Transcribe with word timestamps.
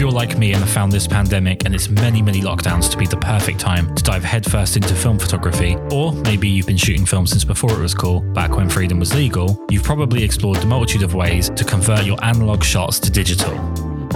If 0.00 0.04
you're 0.04 0.12
like 0.12 0.38
me 0.38 0.54
and 0.54 0.62
have 0.64 0.72
found 0.72 0.90
this 0.90 1.06
pandemic 1.06 1.66
and 1.66 1.74
its 1.74 1.90
many, 1.90 2.22
many 2.22 2.40
lockdowns 2.40 2.90
to 2.90 2.96
be 2.96 3.06
the 3.06 3.18
perfect 3.18 3.60
time 3.60 3.94
to 3.94 4.02
dive 4.02 4.24
headfirst 4.24 4.76
into 4.76 4.94
film 4.94 5.18
photography, 5.18 5.76
or 5.92 6.14
maybe 6.14 6.48
you've 6.48 6.66
been 6.66 6.78
shooting 6.78 7.04
film 7.04 7.26
since 7.26 7.44
before 7.44 7.70
it 7.70 7.78
was 7.78 7.92
cool, 7.92 8.20
back 8.20 8.56
when 8.56 8.70
freedom 8.70 8.98
was 8.98 9.14
legal, 9.14 9.62
you've 9.70 9.82
probably 9.82 10.24
explored 10.24 10.56
the 10.56 10.66
multitude 10.66 11.02
of 11.02 11.14
ways 11.14 11.50
to 11.50 11.64
convert 11.64 12.06
your 12.06 12.16
analog 12.24 12.64
shots 12.64 12.98
to 13.00 13.10
digital. 13.10 13.54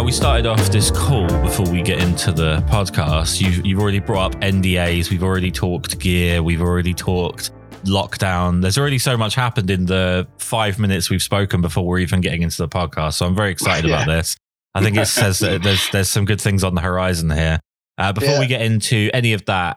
We 0.08 0.12
started 0.12 0.46
off 0.46 0.70
this 0.70 0.90
call 0.90 1.26
before 1.42 1.70
we 1.70 1.82
get 1.82 2.02
into 2.02 2.32
the 2.32 2.62
podcast. 2.62 3.42
You've 3.42 3.66
you've 3.66 3.78
already 3.78 3.98
brought 3.98 4.34
up 4.34 4.40
NDAs. 4.40 5.10
We've 5.10 5.22
already 5.22 5.50
talked 5.50 5.98
gear. 5.98 6.42
We've 6.42 6.62
already 6.62 6.94
talked 6.94 7.50
lockdown. 7.84 8.62
There's 8.62 8.78
already 8.78 8.98
so 8.98 9.18
much 9.18 9.34
happened 9.34 9.68
in 9.68 9.84
the 9.84 10.26
five 10.38 10.78
minutes 10.78 11.10
we've 11.10 11.22
spoken 11.22 11.60
before 11.60 11.86
we're 11.86 11.98
even 11.98 12.22
getting 12.22 12.40
into 12.40 12.56
the 12.56 12.70
podcast. 12.70 13.16
So 13.16 13.26
I'm 13.26 13.34
very 13.34 13.50
excited 13.50 13.86
yeah. 13.86 13.96
about 13.96 14.06
this. 14.06 14.34
I 14.74 14.82
think 14.82 14.96
it 14.96 15.04
says 15.08 15.40
that 15.40 15.62
there's 15.62 15.90
there's 15.90 16.08
some 16.08 16.24
good 16.24 16.40
things 16.40 16.64
on 16.64 16.74
the 16.74 16.80
horizon 16.80 17.28
here. 17.28 17.60
Uh, 17.98 18.14
before 18.14 18.30
yeah. 18.30 18.40
we 18.40 18.46
get 18.46 18.62
into 18.62 19.10
any 19.12 19.34
of 19.34 19.44
that, 19.44 19.76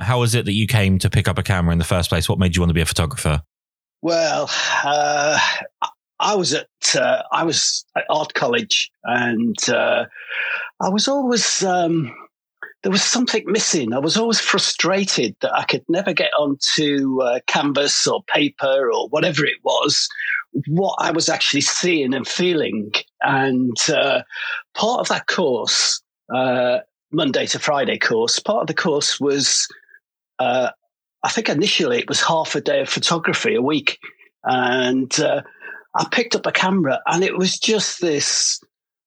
how 0.00 0.20
was 0.20 0.34
it 0.34 0.46
that 0.46 0.54
you 0.54 0.66
came 0.66 0.98
to 1.00 1.10
pick 1.10 1.28
up 1.28 1.36
a 1.36 1.42
camera 1.42 1.72
in 1.72 1.78
the 1.78 1.84
first 1.84 2.08
place? 2.08 2.30
What 2.30 2.38
made 2.38 2.56
you 2.56 2.62
want 2.62 2.70
to 2.70 2.74
be 2.74 2.80
a 2.80 2.86
photographer? 2.86 3.42
Well, 4.00 4.48
uh, 4.82 5.38
I 6.18 6.34
was 6.34 6.54
at 6.54 6.68
uh, 6.94 7.22
I 7.32 7.44
was 7.44 7.84
at 7.96 8.04
art 8.10 8.34
college, 8.34 8.90
and 9.04 9.56
uh, 9.68 10.06
I 10.80 10.88
was 10.88 11.08
always 11.08 11.62
um, 11.62 12.14
there 12.82 12.92
was 12.92 13.02
something 13.02 13.44
missing. 13.46 13.92
I 13.92 13.98
was 13.98 14.16
always 14.16 14.40
frustrated 14.40 15.36
that 15.40 15.54
I 15.54 15.64
could 15.64 15.84
never 15.88 16.12
get 16.12 16.32
onto 16.38 17.20
uh, 17.22 17.40
canvas 17.46 18.06
or 18.06 18.22
paper 18.24 18.90
or 18.92 19.08
whatever 19.08 19.44
it 19.44 19.58
was 19.62 20.08
what 20.66 20.96
I 20.98 21.10
was 21.10 21.28
actually 21.28 21.60
seeing 21.60 22.14
and 22.14 22.26
feeling. 22.26 22.92
And 23.20 23.76
uh, 23.88 24.22
part 24.74 25.00
of 25.00 25.08
that 25.08 25.26
course, 25.26 26.00
uh, 26.34 26.78
Monday 27.12 27.46
to 27.46 27.58
Friday 27.58 27.98
course, 27.98 28.38
part 28.38 28.62
of 28.62 28.66
the 28.66 28.74
course 28.74 29.20
was. 29.20 29.68
Uh, 30.38 30.70
I 31.22 31.30
think 31.30 31.48
initially 31.48 31.98
it 31.98 32.08
was 32.08 32.20
half 32.20 32.54
a 32.54 32.60
day 32.60 32.82
of 32.82 32.88
photography 32.88 33.56
a 33.56 33.62
week, 33.62 33.98
and 34.44 35.18
uh, 35.18 35.42
I 35.96 36.06
picked 36.10 36.34
up 36.34 36.46
a 36.46 36.52
camera 36.52 37.00
and 37.06 37.24
it 37.24 37.36
was 37.36 37.58
just 37.58 38.00
this 38.00 38.60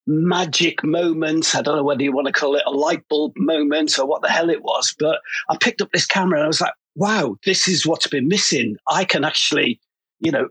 magic 0.08 0.84
moment. 0.84 1.56
I 1.56 1.62
don't 1.62 1.76
know 1.76 1.84
whether 1.84 2.04
you 2.04 2.12
want 2.12 2.28
to 2.28 2.34
call 2.34 2.56
it 2.56 2.64
a 2.66 2.72
light 2.72 3.08
bulb 3.10 3.34
moment 3.38 3.98
or 4.00 4.06
what 4.06 4.22
the 4.22 4.30
hell 4.30 4.50
it 4.50 4.64
was, 4.64 4.96
but 4.98 5.20
I 5.50 5.58
picked 5.58 5.82
up 5.82 5.92
this 5.92 6.06
camera 6.06 6.40
and 6.40 6.46
I 6.46 6.48
was 6.48 6.62
like, 6.62 6.74
wow, 6.96 7.38
this 7.46 7.68
is 7.68 7.86
what's 7.86 8.08
been 8.08 8.28
missing. 8.28 8.76
I 8.88 9.06
can 9.06 9.24
actually, 9.24 9.80
you 10.20 10.32
know, 10.32 10.50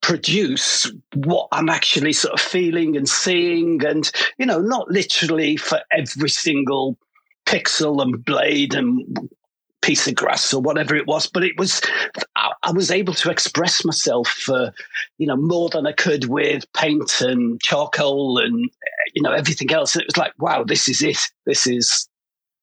produce 0.00 0.90
what 1.14 1.48
I'm 1.50 1.68
actually 1.68 2.12
sort 2.12 2.34
of 2.34 2.40
feeling 2.40 2.96
and 2.96 3.08
seeing 3.08 3.84
and, 3.84 4.10
you 4.38 4.46
know, 4.46 4.60
not 4.60 4.88
literally 4.90 5.56
for 5.56 5.80
every 5.90 6.28
single 6.28 6.96
pixel 7.46 8.00
and 8.00 8.24
blade 8.24 8.74
and 8.74 9.28
piece 9.84 10.08
of 10.08 10.14
grass 10.14 10.54
or 10.54 10.62
whatever 10.62 10.96
it 10.96 11.06
was. 11.06 11.26
But 11.26 11.44
it 11.44 11.58
was, 11.58 11.82
I, 12.36 12.52
I 12.62 12.72
was 12.72 12.90
able 12.90 13.12
to 13.14 13.30
express 13.30 13.84
myself, 13.84 14.48
uh, 14.48 14.70
you 15.18 15.26
know, 15.26 15.36
more 15.36 15.68
than 15.68 15.86
I 15.86 15.92
could 15.92 16.28
with 16.28 16.64
paint 16.72 17.20
and 17.20 17.60
charcoal 17.62 18.38
and, 18.38 18.70
you 19.14 19.22
know, 19.22 19.32
everything 19.32 19.70
else. 19.72 19.94
And 19.94 20.02
it 20.02 20.08
was 20.08 20.16
like, 20.16 20.32
wow, 20.38 20.64
this 20.64 20.88
is 20.88 21.02
it. 21.02 21.18
This 21.44 21.66
is, 21.66 22.08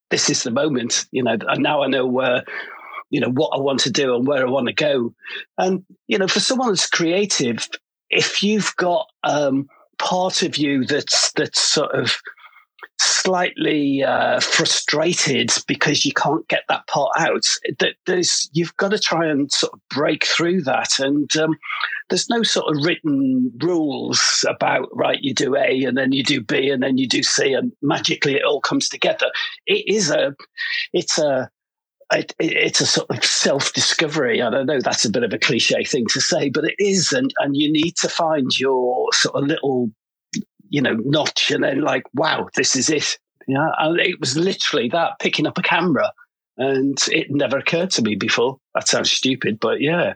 this 0.09 0.29
is 0.29 0.41
the 0.43 0.51
moment, 0.51 1.05
you 1.11 1.23
know, 1.23 1.37
and 1.47 1.61
now 1.61 1.83
I 1.83 1.87
know 1.87 2.07
where, 2.07 2.43
you 3.11 3.19
know, 3.19 3.29
what 3.29 3.51
I 3.55 3.59
want 3.59 3.81
to 3.81 3.91
do 3.91 4.15
and 4.15 4.25
where 4.25 4.45
I 4.45 4.49
want 4.49 4.67
to 4.67 4.73
go. 4.73 5.13
And, 5.57 5.85
you 6.07 6.17
know, 6.17 6.27
for 6.27 6.39
someone 6.39 6.69
that's 6.69 6.89
creative, 6.89 7.69
if 8.09 8.41
you've 8.41 8.75
got, 8.77 9.07
um, 9.23 9.69
part 9.99 10.41
of 10.41 10.57
you 10.57 10.85
that's, 10.85 11.31
that's 11.33 11.61
sort 11.61 11.91
of, 11.91 12.17
slightly 13.23 14.03
uh, 14.03 14.39
frustrated 14.39 15.51
because 15.67 16.05
you 16.05 16.13
can't 16.13 16.47
get 16.47 16.63
that 16.69 16.87
part 16.87 17.11
out. 17.17 17.45
That 17.79 17.95
there's 18.05 18.49
you've 18.53 18.75
got 18.77 18.91
to 18.91 18.99
try 18.99 19.27
and 19.27 19.51
sort 19.51 19.73
of 19.73 19.79
break 19.89 20.25
through 20.25 20.61
that, 20.63 20.99
and 20.99 21.35
um, 21.37 21.55
there's 22.09 22.29
no 22.29 22.43
sort 22.43 22.75
of 22.75 22.83
written 22.83 23.51
rules 23.61 24.45
about 24.47 24.89
right. 24.93 25.21
You 25.21 25.33
do 25.33 25.55
A 25.55 25.83
and 25.83 25.97
then 25.97 26.11
you 26.11 26.23
do 26.23 26.41
B 26.41 26.69
and 26.69 26.81
then 26.81 26.97
you 26.97 27.07
do 27.07 27.23
C, 27.23 27.53
and 27.53 27.71
magically 27.81 28.35
it 28.35 28.43
all 28.43 28.61
comes 28.61 28.89
together. 28.89 29.31
It 29.67 29.83
is 29.87 30.09
a, 30.11 30.35
it's 30.93 31.17
a. 31.19 31.49
It, 32.13 32.35
it's 32.39 32.81
a 32.81 32.85
sort 32.85 33.09
of 33.09 33.23
self-discovery. 33.23 34.41
I 34.41 34.49
don't 34.49 34.65
know. 34.65 34.81
That's 34.81 35.05
a 35.05 35.09
bit 35.09 35.23
of 35.23 35.31
a 35.31 35.37
cliche 35.37 35.85
thing 35.85 36.07
to 36.09 36.19
say, 36.19 36.49
but 36.49 36.65
it 36.65 36.75
is, 36.77 37.13
and 37.13 37.33
and 37.37 37.55
you 37.55 37.71
need 37.71 37.95
to 38.01 38.09
find 38.09 38.59
your 38.59 39.07
sort 39.13 39.41
of 39.41 39.47
little 39.47 39.89
you 40.71 40.81
know, 40.81 40.93
notch 40.93 41.51
and 41.51 41.63
then 41.63 41.81
like, 41.81 42.03
wow, 42.15 42.47
this 42.55 42.75
is 42.75 42.89
it. 42.89 43.19
Yeah. 43.47 43.69
And 43.77 43.99
it 43.99 44.19
was 44.19 44.37
literally 44.37 44.89
that 44.89 45.19
picking 45.19 45.45
up 45.45 45.57
a 45.57 45.61
camera. 45.61 46.11
And 46.57 46.97
it 47.09 47.27
never 47.29 47.57
occurred 47.57 47.91
to 47.91 48.01
me 48.01 48.15
before. 48.15 48.57
That 48.73 48.87
sounds 48.87 49.11
stupid, 49.11 49.59
but 49.59 49.81
yeah. 49.81 50.13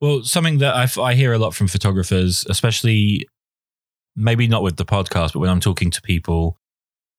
Well, 0.00 0.24
something 0.24 0.58
that 0.58 0.74
I, 0.74 1.00
I 1.00 1.14
hear 1.14 1.32
a 1.32 1.38
lot 1.38 1.54
from 1.54 1.68
photographers, 1.68 2.44
especially 2.50 3.26
maybe 4.16 4.48
not 4.48 4.62
with 4.62 4.76
the 4.76 4.84
podcast, 4.84 5.32
but 5.32 5.38
when 5.38 5.50
I'm 5.50 5.60
talking 5.60 5.90
to 5.92 6.02
people, 6.02 6.58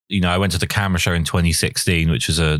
you 0.10 0.20
know, 0.20 0.30
I 0.30 0.38
went 0.38 0.52
to 0.52 0.60
the 0.60 0.68
camera 0.68 1.00
show 1.00 1.14
in 1.14 1.24
2016, 1.24 2.12
which 2.12 2.28
was 2.28 2.40
a, 2.40 2.60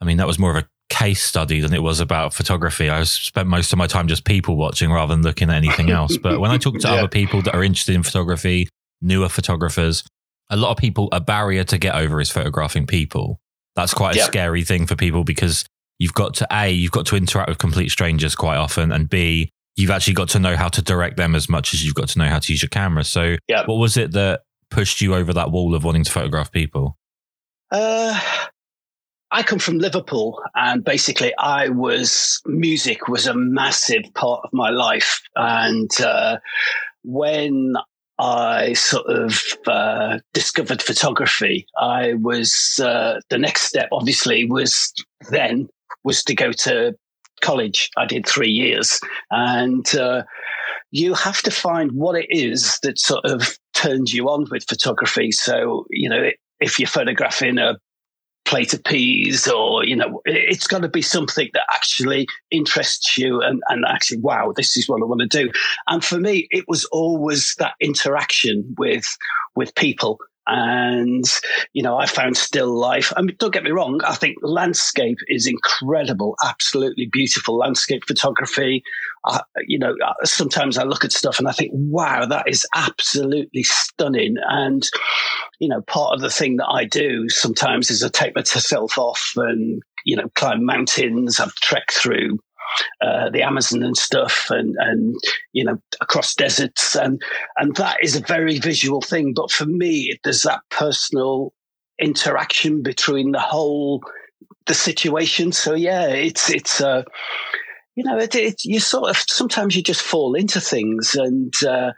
I 0.00 0.04
mean, 0.04 0.16
that 0.16 0.26
was 0.26 0.38
more 0.38 0.56
of 0.56 0.64
a 0.64 0.68
case 0.88 1.22
study 1.22 1.60
than 1.60 1.74
it 1.74 1.82
was 1.82 2.00
about 2.00 2.32
photography. 2.32 2.88
I 2.88 3.02
spent 3.02 3.48
most 3.48 3.72
of 3.72 3.78
my 3.78 3.86
time 3.86 4.08
just 4.08 4.24
people 4.24 4.56
watching 4.56 4.90
rather 4.90 5.14
than 5.14 5.22
looking 5.22 5.50
at 5.50 5.56
anything 5.56 5.90
else. 5.90 6.16
But 6.16 6.40
when 6.40 6.50
I 6.50 6.56
talk 6.56 6.78
to 6.78 6.88
yeah. 6.88 6.94
other 6.94 7.08
people 7.08 7.42
that 7.42 7.54
are 7.54 7.62
interested 7.62 7.94
in 7.94 8.02
photography, 8.02 8.68
newer 9.00 9.28
photographers. 9.28 10.04
A 10.50 10.56
lot 10.56 10.70
of 10.70 10.76
people, 10.76 11.08
a 11.12 11.20
barrier 11.20 11.64
to 11.64 11.78
get 11.78 11.94
over 11.94 12.20
is 12.20 12.30
photographing 12.30 12.86
people. 12.86 13.40
That's 13.76 13.94
quite 13.94 14.16
a 14.16 14.18
yep. 14.18 14.26
scary 14.26 14.64
thing 14.64 14.86
for 14.86 14.96
people 14.96 15.24
because 15.24 15.64
you've 15.98 16.14
got 16.14 16.34
to 16.34 16.46
A, 16.50 16.70
you've 16.70 16.90
got 16.90 17.06
to 17.06 17.16
interact 17.16 17.48
with 17.48 17.58
complete 17.58 17.90
strangers 17.90 18.34
quite 18.34 18.56
often, 18.56 18.90
and 18.90 19.08
B, 19.08 19.50
you've 19.76 19.90
actually 19.90 20.14
got 20.14 20.28
to 20.30 20.38
know 20.38 20.56
how 20.56 20.68
to 20.68 20.82
direct 20.82 21.16
them 21.16 21.36
as 21.36 21.48
much 21.48 21.72
as 21.72 21.84
you've 21.84 21.94
got 21.94 22.08
to 22.08 22.18
know 22.18 22.26
how 22.26 22.40
to 22.40 22.52
use 22.52 22.62
your 22.62 22.68
camera. 22.68 23.04
So, 23.04 23.36
yep. 23.48 23.68
what 23.68 23.76
was 23.76 23.96
it 23.96 24.12
that 24.12 24.42
pushed 24.70 25.00
you 25.00 25.14
over 25.14 25.32
that 25.32 25.50
wall 25.50 25.74
of 25.74 25.84
wanting 25.84 26.04
to 26.04 26.10
photograph 26.10 26.50
people? 26.50 26.96
Uh, 27.70 28.18
I 29.30 29.42
come 29.44 29.60
from 29.60 29.78
Liverpool, 29.78 30.42
and 30.54 30.84
basically, 30.84 31.32
I 31.38 31.68
was 31.68 32.40
music 32.46 33.06
was 33.06 33.26
a 33.26 33.34
massive 33.34 34.02
part 34.14 34.40
of 34.42 34.52
my 34.52 34.70
life, 34.70 35.22
and 35.36 35.90
uh, 36.00 36.38
when 37.04 37.74
I 38.20 38.74
sort 38.74 39.06
of 39.06 39.42
uh, 39.66 40.18
discovered 40.34 40.82
photography. 40.82 41.66
I 41.78 42.14
was 42.14 42.78
uh, 42.84 43.20
the 43.30 43.38
next 43.38 43.62
step, 43.62 43.88
obviously, 43.92 44.44
was 44.44 44.92
then 45.30 45.68
was 46.04 46.22
to 46.24 46.34
go 46.34 46.52
to 46.52 46.94
college. 47.40 47.88
I 47.96 48.04
did 48.04 48.26
three 48.26 48.50
years, 48.50 49.00
and 49.30 49.86
uh, 49.94 50.24
you 50.90 51.14
have 51.14 51.40
to 51.42 51.50
find 51.50 51.92
what 51.92 52.14
it 52.14 52.26
is 52.28 52.78
that 52.82 52.98
sort 52.98 53.24
of 53.24 53.58
turns 53.72 54.12
you 54.12 54.28
on 54.28 54.46
with 54.50 54.68
photography. 54.68 55.32
So 55.32 55.86
you 55.88 56.10
know, 56.10 56.28
if 56.60 56.78
you're 56.78 56.88
photographing 56.88 57.58
a 57.58 57.78
plate 58.50 58.74
of 58.74 58.82
peas 58.82 59.46
or 59.46 59.84
you 59.84 59.94
know 59.94 60.20
it's 60.24 60.66
got 60.66 60.82
to 60.82 60.88
be 60.88 61.00
something 61.00 61.48
that 61.52 61.62
actually 61.72 62.26
interests 62.50 63.16
you 63.16 63.40
and, 63.40 63.62
and 63.68 63.84
actually 63.86 64.18
wow 64.18 64.52
this 64.56 64.76
is 64.76 64.88
what 64.88 65.00
i 65.00 65.04
want 65.04 65.20
to 65.20 65.44
do. 65.44 65.52
And 65.86 66.04
for 66.04 66.18
me 66.18 66.48
it 66.50 66.64
was 66.66 66.84
always 66.86 67.54
that 67.60 67.74
interaction 67.80 68.74
with 68.76 69.16
with 69.54 69.72
people 69.76 70.18
And, 70.52 71.24
you 71.74 71.82
know, 71.82 71.96
I 71.96 72.06
found 72.06 72.36
still 72.36 72.76
life. 72.76 73.12
I 73.16 73.22
mean, 73.22 73.36
don't 73.38 73.54
get 73.54 73.62
me 73.62 73.70
wrong. 73.70 74.00
I 74.04 74.16
think 74.16 74.36
landscape 74.42 75.18
is 75.28 75.46
incredible, 75.46 76.34
absolutely 76.44 77.08
beautiful 77.12 77.56
landscape 77.56 78.02
photography. 78.04 78.82
Uh, 79.24 79.42
you 79.68 79.78
know, 79.78 79.94
sometimes 80.24 80.76
I 80.76 80.82
look 80.82 81.04
at 81.04 81.12
stuff 81.12 81.38
and 81.38 81.46
I 81.46 81.52
think, 81.52 81.70
wow, 81.72 82.26
that 82.26 82.48
is 82.48 82.66
absolutely 82.74 83.62
stunning. 83.62 84.36
And, 84.48 84.82
you 85.60 85.68
know, 85.68 85.82
part 85.82 86.14
of 86.14 86.20
the 86.20 86.30
thing 86.30 86.56
that 86.56 86.68
I 86.68 86.84
do 86.84 87.28
sometimes 87.28 87.88
is 87.88 88.02
I 88.02 88.08
take 88.08 88.34
myself 88.34 88.98
off 88.98 89.32
and, 89.36 89.80
you 90.04 90.16
know, 90.16 90.28
climb 90.34 90.64
mountains. 90.64 91.38
I've 91.38 91.54
trekked 91.56 91.92
through 91.92 92.40
uh, 93.00 93.30
the 93.30 93.42
Amazon 93.42 93.82
and 93.82 93.96
stuff, 93.96 94.46
and 94.50 94.74
and 94.78 95.16
you 95.52 95.64
know 95.64 95.78
across 96.00 96.34
deserts, 96.34 96.94
and 96.96 97.22
and 97.56 97.76
that 97.76 97.98
is 98.02 98.16
a 98.16 98.20
very 98.20 98.58
visual 98.58 99.00
thing. 99.00 99.32
But 99.34 99.50
for 99.50 99.66
me, 99.66 100.18
there's 100.24 100.42
that 100.42 100.60
personal 100.70 101.52
interaction 101.98 102.82
between 102.82 103.32
the 103.32 103.40
whole 103.40 104.02
the 104.66 104.74
situation. 104.74 105.52
So 105.52 105.74
yeah, 105.74 106.06
it's 106.08 106.50
it's 106.50 106.80
uh, 106.80 107.02
you 107.96 108.04
know 108.04 108.18
it, 108.18 108.34
it, 108.34 108.64
you 108.64 108.80
sort 108.80 109.10
of 109.10 109.16
sometimes 109.28 109.76
you 109.76 109.82
just 109.82 110.02
fall 110.02 110.34
into 110.34 110.60
things, 110.60 111.14
and 111.14 111.52
uh, 111.64 111.92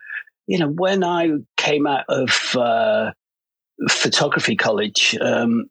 you 0.47 0.59
know 0.59 0.69
when 0.69 1.05
I 1.05 1.31
came 1.57 1.87
out 1.87 2.05
of 2.09 2.57
uh, 2.57 3.13
photography 3.89 4.57
college. 4.57 5.17
Um, 5.21 5.67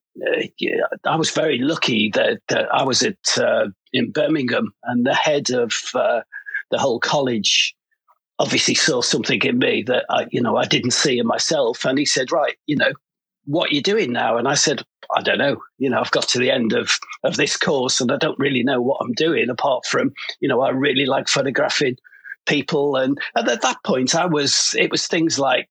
I 1.06 1.16
was 1.16 1.32
very 1.32 1.60
lucky 1.60 2.12
that, 2.14 2.40
that 2.50 2.68
I 2.74 2.84
was 2.84 3.02
at 3.02 3.38
uh, 3.38 3.68
in 3.94 4.12
Birmingham, 4.12 4.74
and 4.84 5.06
the 5.06 5.16
head 5.16 5.50
of 5.52 5.74
uh, 5.94 6.22
the 6.70 6.78
whole 6.78 7.00
college 7.00 7.76
obviously 8.40 8.74
saw 8.74 9.02
something 9.02 9.42
in 9.44 9.60
me 9.60 9.84
that 9.84 10.06
I, 10.10 10.26
you 10.32 10.42
know, 10.42 10.58
I 10.58 10.66
didn't 10.66 10.92
see 10.92 11.20
in 11.20 11.28
myself, 11.28 11.86
and 11.86 11.98
he 11.98 12.06
said, 12.06 12.32
"Right, 12.32 12.58
you 12.68 12.76
know, 12.76 12.92
what 13.46 13.72
are 13.72 13.76
you 13.76 13.82
doing 13.82 14.12
now?" 14.12 14.38
And 14.38 14.48
I 14.48 14.56
said, 14.56 14.84
"I 15.16 15.22
don't 15.22 15.38
know. 15.38 15.58
You 15.78 15.90
know, 15.90 16.00
I've 16.00 16.12
got 16.12 16.28
to 16.30 16.40
the 16.40 16.52
end 16.52 16.74
of 16.74 16.92
of 17.24 17.38
this 17.38 17.58
course, 17.58 18.02
and 18.02 18.12
I 18.12 18.18
don't 18.18 18.40
really 18.40 18.64
know 18.64 18.82
what 18.82 19.00
I'm 19.02 19.14
doing 19.14 19.50
apart 19.50 19.86
from, 19.86 20.14
you 20.40 20.50
know, 20.50 20.62
I 20.62 20.70
really 20.70 21.06
like 21.06 21.30
photographing." 21.30 21.98
people 22.48 22.96
and, 22.96 23.20
and 23.36 23.48
at 23.48 23.62
that 23.62 23.78
point 23.86 24.16
i 24.16 24.26
was 24.26 24.76
it 24.76 24.90
was 24.90 25.06
things 25.06 25.38
like 25.38 25.70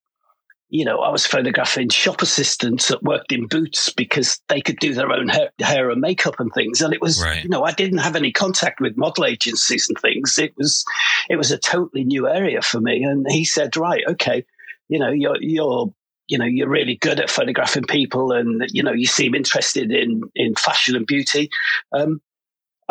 you 0.71 0.85
know, 0.85 0.99
I 0.99 1.09
was 1.09 1.27
photographing 1.27 1.89
shop 1.89 2.21
assistants 2.21 2.87
that 2.87 3.03
worked 3.03 3.33
in 3.33 3.45
Boots 3.45 3.91
because 3.91 4.39
they 4.47 4.61
could 4.61 4.79
do 4.79 4.93
their 4.93 5.11
own 5.11 5.27
hair, 5.27 5.51
hair 5.59 5.89
and 5.89 5.99
makeup 5.99 6.39
and 6.39 6.49
things. 6.53 6.81
And 6.81 6.93
it 6.93 7.01
was, 7.01 7.21
right. 7.21 7.43
you 7.43 7.49
know, 7.49 7.63
I 7.63 7.73
didn't 7.73 7.97
have 7.97 8.15
any 8.15 8.31
contact 8.31 8.79
with 8.79 8.95
model 8.95 9.25
agencies 9.25 9.87
and 9.89 9.97
things. 9.99 10.39
It 10.39 10.53
was, 10.55 10.85
it 11.29 11.35
was 11.35 11.51
a 11.51 11.57
totally 11.57 12.05
new 12.05 12.25
area 12.25 12.61
for 12.61 12.79
me. 12.79 13.03
And 13.03 13.25
he 13.29 13.43
said, 13.43 13.75
right, 13.75 14.01
okay, 14.07 14.45
you 14.87 14.97
know, 14.97 15.11
you're, 15.11 15.35
you're, 15.41 15.93
you 16.29 16.37
know, 16.37 16.45
you're 16.45 16.69
really 16.69 16.95
good 16.95 17.19
at 17.19 17.29
photographing 17.29 17.83
people 17.83 18.31
and, 18.31 18.63
you 18.71 18.81
know, 18.81 18.93
you 18.93 19.07
seem 19.07 19.35
interested 19.35 19.91
in, 19.91 20.21
in 20.35 20.55
fashion 20.55 20.95
and 20.95 21.05
beauty. 21.05 21.49
Um, 21.91 22.21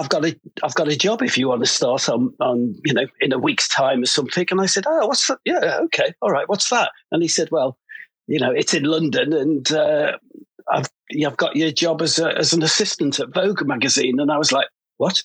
I've 0.00 0.08
got 0.08 0.24
a 0.24 0.34
I've 0.62 0.74
got 0.74 0.88
a 0.88 0.96
job 0.96 1.20
if 1.20 1.36
you 1.36 1.48
want 1.48 1.60
to 1.60 1.66
start 1.66 2.08
on 2.08 2.32
on 2.40 2.74
you 2.86 2.94
know 2.94 3.06
in 3.20 3.34
a 3.34 3.38
week's 3.38 3.68
time 3.68 4.02
or 4.02 4.06
something. 4.06 4.46
And 4.50 4.58
I 4.58 4.64
said, 4.64 4.84
oh, 4.86 5.06
what's 5.06 5.26
that? 5.26 5.38
Yeah, 5.44 5.80
okay, 5.82 6.14
all 6.22 6.30
right, 6.30 6.48
what's 6.48 6.70
that? 6.70 6.90
And 7.12 7.22
he 7.22 7.28
said, 7.28 7.50
well, 7.50 7.76
you 8.26 8.40
know, 8.40 8.50
it's 8.50 8.72
in 8.72 8.84
London, 8.84 9.34
and 9.34 9.70
uh, 9.70 10.12
I've 10.72 10.88
I've 11.26 11.36
got 11.36 11.54
your 11.54 11.70
job 11.70 12.00
as 12.00 12.18
a, 12.18 12.34
as 12.34 12.54
an 12.54 12.62
assistant 12.62 13.20
at 13.20 13.34
Vogue 13.34 13.66
magazine. 13.66 14.20
And 14.20 14.32
I 14.32 14.38
was 14.38 14.52
like, 14.52 14.68
what? 14.96 15.22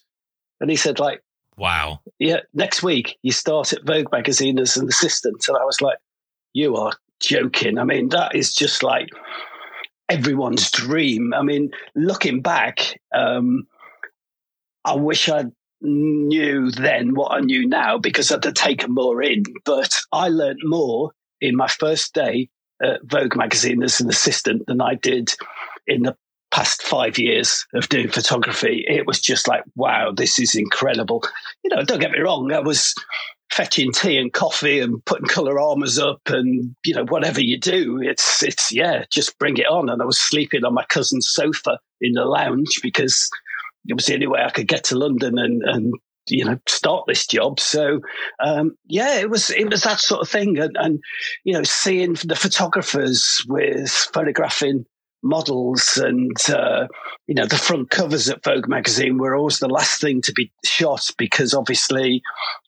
And 0.59 0.69
he 0.69 0.75
said, 0.75 0.99
like, 0.99 1.23
wow, 1.55 2.01
yeah, 2.19 2.41
next 2.53 2.83
week 2.83 3.17
you 3.23 3.31
start 3.31 3.71
at 3.71 3.85
Vogue 3.85 4.11
magazine 4.11 4.59
as 4.59 4.75
an 4.75 4.89
assistant. 4.89 5.45
And 5.47 5.55
I 5.57 5.63
was 5.63 5.79
like, 5.79 5.99
you 6.51 6.75
are 6.75 6.91
joking. 7.21 7.77
I 7.77 7.85
mean, 7.85 8.09
that 8.09 8.35
is 8.35 8.53
just 8.53 8.83
like 8.83 9.07
everyone's 10.09 10.69
dream. 10.69 11.33
I 11.33 11.43
mean, 11.43 11.71
looking 11.95 12.41
back. 12.41 12.99
Um, 13.13 13.67
I 14.85 14.95
wish 14.95 15.27
I 15.29 15.45
knew 15.81 16.71
then 16.71 17.15
what 17.15 17.31
I 17.31 17.39
knew 17.39 17.67
now 17.67 17.97
because 17.97 18.31
I'd 18.31 18.43
have 18.43 18.53
taken 18.53 18.93
more 18.93 19.21
in. 19.21 19.43
But 19.65 19.93
I 20.11 20.29
learned 20.29 20.59
more 20.63 21.11
in 21.41 21.55
my 21.55 21.67
first 21.67 22.13
day 22.13 22.49
at 22.81 23.01
Vogue 23.03 23.35
magazine 23.35 23.83
as 23.83 23.99
an 23.99 24.09
assistant 24.09 24.63
than 24.67 24.81
I 24.81 24.95
did 24.95 25.33
in 25.87 26.03
the 26.03 26.15
past 26.51 26.83
five 26.83 27.17
years 27.17 27.65
of 27.73 27.89
doing 27.89 28.07
photography. 28.07 28.85
It 28.87 29.05
was 29.05 29.19
just 29.19 29.47
like, 29.47 29.63
wow, 29.75 30.11
this 30.11 30.39
is 30.39 30.55
incredible. 30.55 31.23
You 31.63 31.75
know, 31.75 31.83
don't 31.83 31.99
get 31.99 32.11
me 32.11 32.19
wrong, 32.19 32.51
I 32.51 32.59
was 32.59 32.93
fetching 33.51 33.91
tea 33.91 34.17
and 34.17 34.33
coffee 34.33 34.79
and 34.79 35.03
putting 35.05 35.27
Coloramas 35.27 35.99
up 36.01 36.21
and 36.27 36.75
you 36.83 36.93
know 36.93 37.05
whatever 37.05 37.39
you 37.39 37.57
do 37.57 38.01
it's 38.01 38.43
it's 38.43 38.73
yeah 38.73 39.05
just 39.11 39.37
bring 39.37 39.55
it 39.55 39.67
on 39.67 39.87
and 39.87 40.01
i 40.01 40.05
was 40.05 40.19
sleeping 40.19 40.65
on 40.65 40.73
my 40.73 40.83
cousin's 40.85 41.29
sofa 41.29 41.77
in 42.01 42.13
the 42.13 42.25
lounge 42.25 42.79
because 42.81 43.29
it 43.87 43.95
was 43.95 44.05
the 44.05 44.13
only 44.13 44.27
way 44.27 44.41
I 44.41 44.49
could 44.49 44.67
get 44.67 44.85
to 44.85 44.97
London 44.97 45.37
and, 45.37 45.61
and 45.63 45.93
you 46.27 46.45
know 46.45 46.57
start 46.67 47.05
this 47.07 47.27
job. 47.27 47.59
So 47.59 48.01
um, 48.39 48.77
yeah 48.85 49.19
it 49.19 49.29
was 49.29 49.49
it 49.51 49.69
was 49.69 49.83
that 49.83 49.99
sort 49.99 50.21
of 50.21 50.29
thing. 50.29 50.57
And, 50.59 50.75
and 50.79 50.99
you 51.43 51.53
know 51.53 51.63
seeing 51.63 52.13
the 52.13 52.35
photographers 52.35 53.43
with 53.47 53.91
photographing 53.91 54.85
models 55.25 55.97
and 55.97 56.37
uh, 56.49 56.87
you 57.27 57.33
know 57.35 57.45
the 57.45 57.57
front 57.57 57.89
covers 57.89 58.29
at 58.29 58.43
Vogue 58.43 58.67
magazine 58.67 59.17
were 59.17 59.35
always 59.35 59.59
the 59.59 59.67
last 59.67 59.99
thing 59.99 60.21
to 60.21 60.31
be 60.33 60.51
shot 60.63 61.09
because 61.17 61.53
obviously 61.53 62.21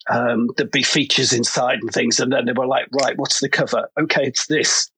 um, 0.10 0.50
there'd 0.58 0.72
be 0.72 0.84
features 0.84 1.34
inside 1.34 1.80
and 1.80 1.92
things. 1.92 2.19
And 2.19 2.31
then 2.34 2.46
they 2.46 2.54
were 2.54 2.68
like 2.68 2.88
right 2.92 3.18
what's 3.18 3.40
the 3.40 3.50
cover? 3.50 3.90
Okay 4.00 4.25
it's 4.25 4.48
this. 4.48 4.90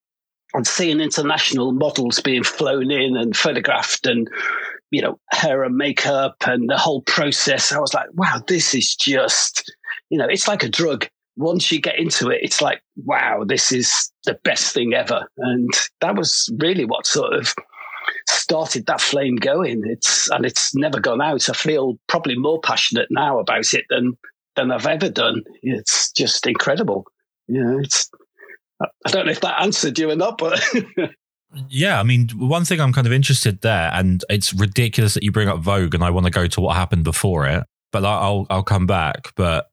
And 0.53 0.65
seeing 0.65 0.99
international 0.99 1.73
models 1.73 2.21
being 2.21 2.43
flown 2.43 2.89
in 2.89 3.15
and 3.15 3.37
photographed 3.37 4.07
and 4.07 4.27
you 4.91 5.01
know, 5.01 5.19
hair 5.31 5.63
and 5.63 5.75
makeup 5.75 6.35
and 6.45 6.69
the 6.69 6.77
whole 6.77 7.01
process. 7.03 7.71
I 7.71 7.79
was 7.79 7.93
like, 7.93 8.07
wow, 8.13 8.41
this 8.47 8.73
is 8.73 8.95
just, 8.95 9.71
you 10.09 10.17
know, 10.17 10.27
it's 10.27 10.47
like 10.47 10.63
a 10.63 10.69
drug. 10.69 11.07
Once 11.37 11.71
you 11.71 11.79
get 11.79 11.97
into 11.97 12.29
it, 12.29 12.39
it's 12.41 12.61
like, 12.61 12.81
wow, 13.05 13.43
this 13.45 13.71
is 13.71 14.11
the 14.25 14.37
best 14.43 14.73
thing 14.73 14.93
ever. 14.93 15.25
And 15.37 15.69
that 16.01 16.15
was 16.15 16.51
really 16.59 16.85
what 16.85 17.07
sort 17.07 17.33
of 17.33 17.53
started 18.27 18.85
that 18.87 19.01
flame 19.01 19.35
going. 19.35 19.83
It's 19.85 20.29
and 20.29 20.45
it's 20.45 20.75
never 20.75 20.99
gone 20.99 21.21
out. 21.21 21.49
I 21.49 21.53
feel 21.53 21.97
probably 22.07 22.37
more 22.37 22.59
passionate 22.59 23.07
now 23.09 23.39
about 23.39 23.73
it 23.73 23.85
than 23.89 24.17
than 24.55 24.71
I've 24.71 24.87
ever 24.87 25.09
done. 25.09 25.43
It's 25.61 26.11
just 26.11 26.45
incredible. 26.45 27.05
You 27.47 27.63
know, 27.63 27.79
it's 27.79 28.09
I 28.81 29.09
don't 29.09 29.25
know 29.25 29.31
if 29.31 29.41
that 29.41 29.61
answered 29.61 29.97
you 29.99 30.09
or 30.09 30.15
not, 30.15 30.37
but 30.37 30.61
Yeah, 31.67 31.99
I 31.99 32.03
mean, 32.03 32.29
one 32.35 32.65
thing 32.65 32.79
I'm 32.79 32.93
kind 32.93 33.07
of 33.07 33.13
interested 33.13 33.61
there, 33.61 33.89
and 33.93 34.23
it's 34.29 34.53
ridiculous 34.53 35.15
that 35.15 35.23
you 35.23 35.31
bring 35.31 35.47
up 35.47 35.59
Vogue, 35.59 35.95
and 35.95 36.03
I 36.03 36.11
want 36.11 36.25
to 36.25 36.31
go 36.31 36.47
to 36.47 36.61
what 36.61 36.75
happened 36.75 37.03
before 37.03 37.47
it, 37.47 37.63
but 37.91 38.05
I'll 38.05 38.45
I'll 38.49 38.63
come 38.63 38.85
back. 38.85 39.33
But 39.35 39.69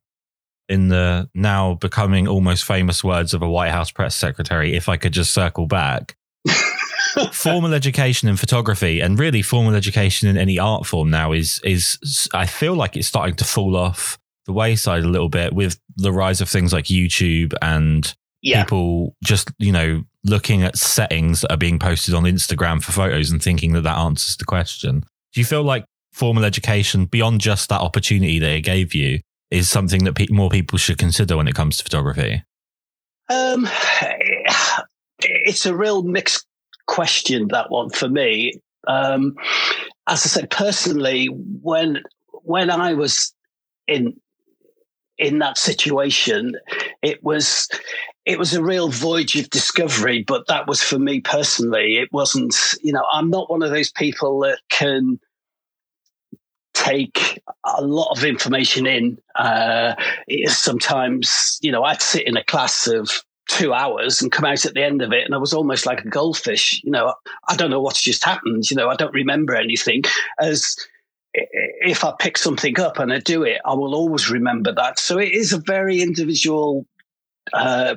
in 0.69 0.89
the 0.89 1.29
now 1.35 1.75
becoming 1.75 2.27
almost 2.27 2.65
famous 2.65 3.05
words 3.05 3.35
of 3.35 3.43
a 3.43 3.49
White 3.49 3.73
House 3.73 3.91
press 3.91 4.17
secretary, 4.17 4.75
if 4.75 4.89
I 4.89 4.97
could 4.97 5.13
just 5.13 5.35
circle 5.35 5.67
back, 5.67 6.17
formal 7.33 7.75
education 7.75 8.29
in 8.29 8.37
photography, 8.37 9.01
and 9.01 9.19
really 9.19 9.43
formal 9.43 9.75
education 9.75 10.29
in 10.29 10.39
any 10.39 10.59
art 10.59 10.87
form 10.87 11.11
now 11.11 11.33
is 11.33 11.61
is 11.63 12.29
I 12.33 12.47
feel 12.47 12.75
like 12.75 12.97
it's 12.97 13.09
starting 13.09 13.37
to 13.37 13.45
fall 13.45 13.77
off 13.77 14.19
the 14.47 14.53
wayside 14.53 15.05
a 15.05 15.09
little 15.09 15.29
bit 15.29 15.53
with 15.53 15.79
the 15.97 16.13
rise 16.13 16.41
of 16.41 16.49
things 16.49 16.73
like 16.73 16.87
YouTube 16.87 17.53
and 17.61 18.15
yeah. 18.43 18.63
people 18.63 19.15
just 19.23 19.51
you 19.59 19.73
know 19.73 20.05
looking 20.27 20.63
at 20.63 20.77
settings 20.77 21.41
that 21.41 21.53
are 21.53 21.57
being 21.57 21.79
posted 21.79 22.15
on 22.15 22.25
Instagram 22.25 22.83
for 22.83 22.93
photos 22.93 23.31
and 23.31 23.43
thinking 23.43 23.73
that 23.73 23.83
that 23.83 23.99
answers 23.99 24.37
the 24.37 24.45
question. 24.45 25.01
Do 25.33 25.41
you 25.41 25.45
feel 25.45 25.63
like 25.63 25.85
formal 26.13 26.45
education, 26.45 27.05
beyond 27.05 27.41
just 27.41 27.69
that 27.69 27.81
opportunity 27.81 28.39
that 28.39 28.47
they 28.47 28.61
gave 28.61 28.95
you, 28.95 29.21
is 29.51 29.71
something 29.71 30.05
that 30.05 30.15
pe- 30.15 30.27
more 30.31 30.51
people 30.51 30.79
should 30.79 30.99
consider 30.99 31.37
when 31.37 31.49
it 31.49 31.55
comes 31.55 31.77
to 31.77 31.85
photography? 31.85 32.43
Um, 33.29 33.69
it's 35.21 35.67
a 35.67 35.77
real 35.77 36.03
mixed 36.03 36.47
question 36.87 37.49
that 37.49 37.71
one 37.71 37.91
for 37.91 38.09
me. 38.09 38.61
Um, 38.89 39.35
as 40.09 40.25
I 40.25 40.29
said, 40.29 40.51
personally, 40.51 41.27
when 41.27 42.03
when 42.43 42.71
I 42.71 42.95
was 42.95 43.35
in 43.89 44.15
in 45.19 45.39
that 45.41 45.59
situation, 45.59 46.55
it 47.03 47.23
was 47.23 47.69
it 48.27 48.41
was 48.41 48.53
a 48.53 48.63
real 48.63 48.89
voyage 48.89 49.37
of 49.37 49.49
discovery, 49.51 50.25
but 50.27 50.49
that 50.49 50.67
was 50.67 50.83
for 50.83 50.99
me 50.99 51.21
personally. 51.21 51.99
It 51.99 52.13
wasn't, 52.13 52.57
you 52.83 52.93
know, 52.93 53.05
I'm 53.13 53.31
not 53.31 53.49
one 53.49 53.63
of 53.63 53.71
those 53.71 53.93
people 53.93 54.41
that 54.41 54.59
can 54.69 55.21
take 56.75 57.41
a 57.65 57.83
lot 57.83 58.17
of 58.17 58.25
information 58.25 58.85
in. 58.85 59.19
Uh, 59.37 59.95
sometimes, 60.47 61.59
you 61.63 61.71
know, 61.71 61.85
I'd 61.85 62.03
sit 62.03 62.27
in 62.27 62.37
a 62.37 62.45
class 62.45 62.89
of 62.89 63.09
two 63.49 63.73
hours 63.73 64.21
and 64.21 64.33
come 64.33 64.45
out 64.45 64.67
at 64.67 64.75
the 64.75 64.83
end 64.83 65.03
of 65.03 65.13
it, 65.13 65.25
and 65.25 65.33
I 65.33 65.39
was 65.39 65.55
almost 65.55 65.87
like 65.87 66.05
a 66.05 66.09
goldfish. 66.09 66.83
You 66.83 66.91
know, 66.91 67.15
I 67.49 67.55
don't 67.55 67.71
know 67.71 67.81
what's 67.81 68.03
just 68.03 68.25
happened. 68.25 68.69
You 68.69 68.77
know, 68.77 68.89
I 68.89 68.97
don't 68.97 69.15
remember 69.15 69.55
anything. 69.55 70.03
As 70.41 70.77
if 71.33 72.05
I 72.05 72.13
pick 72.19 72.39
something 72.39 72.81
up 72.81 72.99
and 72.99 73.13
I 73.13 73.21
do 73.21 73.45
it, 73.45 73.61
I 73.65 73.75
will 73.75 73.95
always 73.95 74.29
remember 74.29 74.73
that. 74.73 74.99
So 74.99 75.19
it 75.19 75.33
is 75.33 75.53
a 75.53 75.59
very 75.59 76.03
individual 76.03 76.87
uh, 77.53 77.95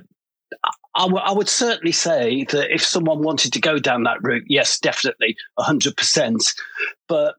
I, 0.95 1.03
w- 1.03 1.23
I 1.23 1.31
would 1.31 1.49
certainly 1.49 1.91
say 1.91 2.45
that 2.45 2.73
if 2.73 2.83
someone 2.83 3.21
wanted 3.21 3.53
to 3.53 3.61
go 3.61 3.79
down 3.79 4.03
that 4.03 4.21
route, 4.21 4.45
yes, 4.47 4.79
definitely, 4.79 5.35
100%. 5.59 6.55
But 7.07 7.35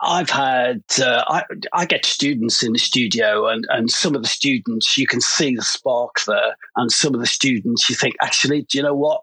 I've 0.00 0.30
had, 0.30 0.82
uh, 1.00 1.24
I, 1.26 1.42
I 1.72 1.84
get 1.86 2.04
students 2.04 2.62
in 2.62 2.72
the 2.72 2.78
studio, 2.78 3.48
and, 3.48 3.66
and 3.70 3.90
some 3.90 4.14
of 4.14 4.22
the 4.22 4.28
students, 4.28 4.96
you 4.96 5.06
can 5.06 5.20
see 5.20 5.56
the 5.56 5.62
spark 5.62 6.20
there. 6.26 6.56
And 6.76 6.92
some 6.92 7.14
of 7.14 7.20
the 7.20 7.26
students, 7.26 7.90
you 7.90 7.96
think, 7.96 8.14
actually, 8.22 8.62
do 8.62 8.78
you 8.78 8.84
know 8.84 8.94
what? 8.94 9.22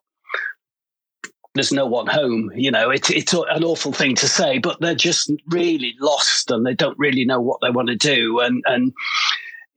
There's 1.53 1.71
no 1.71 1.85
one 1.85 2.07
home. 2.07 2.51
You 2.53 2.71
know, 2.71 2.89
it, 2.89 3.09
it's 3.09 3.33
an 3.33 3.63
awful 3.63 3.93
thing 3.93 4.15
to 4.15 4.27
say, 4.27 4.57
but 4.57 4.81
they're 4.81 4.95
just 4.95 5.31
really 5.47 5.95
lost 6.01 6.51
and 6.51 6.65
they 6.65 6.73
don't 6.73 6.99
really 6.99 7.23
know 7.23 7.39
what 7.39 7.59
they 7.61 7.69
want 7.69 7.87
to 7.87 7.95
do. 7.95 8.41
And, 8.41 8.61
and, 8.65 8.91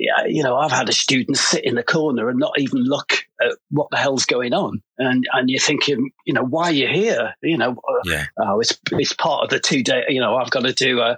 yeah, 0.01 0.27
you 0.27 0.43
know, 0.43 0.57
I've 0.57 0.73
had 0.73 0.89
a 0.89 0.93
student 0.93 1.37
sit 1.37 1.65
in 1.65 1.77
the 1.77 1.85
corner 1.85 2.29
and 2.29 2.41
not 2.41 2.59
even 2.59 2.83
look 2.83 3.28
at 3.41 3.57
what 3.71 3.89
the 3.91 3.97
hell's 3.97 4.25
going 4.25 4.53
on, 4.53 4.83
and 4.99 5.27
and 5.33 5.51
you're 5.51 5.61
thinking, 5.61 6.11
you 6.27 6.33
know, 6.33 6.45
why 6.45 6.65
are 6.65 6.73
you 6.73 6.89
here? 6.89 7.35
You 7.43 7.57
know, 7.57 7.73
uh, 7.73 8.03
yeah. 8.05 8.27
oh, 8.41 8.61
it's 8.61 8.79
it's 8.93 9.13
part 9.13 9.45
of 9.45 9.51
the 9.51 9.61
two 9.61 9.83
day. 9.83 10.05
You 10.09 10.21
know, 10.21 10.37
I've 10.37 10.51
got 10.51 10.65
to 10.65 10.73
do 10.73 11.01
a, 11.01 11.17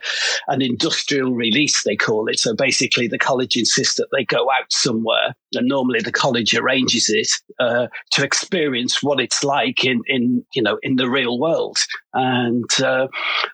an 0.49 0.62
industrial 0.62 1.33
release, 1.33 1.83
they 1.85 1.97
call 1.97 2.29
it. 2.29 2.39
So 2.39 2.55
basically, 2.55 3.09
the 3.09 3.19
college 3.19 3.57
insists 3.57 3.97
that 3.97 4.09
they 4.12 4.25
go 4.25 4.50
out 4.50 4.71
somewhere, 4.71 5.35
and 5.55 5.69
normally 5.69 6.00
the 6.00 6.12
college 6.12 6.55
arranges 6.55 7.09
it 7.09 7.29
uh, 7.59 7.89
to 8.12 8.25
experience 8.25 9.03
what 9.03 9.21
it's 9.21 9.43
like 9.45 9.85
in 9.85 10.03
in 10.07 10.45
you 10.55 10.62
know 10.62 10.79
in 10.83 10.97
the 10.97 11.09
real 11.09 11.39
world. 11.39 11.79
And 12.12 12.71
uh, 12.83 13.09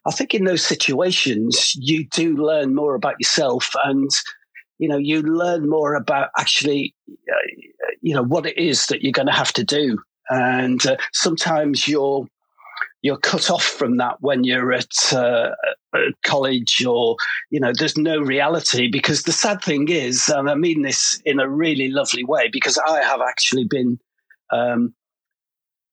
I 0.06 0.10
think 0.10 0.34
in 0.34 0.44
those 0.44 0.64
situations, 0.64 1.74
you 1.76 2.06
do 2.08 2.36
learn 2.36 2.74
more 2.74 2.94
about 2.94 3.16
yourself 3.18 3.70
and 3.84 4.10
you 4.78 4.88
know, 4.88 4.96
you 4.96 5.22
learn 5.22 5.68
more 5.68 5.94
about 5.94 6.30
actually, 6.38 6.94
uh, 7.10 7.34
you 8.00 8.14
know, 8.14 8.22
what 8.22 8.46
it 8.46 8.58
is 8.58 8.86
that 8.86 9.02
you're 9.02 9.12
going 9.12 9.26
to 9.26 9.32
have 9.32 9.52
to 9.54 9.64
do. 9.64 9.98
And 10.28 10.84
uh, 10.86 10.96
sometimes 11.12 11.86
you're 11.86 12.26
you're 13.02 13.18
cut 13.18 13.50
off 13.50 13.62
from 13.62 13.98
that 13.98 14.16
when 14.20 14.42
you're 14.42 14.72
at, 14.72 15.12
uh, 15.12 15.50
college 16.24 16.84
or 16.86 17.16
you 17.50 17.60
know 17.60 17.72
there's 17.78 17.96
no 17.96 18.18
reality 18.18 18.88
because 18.90 19.22
the 19.22 19.32
sad 19.32 19.62
thing 19.62 19.88
is 19.88 20.28
and 20.28 20.50
i 20.50 20.54
mean 20.54 20.82
this 20.82 21.18
in 21.24 21.40
a 21.40 21.48
really 21.48 21.88
lovely 21.88 22.22
way 22.22 22.50
because 22.52 22.78
i 22.86 23.00
have 23.00 23.22
actually 23.22 23.64
been 23.64 23.98
um, 24.50 24.94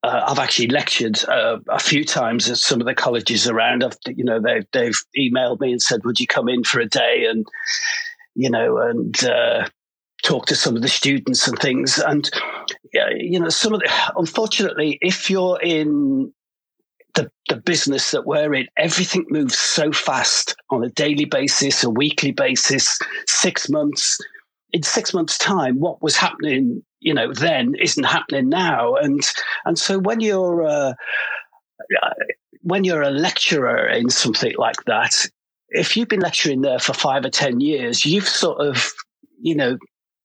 uh, 0.04 0.26
I've 0.28 0.40
actually 0.40 0.68
lectured 0.68 1.24
uh, 1.30 1.60
a 1.70 1.80
few 1.80 2.04
times 2.04 2.50
at 2.50 2.58
some 2.58 2.82
of 2.82 2.86
the 2.86 2.94
colleges 2.94 3.48
around. 3.48 3.86
I've, 3.86 3.98
you 4.06 4.26
know, 4.26 4.40
they've 4.42 4.66
they've 4.74 5.00
emailed 5.18 5.62
me 5.62 5.72
and 5.72 5.82
said, 5.82 6.04
"Would 6.04 6.20
you 6.20 6.28
come 6.28 6.50
in 6.50 6.66
for 6.66 6.82
a 6.82 6.86
day?" 6.86 7.26
And 7.30 7.48
you 8.36 8.50
know, 8.50 8.78
and 8.78 9.24
uh, 9.26 9.68
talk 10.24 10.46
to 10.48 10.56
some 10.56 10.76
of 10.76 10.82
the 10.82 10.88
students 10.88 11.48
and 11.48 11.58
things. 11.60 12.00
And, 12.00 12.30
you 12.92 13.40
know, 13.40 13.50
some 13.50 13.74
of 13.74 13.80
the, 13.80 13.92
unfortunately, 14.16 14.98
if 15.02 15.30
you're 15.30 15.60
in 15.62 16.34
the, 17.16 17.30
the 17.50 17.58
business 17.58 18.12
that 18.12 18.26
we're 18.26 18.54
in, 18.54 18.68
everything 18.78 19.26
moves 19.30 19.58
so 19.58 19.92
fast 19.92 20.56
on 20.70 20.84
a 20.84 20.90
daily 20.90 21.26
basis, 21.26 21.84
a 21.84 21.90
weekly 21.90 22.32
basis, 22.32 23.00
six 23.28 23.70
months. 23.70 24.18
In 24.72 24.82
six 24.82 25.14
months' 25.14 25.38
time, 25.38 25.80
what 25.80 26.02
was 26.02 26.16
happening, 26.16 26.82
you 27.00 27.14
know, 27.14 27.32
then 27.32 27.76
isn't 27.76 28.06
happening 28.06 28.50
now. 28.50 28.96
And 28.96 29.22
and 29.66 29.78
so 29.78 30.00
when 30.00 30.20
you're 30.20 30.66
uh, 30.66 30.94
when 32.62 32.84
you're 32.84 33.04
a 33.04 33.12
lecturer 33.12 33.88
in 33.88 34.10
something 34.10 34.56
like 34.58 34.84
that, 34.88 35.28
if 35.74 35.98
you've 35.98 36.08
been 36.08 36.20
lecturing 36.20 36.62
there 36.62 36.80
for 36.80 36.94
five 36.94 37.26
or 37.26 37.30
10 37.30 37.60
years, 37.60 38.06
you've 38.06 38.28
sort 38.28 38.66
of, 38.66 38.94
you 39.42 39.56
know, 39.56 39.78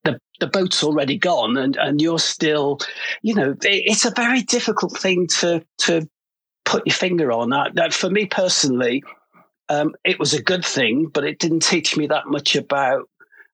the, 0.05 0.21
the 0.41 0.47
boat's 0.47 0.85
already 0.85 1.19
gone 1.19 1.57
and, 1.57 1.77
and 1.77 2.01
you're 2.01 2.19
still, 2.19 2.79
you 3.23 3.35
know, 3.35 3.55
it's 3.63 4.05
a 4.05 4.13
very 4.15 4.43
difficult 4.43 4.97
thing 4.97 5.27
to, 5.39 5.65
to 5.79 6.09
put 6.65 6.87
your 6.87 6.95
finger 6.95 7.33
on. 7.33 7.51
That 7.51 7.95
for 7.95 8.11
me 8.11 8.27
personally, 8.27 9.03
um, 9.71 9.95
it 10.05 10.19
was 10.19 10.35
a 10.35 10.43
good 10.43 10.65
thing, 10.65 11.11
but 11.13 11.25
it 11.25 11.39
didn't 11.39 11.61
teach 11.61 11.97
me 11.97 12.07
that 12.07 12.27
much 12.27 12.55
about 12.55 13.09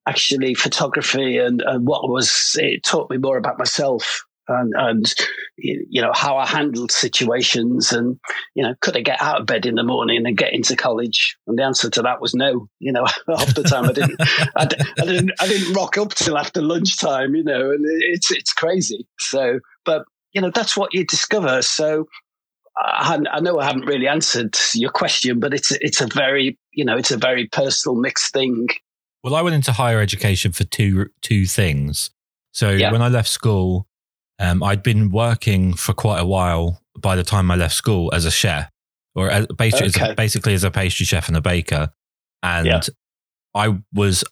actually 0.07 0.55
photography 0.55 1.39
and, 1.39 1.63
and 1.63 1.87
what 1.87 2.09
was, 2.09 2.57
it 2.61 2.83
taught 2.83 3.09
me 3.09 3.17
more 3.17 3.39
about 3.39 3.59
myself 3.59 4.25
and, 4.49 4.75
and 4.77 5.15
you 5.57 6.03
know 6.03 6.13
how 6.15 6.37
I 6.37 6.47
handled 6.47 6.93
situations, 6.93 7.93
and 7.93 8.19
you 8.55 8.63
know 8.63 8.75
could 8.81 8.97
I 8.97 9.01
get 9.01 9.21
out 9.21 9.41
of 9.41 9.47
bed 9.47 9.67
in 9.67 9.77
the 9.77 9.83
morning 9.83 10.27
and 10.27 10.37
get 10.37 10.53
into 10.53 10.77
college? 10.77 11.37
And 11.47 11.59
the 11.59 11.65
answer 11.65 11.91
to 11.91 12.03
that 12.03 12.21
was 12.21 12.35
no. 12.35 12.69
You 12.79 12.93
know, 12.93 13.05
half 13.29 13.55
the 13.55 13.63
time 13.63 13.85
I 13.85 13.93
didn't, 13.93 14.21
I, 14.21 14.69
I, 14.99 15.05
didn't, 15.05 15.33
I 15.41 15.47
didn't 15.47 15.75
rock 15.75 15.97
up 15.99 16.15
till 16.15 16.39
after 16.39 16.61
lunchtime. 16.61 17.35
You 17.35 17.45
know, 17.45 17.71
and 17.71 17.85
it's 17.87 18.31
it's 18.31 18.53
crazy. 18.53 19.07
So, 19.19 19.61
but 19.85 20.05
you 20.33 20.41
know 20.41 20.51
that's 20.51 20.77
what 20.77 20.95
you 20.95 21.05
discover. 21.05 21.63
So. 21.63 22.07
I, 22.77 23.21
I 23.31 23.39
know 23.39 23.61
I 23.61 23.67
haven't 23.67 23.87
really 23.87 24.09
answered 24.09 24.57
your 24.75 24.91
question, 24.91 25.39
but 25.39 25.55
it's 25.55 25.71
it's 25.71 26.01
a 26.01 26.09
very 26.09 26.59
you 26.73 26.85
know 26.85 26.97
it's 26.97 27.13
a 27.13 27.17
very 27.17 27.47
personal 27.47 27.95
mixed 27.95 28.33
thing. 28.33 28.67
Well, 29.23 29.37
I 29.37 29.43
went 29.43 29.55
into 29.55 29.71
higher 29.71 30.01
education 30.01 30.51
for 30.51 30.65
two 30.65 31.07
two 31.23 31.47
things. 31.47 32.11
So 32.51 32.71
yeah. 32.71 32.91
when 32.91 33.01
I 33.01 33.09
left 33.09 33.29
school, 33.29 33.87
um, 34.39 34.63
I'd 34.63 34.83
been 34.83 35.11
working 35.11 35.75
for 35.75 35.93
quite 35.93 36.21
a 36.21 36.27
while 36.27 36.81
by 36.99 37.17
the 37.17 37.25
time 37.25 37.51
I 37.51 37.57
left 37.57 37.75
school 37.75 38.13
as 38.15 38.25
a 38.25 38.31
chef, 38.31 38.71
or 39.15 39.31
as, 39.31 39.47
basically, 39.47 39.89
okay. 39.89 40.05
as 40.05 40.11
a, 40.11 40.15
basically 40.15 40.55
as 40.55 40.65
a 40.65 40.71
pastry 40.71 41.07
chef 41.07 41.29
and 41.29 41.37
a 41.37 41.41
baker. 41.41 41.93
And 42.43 42.67
yeah. 42.67 42.81
I 43.55 43.79
was 43.93 44.25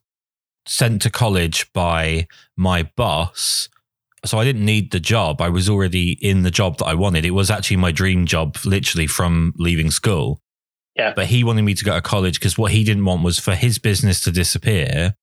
sent 0.66 1.02
to 1.02 1.10
college 1.10 1.72
by 1.72 2.26
my 2.56 2.84
boss. 2.96 3.68
So 4.24 4.38
I 4.38 4.44
didn't 4.44 4.64
need 4.64 4.92
the 4.92 5.00
job. 5.00 5.40
I 5.40 5.48
was 5.48 5.68
already 5.68 6.12
in 6.12 6.42
the 6.42 6.50
job 6.50 6.78
that 6.78 6.86
I 6.86 6.94
wanted. 6.94 7.24
It 7.24 7.32
was 7.32 7.50
actually 7.50 7.78
my 7.78 7.90
dream 7.90 8.26
job, 8.26 8.56
literally 8.64 9.08
from 9.08 9.52
leaving 9.56 9.90
school. 9.90 10.40
Yeah. 10.94 11.12
But 11.14 11.26
he 11.26 11.42
wanted 11.42 11.62
me 11.62 11.74
to 11.74 11.84
go 11.84 11.94
to 11.94 12.02
college 12.02 12.38
because 12.38 12.56
what 12.56 12.70
he 12.70 12.84
didn't 12.84 13.04
want 13.04 13.24
was 13.24 13.38
for 13.38 13.54
his 13.54 13.78
business 13.78 14.20
to 14.20 14.30
disappear 14.30 15.14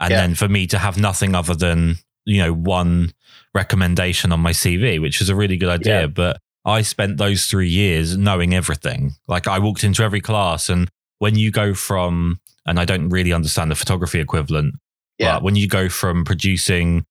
and 0.00 0.10
yeah. 0.10 0.20
then 0.20 0.34
for 0.34 0.48
me 0.48 0.66
to 0.68 0.78
have 0.78 0.98
nothing 0.98 1.34
other 1.34 1.54
than 1.54 1.96
you 2.24 2.42
know, 2.42 2.52
one 2.52 3.12
recommendation 3.54 4.32
on 4.32 4.40
my 4.40 4.52
CV, 4.52 5.00
which 5.00 5.20
is 5.20 5.28
a 5.28 5.34
really 5.34 5.56
good 5.56 5.68
idea. 5.68 6.02
Yeah. 6.02 6.06
But 6.06 6.38
I 6.64 6.82
spent 6.82 7.16
those 7.16 7.46
three 7.46 7.68
years 7.68 8.16
knowing 8.16 8.54
everything. 8.54 9.12
Like 9.26 9.48
I 9.48 9.58
walked 9.58 9.84
into 9.84 10.02
every 10.02 10.20
class, 10.20 10.68
and 10.68 10.88
when 11.18 11.36
you 11.36 11.50
go 11.50 11.74
from, 11.74 12.40
and 12.66 12.78
I 12.78 12.84
don't 12.84 13.08
really 13.08 13.32
understand 13.32 13.70
the 13.70 13.76
photography 13.76 14.20
equivalent, 14.20 14.74
yeah. 15.18 15.34
but 15.34 15.42
when 15.42 15.56
you 15.56 15.68
go 15.68 15.88
from 15.88 16.24
producing, 16.24 17.04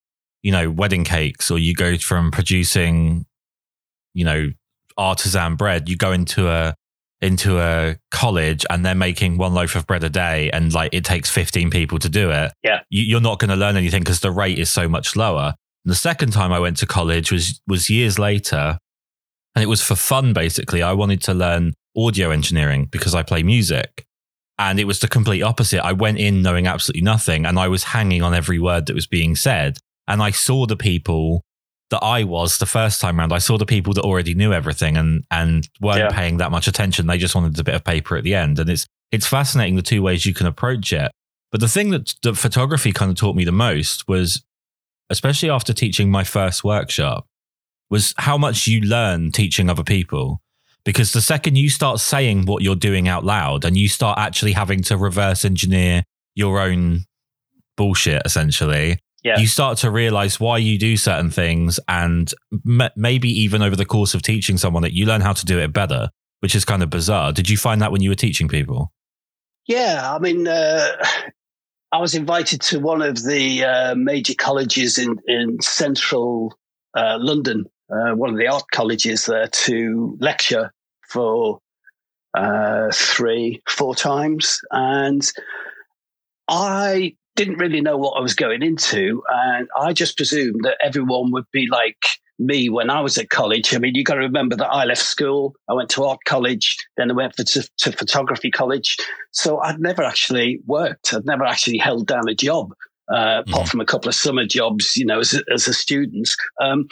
you 0.44 0.52
know, 0.52 0.70
wedding 0.70 1.04
cakes, 1.04 1.50
or 1.50 1.58
you 1.58 1.74
go 1.74 1.98
from 1.98 2.32
producing, 2.32 3.26
you 4.14 4.26
know, 4.26 4.50
artisan 4.98 5.56
bread, 5.56 5.90
you 5.90 5.96
go 5.96 6.12
into 6.12 6.48
a 6.50 6.76
into 7.22 7.60
a 7.60 7.98
college 8.12 8.66
and 8.70 8.86
they're 8.86 8.96
making 8.96 9.38
one 9.38 9.54
loaf 9.54 9.76
of 9.76 9.86
bread 9.86 10.04
a 10.04 10.10
day 10.10 10.50
and 10.52 10.74
like 10.74 10.94
it 10.94 11.04
takes 11.04 11.30
15 11.30 11.70
people 11.70 12.00
to 12.00 12.10
do 12.10 12.32
it, 12.32 12.54
yeah. 12.64 12.82
you, 12.90 13.18
are 13.18 13.22
not 13.22 13.40
going 13.40 13.50
to 13.50 13.56
learn 13.56 13.76
anything 13.76 14.02
because 14.02 14.22
the 14.22 14.32
rate 14.32 14.58
is 14.58 14.72
so 14.72 14.88
much 14.88 15.16
lower. 15.16 15.56
The 15.86 15.96
second 15.96 16.32
time 16.32 16.54
I 16.54 16.60
went 16.60 16.78
to 16.78 16.86
college 16.86 17.32
was 17.32 17.62
was 17.68 17.90
years 17.90 18.20
later 18.20 18.78
and 19.56 19.64
it 19.64 19.68
was 19.68 19.82
for 19.82 19.96
fun 19.96 20.34
basically. 20.34 20.82
I 20.82 20.94
wanted 20.94 21.22
to 21.24 21.34
learn 21.34 21.74
audio 21.98 22.32
engineering 22.32 22.86
because 22.86 23.16
I 23.16 23.24
play 23.24 23.44
music. 23.44 24.06
And 24.58 24.78
it 24.78 24.86
was 24.86 25.00
the 25.00 25.08
complete 25.08 25.42
opposite. 25.42 25.84
I 25.84 25.94
went 25.94 26.18
in 26.18 26.42
knowing 26.42 26.68
absolutely 26.68 27.02
nothing 27.02 27.46
and 27.46 27.58
I 27.58 27.70
was 27.70 27.86
hanging 27.86 28.22
on 28.22 28.34
every 28.34 28.60
word 28.60 28.88
that 28.88 28.94
was 28.94 29.08
being 29.08 29.36
said. 29.36 29.78
And 30.08 30.22
I 30.22 30.32
saw 30.32 30.66
the 30.66 30.76
people 30.76 31.44
that 31.90 32.04
I 32.04 32.24
was 32.24 32.58
the 32.58 32.66
first 32.66 33.02
time 33.02 33.20
around. 33.20 33.34
I 33.34 33.40
saw 33.40 33.58
the 33.58 33.66
people 33.66 33.94
that 33.94 34.04
already 34.04 34.34
knew 34.34 34.54
everything 34.54 34.98
and 34.98 35.24
and 35.32 35.68
weren't 35.82 36.00
yeah. 36.00 36.10
paying 36.10 36.38
that 36.38 36.52
much 36.52 36.68
attention. 36.68 37.08
They 37.08 37.18
just 37.18 37.36
wanted 37.36 37.60
a 37.60 37.64
bit 37.64 37.76
of 37.76 37.84
paper 37.84 38.16
at 38.16 38.24
the 38.24 38.36
end. 38.36 38.60
And 38.60 38.70
it's 38.70 38.86
it's 39.12 39.28
fascinating 39.28 39.76
the 39.76 39.82
two 39.82 40.02
ways 40.02 40.26
you 40.26 40.34
can 40.34 40.48
approach 40.48 40.94
it. 40.94 41.12
But 41.52 41.62
the 41.62 41.68
thing 41.68 41.90
that, 41.90 42.14
that 42.22 42.38
photography 42.38 42.92
kind 42.92 43.10
of 43.10 43.18
taught 43.18 43.36
me 43.36 43.44
the 43.44 43.52
most 43.52 44.08
was, 44.08 44.44
especially 45.10 45.50
after 45.50 45.74
teaching 45.74 46.12
my 46.12 46.24
first 46.24 46.64
workshop, 46.64 47.26
was 47.90 48.14
how 48.18 48.38
much 48.38 48.68
you 48.68 48.82
learn 48.82 49.32
teaching 49.32 49.70
other 49.70 49.84
people. 49.84 50.42
Because 50.86 51.12
the 51.12 51.22
second 51.22 51.58
you 51.58 51.70
start 51.70 52.00
saying 52.00 52.46
what 52.46 52.62
you're 52.62 52.76
doing 52.76 53.08
out 53.08 53.26
loud 53.26 53.66
and 53.66 53.76
you 53.76 53.90
start 53.90 54.20
actually 54.20 54.54
having 54.54 54.82
to 54.84 54.98
reverse 54.98 55.44
engineer 55.44 56.04
your 56.36 56.60
own 56.60 57.06
bullshit, 57.76 58.22
essentially, 58.26 59.00
yeah. 59.24 59.38
you 59.40 59.48
start 59.48 59.78
to 59.80 59.92
realize 59.92 60.40
why 60.40 60.58
you 60.58 60.78
do 60.78 60.98
certain 60.98 61.30
things 61.30 61.80
and 61.88 62.34
m- 62.68 62.90
maybe 62.96 63.30
even 63.30 63.62
over 63.62 63.76
the 63.76 63.86
course 63.86 64.14
of 64.14 64.22
teaching 64.22 64.58
someone 64.58 64.84
that 64.84 64.94
you 64.94 65.06
learn 65.06 65.22
how 65.22 65.34
to 65.34 65.46
do 65.46 65.60
it 65.60 65.74
better 65.74 66.10
which 66.42 66.56
is 66.56 66.64
kind 66.64 66.82
of 66.82 66.90
bizarre. 66.90 67.34
Did 67.34 67.50
you 67.50 67.58
find 67.58 67.82
that 67.82 67.92
when 67.92 68.02
you 68.02 68.10
were 68.10 68.16
teaching 68.16 68.48
people? 68.48 68.94
Yeah 69.68 70.16
i 70.16 70.20
mean 70.20 70.48
uh, 70.48 70.88
i 71.92 71.98
was 72.00 72.16
invited 72.16 72.62
to 72.62 72.80
one 72.80 73.02
of 73.02 73.24
the 73.24 73.64
uh, 73.64 73.96
major 73.96 74.34
colleges 74.36 74.98
in, 74.98 75.18
in 75.28 75.62
central 75.62 76.58
uh, 76.96 77.18
london 77.20 77.66
uh, 77.92 78.14
one 78.16 78.30
of 78.30 78.38
the 78.38 78.48
art 78.48 78.66
colleges 78.72 79.26
there 79.26 79.48
to 79.48 80.18
lecture 80.20 80.72
for 81.08 81.60
uh, 82.36 82.90
three 82.94 83.62
four 83.68 83.96
times. 83.96 84.60
And 84.72 85.28
i 86.48 87.16
didn't 87.40 87.58
really 87.58 87.80
know 87.80 87.96
what 87.96 88.18
I 88.18 88.22
was 88.22 88.34
going 88.34 88.62
into. 88.62 89.24
And 89.30 89.70
I 89.80 89.94
just 89.94 90.18
presumed 90.18 90.66
that 90.66 90.78
everyone 90.84 91.32
would 91.32 91.50
be 91.54 91.68
like 91.68 91.96
me 92.38 92.68
when 92.68 92.90
I 92.90 93.00
was 93.00 93.18
at 93.18 93.30
college. 93.30 93.74
I 93.74 93.78
mean, 93.78 93.96
you 93.96 94.04
got 94.04 94.16
to 94.16 94.20
remember 94.20 94.58
that 94.58 94.68
I 94.70 94.84
left 94.84 95.04
school, 95.04 95.56
I 95.70 95.74
went 95.74 95.90
to 95.92 96.04
art 96.04 96.20
college, 96.26 96.78
then 96.98 97.10
I 97.10 97.14
went 97.14 97.38
for, 97.38 97.46
to, 97.46 97.70
to 97.78 97.92
photography 97.94 98.52
college. 98.52 98.98
So 99.32 99.60
I'd 99.60 99.80
never 99.80 100.04
actually 100.04 100.60
worked, 100.66 101.14
I'd 101.14 101.26
never 101.26 101.46
actually 101.46 101.78
held 101.78 102.08
down 102.08 102.28
a 102.28 102.36
job. 102.36 102.74
Uh, 103.10 103.42
apart 103.48 103.66
mm. 103.66 103.70
from 103.70 103.80
a 103.80 103.86
couple 103.86 104.08
of 104.08 104.14
summer 104.14 104.46
jobs, 104.46 104.96
you 104.96 105.04
know, 105.04 105.20
as 105.20 105.34
a, 105.34 105.42
as 105.52 105.68
a 105.68 105.74
student. 105.74 106.30
Um, 106.62 106.88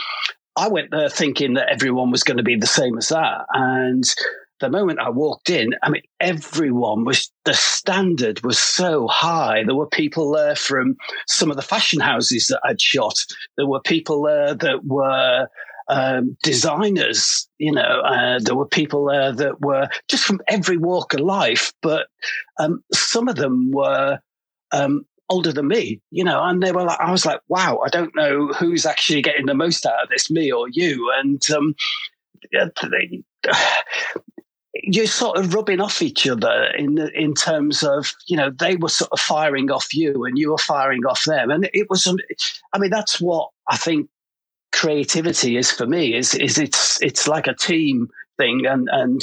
I 0.56 0.68
went 0.68 0.90
there 0.90 1.10
thinking 1.10 1.54
that 1.54 1.70
everyone 1.70 2.10
was 2.10 2.24
going 2.24 2.38
to 2.38 2.44
be 2.44 2.56
the 2.56 2.66
same 2.66 2.98
as 2.98 3.10
that. 3.10 3.46
And 3.54 4.04
the 4.60 4.70
moment 4.70 5.00
I 5.00 5.10
walked 5.10 5.50
in, 5.50 5.74
I 5.84 5.90
mean, 5.90 6.04
everyone 6.20 7.06
was, 7.06 7.32
the 7.46 7.54
standard 7.54 8.44
was 8.44 8.60
so 8.60 9.08
high. 9.08 9.64
There 9.64 9.76
were 9.76 9.88
people 9.88 10.32
there 10.32 10.56
from 10.56 10.96
some 11.28 11.50
of 11.52 11.58
the 11.58 11.64
fashion 11.64 12.00
houses 12.00 12.48
that 12.48 12.62
I'd 12.64 12.82
shot. 12.82 13.16
There 13.58 13.68
were 13.68 13.82
people 13.82 14.24
there 14.24 14.54
that 14.56 14.86
were 14.86 15.48
um, 15.90 16.36
designers, 16.44 17.48
you 17.60 17.72
know, 17.72 18.02
uh, 18.02 18.40
there 18.44 18.56
were 18.56 18.68
people 18.68 19.06
there 19.06 19.32
that 19.32 19.62
were 19.62 19.88
just 20.10 20.26
from 20.26 20.42
every 20.48 20.78
walk 20.78 21.14
of 21.14 21.22
life, 21.22 21.72
but 21.82 22.08
um, 22.60 22.84
some 22.94 23.28
of 23.28 23.36
them 23.38 23.72
were 23.72 24.20
um, 24.72 25.06
older 25.30 25.54
than 25.54 25.68
me, 25.68 26.02
you 26.12 26.24
know, 26.24 26.44
and 26.44 26.62
they 26.62 26.72
were 26.72 26.84
like, 26.84 27.00
I 27.00 27.12
was 27.12 27.26
like, 27.26 27.40
wow, 27.48 27.80
I 27.86 27.90
don't 27.90 28.16
know 28.16 28.48
who's 28.48 28.86
actually 28.86 29.22
getting 29.22 29.46
the 29.46 29.54
most 29.54 29.86
out 29.86 30.04
of 30.04 30.10
this, 30.10 30.32
me 30.32 30.52
or 30.52 30.68
you. 30.70 31.12
And 31.18 31.42
um, 31.52 31.76
you're 34.84 35.08
sort 35.08 35.38
of 35.38 35.54
rubbing 35.54 35.82
off 35.82 36.02
each 36.02 36.28
other 36.28 36.72
in 36.78 36.98
in 37.14 37.34
terms 37.34 37.84
of 37.84 38.14
you 38.28 38.38
know 38.38 38.50
they 38.50 38.76
were 38.76 38.90
sort 38.90 39.12
of 39.12 39.20
firing 39.20 39.72
off 39.72 39.94
you 39.94 40.26
and 40.26 40.38
you 40.38 40.52
were 40.52 40.58
firing 40.58 41.06
off 41.06 41.24
them, 41.26 41.52
and 41.52 41.70
it 41.74 41.90
was. 41.90 42.08
I 42.74 42.78
mean, 42.78 42.90
that's 42.90 43.20
what 43.20 43.50
I 43.70 43.78
think 43.78 44.10
creativity 44.72 45.58
is 45.58 45.72
for 45.72 45.86
me. 45.86 46.16
Is 46.16 46.34
is 46.36 46.58
it's 46.58 47.02
it's 47.02 47.28
like 47.28 47.48
a 47.48 47.56
team 47.56 48.10
thing, 48.38 48.66
and 48.66 48.88
and 48.92 49.22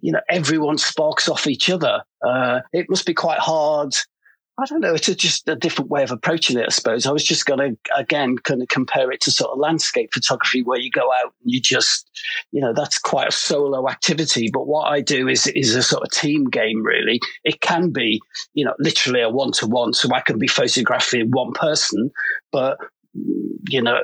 you 0.00 0.12
know 0.12 0.20
everyone 0.28 0.78
sparks 0.78 1.28
off 1.28 1.46
each 1.46 1.70
other. 1.70 2.02
Uh, 2.26 2.60
it 2.72 2.88
must 2.88 3.06
be 3.06 3.14
quite 3.14 3.38
hard 3.38 3.94
I 4.60 4.66
don't 4.66 4.80
know. 4.80 4.94
It's 4.94 5.08
a, 5.08 5.14
just 5.14 5.48
a 5.48 5.56
different 5.56 5.90
way 5.90 6.02
of 6.02 6.10
approaching 6.10 6.58
it, 6.58 6.66
I 6.66 6.70
suppose. 6.70 7.06
I 7.06 7.12
was 7.12 7.24
just 7.24 7.46
going 7.46 7.58
to, 7.58 7.92
again, 7.96 8.36
kind 8.38 8.62
of 8.62 8.68
compare 8.68 9.10
it 9.10 9.20
to 9.22 9.30
sort 9.30 9.50
of 9.50 9.58
landscape 9.58 10.10
photography 10.12 10.62
where 10.62 10.78
you 10.78 10.90
go 10.90 11.10
out 11.12 11.34
and 11.42 11.52
you 11.52 11.60
just, 11.60 12.10
you 12.52 12.60
know, 12.60 12.72
that's 12.72 12.98
quite 12.98 13.28
a 13.28 13.32
solo 13.32 13.88
activity. 13.88 14.50
But 14.52 14.66
what 14.66 14.90
I 14.90 15.00
do 15.00 15.28
is, 15.28 15.46
is 15.48 15.74
a 15.74 15.82
sort 15.82 16.02
of 16.02 16.10
team 16.10 16.44
game, 16.44 16.84
really. 16.84 17.20
It 17.44 17.60
can 17.60 17.90
be, 17.90 18.20
you 18.54 18.64
know, 18.64 18.74
literally 18.78 19.22
a 19.22 19.28
one 19.28 19.52
to 19.52 19.66
one. 19.66 19.92
So 19.92 20.12
I 20.12 20.20
can 20.20 20.38
be 20.38 20.48
photographing 20.48 21.30
one 21.30 21.52
person, 21.52 22.10
but 22.52 22.78
you 23.68 23.82
know, 23.82 23.98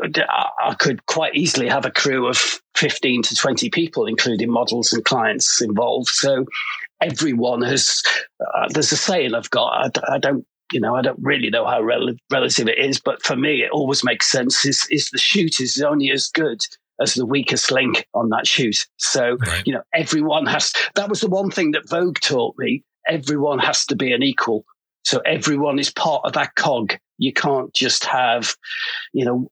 I 0.61 0.75
could 0.75 1.07
quite 1.07 1.37
easily 1.37 1.69
have 1.69 1.87
a 1.87 1.91
crew 1.91 2.27
of 2.27 2.61
15 2.75 3.23
to 3.23 3.35
20 3.35 3.71
people, 3.71 4.07
including 4.07 4.51
models 4.51 4.93
and 4.93 5.05
clients 5.05 5.63
involved. 5.63 6.09
So 6.09 6.45
everyone 7.00 7.62
has, 7.62 8.03
uh, 8.41 8.69
there's 8.71 8.93
a 8.93 8.97
saying 8.97 9.35
I've 9.35 9.50
got, 9.50 9.99
I, 9.99 10.15
I, 10.15 10.19
don't, 10.19 10.47
you 10.73 10.81
know, 10.81 10.95
I 10.95 11.03
don't 11.03 11.19
really 11.21 11.50
know 11.50 11.67
how 11.67 11.81
rel- 11.83 12.15
relative 12.31 12.69
it 12.69 12.79
is, 12.79 13.00
but 13.00 13.23
for 13.23 13.37
me, 13.37 13.62
it 13.62 13.71
always 13.71 14.05
makes 14.05 14.31
sense 14.31 14.65
is, 14.65 14.87
is 14.91 15.11
the 15.11 15.19
shoot 15.19 15.61
is 15.61 15.81
only 15.83 16.11
as 16.11 16.29
good 16.29 16.61
as 17.00 17.15
the 17.15 17.26
weakest 17.26 17.71
link 17.71 18.07
on 18.15 18.31
that 18.31 18.47
shoot. 18.47 18.76
So, 18.97 19.37
right. 19.47 19.62
you 19.67 19.73
know, 19.75 19.83
everyone 19.95 20.47
has, 20.47 20.73
that 20.95 21.09
was 21.09 21.21
the 21.21 21.29
one 21.29 21.50
thing 21.50 21.73
that 21.73 21.88
Vogue 21.88 22.19
taught 22.21 22.55
me. 22.59 22.83
Everyone 23.09 23.59
has 23.59 23.85
to 23.87 23.97
be 23.97 24.12
an 24.12 24.23
equal. 24.23 24.65
So 25.05 25.21
everyone 25.25 25.79
is 25.79 25.93
part 25.93 26.23
of 26.25 26.33
that 26.33 26.55
cog. 26.57 26.95
You 27.19 27.33
can't 27.33 27.73
just 27.75 28.05
have, 28.05 28.55
you 29.13 29.25
know, 29.25 29.49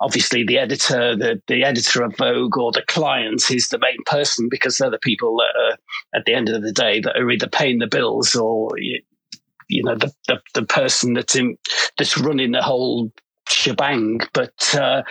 obviously 0.00 0.44
the 0.44 0.58
editor, 0.58 1.16
the, 1.16 1.40
the 1.46 1.64
editor 1.64 2.02
of 2.02 2.16
Vogue 2.16 2.56
or 2.58 2.72
the 2.72 2.84
client 2.88 3.50
is 3.50 3.68
the 3.68 3.78
main 3.78 4.02
person 4.06 4.48
because 4.50 4.78
they're 4.78 4.90
the 4.90 4.98
people 4.98 5.36
that 5.36 5.60
are, 5.60 5.78
at 6.14 6.24
the 6.26 6.34
end 6.34 6.48
of 6.48 6.62
the 6.62 6.72
day, 6.72 7.00
that 7.00 7.16
are 7.16 7.30
either 7.30 7.48
paying 7.48 7.78
the 7.78 7.86
bills 7.86 8.34
or, 8.34 8.70
you 8.78 9.82
know, 9.82 9.94
the, 9.94 10.12
the, 10.28 10.40
the 10.54 10.62
person 10.62 11.14
that's 11.14 11.34
in, 11.34 11.56
that's 11.96 12.18
running 12.18 12.52
the 12.52 12.62
whole 12.62 13.10
shebang. 13.48 14.20
But, 14.32 14.74
uh, 14.74 15.02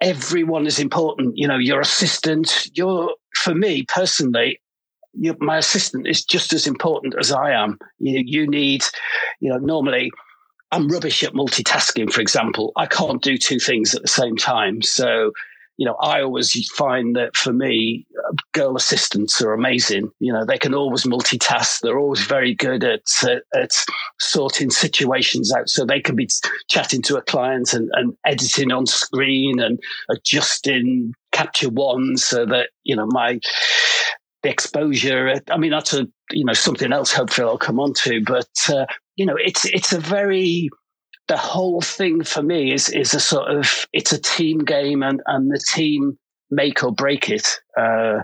everyone 0.00 0.66
is 0.66 0.80
important. 0.80 1.36
You 1.36 1.46
know, 1.46 1.58
your 1.58 1.80
assistant, 1.80 2.68
your, 2.74 3.14
for 3.36 3.54
me 3.54 3.84
personally, 3.84 4.58
you, 5.14 5.36
my 5.38 5.58
assistant 5.58 6.08
is 6.08 6.24
just 6.24 6.52
as 6.52 6.66
important 6.66 7.14
as 7.20 7.30
I 7.30 7.52
am. 7.52 7.78
You, 7.98 8.22
you 8.24 8.46
need, 8.48 8.82
you 9.40 9.50
know, 9.50 9.58
normally 9.58 10.10
I'm 10.72 10.88
rubbish 10.88 11.22
at 11.22 11.34
multitasking, 11.34 12.10
for 12.10 12.20
example. 12.22 12.72
I 12.76 12.86
can't 12.86 13.22
do 13.22 13.36
two 13.36 13.58
things 13.58 13.94
at 13.94 14.02
the 14.02 14.08
same 14.08 14.36
time. 14.36 14.80
So, 14.80 15.32
you 15.76 15.84
know, 15.86 15.96
I 16.00 16.22
always 16.22 16.52
find 16.74 17.14
that 17.14 17.36
for 17.36 17.52
me, 17.52 18.06
girl 18.52 18.74
assistants 18.76 19.42
are 19.42 19.52
amazing. 19.52 20.10
You 20.18 20.32
know, 20.32 20.46
they 20.46 20.56
can 20.56 20.74
always 20.74 21.04
multitask. 21.04 21.80
They're 21.80 21.98
always 21.98 22.24
very 22.24 22.54
good 22.54 22.84
at, 22.84 23.02
at, 23.22 23.42
at 23.54 23.84
sorting 24.18 24.70
situations 24.70 25.52
out. 25.52 25.68
So 25.68 25.84
they 25.84 26.00
can 26.00 26.16
be 26.16 26.28
chatting 26.68 27.02
to 27.02 27.16
a 27.16 27.22
client 27.22 27.74
and, 27.74 27.90
and 27.92 28.16
editing 28.24 28.72
on 28.72 28.86
screen 28.86 29.60
and 29.60 29.78
adjusting 30.10 31.12
Capture 31.32 31.70
One 31.70 32.16
so 32.16 32.46
that, 32.46 32.70
you 32.84 32.96
know, 32.96 33.06
my, 33.06 33.40
the 34.42 34.50
exposure. 34.50 35.34
I 35.50 35.56
mean, 35.56 35.70
that's 35.70 35.94
a 35.94 36.06
you 36.30 36.44
know 36.44 36.52
something 36.52 36.92
else. 36.92 37.12
Hopefully, 37.12 37.46
I'll 37.46 37.58
come 37.58 37.80
on 37.80 37.92
to. 38.04 38.22
But 38.22 38.48
uh, 38.68 38.86
you 39.16 39.26
know, 39.26 39.36
it's 39.36 39.64
it's 39.66 39.92
a 39.92 40.00
very 40.00 40.68
the 41.28 41.36
whole 41.36 41.80
thing 41.80 42.24
for 42.24 42.42
me 42.42 42.72
is 42.72 42.88
is 42.88 43.14
a 43.14 43.20
sort 43.20 43.50
of 43.50 43.86
it's 43.92 44.12
a 44.12 44.20
team 44.20 44.58
game, 44.58 45.02
and 45.02 45.20
and 45.26 45.50
the 45.50 45.62
team 45.74 46.18
make 46.50 46.82
or 46.82 46.92
break 46.92 47.30
it. 47.30 47.48
Uh, 47.78 48.20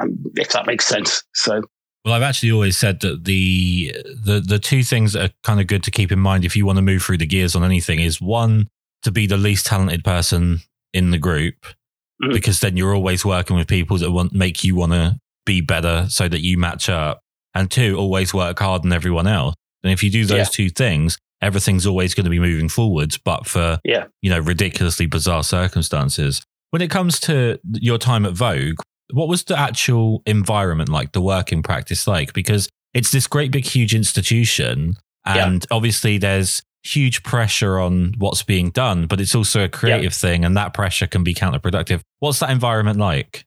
um, 0.00 0.18
if 0.36 0.50
that 0.50 0.66
makes 0.66 0.86
sense. 0.86 1.22
So. 1.34 1.62
Well, 2.04 2.14
I've 2.14 2.22
actually 2.22 2.50
always 2.50 2.78
said 2.78 3.00
that 3.00 3.24
the 3.24 3.94
the 4.24 4.40
the 4.40 4.58
two 4.58 4.82
things 4.82 5.12
that 5.12 5.30
are 5.30 5.34
kind 5.42 5.60
of 5.60 5.66
good 5.66 5.82
to 5.84 5.90
keep 5.90 6.10
in 6.10 6.18
mind 6.18 6.44
if 6.44 6.56
you 6.56 6.64
want 6.64 6.76
to 6.76 6.82
move 6.82 7.02
through 7.02 7.18
the 7.18 7.26
gears 7.26 7.54
on 7.54 7.62
anything 7.62 8.00
is 8.00 8.20
one 8.20 8.68
to 9.02 9.10
be 9.10 9.26
the 9.26 9.36
least 9.36 9.66
talented 9.66 10.02
person 10.02 10.60
in 10.94 11.10
the 11.10 11.18
group 11.18 11.54
mm. 12.22 12.32
because 12.32 12.60
then 12.60 12.76
you're 12.76 12.94
always 12.94 13.24
working 13.24 13.56
with 13.56 13.68
people 13.68 13.98
that 13.98 14.10
want 14.10 14.32
make 14.32 14.64
you 14.64 14.74
want 14.74 14.92
to 14.92 15.18
be 15.44 15.60
better 15.60 16.06
so 16.08 16.26
that 16.26 16.40
you 16.40 16.56
match 16.56 16.88
up. 16.88 17.20
And 17.54 17.70
two, 17.70 17.96
always 17.98 18.32
work 18.32 18.58
hard 18.60 18.84
on 18.84 18.92
everyone 18.92 19.26
else. 19.26 19.54
And 19.82 19.92
if 19.92 20.02
you 20.02 20.10
do 20.10 20.24
those 20.24 20.38
yeah. 20.38 20.44
two 20.44 20.68
things, 20.70 21.18
everything's 21.42 21.86
always 21.86 22.14
going 22.14 22.24
to 22.24 22.30
be 22.30 22.38
moving 22.38 22.68
forwards, 22.68 23.18
but 23.18 23.46
for, 23.46 23.78
yeah. 23.84 24.06
you 24.22 24.30
know, 24.30 24.38
ridiculously 24.38 25.06
bizarre 25.06 25.42
circumstances. 25.42 26.42
When 26.70 26.82
it 26.82 26.90
comes 26.90 27.18
to 27.20 27.58
your 27.72 27.98
time 27.98 28.26
at 28.26 28.32
Vogue, 28.32 28.80
what 29.12 29.28
was 29.28 29.44
the 29.44 29.58
actual 29.58 30.22
environment 30.26 30.88
like, 30.88 31.12
the 31.12 31.20
working 31.20 31.62
practice 31.62 32.06
like? 32.06 32.32
Because 32.32 32.68
it's 32.94 33.10
this 33.10 33.26
great 33.26 33.50
big 33.50 33.64
huge 33.64 33.94
institution 33.94 34.94
and 35.24 35.66
yeah. 35.68 35.76
obviously 35.76 36.18
there's 36.18 36.62
huge 36.82 37.22
pressure 37.22 37.78
on 37.78 38.14
what's 38.18 38.42
being 38.42 38.70
done, 38.70 39.06
but 39.06 39.20
it's 39.20 39.34
also 39.34 39.64
a 39.64 39.68
creative 39.68 40.04
yeah. 40.04 40.10
thing 40.10 40.44
and 40.44 40.56
that 40.56 40.74
pressure 40.74 41.06
can 41.06 41.24
be 41.24 41.34
counterproductive. 41.34 42.00
What's 42.20 42.38
that 42.40 42.50
environment 42.50 42.98
like? 42.98 43.44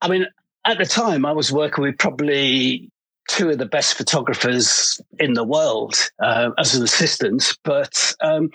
I 0.00 0.08
mean, 0.08 0.26
at 0.64 0.78
the 0.78 0.86
time, 0.86 1.26
I 1.26 1.32
was 1.32 1.50
working 1.50 1.82
with 1.82 1.98
probably 1.98 2.88
two 3.28 3.50
of 3.50 3.58
the 3.58 3.66
best 3.66 3.94
photographers 3.94 5.00
in 5.18 5.34
the 5.34 5.44
world 5.44 5.94
uh, 6.22 6.50
as 6.58 6.74
an 6.74 6.82
assistant, 6.82 7.56
but 7.64 8.14
um, 8.20 8.50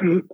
um, 0.00 0.28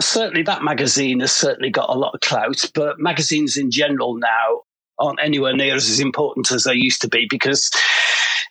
certainly 0.00 0.42
that 0.42 0.62
magazine 0.62 1.20
has 1.20 1.32
certainly 1.32 1.70
got 1.70 1.90
a 1.90 1.98
lot 1.98 2.14
of 2.14 2.20
clout. 2.20 2.64
But 2.74 2.98
magazines 2.98 3.56
in 3.56 3.70
general 3.70 4.16
now 4.16 4.62
aren't 4.98 5.20
anywhere 5.22 5.54
near 5.54 5.74
as 5.74 6.00
important 6.00 6.50
as 6.52 6.64
they 6.64 6.74
used 6.74 7.00
to 7.02 7.08
be 7.08 7.26
because 7.28 7.70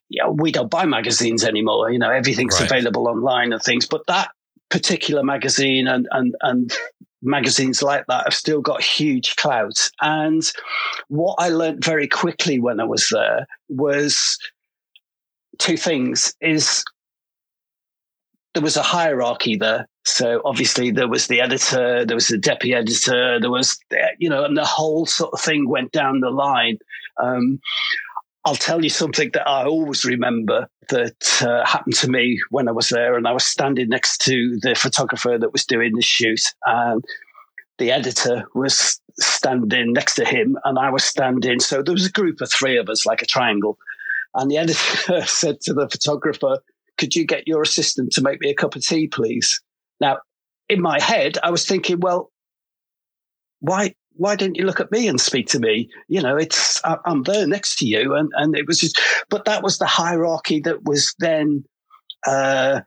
yeah, 0.09 0.27
we 0.27 0.51
don't 0.51 0.69
buy 0.69 0.85
magazines 0.85 1.43
anymore. 1.43 1.89
You 1.91 1.99
know, 1.99 2.11
everything's 2.11 2.59
right. 2.59 2.69
available 2.69 3.07
online 3.07 3.53
and 3.53 3.61
things. 3.61 3.87
But 3.87 4.05
that 4.07 4.29
particular 4.69 5.23
magazine 5.23 5.87
and 5.87 6.07
and 6.11 6.35
and 6.41 6.73
magazines 7.21 7.81
like 7.81 8.05
that 8.07 8.25
have 8.25 8.33
still 8.33 8.61
got 8.61 8.81
huge 8.83 9.35
clout. 9.35 9.89
And 10.01 10.43
what 11.07 11.35
I 11.39 11.49
learned 11.49 11.83
very 11.83 12.07
quickly 12.07 12.59
when 12.59 12.79
I 12.79 12.83
was 12.83 13.09
there 13.11 13.47
was 13.69 14.37
two 15.59 15.77
things 15.77 16.33
is 16.41 16.83
there 18.53 18.63
was 18.63 18.77
a 18.77 18.83
hierarchy 18.83 19.55
there. 19.55 19.87
So 20.03 20.41
obviously 20.43 20.91
there 20.91 21.07
was 21.07 21.27
the 21.27 21.41
editor, 21.41 22.05
there 22.05 22.15
was 22.15 22.27
the 22.27 22.37
deputy 22.37 22.73
editor, 22.73 23.39
there 23.39 23.51
was, 23.51 23.77
you 24.17 24.29
know, 24.29 24.43
and 24.43 24.57
the 24.57 24.65
whole 24.65 25.05
sort 25.05 25.33
of 25.33 25.41
thing 25.41 25.69
went 25.69 25.91
down 25.91 26.19
the 26.19 26.31
line. 26.31 26.79
Um, 27.21 27.59
I'll 28.43 28.55
tell 28.55 28.83
you 28.83 28.89
something 28.89 29.29
that 29.33 29.47
I 29.47 29.65
always 29.65 30.03
remember 30.03 30.67
that 30.89 31.41
uh, 31.41 31.65
happened 31.65 31.95
to 31.97 32.09
me 32.09 32.39
when 32.49 32.67
I 32.67 32.71
was 32.71 32.89
there, 32.89 33.15
and 33.15 33.27
I 33.27 33.31
was 33.31 33.45
standing 33.45 33.89
next 33.89 34.19
to 34.21 34.57
the 34.61 34.73
photographer 34.75 35.37
that 35.37 35.53
was 35.53 35.65
doing 35.65 35.93
the 35.95 36.01
shoot, 36.01 36.41
and 36.65 37.03
the 37.77 37.91
editor 37.91 38.45
was 38.55 38.99
standing 39.19 39.93
next 39.93 40.15
to 40.15 40.25
him, 40.25 40.57
and 40.63 40.79
I 40.79 40.89
was 40.89 41.03
standing. 41.03 41.59
So 41.59 41.83
there 41.83 41.93
was 41.93 42.07
a 42.07 42.11
group 42.11 42.41
of 42.41 42.51
three 42.51 42.77
of 42.77 42.89
us, 42.89 43.05
like 43.05 43.21
a 43.21 43.27
triangle, 43.27 43.77
and 44.33 44.49
the 44.49 44.57
editor 44.57 45.21
said 45.25 45.61
to 45.61 45.73
the 45.73 45.87
photographer, 45.87 46.59
could 46.97 47.15
you 47.15 47.25
get 47.25 47.47
your 47.47 47.61
assistant 47.61 48.11
to 48.13 48.21
make 48.21 48.41
me 48.41 48.49
a 48.49 48.55
cup 48.55 48.75
of 48.75 48.83
tea, 48.83 49.07
please? 49.07 49.61
Now, 49.99 50.19
in 50.67 50.81
my 50.81 50.99
head, 50.99 51.37
I 51.43 51.51
was 51.51 51.67
thinking, 51.67 51.99
well, 51.99 52.31
why 53.59 53.93
why 54.15 54.35
didn't 54.35 54.57
you 54.57 54.65
look 54.65 54.79
at 54.79 54.91
me 54.91 55.07
and 55.07 55.19
speak 55.19 55.47
to 55.47 55.59
me? 55.59 55.89
You 56.07 56.21
know, 56.21 56.37
it's 56.37 56.81
I'm 56.83 57.23
there 57.23 57.47
next 57.47 57.77
to 57.79 57.85
you, 57.85 58.13
and 58.15 58.29
and 58.35 58.55
it 58.55 58.67
was 58.67 58.79
just, 58.79 58.99
but 59.29 59.45
that 59.45 59.63
was 59.63 59.77
the 59.77 59.85
hierarchy 59.85 60.59
that 60.61 60.83
was 60.83 61.13
then 61.19 61.63
uh, 62.27 62.81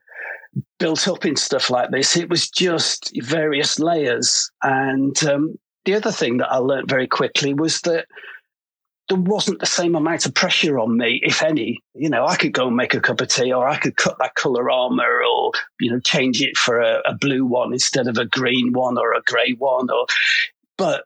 built 0.78 1.08
up 1.08 1.24
in 1.24 1.36
stuff 1.36 1.70
like 1.70 1.90
this. 1.90 2.16
It 2.16 2.28
was 2.28 2.48
just 2.48 3.12
various 3.22 3.78
layers, 3.78 4.50
and 4.62 5.22
um, 5.24 5.58
the 5.84 5.94
other 5.94 6.12
thing 6.12 6.38
that 6.38 6.50
I 6.50 6.58
learned 6.58 6.88
very 6.88 7.06
quickly 7.06 7.54
was 7.54 7.80
that 7.82 8.06
there 9.08 9.18
wasn't 9.18 9.60
the 9.60 9.66
same 9.66 9.94
amount 9.94 10.24
of 10.24 10.34
pressure 10.34 10.78
on 10.78 10.96
me, 10.96 11.20
if 11.22 11.42
any. 11.42 11.82
You 11.94 12.08
know, 12.08 12.26
I 12.26 12.36
could 12.36 12.52
go 12.52 12.68
and 12.68 12.76
make 12.76 12.94
a 12.94 13.00
cup 13.00 13.20
of 13.20 13.28
tea, 13.28 13.52
or 13.52 13.68
I 13.68 13.76
could 13.76 13.96
cut 13.96 14.16
that 14.18 14.34
Colorama, 14.36 15.02
or 15.28 15.52
you 15.80 15.90
know, 15.90 16.00
change 16.00 16.42
it 16.42 16.56
for 16.56 16.80
a, 16.80 17.00
a 17.06 17.14
blue 17.14 17.44
one 17.44 17.72
instead 17.72 18.06
of 18.06 18.18
a 18.18 18.24
green 18.24 18.72
one 18.72 18.98
or 18.98 19.12
a 19.12 19.22
grey 19.22 19.54
one, 19.58 19.90
or. 19.90 20.06
But 20.76 21.04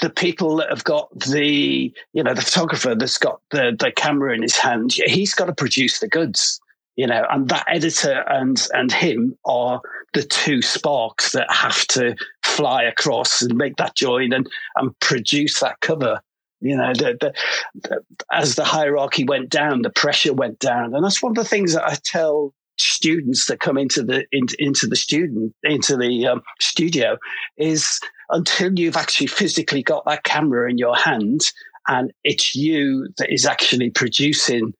the 0.00 0.10
people 0.10 0.56
that 0.56 0.70
have 0.70 0.84
got 0.84 1.08
the, 1.18 1.92
you 2.12 2.22
know, 2.22 2.34
the 2.34 2.42
photographer 2.42 2.94
that's 2.94 3.18
got 3.18 3.40
the 3.50 3.76
the 3.78 3.92
camera 3.92 4.34
in 4.34 4.42
his 4.42 4.56
hand, 4.56 4.92
he's 5.06 5.34
got 5.34 5.46
to 5.46 5.54
produce 5.54 6.00
the 6.00 6.08
goods 6.08 6.60
you 6.96 7.06
know, 7.06 7.26
and 7.30 7.48
that 7.50 7.66
editor 7.68 8.24
and 8.28 8.66
and 8.72 8.90
him 8.90 9.36
are 9.44 9.80
the 10.14 10.22
two 10.22 10.62
sparks 10.62 11.32
that 11.32 11.50
have 11.52 11.86
to 11.88 12.16
fly 12.42 12.82
across 12.82 13.42
and 13.42 13.54
make 13.54 13.76
that 13.76 13.94
join 13.94 14.32
and 14.32 14.48
and 14.76 14.98
produce 15.00 15.60
that 15.60 15.78
cover. 15.80 16.20
You 16.62 16.74
know, 16.74 16.94
the, 16.94 17.16
the, 17.20 17.34
the, 17.82 18.00
as 18.32 18.54
the 18.54 18.64
hierarchy 18.64 19.24
went 19.24 19.50
down, 19.50 19.82
the 19.82 19.90
pressure 19.90 20.32
went 20.32 20.58
down, 20.58 20.94
and 20.94 21.04
that's 21.04 21.22
one 21.22 21.32
of 21.32 21.36
the 21.36 21.48
things 21.48 21.74
that 21.74 21.86
I 21.86 21.96
tell 22.02 22.54
students 22.78 23.46
that 23.46 23.60
come 23.60 23.76
into 23.76 24.02
the 24.02 24.24
into, 24.32 24.56
into 24.58 24.86
the 24.86 24.96
student 24.96 25.54
into 25.62 25.96
the 25.96 26.26
um, 26.26 26.42
studio 26.60 27.18
is 27.58 28.00
until 28.30 28.78
you've 28.78 28.96
actually 28.96 29.26
physically 29.26 29.82
got 29.82 30.04
that 30.06 30.24
camera 30.24 30.68
in 30.70 30.78
your 30.78 30.96
hand 30.96 31.52
and 31.88 32.12
it's 32.24 32.54
you 32.54 33.08
that 33.18 33.32
is 33.32 33.46
actually 33.46 33.90
producing 33.90 34.72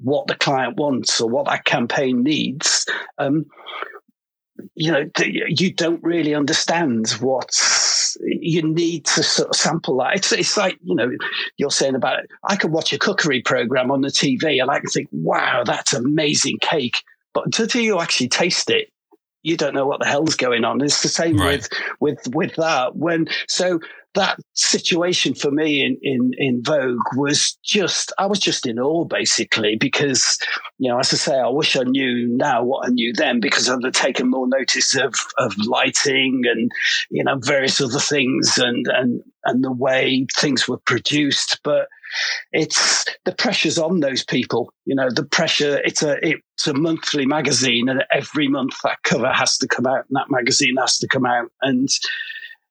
what 0.00 0.26
the 0.26 0.34
client 0.34 0.76
wants 0.76 1.20
or 1.20 1.28
what 1.28 1.46
that 1.46 1.64
campaign 1.64 2.22
needs, 2.22 2.86
um, 3.18 3.46
you 4.74 4.90
know, 4.90 5.08
you 5.24 5.72
don't 5.72 6.02
really 6.02 6.34
understand 6.34 7.10
what 7.20 7.50
you 8.20 8.62
need 8.62 9.04
to 9.06 9.22
sort 9.22 9.48
of 9.48 9.56
sample 9.56 9.98
that. 9.98 10.16
It's, 10.16 10.32
it's 10.32 10.56
like, 10.56 10.78
you 10.82 10.94
know, 10.94 11.10
you're 11.56 11.70
saying 11.70 11.94
about, 11.94 12.20
it. 12.20 12.30
I 12.44 12.56
could 12.56 12.70
watch 12.70 12.92
a 12.92 12.98
cookery 12.98 13.42
program 13.42 13.90
on 13.90 14.02
the 14.02 14.08
TV 14.08 14.60
and 14.60 14.70
I 14.70 14.78
can 14.78 14.88
think, 14.88 15.08
wow, 15.10 15.62
that's 15.64 15.92
amazing 15.92 16.58
cake. 16.60 17.02
But 17.34 17.46
until 17.46 17.80
you 17.80 18.00
actually 18.00 18.28
taste 18.28 18.70
it, 18.70 18.88
you 19.42 19.56
don't 19.56 19.74
know 19.74 19.86
what 19.86 20.00
the 20.00 20.06
hell's 20.06 20.36
going 20.36 20.64
on. 20.64 20.80
It's 20.82 21.02
the 21.02 21.08
same 21.08 21.36
right. 21.36 21.68
with, 22.00 22.18
with, 22.24 22.34
with 22.34 22.54
that. 22.56 22.96
When, 22.96 23.26
so 23.48 23.80
that 24.14 24.38
situation 24.52 25.34
for 25.34 25.50
me 25.50 25.82
in, 25.84 25.96
in, 26.02 26.30
in 26.36 26.62
Vogue 26.62 27.00
was 27.16 27.58
just, 27.64 28.12
I 28.18 28.26
was 28.26 28.38
just 28.38 28.66
in 28.66 28.78
awe 28.78 29.04
basically 29.04 29.76
because, 29.76 30.38
you 30.78 30.90
know, 30.90 30.98
as 30.98 31.12
I 31.12 31.16
say, 31.16 31.38
I 31.38 31.48
wish 31.48 31.76
I 31.76 31.82
knew 31.82 32.28
now 32.28 32.62
what 32.62 32.86
I 32.86 32.90
knew 32.90 33.12
then 33.12 33.40
because 33.40 33.68
I'd 33.68 33.82
have 33.84 33.92
taken 33.94 34.30
more 34.30 34.46
notice 34.46 34.94
of, 34.94 35.14
of 35.38 35.54
lighting 35.66 36.42
and, 36.44 36.70
you 37.10 37.24
know, 37.24 37.38
various 37.40 37.80
other 37.80 38.00
things 38.00 38.58
and, 38.58 38.86
and, 38.88 39.22
and 39.44 39.64
the 39.64 39.72
way 39.72 40.26
things 40.38 40.68
were 40.68 40.78
produced. 40.78 41.60
But 41.64 41.88
it's 42.52 43.04
the 43.24 43.32
pressure's 43.32 43.78
on 43.78 44.00
those 44.00 44.24
people. 44.24 44.72
You 44.84 44.94
know, 44.94 45.10
the 45.10 45.24
pressure, 45.24 45.80
it's 45.84 46.02
a, 46.02 46.16
it's 46.26 46.66
a 46.66 46.74
monthly 46.74 47.26
magazine 47.26 47.88
and 47.88 48.04
every 48.12 48.48
month 48.48 48.74
that 48.84 49.02
cover 49.04 49.32
has 49.32 49.58
to 49.58 49.68
come 49.68 49.86
out 49.86 50.04
and 50.08 50.16
that 50.16 50.30
magazine 50.30 50.76
has 50.78 50.98
to 50.98 51.08
come 51.08 51.26
out. 51.26 51.50
And, 51.62 51.88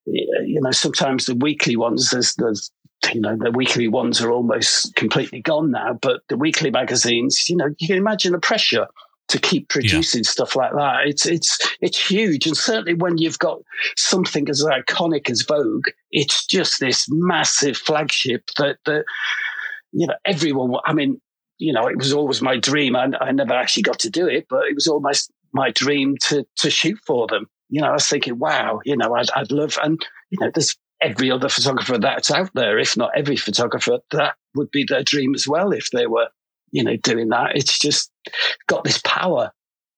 you 0.06 0.60
know, 0.62 0.72
sometimes 0.72 1.26
the 1.26 1.36
weekly 1.36 1.76
ones, 1.76 2.12
there's, 2.12 2.36
there's, 2.36 2.72
you 3.14 3.22
know, 3.22 3.36
the 3.40 3.52
weekly 3.52 3.88
ones 3.88 4.22
are 4.22 4.32
almost 4.32 4.96
completely 4.96 5.42
gone 5.42 5.72
now, 5.72 5.98
but 6.02 6.22
the 6.30 6.38
weekly 6.38 6.70
magazines, 6.70 7.50
you 7.50 7.56
know, 7.56 7.70
you 7.80 7.88
can 7.88 7.98
imagine 7.98 8.32
the 8.32 8.40
pressure 8.40 8.88
to 9.32 9.40
keep 9.40 9.70
producing 9.70 10.24
yeah. 10.24 10.30
stuff 10.30 10.56
like 10.56 10.72
that. 10.74 11.02
It's, 11.06 11.26
it's, 11.26 11.58
it's 11.82 12.10
huge. 12.10 12.48
And 12.48 12.56
certainly 12.56 12.94
when 12.94 13.18
you've 13.18 13.40
got 13.40 13.60
something 13.98 14.50
as 14.50 14.64
iconic 14.64 15.30
as 15.30 15.42
Vogue, 15.42 15.88
it's 16.12 16.46
just 16.46 16.80
this 16.80 17.08
massive 17.10 17.78
flagship 17.78 18.44
that, 18.58 18.78
that, 18.86 19.06
you 19.92 20.08
know, 20.08 20.16
everyone, 20.26 20.74
I 20.86 20.94
mean, 20.94 21.20
you 21.58 21.74
know, 21.74 21.88
it 21.88 21.98
was 21.98 22.14
always 22.14 22.42
my 22.42 22.58
dream. 22.58 22.96
I, 22.96 23.10
I 23.20 23.32
never 23.32 23.54
actually 23.54 23.84
got 23.84 24.00
to 24.00 24.10
do 24.10 24.28
it, 24.28 24.48
but 24.50 24.66
it 24.66 24.76
was 24.76 24.88
almost 24.88 25.32
my 25.54 25.72
dream 25.72 26.16
to, 26.30 26.46
to 26.58 26.70
shoot 26.70 27.00
for 27.06 27.28
them 27.28 27.48
you 27.72 27.80
know, 27.80 27.88
I 27.88 27.94
was 27.94 28.08
thinking, 28.08 28.38
wow, 28.38 28.82
you 28.84 28.98
know, 28.98 29.16
I'd, 29.16 29.32
I'd 29.34 29.50
love, 29.50 29.78
and, 29.82 30.06
you 30.30 30.38
know, 30.42 30.52
there's 30.54 30.76
every 31.02 31.32
other 31.32 31.50
photographer 31.50 31.98
that's 31.98 32.30
out 32.30 32.52
there, 32.54 32.78
if 32.78 32.96
not 32.96 33.12
every 33.16 33.38
photographer, 33.38 34.00
that 34.12 34.36
would 34.54 34.70
be 34.72 34.86
their 34.88 35.04
dream 35.04 35.34
as 35.34 35.48
well 35.48 35.72
if 35.72 35.90
they 35.92 36.06
were, 36.06 36.28
you 36.72 36.84
know, 36.84 36.96
doing 36.98 37.30
that. 37.30 37.56
It's 37.56 37.78
just 37.78 38.12
got 38.68 38.84
this 38.84 39.02
power. 39.06 39.52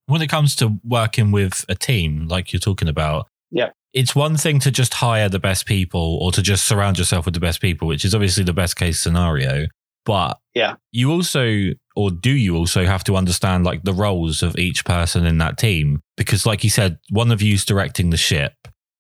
When 0.07 0.21
it 0.21 0.29
comes 0.29 0.55
to 0.57 0.79
working 0.83 1.31
with 1.31 1.65
a 1.69 1.75
team, 1.75 2.27
like 2.27 2.51
you're 2.51 2.59
talking 2.59 2.87
about, 2.87 3.27
yeah. 3.51 3.69
It's 3.93 4.15
one 4.15 4.37
thing 4.37 4.59
to 4.61 4.71
just 4.71 4.95
hire 4.95 5.29
the 5.29 5.39
best 5.39 5.67
people 5.67 6.17
or 6.19 6.31
to 6.31 6.41
just 6.41 6.65
surround 6.65 6.97
yourself 6.97 7.25
with 7.25 7.35
the 7.35 7.39
best 7.39 7.61
people, 7.61 7.87
which 7.87 8.03
is 8.03 8.15
obviously 8.15 8.43
the 8.43 8.51
best 8.51 8.75
case 8.75 8.99
scenario. 8.99 9.67
But 10.03 10.39
yeah, 10.55 10.75
you 10.91 11.11
also, 11.11 11.69
or 11.95 12.09
do 12.09 12.31
you 12.31 12.57
also 12.57 12.85
have 12.85 13.03
to 13.05 13.15
understand 13.15 13.63
like 13.63 13.83
the 13.83 13.93
roles 13.93 14.41
of 14.41 14.57
each 14.57 14.83
person 14.83 15.25
in 15.25 15.37
that 15.37 15.59
team? 15.59 16.01
Because, 16.17 16.45
like 16.45 16.63
you 16.63 16.71
said, 16.71 16.97
one 17.11 17.31
of 17.31 17.41
you's 17.41 17.63
directing 17.63 18.09
the 18.09 18.17
ship. 18.17 18.53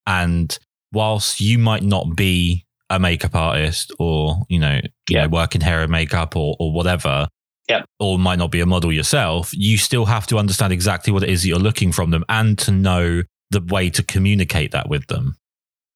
And 0.05 0.57
whilst 0.93 1.41
you 1.41 1.57
might 1.57 1.83
not 1.83 2.15
be 2.15 2.65
a 2.89 2.99
makeup 2.99 3.35
artist 3.35 3.91
or, 3.97 4.43
you 4.47 4.59
know, 4.59 4.79
you 5.09 5.17
yeah. 5.17 5.23
know 5.23 5.29
working 5.29 5.61
hair 5.61 5.81
and 5.81 5.91
makeup 5.91 6.35
or, 6.35 6.55
or 6.59 6.71
whatever, 6.71 7.27
yeah. 7.69 7.83
or 7.99 8.19
might 8.19 8.39
not 8.39 8.51
be 8.51 8.59
a 8.59 8.65
model 8.65 8.91
yourself, 8.91 9.51
you 9.53 9.77
still 9.77 10.05
have 10.05 10.27
to 10.27 10.37
understand 10.37 10.73
exactly 10.73 11.13
what 11.13 11.23
it 11.23 11.29
is 11.29 11.41
that 11.41 11.47
you're 11.47 11.59
looking 11.59 11.91
from 11.91 12.11
them 12.11 12.25
and 12.29 12.57
to 12.59 12.71
know 12.71 13.23
the 13.51 13.61
way 13.61 13.89
to 13.89 14.03
communicate 14.03 14.71
that 14.71 14.89
with 14.89 15.07
them. 15.07 15.37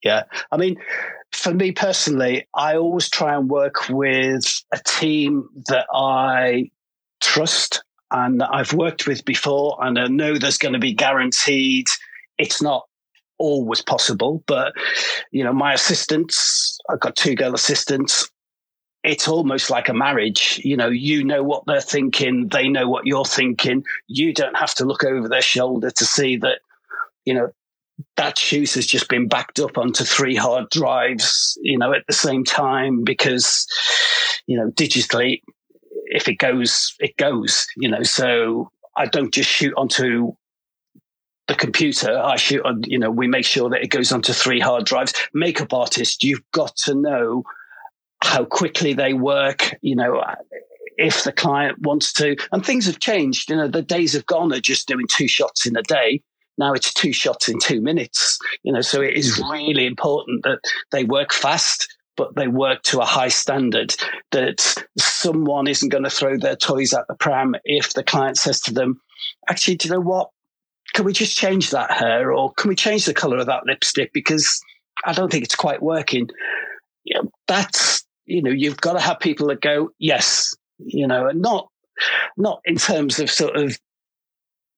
Yeah. 0.03 0.23
I 0.51 0.57
mean, 0.57 0.77
for 1.31 1.53
me 1.53 1.71
personally, 1.71 2.47
I 2.53 2.77
always 2.77 3.09
try 3.09 3.35
and 3.35 3.49
work 3.49 3.89
with 3.89 4.63
a 4.73 4.79
team 4.85 5.49
that 5.67 5.87
I 5.93 6.69
trust 7.21 7.83
and 8.11 8.39
that 8.39 8.49
I've 8.53 8.73
worked 8.73 9.05
with 9.05 9.25
before, 9.25 9.77
and 9.81 9.99
I 9.99 10.07
know 10.07 10.37
there's 10.37 10.57
going 10.57 10.73
to 10.73 10.79
be 10.79 10.93
guaranteed. 10.93 11.87
It's 12.37 12.61
not 12.61 12.85
always 13.37 13.81
possible, 13.81 14.43
but 14.47 14.73
you 15.31 15.43
know, 15.43 15.51
my 15.51 15.73
assistants, 15.73 16.77
I've 16.89 17.01
got 17.01 17.15
two 17.17 17.35
girl 17.35 17.53
assistants. 17.53 18.29
It's 19.07 19.27
almost 19.27 19.69
like 19.69 19.87
a 19.87 19.93
marriage. 19.93 20.59
You 20.65 20.75
know, 20.75 20.89
you 20.89 21.23
know 21.23 21.41
what 21.41 21.63
they're 21.65 21.79
thinking, 21.79 22.49
they 22.49 22.67
know 22.67 22.89
what 22.89 23.07
you're 23.07 23.23
thinking. 23.23 23.85
You 24.07 24.33
don't 24.33 24.57
have 24.57 24.75
to 24.75 24.85
look 24.85 25.05
over 25.05 25.29
their 25.29 25.41
shoulder 25.41 25.89
to 25.91 26.05
see 26.05 26.35
that, 26.37 26.59
you 27.23 27.33
know, 27.33 27.49
that 28.17 28.37
shoot 28.37 28.73
has 28.73 28.85
just 28.85 29.07
been 29.07 29.29
backed 29.29 29.59
up 29.59 29.77
onto 29.77 30.03
three 30.03 30.35
hard 30.35 30.69
drives, 30.69 31.57
you 31.61 31.77
know, 31.77 31.93
at 31.93 32.05
the 32.07 32.13
same 32.13 32.43
time 32.43 33.05
because, 33.05 33.65
you 34.45 34.57
know, 34.57 34.69
digitally, 34.71 35.41
if 36.07 36.27
it 36.27 36.35
goes, 36.35 36.93
it 36.99 37.15
goes, 37.15 37.65
you 37.77 37.89
know. 37.89 38.03
So 38.03 38.71
I 38.97 39.05
don't 39.05 39.33
just 39.33 39.49
shoot 39.49 39.73
onto 39.77 40.33
the 41.47 41.55
computer. 41.55 42.19
I 42.19 42.35
shoot 42.35 42.63
on, 42.65 42.83
you 42.85 42.99
know, 42.99 43.09
we 43.09 43.27
make 43.27 43.45
sure 43.45 43.69
that 43.69 43.83
it 43.83 43.89
goes 43.89 44.11
onto 44.11 44.33
three 44.33 44.59
hard 44.59 44.85
drives. 44.85 45.13
Makeup 45.33 45.73
artist, 45.73 46.25
you've 46.25 46.43
got 46.51 46.75
to 46.83 46.93
know 46.93 47.43
how 48.23 48.45
quickly 48.45 48.93
they 48.93 49.13
work, 49.13 49.75
you 49.81 49.95
know, 49.95 50.17
uh, 50.17 50.35
if 50.97 51.23
the 51.23 51.31
client 51.31 51.79
wants 51.81 52.11
to. 52.13 52.35
And 52.51 52.65
things 52.65 52.85
have 52.87 52.99
changed. 52.99 53.49
You 53.49 53.55
know, 53.55 53.67
the 53.67 53.81
days 53.81 54.13
have 54.13 54.25
gone 54.25 54.51
of 54.51 54.61
just 54.61 54.87
doing 54.87 55.05
two 55.09 55.27
shots 55.27 55.65
in 55.65 55.77
a 55.77 55.83
day. 55.83 56.21
Now 56.57 56.73
it's 56.73 56.93
two 56.93 57.13
shots 57.13 57.47
in 57.47 57.59
two 57.59 57.81
minutes. 57.81 58.39
You 58.63 58.73
know, 58.73 58.81
so 58.81 59.01
it 59.01 59.15
is 59.15 59.39
mm. 59.39 59.51
really 59.51 59.85
important 59.85 60.43
that 60.43 60.59
they 60.91 61.03
work 61.03 61.31
fast, 61.31 61.87
but 62.15 62.35
they 62.35 62.47
work 62.47 62.81
to 62.83 62.99
a 62.99 63.05
high 63.05 63.27
standard. 63.27 63.95
That 64.31 64.83
someone 64.97 65.67
isn't 65.67 65.89
going 65.89 66.03
to 66.03 66.09
throw 66.09 66.37
their 66.37 66.55
toys 66.55 66.93
at 66.93 67.05
the 67.07 67.15
pram 67.15 67.55
if 67.63 67.93
the 67.93 68.03
client 68.03 68.37
says 68.37 68.59
to 68.61 68.73
them, 68.73 68.99
"Actually, 69.49 69.75
do 69.75 69.87
you 69.87 69.93
know 69.93 70.01
what? 70.01 70.29
Can 70.95 71.05
we 71.05 71.13
just 71.13 71.37
change 71.37 71.69
that 71.69 71.91
hair, 71.91 72.33
or 72.33 72.53
can 72.53 72.69
we 72.69 72.75
change 72.75 73.05
the 73.05 73.13
color 73.13 73.37
of 73.37 73.45
that 73.45 73.67
lipstick 73.67 74.11
because 74.13 74.59
I 75.05 75.13
don't 75.13 75.31
think 75.31 75.43
it's 75.43 75.55
quite 75.55 75.83
working." 75.83 76.27
You 77.03 77.21
know, 77.21 77.31
that's 77.47 78.06
you 78.27 78.43
know, 78.43 78.51
you've 78.51 78.81
got 78.81 78.93
to 78.93 78.99
have 78.99 79.19
people 79.19 79.47
that 79.47 79.61
go, 79.61 79.89
"Yes," 79.97 80.55
you 80.77 81.07
know, 81.07 81.27
and 81.27 81.41
not 81.41 81.69
not 82.37 82.61
in 82.65 82.75
terms 82.75 83.19
of 83.19 83.31
sort 83.31 83.55
of 83.55 83.77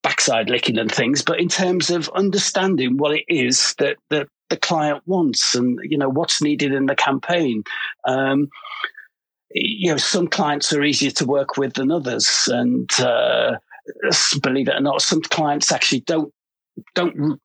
backside 0.02 0.50
licking 0.50 0.78
and 0.78 0.92
things, 0.92 1.22
but 1.22 1.40
in 1.40 1.50
terms 1.50 1.90
of 1.90 2.10
understanding 2.16 2.98
what 2.98 3.16
it 3.16 3.26
is 3.28 3.76
that, 3.80 3.98
that 4.10 4.28
the 4.50 4.58
client 4.58 5.04
wants 5.06 5.56
and, 5.56 5.78
you 5.84 5.98
know, 5.98 6.10
what's 6.10 6.42
needed 6.42 6.74
in 6.74 6.86
the 6.86 6.96
campaign. 6.96 7.64
Um, 8.08 8.48
you 9.52 9.92
know, 9.92 9.98
some 9.98 10.28
clients 10.28 10.72
are 10.72 10.84
easier 10.84 11.12
to 11.12 11.26
work 11.26 11.58
with 11.58 11.74
than 11.74 11.92
others. 11.92 12.48
And, 12.52 12.90
uh, 13.00 13.58
believe 14.42 14.70
it 14.70 14.76
or 14.76 14.82
not, 14.82 15.02
some 15.02 15.22
clients 15.22 15.72
actually 15.72 16.02
don't 16.02 16.34
don't 16.96 17.42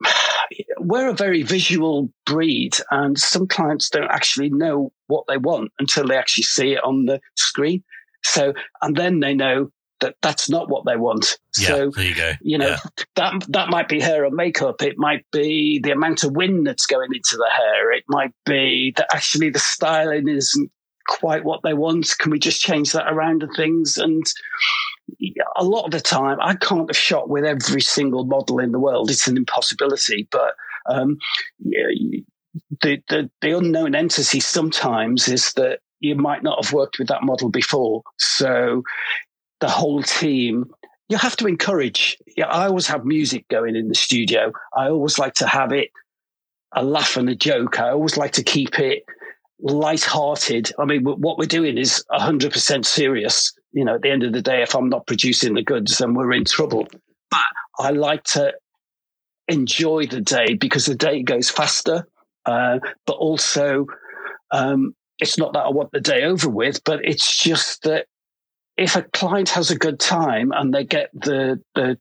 we're 0.85 1.09
a 1.09 1.15
very 1.15 1.43
visual 1.43 2.11
breed 2.27 2.77
and 2.91 3.19
some 3.19 3.47
clients 3.47 3.91
don't 3.91 4.11
actually 4.11 4.51
know 4.51 4.93
what 5.07 5.25
they 5.29 5.37
want 5.37 5.73
until 5.79 6.07
they 6.07 6.17
actually 6.17 6.45
see 6.45 6.73
it 6.73 6.85
on 6.85 7.07
the 7.07 7.21
screen. 7.37 7.83
So 8.23 8.55
and 8.83 8.97
then 8.97 9.21
they 9.21 9.35
know 9.35 9.71
that 10.01 10.17
that's 10.23 10.51
not 10.51 10.69
what 10.69 10.85
they 10.85 10.97
want. 10.97 11.39
Yeah, 11.59 11.69
so 11.69 11.91
there 11.95 12.05
you 12.05 12.15
go. 12.15 12.33
you 12.43 12.59
know 12.59 12.69
Yeah. 12.69 12.79
that 13.17 13.45
that 13.49 13.69
might 13.71 13.89
be 13.89 14.01
hair 14.01 14.25
and 14.25 14.35
makeup. 14.35 14.83
It 14.83 14.99
might 14.99 15.25
be 15.33 15.79
the 15.83 15.93
amount 15.93 16.25
of 16.25 16.33
wind 16.33 16.67
that's 16.67 16.87
going 16.87 17.11
into 17.15 17.37
the 17.37 17.51
hair. 17.51 17.93
It 17.93 18.05
might 18.09 18.33
be 18.45 18.93
that 18.97 19.15
actually 19.15 19.51
the 19.51 19.59
styling 19.59 20.29
isn't 20.29 20.71
quite 21.07 21.45
what 21.45 21.61
they 21.63 21.75
want. 21.75 22.13
Can 22.19 22.31
we 22.33 22.39
just 22.39 22.61
change 22.63 22.93
that 22.93 23.11
around 23.13 23.43
and 23.43 23.53
things? 23.57 23.99
And 23.99 24.25
a 25.57 25.65
lot 25.65 25.85
of 25.85 25.91
the 25.91 26.01
time 26.01 26.39
i 26.41 26.55
can't 26.55 26.89
have 26.89 26.97
shot 26.97 27.29
with 27.29 27.45
every 27.45 27.81
single 27.81 28.25
model 28.25 28.59
in 28.59 28.73
the 28.73 28.81
world. 28.81 29.11
It's 29.11 29.29
an 29.29 29.37
impossibility 29.37 30.27
but 30.31 30.55
um, 30.87 31.17
the, 31.61 33.03
the 33.09 33.31
the 33.41 33.57
unknown 33.57 33.95
entity 33.95 34.41
sometimes 34.41 35.29
is 35.29 35.53
that 35.55 35.81
you 36.01 36.15
might 36.15 36.43
not 36.43 36.65
have 36.65 36.73
worked 36.73 36.99
with 36.99 37.09
that 37.09 37.23
model 37.23 37.49
before 37.49 38.03
so 38.19 38.83
the 39.61 39.69
whole 39.69 40.03
team 40.03 40.67
you 41.09 41.19
have 41.19 41.37
to 41.37 41.47
encourage. 41.47 42.17
Yeah, 42.37 42.47
I 42.47 42.67
always 42.67 42.87
have 42.87 43.05
music 43.05 43.47
going 43.49 43.77
in 43.77 43.89
the 43.89 43.95
studio. 43.95 44.53
I 44.77 44.89
always 44.89 45.19
like 45.19 45.35
to 45.35 45.47
have 45.47 45.73
it 45.73 45.91
a 46.75 46.83
laugh 46.85 47.17
and 47.17 47.29
a 47.29 47.35
joke. 47.35 47.79
I 47.79 47.91
always 47.91 48.17
like 48.17 48.33
to 48.33 48.43
keep 48.43 48.79
it 48.79 49.05
light-hearted. 49.61 50.73
I 50.79 50.85
mean, 50.85 51.05
what 51.05 51.39
we're 51.39 51.47
doing 51.47 51.79
is 51.79 52.05
hundred 52.11 52.53
percent 52.53 52.87
serious. 52.87 53.53
You 53.73 53.85
know, 53.85 53.97
at 53.97 54.03
the 54.03 54.11
end 54.11 54.23
of 54.23 54.33
the 54.33 54.43
day, 54.43 54.63
if 54.63 54.75
I'm 54.75 54.89
not 54.89 55.07
producing 55.07 55.55
the 55.55 55.63
goods, 55.63 55.99
then 55.99 56.15
we're 56.15 56.33
in 56.33 56.45
trouble. 56.45 56.89
But 57.31 57.41
I 57.79 57.91
like 57.91 58.25
to 58.25 58.53
enjoy 59.49 60.07
the 60.07 60.21
day 60.21 60.55
because 60.55 60.87
the 60.87 60.95
day 60.95 61.23
goes 61.23 61.51
faster. 61.51 62.07
Uh, 62.47 62.79
but 63.07 63.17
also, 63.17 63.87
um, 64.51 64.95
it's 65.19 65.39
not 65.39 65.53
that 65.55 65.65
I 65.65 65.71
want 65.71 65.93
the 65.93 66.01
day 66.01 66.25
over 66.25 66.49
with, 66.49 66.83
but 66.85 67.05
it's 67.05 67.37
just 67.37 67.83
that 67.85 68.07
if 68.77 68.97
a 68.97 69.03
client 69.03 69.49
has 69.51 69.71
a 69.71 69.79
good 69.79 70.01
time 70.01 70.53
and 70.53 70.75
they 70.75 70.85
get 70.85 71.11
the 71.15 71.61
the 71.75 71.99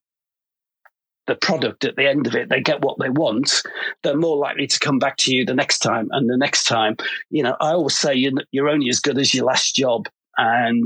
the 1.25 1.35
product 1.35 1.85
at 1.85 1.95
the 1.95 2.07
end 2.07 2.27
of 2.27 2.35
it, 2.35 2.49
they 2.49 2.59
get 2.59 2.83
what 2.83 2.97
they 2.99 3.09
want, 3.09 3.63
they're 4.01 4.17
more 4.17 4.35
likely 4.35 4.67
to 4.67 4.79
come 4.79 4.99
back 4.99 5.15
to 5.17 5.33
you 5.33 5.45
the 5.45 5.53
next 5.53 5.79
time 5.79 6.09
and 6.11 6.29
the 6.29 6.37
next 6.37 6.65
time. 6.65 6.97
You 7.29 7.43
know, 7.43 7.55
I 7.61 7.71
always 7.71 7.97
say 7.97 8.13
you're, 8.13 8.33
you're 8.51 8.69
only 8.69 8.89
as 8.89 8.99
good 8.99 9.17
as 9.17 9.33
your 9.33 9.45
last 9.45 9.73
job. 9.73 10.09
And 10.37 10.85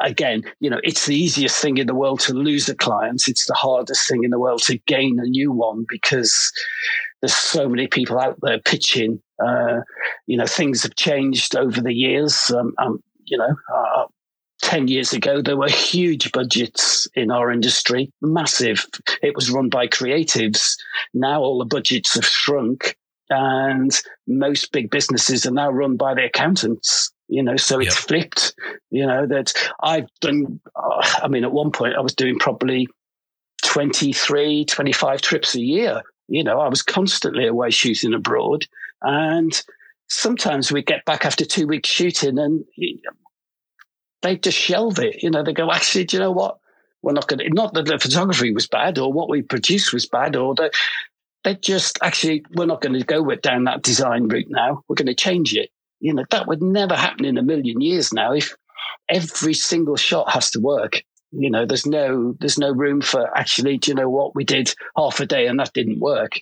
again, 0.00 0.42
you 0.60 0.70
know, 0.70 0.80
it's 0.82 1.06
the 1.06 1.16
easiest 1.16 1.60
thing 1.60 1.78
in 1.78 1.86
the 1.86 1.94
world 1.94 2.20
to 2.20 2.34
lose 2.34 2.68
a 2.68 2.74
client. 2.74 3.24
It's 3.26 3.46
the 3.46 3.54
hardest 3.54 4.08
thing 4.08 4.24
in 4.24 4.30
the 4.30 4.38
world 4.38 4.62
to 4.64 4.78
gain 4.86 5.18
a 5.20 5.28
new 5.28 5.52
one 5.52 5.84
because 5.88 6.52
there's 7.20 7.34
so 7.34 7.68
many 7.68 7.86
people 7.86 8.18
out 8.18 8.38
there 8.42 8.58
pitching. 8.58 9.20
Uh, 9.44 9.80
you 10.26 10.36
know, 10.36 10.46
things 10.46 10.82
have 10.82 10.96
changed 10.96 11.56
over 11.56 11.80
the 11.80 11.94
years. 11.94 12.50
Um, 12.50 12.74
um, 12.78 13.02
you 13.24 13.38
know, 13.38 13.54
uh, 13.74 14.04
10 14.62 14.88
years 14.88 15.12
ago, 15.12 15.42
there 15.42 15.56
were 15.56 15.68
huge 15.68 16.32
budgets 16.32 17.08
in 17.14 17.30
our 17.30 17.50
industry, 17.50 18.12
massive. 18.20 18.86
It 19.22 19.34
was 19.34 19.50
run 19.50 19.68
by 19.68 19.88
creatives. 19.88 20.76
Now 21.14 21.42
all 21.42 21.58
the 21.58 21.64
budgets 21.64 22.14
have 22.14 22.24
shrunk 22.24 22.96
and 23.32 23.90
most 24.26 24.72
big 24.72 24.90
businesses 24.90 25.46
are 25.46 25.52
now 25.52 25.70
run 25.70 25.96
by 25.96 26.14
the 26.14 26.24
accountants. 26.24 27.12
You 27.28 27.42
know, 27.42 27.56
so 27.56 27.80
it's 27.80 27.94
Yep. 27.96 28.08
flipped. 28.08 28.54
You 28.90 29.06
know, 29.06 29.26
that 29.26 29.52
I've 29.82 30.08
done, 30.20 30.60
uh, 30.76 31.06
I 31.22 31.28
mean, 31.28 31.44
at 31.44 31.52
one 31.52 31.70
point 31.70 31.94
I 31.96 32.00
was 32.00 32.14
doing 32.14 32.38
probably 32.38 32.88
23, 33.64 34.64
25 34.64 35.22
trips 35.22 35.54
a 35.54 35.60
year. 35.60 36.02
You 36.28 36.44
know, 36.44 36.60
I 36.60 36.68
was 36.68 36.82
constantly 36.82 37.46
away 37.46 37.70
shooting 37.70 38.14
abroad. 38.14 38.66
And 39.02 39.60
sometimes 40.08 40.70
we 40.70 40.82
get 40.82 41.04
back 41.04 41.24
after 41.24 41.44
two 41.44 41.66
weeks 41.66 41.88
shooting 41.88 42.38
and 42.38 42.64
they 44.22 44.36
just 44.36 44.58
shelve 44.58 44.98
it. 44.98 45.22
You 45.22 45.30
know, 45.30 45.42
they 45.42 45.52
go, 45.52 45.70
actually, 45.70 46.04
do 46.04 46.16
you 46.16 46.22
know 46.22 46.30
what? 46.32 46.58
We're 47.02 47.12
not 47.12 47.26
going 47.26 47.40
to, 47.40 47.48
not 47.48 47.74
that 47.74 47.86
the 47.86 47.98
photography 47.98 48.52
was 48.52 48.68
bad 48.68 48.98
or 48.98 49.12
what 49.12 49.28
we 49.28 49.42
produced 49.42 49.92
was 49.92 50.06
bad 50.06 50.36
or 50.36 50.54
that 50.56 50.72
they 51.42 51.56
just 51.56 51.98
actually, 52.02 52.44
we're 52.54 52.66
not 52.66 52.80
going 52.80 52.98
to 52.98 53.04
go 53.04 53.22
with 53.22 53.42
down 53.42 53.64
that 53.64 53.82
design 53.82 54.28
route 54.28 54.46
now. 54.48 54.84
We're 54.86 54.94
going 54.94 55.06
to 55.06 55.14
change 55.14 55.54
it. 55.54 55.70
You 56.02 56.12
know, 56.12 56.24
that 56.30 56.48
would 56.48 56.60
never 56.60 56.96
happen 56.96 57.24
in 57.24 57.38
a 57.38 57.42
million 57.42 57.80
years 57.80 58.12
now 58.12 58.32
if 58.32 58.54
every 59.08 59.54
single 59.54 59.96
shot 59.96 60.30
has 60.30 60.50
to 60.50 60.58
work. 60.60 61.02
You 61.30 61.48
know, 61.48 61.64
there's 61.64 61.86
no, 61.86 62.34
there's 62.40 62.58
no 62.58 62.72
room 62.72 63.00
for 63.00 63.34
actually, 63.38 63.78
do 63.78 63.92
you 63.92 63.94
know 63.94 64.10
what? 64.10 64.34
We 64.34 64.44
did 64.44 64.74
half 64.96 65.20
a 65.20 65.26
day 65.26 65.46
and 65.46 65.58
that 65.60 65.72
didn't 65.72 66.00
work. 66.00 66.32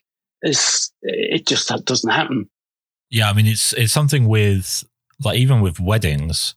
It's, 0.42 0.90
it 1.02 1.46
just 1.46 1.68
that 1.68 1.84
doesn't 1.84 2.10
happen. 2.10 2.48
Yeah, 3.10 3.28
I 3.28 3.34
mean 3.34 3.46
it's 3.46 3.72
it's 3.74 3.92
something 3.92 4.26
with 4.28 4.84
like 5.22 5.36
even 5.38 5.60
with 5.60 5.78
weddings 5.78 6.54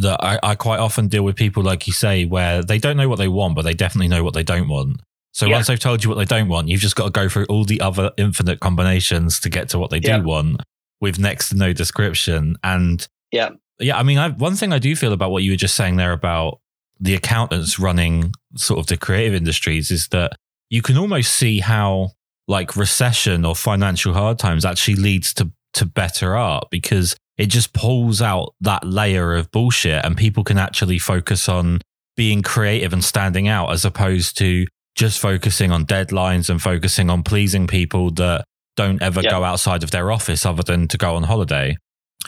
that 0.00 0.18
I, 0.24 0.38
I 0.42 0.54
quite 0.56 0.80
often 0.80 1.06
deal 1.08 1.22
with 1.22 1.36
people 1.36 1.62
like 1.62 1.86
you 1.86 1.92
say 1.92 2.24
where 2.24 2.62
they 2.62 2.78
don't 2.78 2.96
know 2.96 3.08
what 3.08 3.18
they 3.18 3.28
want, 3.28 3.54
but 3.54 3.62
they 3.62 3.74
definitely 3.74 4.08
know 4.08 4.24
what 4.24 4.34
they 4.34 4.42
don't 4.42 4.68
want. 4.68 5.00
So 5.32 5.46
Yeah. 5.46 5.56
once 5.56 5.68
they've 5.68 5.78
told 5.78 6.02
you 6.02 6.10
what 6.10 6.18
they 6.18 6.24
don't 6.24 6.48
want, 6.48 6.68
you've 6.68 6.80
just 6.80 6.96
got 6.96 7.04
to 7.04 7.10
go 7.10 7.28
through 7.28 7.46
all 7.46 7.64
the 7.64 7.80
other 7.80 8.10
infinite 8.16 8.60
combinations 8.60 9.38
to 9.40 9.48
get 9.50 9.68
to 9.70 9.78
what 9.78 9.90
they 9.90 10.00
Yeah. 10.02 10.18
do 10.18 10.24
want 10.24 10.62
with 11.02 11.18
next 11.18 11.50
to 11.50 11.56
no 11.56 11.74
description. 11.74 12.56
And 12.64 13.06
Yeah. 13.30 13.50
yeah, 13.78 13.98
I 13.98 14.04
mean, 14.04 14.16
I, 14.16 14.30
one 14.30 14.54
thing 14.54 14.72
I 14.72 14.78
do 14.78 14.96
feel 14.96 15.12
about 15.12 15.30
what 15.32 15.42
you 15.42 15.50
were 15.50 15.56
just 15.56 15.74
saying 15.74 15.96
there 15.96 16.12
about 16.12 16.60
the 16.98 17.14
accountants 17.14 17.78
running 17.78 18.32
sort 18.56 18.78
of 18.78 18.86
the 18.86 18.96
creative 18.96 19.34
industries 19.34 19.90
is 19.90 20.08
that 20.08 20.32
you 20.70 20.80
can 20.80 20.96
almost 20.96 21.34
see 21.34 21.58
how 21.58 22.12
like 22.48 22.76
recession 22.76 23.44
or 23.44 23.54
financial 23.56 24.14
hard 24.14 24.38
times 24.38 24.64
actually 24.64 24.96
leads 24.96 25.34
to 25.34 25.50
to 25.74 25.86
better 25.86 26.36
art 26.36 26.64
because 26.70 27.16
it 27.38 27.46
just 27.46 27.72
pulls 27.72 28.20
out 28.20 28.54
that 28.60 28.84
layer 28.86 29.34
of 29.34 29.50
bullshit 29.50 30.04
and 30.04 30.16
people 30.16 30.44
can 30.44 30.58
actually 30.58 30.98
focus 30.98 31.48
on 31.48 31.80
being 32.14 32.42
creative 32.42 32.92
and 32.92 33.02
standing 33.02 33.48
out 33.48 33.72
as 33.72 33.84
opposed 33.84 34.36
to 34.36 34.66
just 34.94 35.18
focusing 35.18 35.72
on 35.72 35.86
deadlines 35.86 36.50
and 36.50 36.60
focusing 36.60 37.08
on 37.08 37.22
pleasing 37.22 37.66
people 37.66 38.10
that 38.10 38.44
don't 38.76 39.02
ever 39.02 39.20
Yeah. 39.22 39.30
go 39.30 39.44
outside 39.44 39.82
of 39.82 39.90
their 39.90 40.10
office 40.10 40.44
other 40.46 40.62
than 40.62 40.88
to 40.88 40.98
go 40.98 41.14
on 41.16 41.24
holiday. 41.24 41.76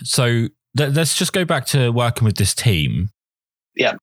So 0.03 0.49
th- 0.77 0.95
let's 0.95 1.17
just 1.17 1.33
go 1.33 1.45
back 1.45 1.67
to 1.67 1.91
working 1.91 2.25
with 2.25 2.37
this 2.37 2.55
team. 2.55 3.09
Yeah. 3.77 3.95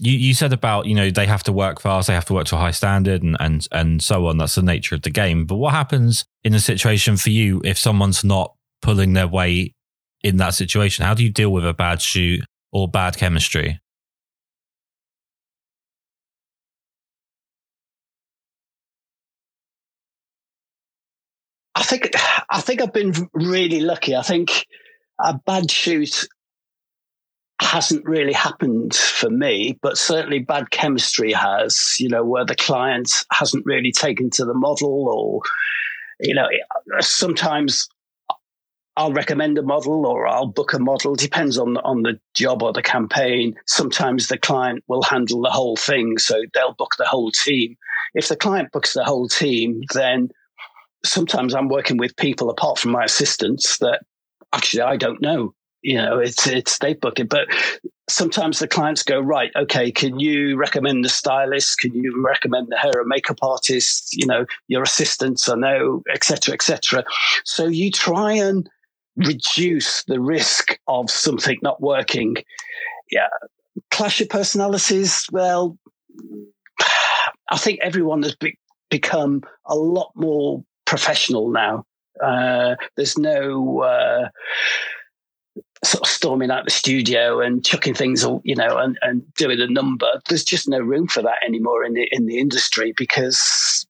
You, 0.00 0.12
you 0.12 0.34
said 0.34 0.52
about 0.52 0.86
you 0.86 0.94
know 0.94 1.10
they 1.10 1.26
have 1.26 1.42
to 1.44 1.52
work 1.52 1.80
fast, 1.80 2.06
they 2.08 2.14
have 2.14 2.24
to 2.26 2.32
work 2.34 2.46
to 2.46 2.56
a 2.56 2.58
high 2.58 2.70
standard, 2.70 3.22
and 3.22 3.36
and 3.40 3.66
and 3.72 4.02
so 4.02 4.26
on. 4.26 4.38
That's 4.38 4.54
the 4.54 4.62
nature 4.62 4.94
of 4.94 5.02
the 5.02 5.10
game. 5.10 5.44
But 5.44 5.56
what 5.56 5.72
happens 5.74 6.24
in 6.42 6.54
a 6.54 6.60
situation 6.60 7.16
for 7.18 7.30
you 7.30 7.60
if 7.64 7.78
someone's 7.78 8.24
not 8.24 8.54
pulling 8.80 9.12
their 9.12 9.28
weight 9.28 9.74
in 10.22 10.38
that 10.38 10.54
situation? 10.54 11.04
How 11.04 11.14
do 11.14 11.22
you 11.22 11.30
deal 11.30 11.52
with 11.52 11.66
a 11.66 11.74
bad 11.74 12.00
shoot 12.00 12.40
or 12.72 12.88
bad 12.88 13.16
chemistry? 13.18 13.78
Think 21.92 22.14
I 22.50 22.60
think 22.60 22.80
I've 22.80 22.92
been 22.92 23.12
really 23.34 23.80
lucky. 23.80 24.16
I 24.16 24.22
think 24.22 24.66
a 25.20 25.34
bad 25.34 25.70
shoot 25.70 26.26
hasn't 27.60 28.04
really 28.04 28.32
happened 28.32 28.94
for 28.94 29.30
me, 29.30 29.78
but 29.82 29.98
certainly 29.98 30.40
bad 30.40 30.70
chemistry 30.70 31.32
has. 31.32 31.96
You 31.98 32.08
know, 32.08 32.24
where 32.24 32.44
the 32.44 32.56
client 32.56 33.10
hasn't 33.30 33.66
really 33.66 33.92
taken 33.92 34.30
to 34.30 34.44
the 34.44 34.54
model, 34.54 35.08
or 35.08 35.42
you 36.20 36.34
know, 36.34 36.48
sometimes 37.00 37.88
I'll 38.96 39.12
recommend 39.12 39.58
a 39.58 39.62
model 39.62 40.06
or 40.06 40.26
I'll 40.26 40.46
book 40.46 40.72
a 40.72 40.78
model. 40.78 41.14
Depends 41.14 41.58
on 41.58 41.76
on 41.78 42.02
the 42.02 42.18
job 42.34 42.62
or 42.62 42.72
the 42.72 42.82
campaign. 42.82 43.54
Sometimes 43.66 44.28
the 44.28 44.38
client 44.38 44.82
will 44.88 45.02
handle 45.02 45.42
the 45.42 45.50
whole 45.50 45.76
thing, 45.76 46.18
so 46.18 46.42
they'll 46.54 46.74
book 46.74 46.96
the 46.96 47.06
whole 47.06 47.30
team. 47.30 47.76
If 48.14 48.28
the 48.28 48.36
client 48.36 48.72
books 48.72 48.94
the 48.94 49.04
whole 49.04 49.28
team, 49.28 49.82
then 49.94 50.30
sometimes 51.04 51.54
I'm 51.54 51.68
working 51.68 51.96
with 51.96 52.16
people 52.16 52.50
apart 52.50 52.78
from 52.78 52.92
my 52.92 53.04
assistants 53.04 53.78
that 53.78 54.02
actually 54.52 54.82
I 54.82 54.96
don't 54.96 55.20
know. 55.20 55.54
You 55.82 55.96
know, 55.96 56.18
it's 56.18 56.46
it's 56.46 56.78
they 56.78 56.94
book 56.94 57.18
it, 57.18 57.28
but 57.28 57.48
sometimes 58.08 58.60
the 58.60 58.68
clients 58.68 59.02
go 59.02 59.18
right. 59.18 59.50
Okay, 59.56 59.90
can 59.90 60.20
you 60.20 60.56
recommend 60.56 61.04
the 61.04 61.08
stylist? 61.08 61.78
Can 61.80 61.92
you 61.92 62.24
recommend 62.24 62.68
the 62.70 62.76
hair 62.76 62.92
and 62.94 63.08
makeup 63.08 63.38
artist? 63.42 64.10
You 64.12 64.26
know, 64.26 64.46
your 64.68 64.84
assistants. 64.84 65.48
I 65.48 65.56
know, 65.56 66.02
etc., 66.12 66.54
etc. 66.54 67.04
So 67.44 67.66
you 67.66 67.90
try 67.90 68.32
and 68.32 68.68
reduce 69.16 70.04
the 70.04 70.20
risk 70.20 70.78
of 70.86 71.10
something 71.10 71.58
not 71.62 71.80
working. 71.80 72.36
Yeah, 73.10 73.28
clash 73.90 74.20
of 74.20 74.28
personalities. 74.28 75.26
Well, 75.32 75.76
I 77.50 77.58
think 77.58 77.80
everyone 77.82 78.22
has 78.22 78.36
be- 78.36 78.58
become 78.88 79.42
a 79.66 79.74
lot 79.74 80.12
more 80.14 80.64
professional 80.92 81.48
now. 81.48 81.86
Uh, 82.22 82.76
there's 82.96 83.16
no 83.16 83.80
uh, 83.80 84.28
sort 85.82 86.02
of 86.02 86.06
storming 86.06 86.50
out 86.50 86.66
the 86.66 86.70
studio 86.70 87.40
and 87.40 87.64
chucking 87.64 87.94
things, 87.94 88.26
you 88.44 88.54
know, 88.54 88.76
and, 88.76 88.98
and 89.00 89.22
doing 89.36 89.58
a 89.58 89.66
number. 89.66 90.20
There's 90.28 90.44
just 90.44 90.68
no 90.68 90.80
room 90.80 91.08
for 91.08 91.22
that 91.22 91.38
anymore 91.46 91.82
in 91.82 91.94
the 91.94 92.06
in 92.12 92.26
the 92.26 92.38
industry 92.38 92.92
because 92.94 93.86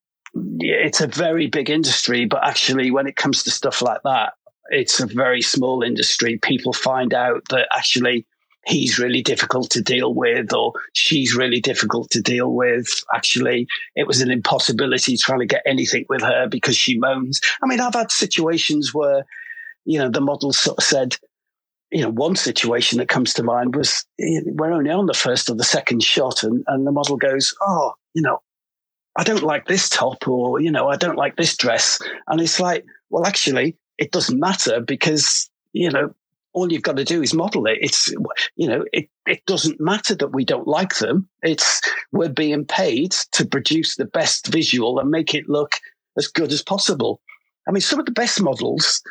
it's 0.61 1.01
a 1.01 1.09
very 1.09 1.49
big 1.49 1.71
industry. 1.71 2.25
But 2.25 2.45
actually, 2.45 2.93
when 2.93 3.09
it 3.09 3.17
comes 3.17 3.43
to 3.43 3.51
stuff 3.51 3.83
like 3.83 4.03
that, 4.05 4.35
it's 4.69 5.01
a 5.01 5.07
very 5.07 5.43
small 5.43 5.83
industry. 5.83 6.39
People 6.39 6.73
find 6.73 7.13
out 7.13 7.43
that 7.51 7.67
actually 7.75 8.25
he's 8.67 8.99
really 8.99 9.23
difficult 9.23 9.71
to 9.71 9.83
deal 9.83 10.15
with 10.15 10.53
or 10.53 10.73
she's 10.93 11.35
really 11.35 11.61
difficult 11.61 12.11
to 12.11 12.21
deal 12.21 12.53
with. 12.53 12.87
Actually, 13.15 13.67
it 13.97 14.07
was 14.07 14.21
an 14.21 14.31
impossibility 14.31 15.17
trying 15.17 15.41
to 15.41 15.47
get 15.47 15.63
anything 15.67 16.05
with 16.09 16.23
her 16.23 16.47
because 16.49 16.77
she 16.77 16.99
moans. 16.99 17.41
I 17.63 17.67
mean, 17.67 17.81
I've 17.81 17.95
had 17.95 18.13
situations 18.13 18.95
where, 18.95 19.25
you 19.85 19.99
know, 19.99 20.09
the 20.09 20.21
model 20.21 20.53
sort 20.53 20.79
of 20.79 20.85
said, 20.85 21.17
you 21.91 22.03
know, 22.03 22.11
one 22.11 22.37
situation 22.37 22.99
that 22.99 23.09
comes 23.09 23.35
to 23.35 23.43
mind 23.43 23.75
was 23.75 24.05
we're 24.19 24.73
only 24.73 24.91
on 24.91 25.07
the 25.07 25.15
first 25.15 25.51
or 25.51 25.55
the 25.55 25.65
second 25.65 26.03
shot, 26.03 26.43
and, 26.43 26.65
and 26.69 26.87
the 26.87 26.93
model 26.93 27.17
goes, 27.17 27.55
Oh, 27.61 27.93
you 28.15 28.23
know, 28.23 28.39
I 29.17 29.25
don't 29.25 29.43
like 29.43 29.67
this 29.67 29.89
top, 29.89 30.27
or, 30.27 30.61
you 30.61 30.71
know, 30.71 30.89
I 30.89 30.97
don't 30.97 31.19
like 31.19 31.37
this 31.37 31.57
dress. 31.57 31.99
And 32.29 32.41
it's 32.41 32.59
like, 32.59 32.87
well, 33.11 33.27
actually, 33.27 33.77
it 33.99 34.11
doesn't 34.11 34.41
matter 34.41 34.81
because, 34.81 35.51
you 35.75 35.91
know, 35.91 36.15
all 36.53 36.73
you've 36.73 36.83
got 36.83 36.97
to 36.97 37.05
do 37.05 37.23
is 37.23 37.35
model 37.35 37.67
it. 37.67 37.79
It's, 37.81 38.13
you 38.57 38.69
know, 38.69 38.85
it, 38.93 39.09
it 39.27 39.45
doesn't 39.47 39.81
matter 39.81 40.15
that 40.15 40.33
we 40.33 40.45
don't 40.45 40.69
like 40.69 40.97
them. 40.97 41.29
It's, 41.43 41.81
we're 42.13 42.29
being 42.29 42.65
paid 42.65 43.13
to 43.33 43.47
produce 43.47 43.97
the 43.97 44.05
best 44.05 44.49
visual 44.49 44.99
and 44.99 45.11
make 45.11 45.35
it 45.35 45.49
look 45.49 45.77
as 46.17 46.29
good 46.29 46.53
as 46.53 46.63
possible. 46.63 47.21
I 47.67 47.73
mean, 47.73 47.81
some 47.81 48.01
of 48.01 48.07
the 48.07 48.13
best 48.13 48.41
models, 48.43 49.03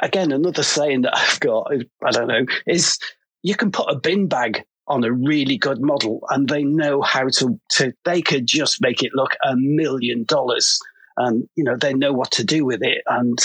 again, 0.00 0.32
another 0.32 0.62
saying 0.62 1.02
that 1.02 1.16
I've 1.16 1.40
got, 1.40 1.72
I 2.04 2.10
don't 2.10 2.28
know, 2.28 2.46
is 2.66 2.98
you 3.42 3.54
can 3.54 3.70
put 3.70 3.90
a 3.90 3.98
bin 3.98 4.28
bag 4.28 4.64
on 4.86 5.04
a 5.04 5.12
really 5.12 5.56
good 5.56 5.80
model 5.80 6.20
and 6.30 6.48
they 6.48 6.62
know 6.62 7.00
how 7.00 7.28
to, 7.28 7.58
to 7.70 7.92
they 8.04 8.20
could 8.20 8.46
just 8.46 8.82
make 8.82 9.02
it 9.02 9.12
look 9.14 9.32
a 9.44 9.56
million 9.56 10.24
dollars 10.24 10.78
and 11.16 11.48
you 11.54 11.64
know 11.64 11.76
they 11.76 11.94
know 11.94 12.12
what 12.12 12.30
to 12.30 12.44
do 12.44 12.64
with 12.64 12.82
it 12.82 13.02
and 13.06 13.38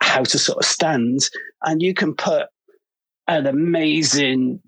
how 0.00 0.24
to 0.24 0.38
sort 0.38 0.58
of 0.58 0.64
stand 0.64 1.20
and 1.62 1.82
you 1.82 1.94
can 1.94 2.14
put 2.14 2.46
an 3.28 3.46
amazing, 3.46 4.60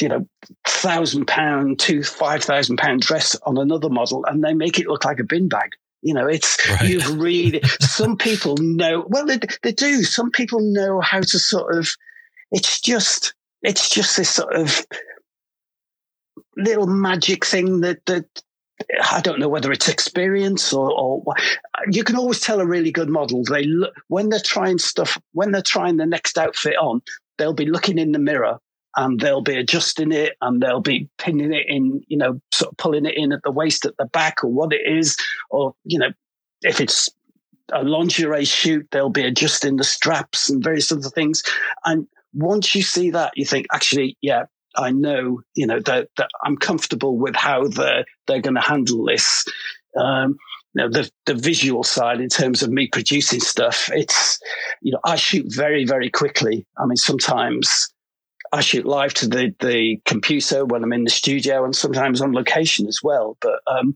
you 0.00 0.08
know, 0.08 0.26
thousand 0.66 1.26
pound 1.26 1.78
to 1.80 2.02
five 2.02 2.42
thousand 2.42 2.76
pound 2.76 3.02
dress 3.02 3.36
on 3.46 3.58
another 3.58 3.88
model, 3.88 4.24
and 4.26 4.42
they 4.42 4.54
make 4.54 4.78
it 4.78 4.88
look 4.88 5.04
like 5.04 5.18
a 5.18 5.24
bin 5.24 5.48
bag. 5.48 5.70
You 6.02 6.14
know, 6.14 6.26
it's 6.26 6.58
right. 6.68 6.88
you've 6.88 7.18
really. 7.20 7.60
some 7.80 8.16
people 8.16 8.56
know. 8.58 9.04
Well, 9.08 9.26
they, 9.26 9.38
they 9.62 9.72
do. 9.72 10.02
Some 10.02 10.30
people 10.30 10.60
know 10.60 11.00
how 11.00 11.20
to 11.20 11.38
sort 11.38 11.76
of. 11.76 11.94
It's 12.50 12.80
just. 12.80 13.34
It's 13.62 13.88
just 13.88 14.16
this 14.16 14.28
sort 14.28 14.54
of 14.54 14.84
little 16.56 16.86
magic 16.86 17.44
thing 17.44 17.80
that 17.82 18.04
that 18.06 18.26
I 19.12 19.20
don't 19.20 19.38
know 19.38 19.48
whether 19.48 19.70
it's 19.72 19.88
experience 19.88 20.72
or, 20.72 20.90
or, 20.92 21.22
you 21.90 22.04
can 22.04 22.16
always 22.16 22.40
tell 22.40 22.60
a 22.60 22.66
really 22.66 22.90
good 22.90 23.08
model. 23.08 23.44
They 23.44 23.64
look 23.64 23.94
when 24.08 24.28
they're 24.28 24.40
trying 24.40 24.78
stuff, 24.78 25.18
when 25.32 25.52
they're 25.52 25.62
trying 25.62 25.96
the 25.96 26.06
next 26.06 26.38
outfit 26.38 26.76
on, 26.76 27.02
they'll 27.38 27.54
be 27.54 27.66
looking 27.66 27.98
in 27.98 28.12
the 28.12 28.18
mirror 28.18 28.58
and 28.96 29.20
they'll 29.20 29.42
be 29.42 29.56
adjusting 29.56 30.12
it 30.12 30.34
and 30.40 30.62
they'll 30.62 30.80
be 30.80 31.08
pinning 31.18 31.52
it 31.52 31.64
in, 31.66 32.02
you 32.08 32.16
know, 32.16 32.40
sort 32.52 32.72
of 32.72 32.76
pulling 32.76 33.06
it 33.06 33.16
in 33.16 33.32
at 33.32 33.42
the 33.42 33.50
waist 33.50 33.86
at 33.86 33.96
the 33.98 34.06
back 34.06 34.44
or 34.44 34.50
what 34.50 34.72
it 34.72 34.82
is, 34.86 35.16
or, 35.50 35.74
you 35.84 35.98
know, 35.98 36.10
if 36.62 36.80
it's 36.80 37.08
a 37.72 37.82
lingerie 37.82 38.44
shoot, 38.44 38.86
they'll 38.90 39.08
be 39.08 39.24
adjusting 39.24 39.76
the 39.76 39.84
straps 39.84 40.50
and 40.50 40.62
various 40.62 40.92
other 40.92 41.08
things. 41.08 41.42
And 41.84 42.06
once 42.34 42.74
you 42.74 42.82
see 42.82 43.10
that, 43.10 43.32
you 43.34 43.46
think, 43.46 43.66
actually, 43.72 44.16
yeah, 44.20 44.44
I 44.76 44.90
know, 44.90 45.40
you 45.54 45.66
know, 45.66 45.80
that, 45.80 46.08
that 46.16 46.28
I'm 46.44 46.56
comfortable 46.56 47.18
with 47.18 47.34
how 47.34 47.68
they're, 47.68 48.04
they're 48.26 48.42
going 48.42 48.56
to 48.56 48.60
handle 48.60 49.04
this. 49.06 49.44
Um, 49.98 50.36
you 50.74 50.82
know, 50.82 50.88
the, 50.88 51.10
the 51.26 51.34
visual 51.34 51.84
side 51.84 52.20
in 52.20 52.28
terms 52.28 52.62
of 52.62 52.70
me 52.70 52.86
producing 52.86 53.40
stuff, 53.40 53.90
it's, 53.92 54.40
you 54.80 54.92
know, 54.92 55.00
I 55.04 55.16
shoot 55.16 55.46
very, 55.48 55.84
very 55.84 56.10
quickly. 56.10 56.66
I 56.78 56.86
mean, 56.86 56.96
sometimes 56.96 57.92
I 58.52 58.60
shoot 58.60 58.86
live 58.86 59.14
to 59.14 59.28
the, 59.28 59.54
the 59.60 60.00
computer 60.04 60.64
when 60.64 60.82
I'm 60.82 60.92
in 60.92 61.04
the 61.04 61.10
studio 61.10 61.64
and 61.64 61.76
sometimes 61.76 62.20
on 62.20 62.32
location 62.32 62.86
as 62.86 63.00
well. 63.02 63.36
But, 63.40 63.60
um, 63.66 63.94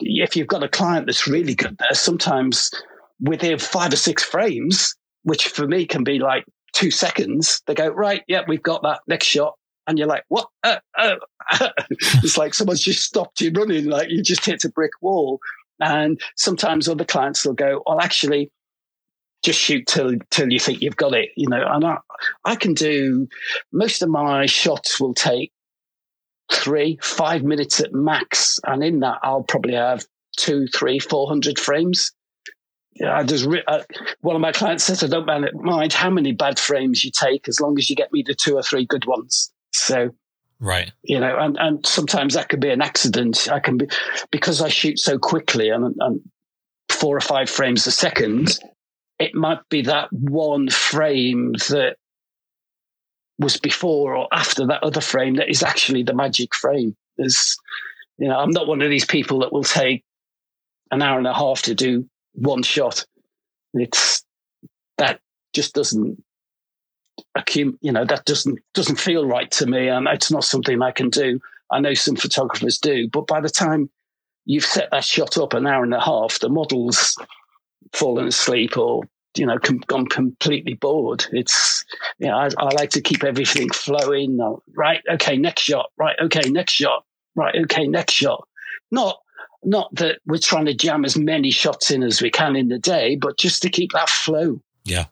if 0.00 0.36
you've 0.36 0.46
got 0.46 0.62
a 0.62 0.68
client 0.68 1.06
that's 1.06 1.26
really 1.26 1.54
good 1.54 1.76
there, 1.78 1.94
sometimes 1.94 2.70
within 3.20 3.58
five 3.58 3.92
or 3.92 3.96
six 3.96 4.22
frames, 4.22 4.94
which 5.24 5.48
for 5.48 5.66
me 5.66 5.86
can 5.86 6.04
be 6.04 6.18
like 6.18 6.44
two 6.72 6.90
seconds, 6.90 7.62
they 7.66 7.74
go, 7.74 7.88
right, 7.88 8.22
yeah, 8.28 8.42
we've 8.46 8.62
got 8.62 8.82
that 8.82 9.00
next 9.08 9.26
shot 9.26 9.54
and 9.86 9.98
you're 9.98 10.08
like, 10.08 10.24
what? 10.28 10.48
Uh, 10.62 10.78
uh. 10.96 11.16
it's 12.22 12.38
like 12.38 12.54
someone's 12.54 12.82
just 12.82 13.04
stopped 13.04 13.40
you 13.40 13.50
running, 13.54 13.86
like 13.86 14.10
you 14.10 14.22
just 14.22 14.44
hit 14.44 14.64
a 14.64 14.68
brick 14.70 14.92
wall. 15.00 15.40
And 15.80 16.20
sometimes 16.36 16.88
other 16.88 17.04
clients 17.04 17.44
will 17.44 17.54
go, 17.54 17.82
well, 17.86 18.00
actually, 18.00 18.50
just 19.44 19.60
shoot 19.60 19.86
till 19.86 20.12
till 20.30 20.50
you 20.50 20.58
think 20.58 20.80
you've 20.80 20.96
got 20.96 21.14
it, 21.14 21.30
you 21.36 21.48
know. 21.48 21.62
And 21.68 21.84
I, 21.84 21.98
I 22.44 22.56
can 22.56 22.74
do 22.74 23.28
most 23.72 24.02
of 24.02 24.08
my 24.08 24.46
shots 24.46 24.98
will 24.98 25.14
take 25.14 25.52
three, 26.52 26.98
five 27.02 27.42
minutes 27.42 27.80
at 27.80 27.92
max, 27.92 28.58
and 28.64 28.82
in 28.82 29.00
that 29.00 29.18
I'll 29.22 29.42
probably 29.42 29.74
have 29.74 30.06
two, 30.36 30.66
three, 30.68 30.98
four 30.98 31.28
hundred 31.28 31.58
frames. 31.58 32.10
I 33.04 33.24
just 33.24 33.46
uh, 33.66 33.82
one 34.20 34.36
of 34.36 34.42
my 34.42 34.52
clients 34.52 34.84
says 34.84 35.02
I 35.02 35.08
don't 35.08 35.26
mind 35.62 35.92
how 35.92 36.10
many 36.10 36.32
bad 36.32 36.58
frames 36.58 37.04
you 37.04 37.10
take 37.10 37.48
as 37.48 37.60
long 37.60 37.76
as 37.78 37.90
you 37.90 37.96
get 37.96 38.12
me 38.12 38.22
the 38.24 38.34
two 38.34 38.56
or 38.56 38.62
three 38.62 38.86
good 38.86 39.04
ones. 39.06 39.52
So, 39.72 40.10
right, 40.60 40.92
you 41.02 41.20
know, 41.20 41.36
and, 41.38 41.56
and 41.58 41.86
sometimes 41.86 42.34
that 42.34 42.48
could 42.48 42.60
be 42.60 42.70
an 42.70 42.82
accident. 42.82 43.48
I 43.50 43.60
can 43.60 43.78
be 43.78 43.86
because 44.30 44.60
I 44.60 44.68
shoot 44.68 44.98
so 44.98 45.18
quickly 45.18 45.70
and, 45.70 45.94
and 45.98 46.20
four 46.88 47.16
or 47.16 47.20
five 47.20 47.50
frames 47.50 47.86
a 47.86 47.90
second. 47.90 48.58
It 49.18 49.34
might 49.34 49.60
be 49.68 49.82
that 49.82 50.08
one 50.12 50.68
frame 50.68 51.52
that 51.68 51.96
was 53.38 53.56
before 53.56 54.16
or 54.16 54.28
after 54.32 54.66
that 54.66 54.82
other 54.82 55.00
frame 55.00 55.36
that 55.36 55.50
is 55.50 55.62
actually 55.62 56.02
the 56.02 56.14
magic 56.14 56.54
frame. 56.54 56.96
There's, 57.16 57.56
you 58.18 58.28
know, 58.28 58.38
I'm 58.38 58.50
not 58.50 58.66
one 58.66 58.82
of 58.82 58.90
these 58.90 59.04
people 59.04 59.40
that 59.40 59.52
will 59.52 59.64
take 59.64 60.04
an 60.90 61.02
hour 61.02 61.18
and 61.18 61.26
a 61.26 61.34
half 61.34 61.62
to 61.62 61.74
do 61.74 62.08
one 62.32 62.62
shot. 62.62 63.04
It's 63.74 64.24
that 64.98 65.20
just 65.52 65.74
doesn't 65.74 66.22
accum- 67.36 67.78
you 67.80 67.92
know 67.92 68.04
that 68.04 68.24
doesn't 68.24 68.58
doesn't 68.74 69.00
feel 69.00 69.26
right 69.26 69.50
to 69.50 69.66
me 69.66 69.88
and 69.88 70.06
it's 70.08 70.30
not 70.30 70.44
something 70.44 70.80
i 70.82 70.90
can 70.90 71.10
do. 71.10 71.40
I 71.70 71.80
know 71.80 71.94
some 71.94 72.16
photographers 72.16 72.78
do 72.78 73.08
but 73.08 73.26
by 73.26 73.40
the 73.40 73.48
time 73.48 73.90
you've 74.44 74.64
set 74.64 74.90
that 74.90 75.04
shot 75.04 75.36
up 75.38 75.54
an 75.54 75.66
hour 75.66 75.82
and 75.82 75.94
a 75.94 76.00
half 76.00 76.38
the 76.38 76.48
model's 76.48 77.16
fallen 77.92 78.26
asleep 78.26 78.76
or 78.76 79.02
you 79.36 79.46
know 79.46 79.58
com- 79.58 79.82
gone 79.86 80.06
completely 80.06 80.74
bored. 80.74 81.24
It's 81.32 81.84
you 82.18 82.28
know 82.28 82.36
I, 82.36 82.48
I 82.58 82.74
like 82.74 82.90
to 82.90 83.00
keep 83.00 83.24
everything 83.24 83.70
flowing. 83.70 84.38
Right 84.76 85.02
okay 85.10 85.36
next 85.36 85.62
shot 85.62 85.90
right 85.96 86.16
okay 86.20 86.48
next 86.50 86.72
shot 86.72 87.04
right 87.34 87.54
okay 87.64 87.86
next 87.86 88.12
shot. 88.12 88.46
Not 88.90 89.18
not 89.64 89.94
that 89.94 90.18
we're 90.26 90.38
trying 90.38 90.66
to 90.66 90.74
jam 90.74 91.04
as 91.04 91.16
many 91.16 91.50
shots 91.50 91.90
in 91.90 92.02
as 92.02 92.20
we 92.20 92.30
can 92.30 92.54
in 92.54 92.68
the 92.68 92.78
day 92.78 93.16
but 93.16 93.38
just 93.38 93.62
to 93.62 93.70
keep 93.70 93.92
that 93.92 94.08
flow. 94.08 94.60
Yeah 94.84 95.06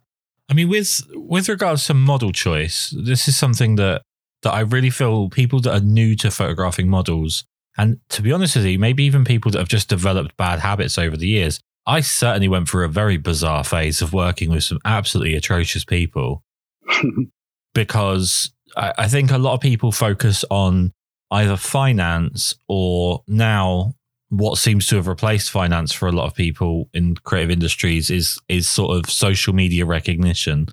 I 0.52 0.54
mean, 0.54 0.68
with 0.68 1.00
with 1.14 1.48
regards 1.48 1.86
to 1.86 1.94
model 1.94 2.30
choice, 2.30 2.94
this 2.94 3.26
is 3.26 3.38
something 3.38 3.76
that 3.76 4.02
that 4.42 4.52
I 4.52 4.60
really 4.60 4.90
feel 4.90 5.30
people 5.30 5.60
that 5.60 5.72
are 5.72 5.80
new 5.80 6.14
to 6.16 6.30
photographing 6.30 6.90
models, 6.90 7.44
and 7.78 8.00
to 8.10 8.20
be 8.20 8.32
honest 8.32 8.56
with 8.56 8.66
you, 8.66 8.78
maybe 8.78 9.02
even 9.04 9.24
people 9.24 9.50
that 9.52 9.58
have 9.60 9.68
just 9.68 9.88
developed 9.88 10.36
bad 10.36 10.58
habits 10.58 10.98
over 10.98 11.16
the 11.16 11.26
years. 11.26 11.58
I 11.86 12.02
certainly 12.02 12.48
went 12.48 12.68
through 12.68 12.84
a 12.84 12.88
very 12.88 13.16
bizarre 13.16 13.64
phase 13.64 14.02
of 14.02 14.12
working 14.12 14.50
with 14.50 14.62
some 14.62 14.78
absolutely 14.84 15.36
atrocious 15.36 15.86
people 15.86 16.44
because 17.74 18.52
I, 18.76 18.92
I 18.98 19.08
think 19.08 19.30
a 19.30 19.38
lot 19.38 19.54
of 19.54 19.60
people 19.60 19.90
focus 19.90 20.44
on 20.50 20.92
either 21.30 21.56
finance 21.56 22.56
or 22.68 23.24
now 23.26 23.94
what 24.32 24.56
seems 24.56 24.86
to 24.86 24.96
have 24.96 25.08
replaced 25.08 25.50
finance 25.50 25.92
for 25.92 26.08
a 26.08 26.12
lot 26.12 26.24
of 26.24 26.34
people 26.34 26.88
in 26.94 27.14
creative 27.16 27.50
industries 27.50 28.08
is 28.08 28.38
is 28.48 28.66
sort 28.66 28.96
of 28.96 29.10
social 29.10 29.52
media 29.52 29.84
recognition. 29.84 30.66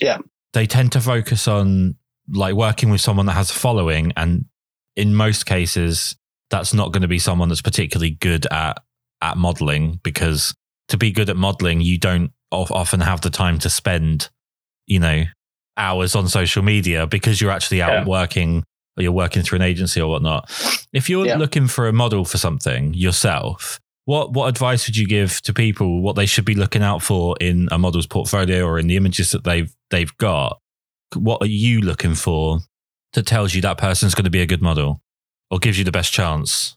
Yeah. 0.00 0.18
They 0.54 0.64
tend 0.64 0.92
to 0.92 1.00
focus 1.00 1.46
on 1.46 1.96
like 2.32 2.54
working 2.54 2.88
with 2.88 3.02
someone 3.02 3.26
that 3.26 3.32
has 3.32 3.50
a 3.50 3.54
following 3.54 4.14
and 4.16 4.46
in 4.96 5.14
most 5.14 5.44
cases 5.44 6.16
that's 6.48 6.72
not 6.72 6.90
going 6.92 7.02
to 7.02 7.08
be 7.08 7.18
someone 7.18 7.50
that's 7.50 7.60
particularly 7.60 8.12
good 8.12 8.46
at 8.50 8.78
at 9.20 9.36
modeling 9.36 10.00
because 10.02 10.54
to 10.88 10.96
be 10.96 11.10
good 11.10 11.28
at 11.28 11.36
modeling 11.36 11.82
you 11.82 11.98
don't 11.98 12.32
often 12.50 13.00
have 13.00 13.20
the 13.20 13.30
time 13.30 13.58
to 13.58 13.68
spend 13.68 14.30
you 14.86 14.98
know 14.98 15.24
hours 15.76 16.14
on 16.14 16.26
social 16.26 16.62
media 16.62 17.06
because 17.06 17.38
you're 17.38 17.50
actually 17.50 17.82
out 17.82 17.92
yeah. 17.92 18.04
working 18.06 18.64
or 18.98 19.02
you're 19.02 19.12
working 19.12 19.42
through 19.42 19.56
an 19.56 19.62
agency 19.62 20.00
or 20.00 20.08
whatnot. 20.10 20.50
If 20.92 21.08
you're 21.08 21.26
yeah. 21.26 21.36
looking 21.36 21.68
for 21.68 21.86
a 21.86 21.92
model 21.92 22.24
for 22.24 22.38
something 22.38 22.94
yourself, 22.94 23.80
what 24.04 24.32
what 24.32 24.48
advice 24.48 24.86
would 24.88 24.96
you 24.96 25.06
give 25.06 25.40
to 25.42 25.52
people 25.52 26.02
what 26.02 26.16
they 26.16 26.26
should 26.26 26.44
be 26.44 26.54
looking 26.54 26.82
out 26.82 27.02
for 27.02 27.36
in 27.40 27.68
a 27.70 27.78
model's 27.78 28.06
portfolio 28.06 28.64
or 28.64 28.78
in 28.78 28.86
the 28.86 28.96
images 28.96 29.30
that 29.30 29.44
they've 29.44 29.74
they've 29.90 30.16
got 30.18 30.60
what 31.14 31.42
are 31.42 31.46
you 31.46 31.80
looking 31.80 32.14
for 32.14 32.60
that 33.14 33.26
tells 33.26 33.54
you 33.54 33.62
that 33.62 33.78
person's 33.78 34.14
going 34.14 34.24
to 34.24 34.30
be 34.30 34.40
a 34.40 34.46
good 34.46 34.62
model 34.62 35.00
or 35.50 35.58
gives 35.58 35.78
you 35.78 35.84
the 35.84 35.92
best 35.92 36.12
chance? 36.12 36.76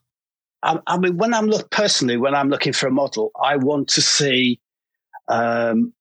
I, 0.64 0.80
I 0.88 0.98
mean, 0.98 1.18
when 1.18 1.34
I'm 1.34 1.48
look 1.48 1.70
personally, 1.72 2.18
when 2.18 2.36
I'm 2.36 2.50
looking 2.50 2.74
for 2.74 2.88
a 2.88 2.92
model, 2.92 3.32
I 3.42 3.58
want 3.58 3.90
to 3.90 4.02
see 4.02 4.60
um, 5.28 5.94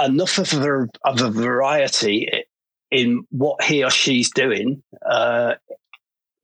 enough 0.00 0.38
of 0.38 0.52
a, 0.54 0.88
of 1.04 1.20
a 1.20 1.30
variety 1.30 2.41
in 2.92 3.26
what 3.30 3.64
he 3.64 3.82
or 3.82 3.90
she's 3.90 4.30
doing, 4.30 4.82
uh, 5.10 5.54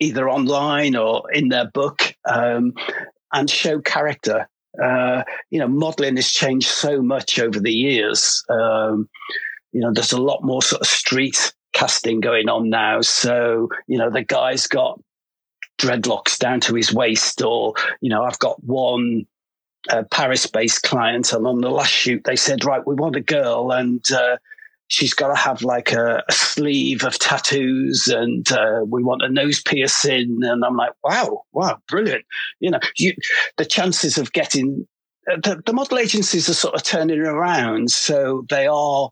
either 0.00 0.28
online 0.28 0.96
or 0.96 1.30
in 1.30 1.50
their 1.50 1.70
book, 1.70 2.14
um, 2.24 2.72
and 3.32 3.48
show 3.50 3.80
character. 3.80 4.48
Uh, 4.82 5.22
you 5.50 5.58
know, 5.58 5.68
modeling 5.68 6.16
has 6.16 6.30
changed 6.30 6.68
so 6.68 7.02
much 7.02 7.38
over 7.38 7.60
the 7.60 7.72
years. 7.72 8.42
Um, 8.48 9.08
you 9.72 9.80
know, 9.80 9.92
there's 9.92 10.12
a 10.12 10.22
lot 10.22 10.42
more 10.42 10.62
sort 10.62 10.80
of 10.80 10.88
street 10.88 11.52
casting 11.74 12.20
going 12.20 12.48
on 12.48 12.70
now. 12.70 13.02
So, 13.02 13.68
you 13.86 13.98
know, 13.98 14.10
the 14.10 14.24
guy's 14.24 14.66
got 14.66 14.98
dreadlocks 15.78 16.38
down 16.38 16.60
to 16.60 16.74
his 16.74 16.92
waist, 16.92 17.42
or, 17.42 17.74
you 18.00 18.08
know, 18.08 18.22
I've 18.22 18.38
got 18.38 18.62
one 18.64 19.26
uh, 19.90 20.04
Paris 20.10 20.46
based 20.46 20.82
client, 20.82 21.32
and 21.32 21.46
on 21.46 21.60
the 21.60 21.70
last 21.70 21.92
shoot, 21.92 22.22
they 22.24 22.36
said, 22.36 22.64
right, 22.64 22.86
we 22.86 22.94
want 22.94 23.16
a 23.16 23.20
girl, 23.20 23.70
and 23.70 24.04
uh, 24.10 24.38
she's 24.88 25.14
got 25.14 25.28
to 25.28 25.34
have 25.34 25.62
like 25.62 25.92
a, 25.92 26.22
a, 26.28 26.32
sleeve 26.32 27.04
of 27.04 27.18
tattoos, 27.18 28.08
and 28.08 28.50
uh, 28.50 28.80
we 28.86 29.02
want 29.02 29.22
a 29.22 29.28
nose 29.28 29.62
piercing. 29.62 30.38
And 30.42 30.64
I'm 30.64 30.76
like, 30.76 30.92
wow, 31.04 31.42
wow, 31.52 31.78
brilliant. 31.88 32.24
You 32.60 32.72
know, 32.72 32.80
you, 32.96 33.14
the 33.56 33.64
chances 33.64 34.18
of 34.18 34.32
getting 34.32 34.86
uh, 35.30 35.36
the, 35.36 35.62
the 35.64 35.72
model 35.72 35.98
agencies 35.98 36.48
are 36.48 36.54
sort 36.54 36.74
of 36.74 36.82
turning 36.82 37.20
around, 37.20 37.90
so 37.90 38.44
they 38.48 38.66
are 38.66 39.10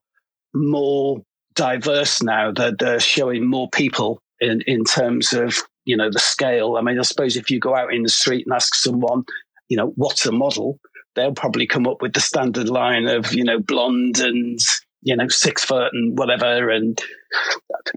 more 0.54 1.22
diverse 1.54 2.22
now. 2.22 2.52
They're, 2.52 2.74
they're 2.76 3.00
showing 3.00 3.46
more 3.46 3.68
people 3.70 4.20
in, 4.40 4.62
in 4.66 4.84
terms 4.84 5.32
of 5.32 5.56
you 5.84 5.96
know 5.96 6.10
the 6.10 6.18
scale. 6.18 6.76
I 6.76 6.82
mean, 6.82 6.98
I 6.98 7.02
suppose 7.02 7.36
if 7.36 7.50
you 7.50 7.60
go 7.60 7.76
out 7.76 7.92
in 7.92 8.02
the 8.02 8.08
street 8.08 8.46
and 8.46 8.54
ask 8.54 8.74
someone, 8.74 9.24
you 9.68 9.76
know, 9.76 9.92
what's 9.96 10.26
a 10.26 10.32
model, 10.32 10.78
they'll 11.14 11.34
probably 11.34 11.66
come 11.66 11.86
up 11.86 12.00
with 12.00 12.14
the 12.14 12.20
standard 12.20 12.68
line 12.68 13.06
of 13.06 13.32
you 13.34 13.44
know 13.44 13.58
blonde 13.58 14.18
and 14.18 14.58
you 15.02 15.16
know 15.16 15.28
six 15.28 15.64
foot 15.64 15.92
and 15.92 16.18
whatever. 16.18 16.70
And 16.70 17.00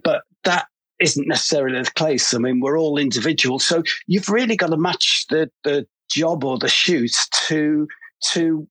but 0.04 0.24
that 0.44 0.68
isn't 1.00 1.28
necessarily 1.28 1.82
the 1.82 1.92
case. 1.92 2.34
I 2.34 2.38
mean, 2.38 2.60
we're 2.60 2.80
all 2.80 2.98
individuals, 2.98 3.66
so 3.66 3.84
you've 4.08 4.30
really 4.30 4.56
got 4.56 4.68
to 4.68 4.78
match 4.78 5.26
the 5.30 5.50
the 5.64 5.88
job 6.10 6.44
or 6.44 6.58
the 6.58 6.70
shoot 6.70 7.16
to 7.48 7.88
to 8.32 8.68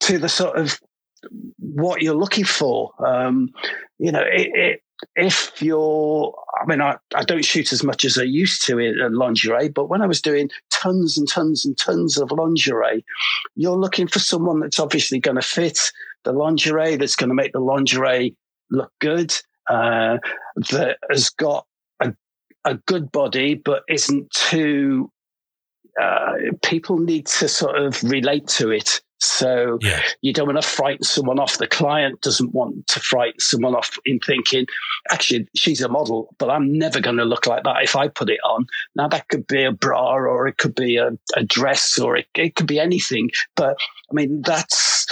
to 0.00 0.18
the 0.18 0.28
sort 0.28 0.58
of 0.58 0.78
what 1.58 2.02
you're 2.02 2.14
looking 2.14 2.44
for. 2.44 2.92
Um, 3.04 3.50
you 3.98 4.12
know, 4.12 4.22
it, 4.22 4.50
it, 4.54 4.80
if 5.16 5.60
you're, 5.62 6.34
I 6.60 6.66
mean, 6.66 6.80
I, 6.80 6.96
I 7.14 7.24
don't 7.24 7.44
shoot 7.44 7.72
as 7.72 7.82
much 7.82 8.04
as 8.04 8.18
I 8.18 8.22
used 8.22 8.64
to 8.66 8.78
in, 8.78 9.00
in 9.00 9.14
lingerie, 9.14 9.68
but 9.68 9.88
when 9.88 10.02
I 10.02 10.06
was 10.06 10.20
doing 10.20 10.50
tons 10.84 11.16
and 11.16 11.28
tons 11.28 11.64
and 11.64 11.78
tons 11.78 12.18
of 12.18 12.30
lingerie, 12.30 13.04
you're 13.54 13.76
looking 13.76 14.06
for 14.06 14.18
someone 14.18 14.60
that's 14.60 14.78
obviously 14.78 15.18
going 15.18 15.36
to 15.36 15.42
fit 15.42 15.90
the 16.24 16.32
lingerie, 16.32 16.96
that's 16.96 17.16
going 17.16 17.28
to 17.28 17.34
make 17.34 17.52
the 17.52 17.60
lingerie 17.60 18.36
look 18.70 18.92
good, 19.00 19.34
uh, 19.70 20.18
that 20.70 20.98
has 21.10 21.30
got 21.30 21.66
a, 22.00 22.12
a 22.64 22.74
good 22.74 23.10
body, 23.10 23.54
but 23.54 23.82
isn't 23.88 24.30
too 24.30 25.10
uh, 26.00 26.32
people 26.64 26.98
need 26.98 27.26
to 27.26 27.48
sort 27.48 27.76
of 27.76 28.02
relate 28.02 28.46
to 28.48 28.70
it. 28.70 29.00
So 29.20 29.78
yeah. 29.80 30.02
you 30.22 30.32
don't 30.32 30.46
want 30.46 30.60
to 30.60 30.68
frighten 30.68 31.04
someone 31.04 31.38
off. 31.38 31.58
The 31.58 31.66
client 31.66 32.20
doesn't 32.20 32.52
want 32.52 32.86
to 32.88 33.00
frighten 33.00 33.40
someone 33.40 33.74
off 33.74 33.96
in 34.04 34.18
thinking, 34.20 34.66
actually, 35.10 35.48
she's 35.54 35.80
a 35.80 35.88
model, 35.88 36.34
but 36.38 36.50
I'm 36.50 36.76
never 36.76 37.00
going 37.00 37.16
to 37.16 37.24
look 37.24 37.46
like 37.46 37.64
that 37.64 37.82
if 37.82 37.96
I 37.96 38.08
put 38.08 38.28
it 38.28 38.40
on. 38.44 38.66
Now, 38.96 39.08
that 39.08 39.28
could 39.28 39.46
be 39.46 39.64
a 39.64 39.72
bra 39.72 40.14
or 40.14 40.46
it 40.46 40.58
could 40.58 40.74
be 40.74 40.96
a, 40.96 41.10
a 41.36 41.44
dress 41.44 41.98
or 41.98 42.16
it, 42.16 42.26
it 42.34 42.54
could 42.54 42.66
be 42.66 42.80
anything. 42.80 43.30
But 43.56 43.76
I 44.10 44.14
mean, 44.14 44.42
that's 44.42 45.06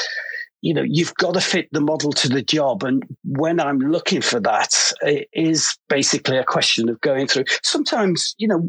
you 0.63 0.73
know, 0.73 0.85
you've 0.87 1.15
got 1.17 1.35
to 1.35 1.41
fit 1.41 1.69
the 1.73 1.81
model 1.81 2.13
to 2.13 2.29
the 2.29 2.41
job. 2.41 2.85
And 2.85 3.03
when 3.25 3.61
I'm 3.61 3.79
looking 3.79 4.23
for 4.23 4.41
that, 4.41 4.93
it 5.03 5.29
is 5.33 5.77
basically 5.89 6.39
a 6.39 6.45
question 6.45 6.89
of 6.89 7.01
going 7.01 7.27
through. 7.27 7.45
Sometimes, 7.65 8.35
you 8.39 8.47
know, 8.47 8.69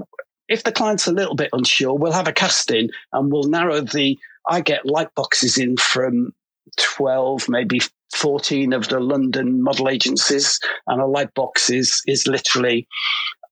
if 0.49 0.63
the 0.63 0.71
client's 0.71 1.07
a 1.07 1.13
little 1.13 1.35
bit 1.35 1.49
unsure, 1.53 1.93
we'll 1.93 2.11
have 2.11 2.27
a 2.27 2.33
casting 2.33 2.89
and 3.13 3.31
we'll 3.31 3.47
narrow 3.47 3.79
the. 3.79 4.17
I 4.49 4.61
get 4.61 4.85
light 4.85 5.13
boxes 5.15 5.57
in 5.57 5.77
from 5.77 6.33
12, 6.79 7.49
maybe 7.49 7.79
14 8.13 8.73
of 8.73 8.89
the 8.89 8.99
London 8.99 9.61
model 9.61 9.89
agencies, 9.89 10.59
and 10.87 11.01
a 11.01 11.05
light 11.05 11.33
box 11.33 11.69
is, 11.69 12.01
is 12.07 12.27
literally 12.27 12.87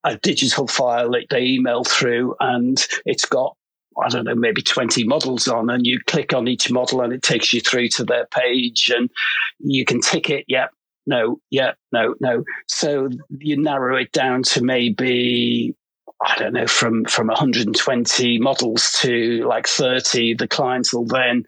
a 0.04 0.18
digital 0.18 0.68
file 0.68 1.12
that 1.12 1.28
they 1.30 1.44
email 1.44 1.84
through, 1.84 2.36
and 2.40 2.86
it's 3.06 3.26
got 3.26 3.56
I 4.02 4.08
don't 4.08 4.24
know, 4.24 4.36
maybe 4.36 4.62
20 4.62 5.04
models 5.04 5.50
on, 5.50 5.70
and 5.70 5.86
you 5.86 6.00
click 6.08 6.34
on 6.34 6.48
each 6.48 6.72
model 6.72 7.02
and 7.02 7.12
it 7.12 7.22
takes 7.22 7.52
you 7.52 7.60
through 7.60 7.90
to 7.90 8.06
their 8.06 8.26
page, 8.28 8.92
and 8.96 9.10
you 9.60 9.84
can 9.86 10.00
tick 10.00 10.30
it, 10.30 10.46
yeah, 10.48 10.68
no, 11.06 11.40
yeah, 11.50 11.74
no, 11.92 12.16
no. 12.20 12.44
So 12.68 13.10
you 13.40 13.62
narrow 13.62 13.98
it 13.98 14.12
down 14.12 14.44
to 14.44 14.64
maybe 14.64 15.76
I 16.24 16.36
don't 16.38 16.54
know, 16.54 16.68
from 16.68 17.06
from 17.06 17.28
120 17.28 18.38
models 18.40 18.92
to 19.02 19.44
like 19.48 19.68
30, 19.68 20.36
the 20.36 20.48
clients 20.48 20.94
will 20.94 21.06
then 21.06 21.46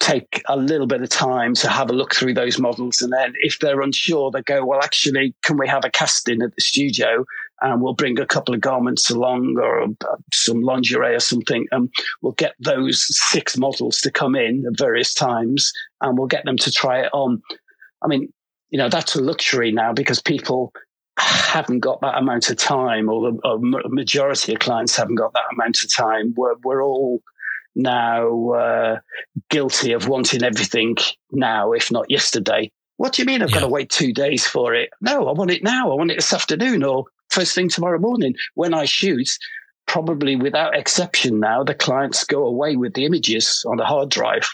take 0.00 0.42
a 0.46 0.56
little 0.56 0.86
bit 0.86 1.02
of 1.02 1.08
time 1.08 1.54
to 1.54 1.68
have 1.68 1.90
a 1.90 1.92
look 1.92 2.14
through 2.14 2.34
those 2.34 2.58
models. 2.58 3.02
And 3.02 3.12
then 3.12 3.32
if 3.40 3.58
they're 3.58 3.80
unsure, 3.80 4.30
they 4.30 4.42
go, 4.42 4.64
well, 4.64 4.80
actually, 4.82 5.34
can 5.42 5.58
we 5.58 5.66
have 5.66 5.84
a 5.84 5.90
casting 5.90 6.42
at 6.42 6.54
the 6.54 6.60
studio? 6.60 7.24
And 7.60 7.82
we'll 7.82 7.94
bring 7.94 8.20
a 8.20 8.26
couple 8.26 8.54
of 8.54 8.60
garments 8.60 9.10
along 9.10 9.56
or 9.58 9.82
uh, 9.82 10.16
some 10.32 10.62
lingerie 10.62 11.16
or 11.16 11.20
something. 11.20 11.66
And 11.72 11.90
we'll 12.22 12.34
get 12.34 12.54
those 12.60 13.04
six 13.30 13.56
models 13.56 14.00
to 14.02 14.12
come 14.12 14.36
in 14.36 14.64
at 14.66 14.78
various 14.78 15.12
times 15.12 15.72
and 16.00 16.16
we'll 16.16 16.28
get 16.28 16.44
them 16.44 16.56
to 16.58 16.70
try 16.70 17.00
it 17.00 17.10
on. 17.12 17.42
I 18.02 18.06
mean, 18.06 18.32
you 18.70 18.78
know, 18.78 18.88
that's 18.88 19.16
a 19.16 19.20
luxury 19.20 19.72
now 19.72 19.92
because 19.92 20.22
people 20.22 20.72
haven't 21.18 21.80
got 21.80 22.00
that 22.00 22.18
amount 22.18 22.50
of 22.50 22.56
time, 22.56 23.08
or 23.08 23.30
the 23.30 23.38
or 23.44 23.58
majority 23.88 24.54
of 24.54 24.60
clients 24.60 24.96
haven't 24.96 25.16
got 25.16 25.32
that 25.32 25.52
amount 25.52 25.82
of 25.82 25.92
time. 25.92 26.34
We're, 26.36 26.54
we're 26.62 26.82
all 26.82 27.22
now 27.74 28.50
uh, 28.50 28.98
guilty 29.50 29.92
of 29.92 30.08
wanting 30.08 30.42
everything 30.42 30.96
now, 31.32 31.72
if 31.72 31.90
not 31.90 32.10
yesterday. 32.10 32.70
What 32.96 33.12
do 33.12 33.22
you 33.22 33.26
mean 33.26 33.42
I've 33.42 33.50
yeah. 33.50 33.56
got 33.56 33.66
to 33.66 33.68
wait 33.68 33.90
two 33.90 34.12
days 34.12 34.46
for 34.46 34.74
it? 34.74 34.90
No, 35.00 35.28
I 35.28 35.32
want 35.32 35.50
it 35.50 35.62
now. 35.62 35.90
I 35.90 35.94
want 35.94 36.10
it 36.10 36.16
this 36.16 36.32
afternoon 36.32 36.82
or 36.82 37.04
first 37.30 37.54
thing 37.54 37.68
tomorrow 37.68 37.98
morning. 37.98 38.34
When 38.54 38.74
I 38.74 38.84
shoot, 38.84 39.28
probably 39.86 40.34
without 40.36 40.76
exception 40.76 41.38
now, 41.38 41.62
the 41.62 41.74
clients 41.74 42.24
go 42.24 42.44
away 42.44 42.76
with 42.76 42.94
the 42.94 43.04
images 43.04 43.64
on 43.68 43.76
the 43.76 43.84
hard 43.84 44.10
drive. 44.10 44.48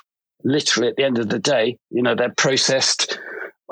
Literally 0.45 0.89
at 0.89 0.97
the 0.97 1.05
end 1.05 1.19
of 1.19 1.31
the 1.31 1.39
day, 1.39 1.79
you 1.91 2.03
know, 2.03 2.15
they're 2.15 2.35
processed. 2.37 3.19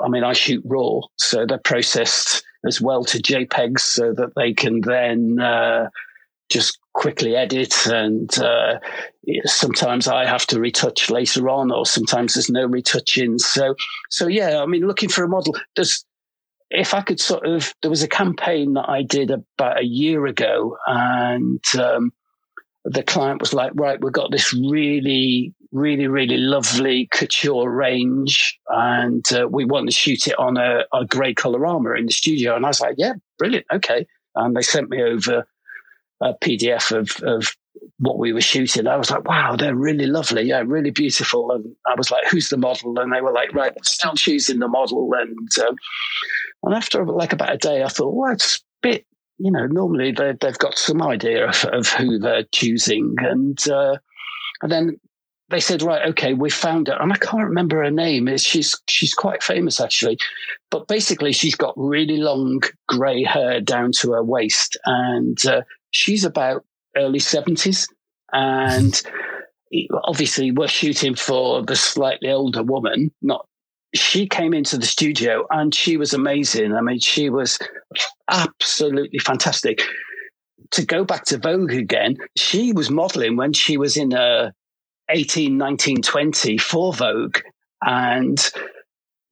I 0.03 0.09
mean, 0.09 0.23
I 0.23 0.33
shoot 0.33 0.63
raw, 0.65 1.01
so 1.17 1.45
they're 1.45 1.59
processed 1.59 2.43
as 2.65 2.81
well 2.81 3.03
to 3.05 3.21
JPEGs 3.21 3.79
so 3.79 4.13
that 4.13 4.33
they 4.35 4.53
can 4.53 4.81
then 4.81 5.39
uh, 5.39 5.89
just 6.49 6.79
quickly 6.93 7.35
edit. 7.35 7.73
And 7.87 8.29
uh, 8.39 8.79
sometimes 9.45 10.07
I 10.07 10.25
have 10.25 10.45
to 10.47 10.59
retouch 10.59 11.09
later 11.09 11.49
on, 11.49 11.71
or 11.71 11.85
sometimes 11.85 12.33
there's 12.33 12.49
no 12.49 12.65
retouching. 12.65 13.39
So, 13.39 13.75
so 14.09 14.27
yeah, 14.27 14.61
I 14.61 14.65
mean, 14.65 14.87
looking 14.87 15.09
for 15.09 15.23
a 15.23 15.29
model. 15.29 15.55
There's, 15.75 16.05
if 16.69 16.93
I 16.93 17.01
could 17.01 17.19
sort 17.19 17.45
of, 17.45 17.73
there 17.81 17.91
was 17.91 18.03
a 18.03 18.07
campaign 18.07 18.73
that 18.73 18.89
I 18.89 19.03
did 19.03 19.31
about 19.31 19.79
a 19.79 19.85
year 19.85 20.25
ago, 20.25 20.77
and 20.87 21.63
um, 21.79 22.11
the 22.85 23.03
client 23.03 23.41
was 23.41 23.53
like, 23.53 23.71
right, 23.75 24.01
we've 24.01 24.11
got 24.11 24.31
this 24.31 24.53
really, 24.53 25.53
really, 25.73 26.07
really 26.07 26.37
lovely 26.37 27.09
couture 27.11 27.69
range 27.69 28.59
and 28.69 29.25
uh, 29.33 29.47
we 29.49 29.65
want 29.65 29.87
to 29.87 29.93
shoot 29.93 30.27
it 30.27 30.37
on 30.37 30.55
a, 30.55 30.83
a 30.93 31.03
grey 31.03 31.33
colorama 31.33 31.97
in 31.97 32.05
the 32.05 32.13
studio. 32.13 32.55
And 32.55 32.63
I 32.63 32.69
was 32.69 32.79
like, 32.79 32.95
yeah, 32.97 33.13
brilliant. 33.39 33.65
Okay. 33.73 34.05
And 34.35 34.55
they 34.55 34.61
sent 34.61 34.89
me 34.89 35.01
over 35.01 35.45
a 36.21 36.33
PDF 36.35 36.95
of, 36.95 37.21
of 37.23 37.55
what 37.97 38.19
we 38.19 38.31
were 38.31 38.41
shooting. 38.41 38.87
I 38.87 38.97
was 38.97 39.09
like, 39.09 39.27
wow, 39.27 39.55
they're 39.55 39.75
really 39.75 40.05
lovely. 40.05 40.43
Yeah, 40.43 40.63
really 40.65 40.91
beautiful. 40.91 41.51
And 41.51 41.75
I 41.87 41.95
was 41.97 42.11
like, 42.11 42.27
who's 42.29 42.49
the 42.49 42.57
model? 42.57 42.99
And 42.99 43.11
they 43.11 43.21
were 43.21 43.33
like, 43.33 43.53
right, 43.53 43.73
still 43.83 44.13
choosing 44.13 44.59
the 44.59 44.67
model. 44.67 45.09
And, 45.13 45.49
um, 45.67 45.75
and 46.63 46.75
after 46.75 47.03
like 47.03 47.33
about 47.33 47.53
a 47.53 47.57
day, 47.57 47.83
I 47.83 47.87
thought, 47.87 48.13
well, 48.13 48.31
it's 48.31 48.57
a 48.57 48.59
bit 48.81 49.05
you 49.39 49.51
know, 49.51 49.65
normally 49.65 50.11
they, 50.11 50.33
they've 50.39 50.57
got 50.59 50.77
some 50.77 51.01
idea 51.01 51.49
of, 51.49 51.65
of 51.65 51.87
who 51.87 52.19
they're 52.19 52.45
choosing. 52.53 53.15
And, 53.17 53.57
uh, 53.67 53.97
and 54.61 54.71
then 54.71 54.99
they 55.53 55.59
said, 55.59 55.83
right, 55.83 56.07
okay, 56.09 56.33
we 56.33 56.49
found 56.49 56.87
her. 56.87 56.97
And 56.99 57.13
I 57.13 57.17
can't 57.17 57.43
remember 57.43 57.83
her 57.83 57.91
name. 57.91 58.35
She's, 58.37 58.75
she's 58.87 59.13
quite 59.13 59.43
famous 59.43 59.79
actually. 59.79 60.17
But 60.71 60.87
basically, 60.87 61.31
she's 61.31 61.55
got 61.55 61.75
really 61.77 62.17
long 62.17 62.61
grey 62.87 63.23
hair 63.23 63.61
down 63.61 63.91
to 63.99 64.13
her 64.13 64.23
waist. 64.23 64.77
And 64.85 65.37
uh, 65.45 65.61
she's 65.91 66.25
about 66.25 66.65
early 66.97 67.19
70s. 67.19 67.87
And 68.31 68.99
obviously, 70.03 70.51
we're 70.51 70.67
shooting 70.67 71.13
for 71.13 71.61
the 71.63 71.75
slightly 71.75 72.31
older 72.31 72.63
woman, 72.63 73.11
not 73.21 73.45
she 73.95 74.27
came 74.27 74.55
into 74.55 74.75
the 74.75 74.87
studio 74.87 75.45
and 75.51 75.75
she 75.75 75.97
was 75.97 76.15
amazing. 76.15 76.73
I 76.73 76.81
mean, 76.81 76.99
she 76.99 77.29
was 77.29 77.59
absolutely 78.27 79.19
fantastic. 79.19 79.83
To 80.71 80.83
go 80.83 81.03
back 81.03 81.25
to 81.25 81.37
Vogue 81.37 81.73
again, 81.73 82.17
she 82.35 82.73
was 82.73 82.89
modeling 82.89 83.37
when 83.37 83.53
she 83.53 83.77
was 83.77 83.95
in 83.95 84.15
uh, 84.15 84.49
18, 85.09 85.57
19, 85.57 86.01
20 86.01 86.57
for 86.57 86.93
Vogue. 86.93 87.37
And 87.85 88.39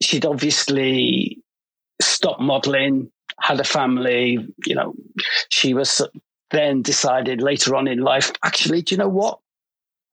she'd 0.01 0.25
obviously 0.25 1.41
stopped 2.01 2.41
modeling, 2.41 3.11
had 3.39 3.59
a 3.59 3.63
family, 3.63 4.37
you 4.65 4.75
know, 4.75 4.93
she 5.49 5.73
was 5.73 6.01
then 6.51 6.81
decided 6.81 7.41
later 7.41 7.75
on 7.75 7.87
in 7.87 7.99
life, 7.99 8.31
actually, 8.43 8.81
do 8.81 8.95
you 8.95 8.99
know 8.99 9.07
what? 9.07 9.39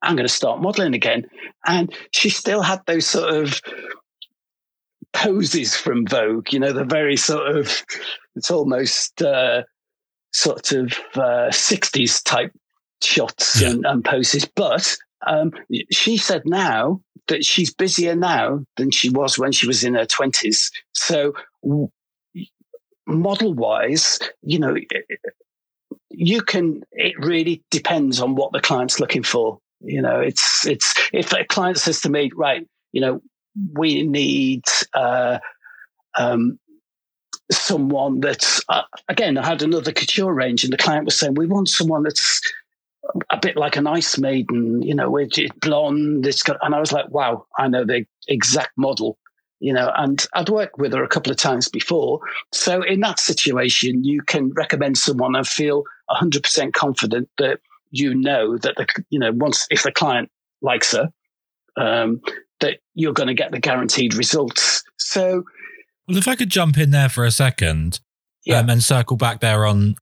I'm 0.02 0.14
going 0.14 0.28
to 0.28 0.32
start 0.32 0.62
modeling 0.62 0.94
again. 0.94 1.26
And 1.66 1.92
she 2.12 2.30
still 2.30 2.62
had 2.62 2.80
those 2.86 3.06
sort 3.06 3.34
of 3.34 3.60
poses 5.12 5.74
from 5.74 6.06
Vogue, 6.06 6.52
you 6.52 6.60
know, 6.60 6.72
the 6.72 6.84
very 6.84 7.16
sort 7.16 7.56
of, 7.56 7.82
it's 8.36 8.50
almost 8.50 9.20
uh, 9.22 9.62
sort 10.32 10.72
of 10.72 10.92
uh, 11.14 11.50
60s 11.50 12.22
type 12.24 12.52
shots 13.02 13.60
yeah. 13.60 13.70
and, 13.70 13.86
and, 13.86 14.04
poses. 14.04 14.44
But 14.44 14.96
um, 15.26 15.52
she 15.90 16.16
said 16.16 16.42
now 16.44 17.00
that 17.28 17.44
she's 17.44 17.72
busier 17.72 18.14
now 18.14 18.64
than 18.76 18.90
she 18.90 19.10
was 19.10 19.38
when 19.38 19.52
she 19.52 19.66
was 19.66 19.84
in 19.84 19.94
her 19.94 20.06
20s. 20.06 20.70
So, 20.92 21.34
model 23.06 23.54
wise, 23.54 24.18
you 24.42 24.58
know, 24.58 24.76
you 26.10 26.42
can, 26.42 26.82
it 26.92 27.14
really 27.18 27.62
depends 27.70 28.20
on 28.20 28.34
what 28.34 28.52
the 28.52 28.60
client's 28.60 29.00
looking 29.00 29.22
for. 29.22 29.58
You 29.80 30.02
know, 30.02 30.20
it's, 30.20 30.66
it's, 30.66 30.94
if 31.12 31.32
a 31.32 31.44
client 31.44 31.78
says 31.78 32.00
to 32.02 32.10
me, 32.10 32.30
right, 32.34 32.66
you 32.92 33.00
know, 33.00 33.22
we 33.72 34.02
need, 34.02 34.64
uh, 34.94 35.38
um, 36.16 36.58
someone 37.50 38.20
that's, 38.20 38.62
uh, 38.68 38.82
again, 39.08 39.38
I 39.38 39.46
had 39.46 39.62
another 39.62 39.92
couture 39.92 40.32
range 40.34 40.64
and 40.64 40.72
the 40.72 40.76
client 40.76 41.04
was 41.04 41.18
saying, 41.18 41.34
we 41.34 41.46
want 41.46 41.68
someone 41.68 42.02
that's 42.02 42.40
a 43.30 43.38
bit 43.40 43.56
like 43.56 43.76
an 43.76 43.86
ice 43.86 44.18
maiden, 44.18 44.82
you 44.82 44.94
know, 44.94 45.10
which 45.10 45.38
is 45.38 45.50
blonde. 45.60 46.26
It's 46.26 46.42
got, 46.42 46.58
and 46.62 46.74
I 46.74 46.80
was 46.80 46.92
like, 46.92 47.08
wow, 47.10 47.46
I 47.58 47.68
know 47.68 47.84
the 47.84 48.04
exact 48.26 48.72
model, 48.76 49.18
you 49.60 49.72
know, 49.72 49.90
and 49.96 50.24
I'd 50.34 50.48
worked 50.48 50.78
with 50.78 50.92
her 50.92 51.02
a 51.02 51.08
couple 51.08 51.32
of 51.32 51.38
times 51.38 51.68
before. 51.68 52.20
So 52.52 52.82
in 52.82 53.00
that 53.00 53.20
situation, 53.20 54.04
you 54.04 54.22
can 54.22 54.50
recommend 54.50 54.98
someone 54.98 55.34
and 55.34 55.46
feel 55.46 55.84
100% 56.10 56.72
confident 56.72 57.28
that 57.38 57.60
you 57.90 58.14
know 58.14 58.58
that 58.58 58.76
the 58.76 58.86
you 59.08 59.18
know 59.18 59.32
once 59.32 59.66
if 59.70 59.82
the 59.82 59.92
client 59.92 60.30
likes 60.60 60.92
her, 60.92 61.10
um, 61.78 62.20
that 62.60 62.80
you're 62.94 63.14
going 63.14 63.28
to 63.28 63.34
get 63.34 63.50
the 63.50 63.60
guaranteed 63.60 64.14
results. 64.14 64.82
So, 64.98 65.44
well, 66.06 66.18
if 66.18 66.28
I 66.28 66.36
could 66.36 66.50
jump 66.50 66.76
in 66.76 66.90
there 66.90 67.08
for 67.08 67.24
a 67.24 67.30
second, 67.30 68.00
yeah. 68.44 68.60
Um, 68.60 68.70
and 68.70 68.82
circle 68.82 69.16
back 69.16 69.40
there 69.40 69.66
on 69.66 69.96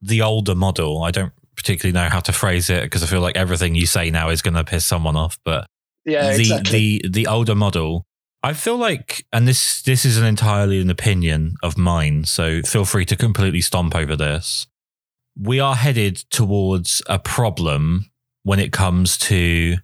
the 0.00 0.20
older 0.20 0.54
model. 0.54 1.02
I 1.02 1.12
don't 1.12 1.32
particularly 1.62 1.92
know 1.92 2.10
how 2.10 2.20
to 2.20 2.32
phrase 2.32 2.68
it 2.68 2.82
because 2.82 3.02
I 3.02 3.06
feel 3.06 3.20
like 3.20 3.36
everything 3.36 3.74
you 3.74 3.86
say 3.86 4.10
now 4.10 4.28
is 4.28 4.42
going 4.42 4.54
to 4.54 4.64
piss 4.64 4.84
someone 4.84 5.16
off. 5.16 5.38
But 5.44 5.66
yeah, 6.04 6.34
the 6.34 6.40
exactly. 6.40 7.00
the 7.02 7.08
the 7.08 7.26
older 7.26 7.54
model. 7.54 8.04
I 8.44 8.54
feel 8.54 8.76
like, 8.76 9.24
and 9.32 9.46
this 9.46 9.82
this 9.82 10.04
is 10.04 10.18
an 10.18 10.24
entirely 10.24 10.80
an 10.80 10.90
opinion 10.90 11.54
of 11.62 11.78
mine, 11.78 12.24
so 12.24 12.60
feel 12.62 12.84
free 12.84 13.04
to 13.04 13.16
completely 13.16 13.60
stomp 13.60 13.94
over 13.94 14.16
this 14.16 14.66
we 15.38 15.60
are 15.60 15.74
headed 15.74 16.16
towards 16.30 17.02
a 17.08 17.18
problem 17.18 18.10
when 18.42 18.58
it 18.58 18.72
comes 18.72 19.16
to 19.16 19.76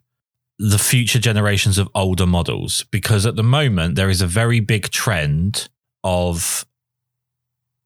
the 0.58 0.78
future 0.78 1.18
generations 1.18 1.78
of 1.78 1.88
older 1.94 2.26
models 2.26 2.84
because 2.90 3.24
at 3.24 3.36
the 3.36 3.44
moment 3.44 3.94
there 3.94 4.10
is 4.10 4.20
a 4.20 4.26
very 4.26 4.60
big 4.60 4.90
trend 4.90 5.68
of 6.02 6.66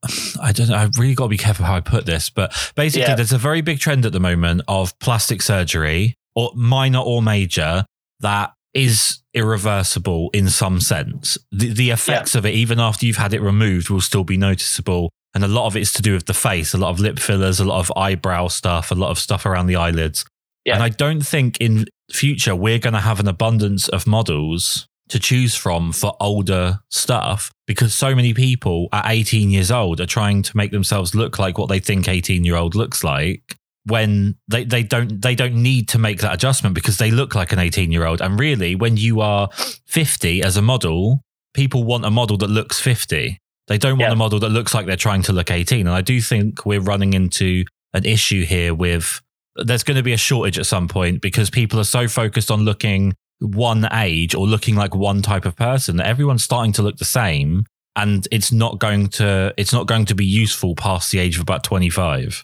I 0.42 0.53
don't 0.53 0.68
know. 0.68 0.76
I've 0.76 0.98
really 0.98 1.14
got 1.14 1.24
to 1.24 1.30
be 1.30 1.38
careful 1.38 1.64
how 1.64 1.76
I 1.76 1.80
put 1.80 2.07
this, 2.07 2.30
but 2.30 2.53
basically, 2.76 3.03
yeah. 3.03 3.14
there's 3.14 3.32
a 3.32 3.38
very 3.38 3.61
big 3.61 3.78
trend 3.78 4.05
at 4.07 4.12
the 4.12 4.20
moment 4.20 4.62
of 4.68 4.98
plastic 4.98 5.42
surgery, 5.42 6.14
or 6.34 6.50
minor 6.55 7.00
or 7.00 7.22
major, 7.22 7.84
that 8.20 8.53
is 8.74 9.18
irreversible 9.34 10.30
in 10.32 10.48
some 10.48 10.80
sense. 10.80 11.36
The, 11.50 11.72
the 11.72 11.90
effects 11.90 12.34
yeah. 12.34 12.38
of 12.38 12.46
it, 12.46 12.55
even 12.55 12.80
after 12.80 13.07
you've 13.07 13.16
had 13.16 13.34
it 13.34 13.42
removed, 13.42 13.90
will 13.90 14.00
still 14.00 14.24
be 14.24 14.36
noticeable. 14.36 15.11
And 15.34 15.44
a 15.44 15.48
lot 15.48 15.66
of 15.66 15.76
it's 15.76 15.92
to 15.94 16.03
do 16.03 16.12
with 16.12 16.26
the 16.26 16.34
face, 16.34 16.74
a 16.74 16.78
lot 16.78 16.90
of 16.90 17.00
lip 17.00 17.18
fillers, 17.18 17.61
a 17.61 17.64
lot 17.64 17.80
of 17.80 17.92
eyebrow 17.96 18.48
stuff, 18.48 18.90
a 18.90 18.94
lot 18.94 19.11
of 19.11 19.18
stuff 19.18 19.46
around 19.46 19.66
the 19.66 19.76
eyelids. 19.76 20.24
Yeah. 20.64 20.74
And 20.74 20.82
I 20.82 20.90
don't 20.90 21.22
think 21.22 21.59
in 21.59 21.86
future 22.11 22.55
we're 22.55 22.78
going 22.78 22.94
to 22.94 23.00
have 23.00 23.18
an 23.18 23.28
abundance 23.28 23.88
of 23.88 24.07
models 24.07 24.86
to 25.12 25.18
choose 25.18 25.54
from 25.54 25.92
for 25.92 26.14
older 26.20 26.80
stuff 26.90 27.52
because 27.66 27.94
so 27.94 28.14
many 28.14 28.34
people 28.34 28.88
at 28.92 29.04
18 29.06 29.50
years 29.50 29.70
old 29.70 30.00
are 30.00 30.06
trying 30.06 30.42
to 30.42 30.56
make 30.56 30.70
themselves 30.70 31.14
look 31.14 31.38
like 31.38 31.58
what 31.58 31.68
they 31.68 31.78
think 31.78 32.08
18 32.08 32.44
year 32.44 32.56
old 32.56 32.74
looks 32.74 33.04
like 33.04 33.56
when 33.84 34.36
they, 34.48 34.64
they 34.64 34.82
don't 34.82 35.20
they 35.20 35.34
don't 35.34 35.54
need 35.54 35.88
to 35.88 35.98
make 35.98 36.20
that 36.20 36.32
adjustment 36.32 36.74
because 36.74 36.98
they 36.98 37.10
look 37.10 37.34
like 37.34 37.52
an 37.52 37.58
18 37.58 37.90
year 37.92 38.06
old 38.06 38.20
and 38.20 38.38
really 38.38 38.74
when 38.74 38.96
you 38.96 39.20
are 39.20 39.48
50 39.86 40.42
as 40.42 40.56
a 40.56 40.62
model 40.62 41.22
people 41.54 41.84
want 41.84 42.04
a 42.04 42.10
model 42.10 42.36
that 42.36 42.48
looks 42.48 42.80
50 42.80 43.38
they 43.68 43.78
don't 43.78 43.98
want 43.98 44.10
yeah. 44.10 44.12
a 44.12 44.16
model 44.16 44.38
that 44.40 44.50
looks 44.50 44.74
like 44.74 44.86
they're 44.86 44.96
trying 44.96 45.22
to 45.22 45.32
look 45.32 45.50
18. 45.50 45.86
And 45.86 45.94
I 45.94 46.00
do 46.00 46.20
think 46.20 46.66
we're 46.66 46.80
running 46.80 47.14
into 47.14 47.64
an 47.92 48.04
issue 48.04 48.44
here 48.44 48.74
with 48.74 49.20
there's 49.56 49.82
going 49.82 49.96
to 49.96 50.02
be 50.02 50.12
a 50.12 50.18
shortage 50.18 50.58
at 50.58 50.66
some 50.66 50.88
point 50.88 51.20
because 51.20 51.50
people 51.50 51.78
are 51.78 51.84
so 51.84 52.08
focused 52.08 52.50
on 52.50 52.64
looking 52.64 53.14
one 53.43 53.88
age 53.93 54.34
or 54.34 54.47
looking 54.47 54.74
like 54.74 54.95
one 54.95 55.22
type 55.22 55.45
of 55.45 55.57
person. 55.57 56.01
Everyone's 56.01 56.45
starting 56.45 56.72
to 56.74 56.82
look 56.82 56.97
the 56.97 57.05
same 57.05 57.64
and 57.97 58.26
it's 58.30 58.53
not 58.53 58.78
going 58.78 59.09
to 59.09 59.53
it's 59.57 59.72
not 59.72 59.86
going 59.86 60.07
to 60.07 60.14
be 60.14 60.24
useful 60.24 60.74
past 60.74 61.12
the 61.12 61.18
age 61.18 61.36
of 61.36 61.43
about 61.43 61.62
25 61.62 62.43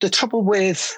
the 0.00 0.08
trouble 0.08 0.44
with 0.44 0.96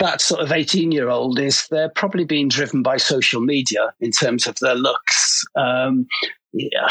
that 0.00 0.20
sort 0.20 0.40
of 0.40 0.50
18 0.50 0.90
year 0.90 1.08
old 1.08 1.38
is 1.38 1.68
they're 1.70 1.88
probably 1.90 2.24
being 2.24 2.48
driven 2.48 2.82
by 2.82 2.96
social 2.96 3.40
media 3.40 3.94
in 4.00 4.10
terms 4.10 4.48
of 4.48 4.58
their 4.58 4.74
looks 4.74 5.44
um, 5.54 6.08
yeah. 6.56 6.88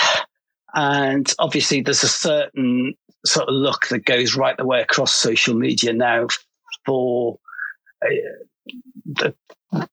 And 0.74 1.32
obviously, 1.40 1.82
there's 1.82 2.04
a 2.04 2.08
certain 2.08 2.96
sort 3.26 3.48
of 3.48 3.56
look 3.56 3.88
that 3.90 4.06
goes 4.06 4.36
right 4.36 4.56
the 4.58 4.66
way 4.66 4.82
across 4.82 5.14
social 5.14 5.56
media 5.56 5.94
now 5.94 6.28
for 6.86 7.40
uh, 8.06 8.10
that, 9.06 9.36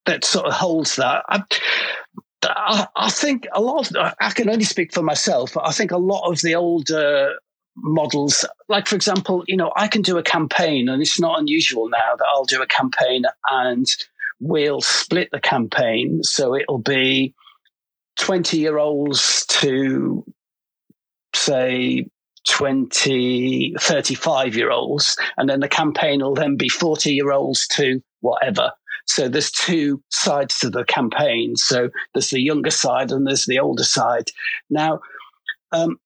that 0.06 0.24
sort 0.24 0.46
of 0.46 0.52
holds 0.52 0.96
that. 0.96 1.24
I, 1.28 2.86
I, 2.96 3.10
think 3.10 3.46
a 3.52 3.60
lot 3.60 3.90
of, 3.90 4.14
I 4.20 4.30
can 4.30 4.48
only 4.48 4.64
speak 4.64 4.92
for 4.92 5.02
myself, 5.02 5.54
but 5.54 5.66
I 5.66 5.72
think 5.72 5.90
a 5.90 5.98
lot 5.98 6.30
of 6.30 6.40
the 6.40 6.54
older 6.54 7.34
models, 7.76 8.44
like 8.68 8.86
for 8.86 8.96
example, 8.96 9.44
you 9.46 9.56
know, 9.56 9.72
I 9.76 9.88
can 9.88 10.02
do 10.02 10.18
a 10.18 10.22
campaign 10.22 10.88
and 10.88 11.00
it's 11.00 11.20
not 11.20 11.38
unusual 11.38 11.88
now 11.88 12.16
that 12.16 12.26
I'll 12.28 12.44
do 12.44 12.62
a 12.62 12.66
campaign 12.66 13.24
and 13.50 13.86
we'll 14.40 14.80
split 14.80 15.28
the 15.32 15.40
campaign. 15.40 16.22
So 16.22 16.56
it'll 16.56 16.78
be 16.78 17.34
20 18.18 18.58
year 18.58 18.78
olds 18.78 19.46
to 19.46 20.24
say 21.34 22.06
20, 22.48 23.74
35 23.80 24.56
year 24.56 24.70
olds. 24.70 25.16
And 25.36 25.48
then 25.48 25.60
the 25.60 25.68
campaign 25.68 26.20
will 26.20 26.34
then 26.34 26.56
be 26.56 26.68
40 26.68 27.12
year 27.12 27.32
olds 27.32 27.66
to 27.68 28.02
whatever. 28.20 28.72
So 29.06 29.28
there's 29.28 29.50
two 29.50 30.02
sides 30.10 30.58
to 30.60 30.70
the 30.70 30.84
campaign. 30.84 31.56
So 31.56 31.90
there's 32.14 32.30
the 32.30 32.40
younger 32.40 32.70
side 32.70 33.10
and 33.10 33.26
there's 33.26 33.46
the 33.46 33.58
older 33.58 33.84
side. 33.84 34.30
Now, 34.70 35.00
um, 35.72 35.98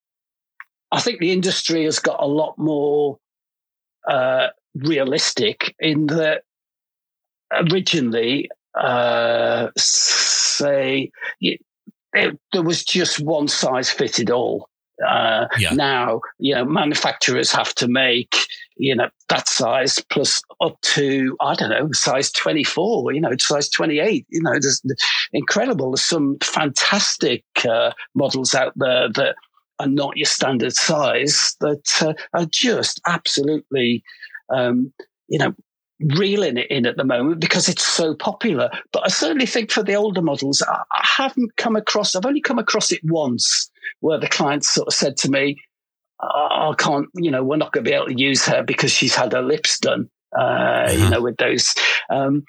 I 0.92 1.00
think 1.00 1.20
the 1.20 1.32
industry 1.32 1.84
has 1.84 1.98
got 1.98 2.22
a 2.22 2.26
lot 2.26 2.56
more 2.56 3.18
uh, 4.08 4.48
realistic 4.74 5.74
in 5.78 6.06
that 6.06 6.42
originally, 7.52 8.50
uh, 8.78 9.68
say, 9.76 11.10
it, 11.40 11.60
it, 12.12 12.38
there 12.52 12.62
was 12.62 12.84
just 12.84 13.20
one 13.20 13.48
size 13.48 13.90
fitted 13.90 14.30
all. 14.30 14.68
Uh, 15.06 15.46
yeah. 15.58 15.74
Now, 15.74 16.20
you 16.38 16.54
know, 16.54 16.64
manufacturers 16.64 17.52
have 17.52 17.74
to 17.76 17.88
make, 17.88 18.34
you 18.76 18.94
know, 18.94 19.08
that 19.28 19.48
size 19.48 20.02
plus 20.10 20.42
up 20.60 20.80
to, 20.82 21.36
I 21.40 21.54
don't 21.54 21.70
know, 21.70 21.88
size 21.92 22.30
24, 22.32 23.12
you 23.12 23.20
know, 23.20 23.32
size 23.38 23.68
28. 23.68 24.26
You 24.28 24.42
know, 24.42 24.52
there's 24.52 24.82
incredible. 25.32 25.92
There's 25.92 26.04
some 26.04 26.36
fantastic 26.42 27.44
uh, 27.68 27.92
models 28.14 28.54
out 28.54 28.72
there 28.76 29.08
that 29.14 29.36
are 29.78 29.88
not 29.88 30.16
your 30.16 30.26
standard 30.26 30.74
size 30.74 31.56
that 31.60 32.02
uh, 32.02 32.14
are 32.34 32.46
just 32.46 33.00
absolutely, 33.06 34.02
um, 34.54 34.92
you 35.28 35.38
know, 35.38 35.54
reeling 36.18 36.58
it 36.58 36.70
in 36.70 36.84
at 36.86 36.96
the 36.96 37.04
moment 37.04 37.40
because 37.40 37.68
it's 37.68 37.84
so 37.84 38.14
popular. 38.14 38.70
But 38.92 39.04
I 39.04 39.08
certainly 39.08 39.46
think 39.46 39.70
for 39.70 39.82
the 39.82 39.94
older 39.94 40.22
models, 40.22 40.62
I, 40.62 40.82
haven't 41.02 41.56
come 41.56 41.76
across, 41.76 42.14
I've 42.14 42.26
only 42.26 42.42
come 42.42 42.58
across 42.58 42.92
it 42.92 43.00
once 43.04 43.70
where 44.00 44.18
the 44.18 44.28
client 44.28 44.64
sort 44.64 44.88
of 44.88 44.94
said 44.94 45.16
to 45.18 45.30
me, 45.30 45.56
I 46.20 46.72
can't, 46.78 47.08
you 47.14 47.30
know, 47.30 47.44
we're 47.44 47.56
not 47.56 47.72
going 47.72 47.84
to 47.84 47.90
be 47.90 47.94
able 47.94 48.06
to 48.06 48.18
use 48.18 48.44
her 48.46 48.62
because 48.62 48.90
she's 48.90 49.14
had 49.14 49.32
her 49.32 49.42
lips 49.42 49.78
done, 49.78 50.08
uh, 50.36 50.88
you 50.90 50.98
uh-huh. 50.98 51.08
know, 51.10 51.22
with 51.22 51.36
those. 51.36 51.74
Um, 52.10 52.44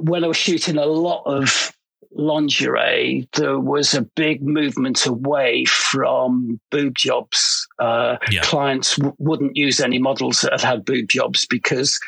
when 0.00 0.24
I 0.24 0.26
was 0.26 0.36
shooting 0.36 0.76
a 0.76 0.86
lot 0.86 1.22
of 1.26 1.72
lingerie, 2.12 3.28
there 3.34 3.58
was 3.58 3.94
a 3.94 4.02
big 4.02 4.42
movement 4.42 5.06
away 5.06 5.64
from 5.64 6.60
boob 6.70 6.94
jobs. 6.96 7.66
Uh, 7.78 8.16
yeah. 8.30 8.42
Clients 8.42 8.96
w- 8.96 9.16
wouldn't 9.18 9.56
use 9.56 9.80
any 9.80 9.98
models 9.98 10.40
that 10.40 10.52
had 10.52 10.60
had 10.60 10.84
boob 10.84 11.08
jobs 11.08 11.46
because 11.46 11.98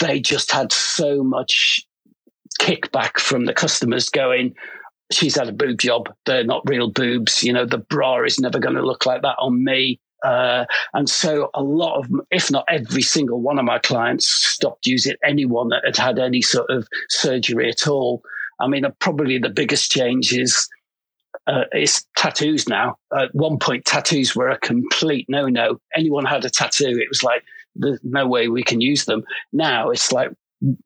they 0.00 0.20
just 0.20 0.50
had 0.52 0.72
so 0.72 1.22
much 1.22 1.84
kickback 2.60 3.18
from 3.18 3.46
the 3.46 3.54
customers 3.54 4.08
going, 4.08 4.54
she's 5.12 5.36
had 5.36 5.48
a 5.48 5.52
boob 5.52 5.78
job. 5.78 6.12
They're 6.26 6.44
not 6.44 6.62
real 6.66 6.90
boobs. 6.90 7.42
You 7.42 7.52
know, 7.52 7.66
the 7.66 7.78
bra 7.78 8.24
is 8.24 8.40
never 8.40 8.58
going 8.58 8.76
to 8.76 8.86
look 8.86 9.06
like 9.06 9.22
that 9.22 9.36
on 9.38 9.62
me. 9.64 10.00
Uh, 10.24 10.64
and 10.94 11.08
so 11.08 11.50
a 11.54 11.62
lot 11.62 11.98
of, 11.98 12.08
if 12.30 12.50
not 12.50 12.64
every 12.68 13.02
single 13.02 13.40
one 13.40 13.58
of 13.58 13.64
my 13.64 13.78
clients 13.78 14.28
stopped 14.28 14.86
using 14.86 15.16
anyone 15.24 15.68
that 15.68 15.82
had 15.84 15.96
had 15.96 16.18
any 16.18 16.40
sort 16.40 16.70
of 16.70 16.86
surgery 17.08 17.68
at 17.68 17.88
all. 17.88 18.22
I 18.60 18.68
mean, 18.68 18.84
uh, 18.84 18.90
probably 19.00 19.38
the 19.38 19.48
biggest 19.48 19.90
change 19.90 20.32
is, 20.32 20.68
uh, 21.48 21.64
is 21.74 22.04
tattoos 22.16 22.68
now. 22.68 22.96
At 23.16 23.34
one 23.34 23.58
point, 23.58 23.84
tattoos 23.84 24.36
were 24.36 24.48
a 24.48 24.58
complete 24.58 25.26
no 25.28 25.46
no. 25.46 25.80
Anyone 25.96 26.24
had 26.24 26.44
a 26.44 26.50
tattoo, 26.50 26.96
it 27.00 27.08
was 27.08 27.24
like, 27.24 27.42
there's 27.74 27.98
no 28.04 28.26
way 28.26 28.46
we 28.46 28.62
can 28.62 28.80
use 28.80 29.06
them. 29.06 29.24
Now 29.52 29.90
it's 29.90 30.12
like, 30.12 30.30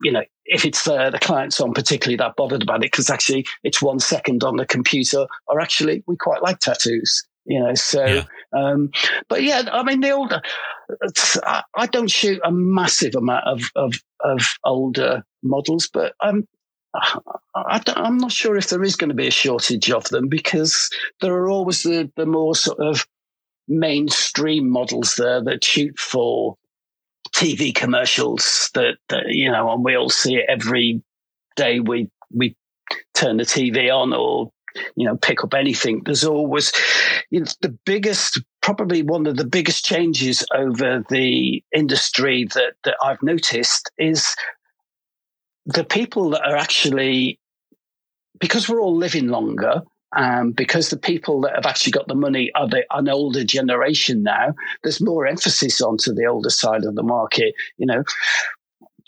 you 0.03 0.12
know, 0.12 0.22
if 0.49 0.64
it's 0.64 0.86
uh, 0.86 1.11
the 1.11 1.18
client's 1.18 1.61
on 1.61 1.72
particularly 1.72 2.16
that 2.16 2.36
bothered 2.36 2.62
about 2.62 2.84
it, 2.84 2.92
because 2.92 3.11
actually 3.11 3.47
it's 3.62 3.82
one 3.82 3.99
second 3.99 4.44
on 4.44 4.57
the 4.57 4.66
computer, 4.66 5.26
or 5.47 5.61
actually 5.61 6.03
we 6.07 6.16
quite 6.16 6.42
like 6.42 6.59
tattoos 6.59 7.26
you 7.49 7.61
know 7.61 7.74
so 7.74 8.05
yeah. 8.05 8.24
um 8.53 8.90
but 9.28 9.42
yeah 9.42 9.62
i 9.72 9.82
mean 9.82 10.01
the 10.01 10.11
older 10.11 10.42
I, 11.44 11.62
I, 11.76 11.86
don't 11.86 12.11
shoot 12.11 12.40
a 12.44 12.51
massive 12.51 13.14
amount 13.14 13.44
of 13.47 13.70
of, 13.76 13.94
of 14.20 14.40
older 14.64 15.24
models 15.42 15.88
but 15.92 16.14
i'm 16.20 16.47
I 17.55 17.82
am 17.97 18.18
not 18.18 18.32
sure 18.32 18.57
if 18.57 18.68
there 18.68 18.82
is 18.82 18.97
going 18.97 19.11
to 19.11 19.14
be 19.14 19.26
a 19.26 19.30
shortage 19.30 19.90
of 19.90 20.05
them 20.05 20.28
because 20.28 20.90
there 21.20 21.34
are 21.34 21.51
always 21.51 21.82
the, 21.82 22.11
the 22.16 22.26
more 22.26 22.55
sort 22.55 22.80
of 22.80 23.07
mainstream 23.68 24.70
models 24.70 25.16
there 25.16 25.42
that 25.44 25.64
shoot 25.64 25.99
for 25.99 26.57
TV 27.37 27.74
commercials 27.74 28.70
that, 28.74 28.97
that 29.11 29.24
you 29.28 29.51
know, 29.51 29.70
and 29.70 29.84
we 29.84 29.95
all 29.95 30.09
see 30.09 30.37
it 30.37 30.47
every 30.49 31.03
day 31.55 31.80
we 31.80 32.11
we 32.32 32.57
turn 33.14 33.37
the 33.37 33.45
TV 33.45 33.93
on 33.93 34.12
or 34.14 34.51
you 34.95 35.07
know 35.07 35.16
pick 35.16 35.45
up 35.45 35.53
anything. 35.53 36.03
There's 36.05 36.24
always 36.24 36.72
you 37.30 37.41
know, 37.41 37.47
the 37.61 37.76
biggest, 37.84 38.41
probably 38.62 39.03
one 39.03 39.26
of 39.26 39.37
the 39.37 39.47
biggest 39.47 39.84
changes 39.84 40.45
over 40.55 41.05
the 41.11 41.62
industry 41.74 42.47
that, 42.55 42.74
that 42.84 42.97
I've 43.03 43.22
noticed 43.22 43.91
is 43.99 44.34
the 45.66 45.84
people 45.84 46.30
that 46.30 46.43
are 46.43 46.57
actually, 46.57 47.39
because 48.39 48.68
we're 48.68 48.80
all 48.80 48.97
living 48.97 49.28
longer, 49.28 49.82
um, 50.14 50.52
because 50.52 50.90
the 50.90 50.96
people 50.96 51.40
that 51.42 51.54
have 51.54 51.66
actually 51.66 51.92
got 51.92 52.09
the 52.09 52.14
money 52.14 52.50
are 52.54 52.68
the, 52.68 52.84
an 52.90 53.09
older 53.09 53.44
generation 53.44 54.22
now, 54.22 54.54
there's 54.82 55.00
more 55.00 55.26
emphasis 55.26 55.80
onto 55.80 56.12
the 56.14 56.26
older 56.26 56.50
side 56.50 56.84
of 56.84 56.94
the 56.94 57.02
market. 57.02 57.54
You 57.76 57.86
know, 57.86 58.04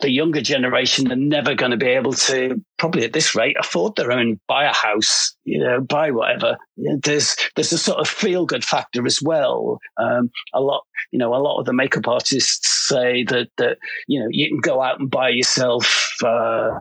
the 0.01 0.11
younger 0.11 0.41
generation 0.41 1.11
are 1.11 1.17
never 1.17 1.55
going 1.55 1.73
to 1.73 1.77
be 1.77 1.87
able 1.87 2.13
to, 2.13 2.63
probably 2.79 3.05
at 3.05 3.13
this 3.13 3.35
rate, 3.35 3.57
afford 3.59 3.97
their 3.97 4.13
own, 4.13 4.39
buy 4.47 4.65
a 4.65 4.73
house, 4.73 5.35
you 5.45 5.59
know, 5.59 5.81
buy 5.81 6.11
whatever. 6.11 6.57
There's 6.77 7.37
there's 7.57 7.73
a 7.73 7.79
sort 7.79 7.99
of 7.99 8.09
feel 8.09 8.47
good 8.47 8.65
factor 8.65 9.05
as 9.07 9.21
well. 9.21 9.81
Um, 9.97 10.31
a 10.55 10.61
lot, 10.61 10.85
you 11.11 11.19
know, 11.19 11.35
a 11.35 11.43
lot 11.43 11.59
of 11.59 11.67
the 11.67 11.73
makeup 11.73 12.07
artists 12.07 12.89
say 12.89 13.25
that 13.25 13.49
that 13.59 13.79
you 14.07 14.21
know 14.21 14.29
you 14.31 14.49
can 14.49 14.61
go 14.61 14.83
out 14.83 15.01
and 15.01 15.11
buy 15.11 15.31
yourself. 15.31 16.15
Uh, 16.23 16.79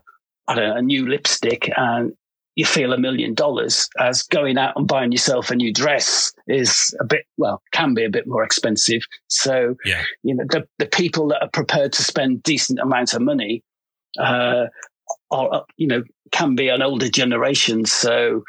I 0.50 0.56
don't 0.56 0.70
know, 0.70 0.78
a 0.78 0.82
new 0.82 1.08
lipstick 1.08 1.70
and 1.76 2.14
you 2.58 2.66
feel 2.66 2.92
a 2.92 2.98
million 2.98 3.36
dollars 3.36 3.88
as 4.00 4.24
going 4.24 4.58
out 4.58 4.76
and 4.76 4.88
buying 4.88 5.12
yourself 5.12 5.52
a 5.52 5.56
new 5.56 5.72
dress 5.72 6.34
is 6.48 6.94
a 7.00 7.06
bit 7.06 7.26
well 7.38 7.62
can 7.72 7.94
be 7.94 8.04
a 8.04 8.10
bit 8.10 8.28
more 8.28 8.44
expensive 8.44 9.02
so 9.28 9.76
yeah. 9.86 10.04
you 10.24 10.36
know 10.36 10.44
the, 10.50 10.68
the 10.80 10.88
people 10.88 11.28
that 11.28 11.42
are 11.42 11.50
prepared 11.54 11.94
to 11.94 12.04
spend 12.04 12.44
decent 12.44 12.80
amounts 12.80 13.14
of 13.14 13.22
money 13.22 13.64
uh, 14.20 14.66
are 15.32 15.66
you 15.78 15.88
know 15.88 16.04
can 16.32 16.56
be 16.56 16.68
an 16.68 16.82
older 16.82 17.10
generation 17.10 17.86
so 17.86 18.44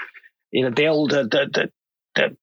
you 0.50 0.64
know 0.64 0.70
the 0.70 0.86
older 0.86 1.22
the, 1.24 1.46
the, 1.52 1.70
the 2.16 2.36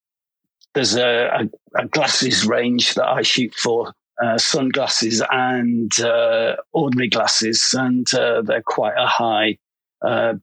there's 0.76 0.96
a, 0.96 1.30
a, 1.40 1.82
a, 1.82 1.88
glasses 1.88 2.46
range 2.46 2.94
that 2.94 3.08
I 3.08 3.22
shoot 3.22 3.56
for 3.56 3.94
uh, 4.22 4.38
sunglasses 4.38 5.24
and 5.32 6.00
uh, 6.00 6.58
ordinary 6.74 7.10
glasses 7.10 7.74
and 7.78 8.06
uh, 8.14 8.42
they're 8.44 8.62
quite 8.62 8.96
a 8.98 9.08
high 9.08 9.58
uh, 10.06 10.34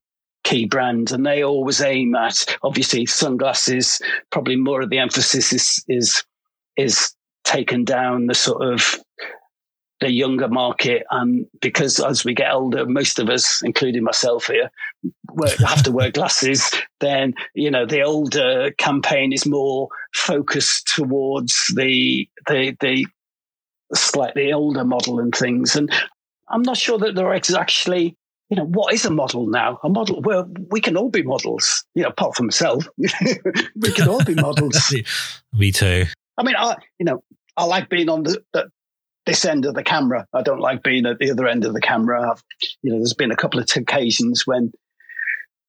key 0.45 0.67
brand 0.67 1.13
and 1.13 1.25
they 1.25 1.43
always 1.43 1.81
aim 1.81 2.15
at 2.15 2.57
obviously 2.63 3.07
sunglasses 3.07 4.01
probably 4.31 4.57
more 4.57 4.83
of 4.83 4.91
the 4.91 4.99
emphasis 4.99 5.53
is 5.53 5.85
is 5.89 6.25
is 6.77 7.15
taken 7.45 7.85
down 7.85 8.27
the 8.27 8.35
sort 8.35 8.63
of 8.63 8.97
the 10.01 10.11
younger 10.11 10.49
market 10.49 11.05
and 11.13 11.47
because 11.61 12.01
as 12.01 12.25
we 12.25 12.35
get 12.35 12.53
older 12.53 12.85
most 12.85 13.21
of 13.21 13.31
us 13.31 13.63
including 13.63 14.03
myself 14.03 14.49
here 14.49 14.71
have 15.61 15.83
to 15.83 15.93
wear 15.93 16.11
glasses 16.11 16.73
then 16.99 17.33
you 17.55 17.71
know 17.71 17.87
the 17.87 18.03
older 18.03 18.73
campaign 18.79 19.33
is 19.33 19.47
more 19.47 19.89
focused 20.13 20.89
towards 20.89 21.73
the 21.77 22.29
the 22.49 22.77
the 22.81 23.07
slightly 23.95 24.53
older 24.53 24.85
model 24.85 25.21
and 25.21 25.35
things 25.35 25.77
and 25.77 25.93
i'm 26.49 26.63
not 26.63 26.77
sure 26.77 26.99
that 26.99 27.15
they're 27.15 27.33
actually 27.33 28.17
you 28.53 28.57
know, 28.57 28.67
what 28.67 28.93
is 28.93 29.07
a 29.07 29.11
model 29.11 29.47
now? 29.47 29.79
A 29.83 29.89
model, 29.89 30.21
well, 30.21 30.47
we 30.69 30.83
can 30.83 30.95
all 30.95 31.09
be 31.09 31.23
models, 31.23 31.87
you 31.95 32.03
know, 32.03 32.11
apart 32.11 32.37
from 32.37 32.49
myself. 32.49 32.87
we 32.99 33.93
can 33.93 34.11
all 34.11 34.23
be 34.23 34.35
models. 34.35 34.95
Me 35.55 35.73
too. 35.73 36.05
I 36.37 36.43
mean, 36.43 36.57
I, 36.59 36.77
you 36.99 37.07
know, 37.07 37.25
I 37.57 37.65
like 37.65 37.89
being 37.89 38.11
on 38.11 38.25
the, 38.25 38.45
the, 38.53 38.71
this 39.25 39.47
end 39.47 39.65
of 39.65 39.73
the 39.73 39.83
camera. 39.83 40.27
I 40.35 40.43
don't 40.43 40.61
like 40.61 40.83
being 40.83 41.07
at 41.07 41.19
the 41.19 41.31
other 41.31 41.49
end 41.49 41.65
of 41.65 41.73
the 41.73 41.81
camera. 41.81 42.31
I've, 42.31 42.45
you 42.83 42.93
know, 42.93 42.99
there's 42.99 43.15
been 43.15 43.31
a 43.31 43.37
couple 43.37 43.59
of 43.59 43.67
occasions 43.75 44.47
when 44.47 44.71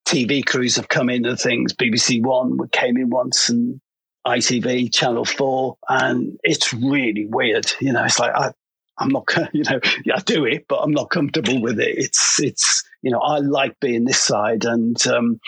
TV 0.06 0.44
crews 0.44 0.76
have 0.76 0.88
come 0.88 1.08
in 1.08 1.24
and 1.24 1.40
things. 1.40 1.72
BBC 1.72 2.22
One 2.22 2.68
came 2.68 2.98
in 2.98 3.08
once 3.08 3.48
and 3.48 3.80
ITV, 4.26 4.92
Channel 4.92 5.24
4, 5.24 5.78
and 5.88 6.38
it's 6.42 6.74
really 6.74 7.24
weird. 7.24 7.72
You 7.80 7.94
know, 7.94 8.04
it's 8.04 8.18
like, 8.18 8.34
I, 8.34 8.52
I'm 8.98 9.08
not, 9.08 9.28
you 9.52 9.64
know, 9.64 9.80
I 10.14 10.20
do 10.20 10.44
it, 10.44 10.66
but 10.68 10.76
I'm 10.76 10.92
not 10.92 11.10
comfortable 11.10 11.60
with 11.60 11.80
it. 11.80 11.96
It's, 11.96 12.40
it's, 12.40 12.84
you 13.02 13.10
know, 13.10 13.20
I 13.20 13.38
like 13.38 13.78
being 13.80 14.04
this 14.04 14.20
side, 14.20 14.64
and 14.64 15.04
um, 15.06 15.40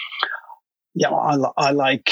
yeah, 0.94 1.11
I, 1.11 1.36
I 1.57 1.70
like, 1.70 2.11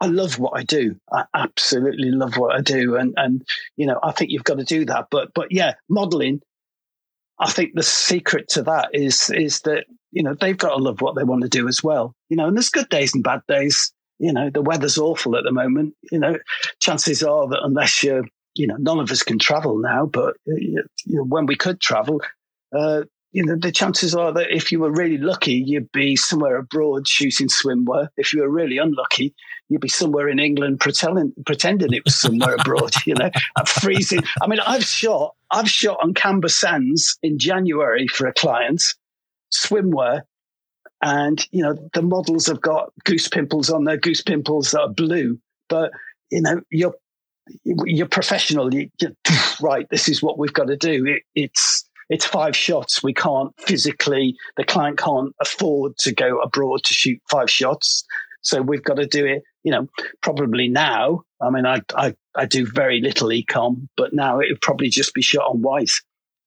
I 0.00 0.06
love 0.06 0.38
what 0.38 0.52
I 0.58 0.62
do. 0.62 0.96
I 1.12 1.24
absolutely 1.34 2.10
love 2.10 2.36
what 2.36 2.54
I 2.54 2.60
do, 2.60 2.96
and 2.96 3.14
and 3.16 3.44
you 3.76 3.86
know, 3.86 3.98
I 4.02 4.12
think 4.12 4.30
you've 4.30 4.44
got 4.44 4.58
to 4.58 4.64
do 4.64 4.84
that. 4.86 5.06
But 5.10 5.32
but 5.34 5.48
yeah, 5.50 5.74
modelling. 5.88 6.40
I 7.40 7.50
think 7.50 7.72
the 7.74 7.82
secret 7.82 8.48
to 8.50 8.62
that 8.62 8.90
is 8.92 9.30
is 9.30 9.60
that 9.62 9.86
you 10.12 10.22
know 10.22 10.34
they've 10.34 10.56
got 10.56 10.76
to 10.76 10.82
love 10.82 11.00
what 11.00 11.16
they 11.16 11.24
want 11.24 11.42
to 11.42 11.48
do 11.48 11.68
as 11.68 11.82
well. 11.82 12.14
You 12.28 12.36
know, 12.36 12.46
and 12.46 12.56
there's 12.56 12.68
good 12.68 12.88
days 12.88 13.14
and 13.14 13.24
bad 13.24 13.42
days. 13.48 13.92
You 14.18 14.32
know, 14.32 14.50
the 14.50 14.62
weather's 14.62 14.98
awful 14.98 15.36
at 15.36 15.44
the 15.44 15.52
moment. 15.52 15.94
You 16.12 16.18
know, 16.18 16.38
chances 16.80 17.22
are 17.22 17.48
that 17.48 17.64
unless 17.64 18.02
you're 18.02 18.24
you 18.54 18.66
know, 18.66 18.76
none 18.78 19.00
of 19.00 19.10
us 19.10 19.22
can 19.22 19.38
travel 19.38 19.78
now, 19.78 20.06
but 20.06 20.34
uh, 20.48 20.56
you 20.56 20.84
know, 21.06 21.24
when 21.24 21.46
we 21.46 21.56
could 21.56 21.80
travel, 21.80 22.20
uh, 22.76 23.02
you 23.32 23.44
know, 23.44 23.56
the 23.56 23.72
chances 23.72 24.14
are 24.14 24.32
that 24.32 24.54
if 24.54 24.70
you 24.70 24.78
were 24.78 24.92
really 24.92 25.18
lucky, 25.18 25.54
you'd 25.54 25.90
be 25.90 26.14
somewhere 26.14 26.56
abroad 26.56 27.08
shooting 27.08 27.48
swimwear. 27.48 28.08
If 28.16 28.32
you 28.32 28.42
were 28.42 28.48
really 28.48 28.78
unlucky, 28.78 29.34
you'd 29.68 29.80
be 29.80 29.88
somewhere 29.88 30.28
in 30.28 30.38
England 30.38 30.78
pretending 30.78 31.32
pretending 31.44 31.92
it 31.92 32.04
was 32.04 32.14
somewhere 32.14 32.54
abroad. 32.54 32.92
You 33.06 33.14
know, 33.14 33.30
freezing. 33.66 34.22
I 34.40 34.46
mean, 34.46 34.60
I've 34.60 34.84
shot 34.84 35.34
I've 35.50 35.68
shot 35.68 35.98
on 36.00 36.14
Camber 36.14 36.48
Sands 36.48 37.18
in 37.22 37.38
January 37.38 38.06
for 38.06 38.28
a 38.28 38.32
client, 38.32 38.82
swimwear, 39.52 40.22
and 41.02 41.44
you 41.50 41.62
know 41.62 41.76
the 41.92 42.02
models 42.02 42.46
have 42.46 42.60
got 42.60 42.92
goose 43.04 43.28
pimples 43.28 43.68
on 43.68 43.84
their 43.84 43.96
goose 43.96 44.22
pimples 44.22 44.70
that 44.70 44.80
are 44.80 44.88
blue, 44.88 45.38
but 45.68 45.90
you 46.30 46.40
know 46.40 46.60
you're 46.70 46.94
you're 47.64 48.08
professional. 48.08 48.72
You, 48.72 48.90
you, 49.00 49.16
right, 49.60 49.88
this 49.90 50.08
is 50.08 50.22
what 50.22 50.38
we've 50.38 50.52
got 50.52 50.68
to 50.68 50.76
do. 50.76 51.06
It, 51.06 51.22
it's 51.34 51.88
it's 52.10 52.24
five 52.24 52.56
shots. 52.56 53.02
We 53.02 53.14
can't 53.14 53.52
physically. 53.60 54.36
The 54.56 54.64
client 54.64 54.98
can't 54.98 55.34
afford 55.40 55.96
to 55.98 56.12
go 56.12 56.40
abroad 56.40 56.84
to 56.84 56.94
shoot 56.94 57.20
five 57.30 57.50
shots. 57.50 58.04
So 58.42 58.60
we've 58.60 58.84
got 58.84 58.96
to 58.96 59.06
do 59.06 59.24
it. 59.24 59.42
You 59.62 59.72
know, 59.72 59.88
probably 60.20 60.68
now. 60.68 61.22
I 61.40 61.50
mean, 61.50 61.66
I 61.66 61.80
I, 61.96 62.14
I 62.34 62.46
do 62.46 62.66
very 62.66 63.00
little 63.00 63.28
ecom, 63.28 63.88
but 63.96 64.12
now 64.12 64.38
it 64.40 64.48
would 64.50 64.60
probably 64.60 64.88
just 64.88 65.14
be 65.14 65.22
shot 65.22 65.48
on 65.48 65.62
white. 65.62 65.92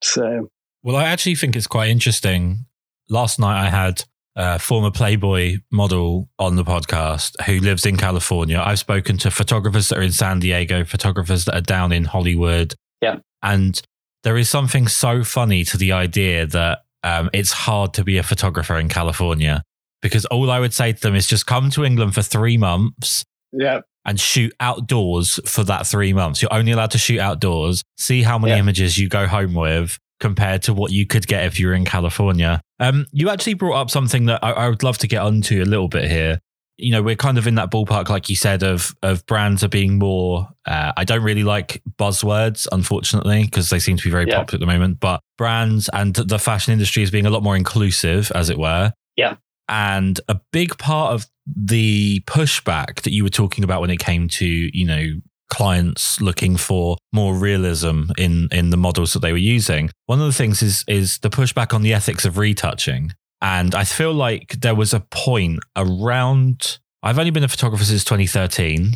So. 0.04 0.50
Well, 0.84 0.96
I 0.96 1.06
actually 1.06 1.36
think 1.36 1.56
it's 1.56 1.68
quite 1.68 1.90
interesting. 1.90 2.66
Last 3.10 3.40
night 3.40 3.66
I 3.66 3.70
had 3.70 4.04
uh, 4.38 4.58
former 4.60 4.92
Playboy 4.92 5.58
model 5.72 6.30
on 6.38 6.56
the 6.56 6.64
podcast 6.64 7.34
who 7.46 7.60
lives 7.60 7.86
in 7.86 7.98
California. 7.98 8.62
I've 8.64 8.80
spoken 8.80 9.18
to 9.18 9.32
photographers 9.32 9.90
that 9.90 9.98
are 9.98 10.04
in 10.04 10.12
San 10.12 10.40
Diego, 10.40 10.86
photographers 10.86 11.46
that 11.46 11.56
are 11.56 11.62
down 11.62 11.92
in 11.92 12.06
Hollywood. 12.06 12.76
Yeah. 13.02 13.18
And 13.42 13.82
there 14.24 14.38
is 14.38 14.48
something 14.48 14.88
so 14.88 15.24
funny 15.24 15.64
to 15.66 15.78
the 15.78 15.92
idea 15.92 16.46
that 16.46 16.80
um, 17.04 17.30
it's 17.34 17.52
hard 17.52 17.94
to 17.96 18.04
be 18.04 18.18
a 18.18 18.24
photographer 18.24 18.78
in 18.78 18.90
California. 18.90 19.64
because 20.02 20.26
all 20.26 20.52
I 20.52 20.60
would 20.60 20.74
say 20.74 20.94
to 20.94 21.02
them 21.02 21.16
is 21.16 21.28
just 21.28 21.46
come 21.46 21.70
to 21.72 21.84
England 21.84 22.14
for 22.14 22.22
three 22.22 22.58
months. 22.58 23.26
Yeah. 23.52 23.82
And 24.06 24.20
shoot 24.20 24.54
outdoors 24.60 25.40
for 25.46 25.64
that 25.66 25.86
three 25.86 26.14
months. 26.14 26.42
You're 26.42 26.54
only 26.54 26.72
allowed 26.72 26.92
to 26.92 26.98
shoot 26.98 27.20
outdoors. 27.20 27.84
See 27.98 28.22
how 28.22 28.38
many 28.38 28.54
yeah. 28.54 28.60
images 28.60 28.98
you 28.98 29.10
go 29.10 29.28
home 29.28 29.54
with 29.54 29.98
compared 30.20 30.64
to 30.64 30.74
what 30.74 30.92
you 30.92 31.06
could 31.06 31.28
get 31.28 31.46
if 31.46 31.60
you're 31.60 31.74
in 31.74 31.86
California. 31.86 32.62
Um, 32.80 33.06
you 33.12 33.30
actually 33.30 33.56
brought 33.56 33.80
up 33.80 33.90
something 33.90 34.26
that 34.26 34.44
I, 34.44 34.52
I 34.52 34.70
would 34.70 34.84
love 34.84 34.98
to 35.00 35.08
get 35.08 35.22
onto 35.22 35.62
a 35.62 35.66
little 35.66 35.88
bit 35.88 36.10
here. 36.10 36.40
You 36.80 36.92
know, 36.92 37.02
we're 37.02 37.16
kind 37.16 37.40
of 37.40 37.48
in 37.48 37.56
that 37.56 37.72
ballpark, 37.72 38.10
like 38.10 38.30
you 38.30 38.36
said, 38.36 38.62
of 38.62 38.96
of 39.02 39.26
brands 39.26 39.64
are 39.64 39.68
being 39.68 39.98
more. 39.98 40.48
Uh, 40.66 40.92
I 40.96 41.06
don't 41.06 41.24
really 41.24 41.44
like 41.44 41.82
buzzwords, 41.98 42.68
unfortunately, 42.72 43.44
because 43.46 43.72
they 43.72 43.80
seem 43.80 43.98
to 43.98 44.04
be 44.04 44.12
very 44.12 44.28
yeah. 44.28 44.38
popular 44.38 44.58
at 44.58 44.60
the 44.60 44.72
moment. 44.72 45.00
But 45.00 45.22
brands 45.40 45.90
and 45.92 46.16
the 46.16 46.38
fashion 46.38 46.74
industry 46.74 47.02
is 47.02 47.10
being 47.10 47.26
a 47.26 47.32
lot 47.32 47.42
more 47.42 47.56
inclusive, 47.56 48.32
as 48.36 48.52
it 48.52 48.60
were. 48.60 48.94
Yeah. 49.16 49.38
And 49.68 50.22
a 50.30 50.40
big 50.52 50.78
part 50.78 51.14
of 51.14 51.26
the 51.48 52.22
pushback 52.22 53.02
that 53.02 53.12
you 53.12 53.24
were 53.24 53.30
talking 53.30 53.64
about 53.64 53.82
when 53.82 53.90
it 53.90 54.00
came 54.00 54.28
to, 54.28 54.46
you 54.46 54.86
know, 54.86 55.22
clients 55.50 56.20
looking 56.22 56.58
for 56.58 56.98
more 57.14 57.36
realism 57.36 58.04
in 58.18 58.48
in 58.52 58.70
the 58.70 58.78
models 58.78 59.14
that 59.14 59.20
they 59.20 59.32
were 59.32 59.38
using. 59.38 59.90
One 60.06 60.20
of 60.20 60.26
the 60.26 60.34
things 60.34 60.62
is 60.62 60.84
is 60.88 61.20
the 61.20 61.30
pushback 61.30 61.74
on 61.74 61.82
the 61.82 61.94
ethics 61.94 62.26
of 62.26 62.38
retouching. 62.38 63.14
And 63.42 63.76
I 63.76 63.84
feel 63.84 64.14
like 64.14 64.62
there 64.62 64.76
was 64.76 64.94
a 64.94 65.00
point 65.00 65.60
around 65.76 66.80
I've 67.04 67.20
only 67.20 67.32
been 67.32 67.44
a 67.44 67.48
photographer 67.48 67.84
since 67.84 68.04
2013 68.04 68.96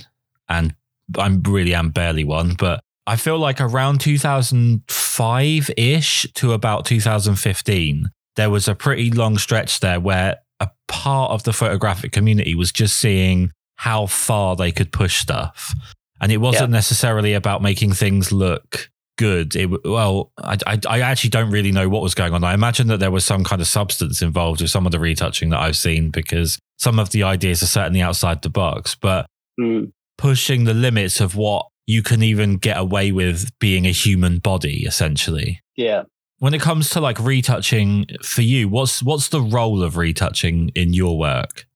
and 0.49 0.75
I'm 1.17 1.41
really 1.43 1.73
am 1.73 1.89
barely 1.89 2.23
one, 2.23 2.55
but 2.57 2.81
I 3.07 3.15
feel 3.15 3.37
like 3.37 3.59
around 3.59 4.01
2005 4.01 5.71
ish 5.77 6.27
to 6.33 6.53
about 6.53 6.85
2015, 6.85 8.09
there 8.35 8.49
was 8.49 8.67
a 8.67 8.75
pretty 8.75 9.11
long 9.11 9.37
stretch 9.37 9.79
there 9.79 9.99
where 9.99 10.37
a 10.59 10.69
part 10.87 11.31
of 11.31 11.43
the 11.43 11.53
photographic 11.53 12.11
community 12.11 12.55
was 12.55 12.71
just 12.71 12.97
seeing 12.97 13.51
how 13.77 14.05
far 14.05 14.55
they 14.55 14.71
could 14.71 14.91
push 14.91 15.19
stuff. 15.19 15.73
And 16.21 16.31
it 16.31 16.37
wasn't 16.37 16.69
yeah. 16.69 16.77
necessarily 16.77 17.33
about 17.33 17.61
making 17.61 17.93
things 17.93 18.31
look 18.31 18.91
good. 19.17 19.55
It, 19.55 19.69
well, 19.83 20.31
I, 20.37 20.57
I, 20.65 20.79
I, 20.87 20.99
actually 21.01 21.31
don't 21.31 21.51
really 21.51 21.71
know 21.71 21.89
what 21.89 22.01
was 22.01 22.15
going 22.15 22.33
on. 22.33 22.43
I 22.43 22.53
imagine 22.53 22.87
that 22.87 22.99
there 22.99 23.11
was 23.11 23.25
some 23.25 23.43
kind 23.43 23.61
of 23.61 23.67
substance 23.67 24.21
involved 24.21 24.61
with 24.61 24.69
some 24.69 24.85
of 24.85 24.91
the 24.91 24.99
retouching 24.99 25.49
that 25.49 25.59
I've 25.59 25.75
seen 25.75 26.11
because 26.11 26.59
some 26.77 26.99
of 26.99 27.09
the 27.09 27.23
ideas 27.23 27.61
are 27.63 27.67
certainly 27.67 28.01
outside 28.01 28.41
the 28.43 28.49
box, 28.49 28.95
but 28.95 29.25
mm. 29.59 29.91
pushing 30.17 30.63
the 30.63 30.73
limits 30.73 31.19
of 31.19 31.35
what 31.35 31.67
you 31.87 32.03
can 32.03 32.23
even 32.23 32.57
get 32.57 32.77
away 32.77 33.11
with 33.11 33.51
being 33.59 33.85
a 33.85 33.91
human 33.91 34.37
body, 34.37 34.85
essentially. 34.85 35.61
Yeah. 35.75 36.03
When 36.39 36.53
it 36.53 36.61
comes 36.61 36.89
to 36.91 37.01
like 37.01 37.19
retouching 37.19 38.07
for 38.23 38.41
you, 38.41 38.69
what's 38.69 39.03
what's 39.03 39.29
the 39.29 39.41
role 39.41 39.83
of 39.83 39.97
retouching 39.97 40.69
in 40.73 40.93
your 40.93 41.17
work? 41.17 41.67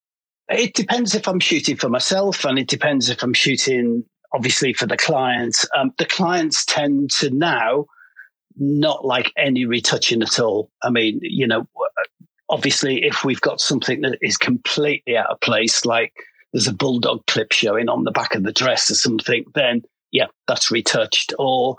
It 0.49 0.73
depends 0.73 1.15
if 1.15 1.27
I'm 1.27 1.39
shooting 1.39 1.75
for 1.75 1.89
myself, 1.89 2.45
and 2.45 2.57
it 2.57 2.67
depends 2.67 3.09
if 3.09 3.21
I'm 3.21 3.33
shooting 3.33 4.03
obviously 4.35 4.73
for 4.73 4.85
the 4.85 4.97
clients. 4.97 5.65
Um, 5.75 5.93
the 5.97 6.05
clients 6.05 6.65
tend 6.65 7.09
to 7.11 7.29
now 7.29 7.85
not 8.57 9.05
like 9.05 9.31
any 9.37 9.65
retouching 9.65 10.21
at 10.21 10.39
all. 10.39 10.69
I 10.83 10.89
mean, 10.89 11.19
you 11.21 11.47
know, 11.47 11.67
obviously, 12.49 13.03
if 13.03 13.23
we've 13.23 13.41
got 13.41 13.61
something 13.61 14.01
that 14.01 14.17
is 14.21 14.37
completely 14.37 15.17
out 15.17 15.31
of 15.31 15.39
place, 15.39 15.85
like 15.85 16.13
there's 16.53 16.67
a 16.67 16.73
bulldog 16.73 17.25
clip 17.27 17.51
showing 17.51 17.89
on 17.89 18.03
the 18.03 18.11
back 18.11 18.35
of 18.35 18.43
the 18.43 18.51
dress 18.51 18.91
or 18.91 18.95
something, 18.95 19.45
then 19.55 19.81
yeah, 20.11 20.27
that's 20.47 20.71
retouched. 20.71 21.33
Or 21.39 21.77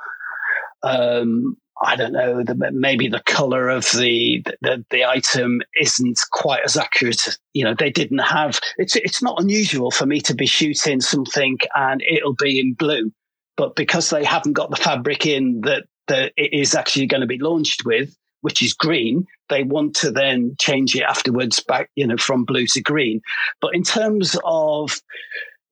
um, 0.83 1.57
I 1.83 1.97
don't 1.97 2.13
know, 2.13 2.43
the, 2.43 2.55
maybe 2.73 3.09
the 3.09 3.23
color 3.27 3.69
of 3.69 3.85
the, 3.93 4.43
the, 4.63 4.85
the 4.91 5.05
item 5.05 5.61
isn't 5.81 6.19
quite 6.33 6.63
as 6.65 6.77
accurate. 6.77 7.39
You 7.53 7.65
know, 7.65 7.75
they 7.75 7.91
didn't 7.91 8.21
have. 8.21 8.59
It's 8.79 8.97
it's 8.97 9.23
not 9.23 9.41
unusual 9.41 9.91
for 9.91 10.07
me 10.07 10.21
to 10.23 10.35
be 10.35 10.47
shooting 10.47 11.01
something 11.01 11.59
and 11.75 12.03
it'll 12.03 12.35
be 12.35 12.61
in 12.61 12.75
blue, 12.75 13.13
but 13.57 13.77
because 13.77 14.09
they 14.09 14.25
haven't 14.25 14.55
got 14.55 14.71
the 14.71 14.77
fabric 14.77 15.27
in 15.27 15.61
that 15.63 15.85
that 16.09 16.33
it 16.37 16.53
is 16.53 16.75
actually 16.75 17.07
going 17.07 17.21
to 17.21 17.27
be 17.27 17.39
launched 17.39 17.85
with, 17.85 18.17
which 18.41 18.63
is 18.63 18.73
green, 18.73 19.27
they 19.51 19.65
want 19.65 19.95
to 19.97 20.11
then 20.11 20.57
change 20.59 20.95
it 20.95 21.03
afterwards 21.03 21.61
back, 21.61 21.91
you 21.95 22.07
know, 22.07 22.17
from 22.17 22.45
blue 22.45 22.67
to 22.69 22.81
green. 22.81 23.21
But 23.61 23.75
in 23.75 23.83
terms 23.83 24.37
of 24.45 25.01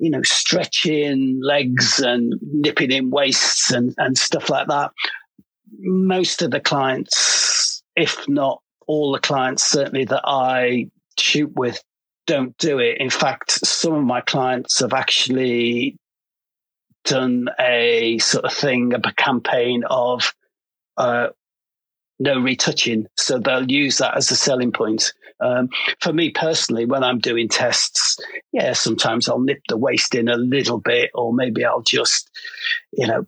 you 0.00 0.11
know, 0.11 0.22
stretching 0.24 1.40
legs 1.40 2.00
and 2.00 2.34
nipping 2.42 2.90
in 2.90 3.11
waists 3.11 3.70
and, 3.70 3.94
and 3.96 4.18
stuff 4.18 4.50
like 4.50 4.66
that 4.66 4.90
most 5.81 6.43
of 6.43 6.51
the 6.51 6.61
clients, 6.61 7.83
if 7.97 8.29
not 8.29 8.61
all 8.87 9.12
the 9.12 9.20
clients, 9.20 9.64
certainly 9.64 10.05
that 10.05 10.22
I 10.25 10.91
shoot 11.18 11.53
with, 11.55 11.83
don't 12.27 12.57
do 12.59 12.79
it. 12.79 12.99
In 12.99 13.11
fact, 13.11 13.51
some 13.51 13.95
of 13.95 14.05
my 14.05 14.20
clients 14.20 14.81
have 14.81 14.93
actually 14.93 15.97
done 17.05 17.49
a 17.61 18.18
sort 18.18 18.45
of 18.45 18.53
thing, 18.53 18.95
a 18.95 19.12
campaign 19.14 19.85
of 19.89 20.35
uh, 20.97 21.29
no 22.18 22.41
retouching. 22.41 23.07
So 23.16 23.39
they'll 23.39 23.70
use 23.70 23.99
that 23.99 24.16
as 24.16 24.31
a 24.31 24.37
selling 24.37 24.72
point. 24.72 25.12
Um, 25.41 25.68
for 26.01 26.12
me 26.12 26.31
personally, 26.31 26.87
when 26.87 27.05
I'm 27.05 27.18
doing 27.18 27.49
tests, 27.49 28.16
yeah, 28.53 28.72
sometimes 28.72 29.29
I'll 29.29 29.41
nip 29.41 29.61
the 29.68 29.77
waist 29.77 30.14
in 30.14 30.29
a 30.29 30.37
little 30.37 30.79
bit, 30.79 31.11
or 31.14 31.35
maybe 31.35 31.64
I'll 31.64 31.83
just, 31.83 32.31
you 32.93 33.07
know, 33.07 33.27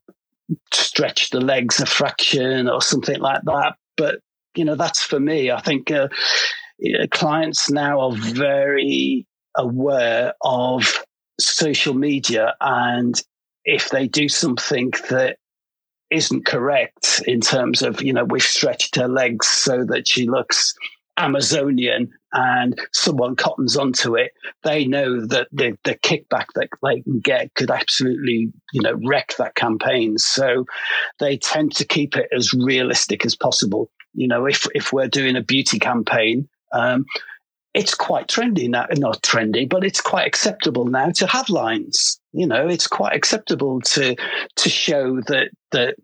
stretch 0.73 1.31
the 1.31 1.41
legs 1.41 1.81
a 1.81 1.87
fraction 1.87 2.69
or 2.69 2.81
something 2.83 3.21
like 3.21 3.43
that. 3.45 3.77
But 3.97 4.17
you 4.55 4.65
know, 4.65 4.75
that's 4.75 5.03
for 5.03 5.21
me. 5.21 5.51
I 5.51 5.61
think 5.61 5.91
uh, 5.91 6.09
clients 7.11 7.71
now 7.71 8.01
are 8.01 8.17
very 8.17 9.27
aware 9.57 10.35
of 10.43 11.05
social 11.39 11.95
media, 11.95 12.55
and 12.61 13.21
if 13.65 13.91
they 13.91 14.07
do 14.09 14.29
something 14.29 14.93
that 15.11 15.37
isn't 16.11 16.47
correct 16.47 17.21
in 17.27 17.41
terms 17.41 17.83
of 17.83 18.01
you 18.01 18.13
know 18.13 18.25
we've 18.25 18.43
stretched 18.43 18.95
her 18.97 19.09
legs 19.09 19.47
so 19.47 19.85
that 19.85 20.07
she 20.07 20.27
looks 20.27 20.73
Amazonian 21.17 22.11
and 22.33 22.79
someone 22.93 23.37
cottons 23.37 23.77
onto 23.77 24.17
it, 24.17 24.33
they 24.63 24.85
know 24.85 25.25
that 25.27 25.49
the, 25.53 25.77
the 25.85 25.95
kickback 25.95 26.47
that 26.55 26.69
they 26.83 27.01
can 27.03 27.21
get 27.21 27.55
could 27.55 27.71
absolutely, 27.71 28.53
you 28.73 28.83
know, 28.83 28.99
wreck 29.07 29.35
that 29.39 29.55
campaign. 29.55 30.19
So 30.19 30.67
they 31.19 31.39
tend 31.39 31.75
to 31.77 31.85
keep 31.87 32.17
it 32.17 32.29
as 32.35 32.53
realistic 32.53 33.25
as 33.25 33.35
possible. 33.35 33.91
You 34.15 34.29
know, 34.29 34.47
if 34.47 34.67
if 34.75 34.93
we're 34.93 35.09
doing 35.09 35.37
a 35.37 35.43
beauty 35.43 35.79
campaign, 35.79 36.49
um, 36.73 37.05
it's 37.75 37.95
quite 37.95 38.27
trendy 38.27 38.69
now, 38.69 38.87
not 38.97 39.23
trendy, 39.23 39.69
but 39.69 39.85
it's 39.85 40.01
quite 40.01 40.27
acceptable 40.27 40.87
now 40.87 41.11
to 41.11 41.27
have 41.27 41.51
lines. 41.51 42.19
You 42.33 42.47
know, 42.47 42.67
it's 42.67 42.87
quite 42.87 43.15
acceptable 43.15 43.81
to 43.83 44.17
to 44.57 44.69
show 44.69 45.21
that 45.29 45.51
that 45.73 45.97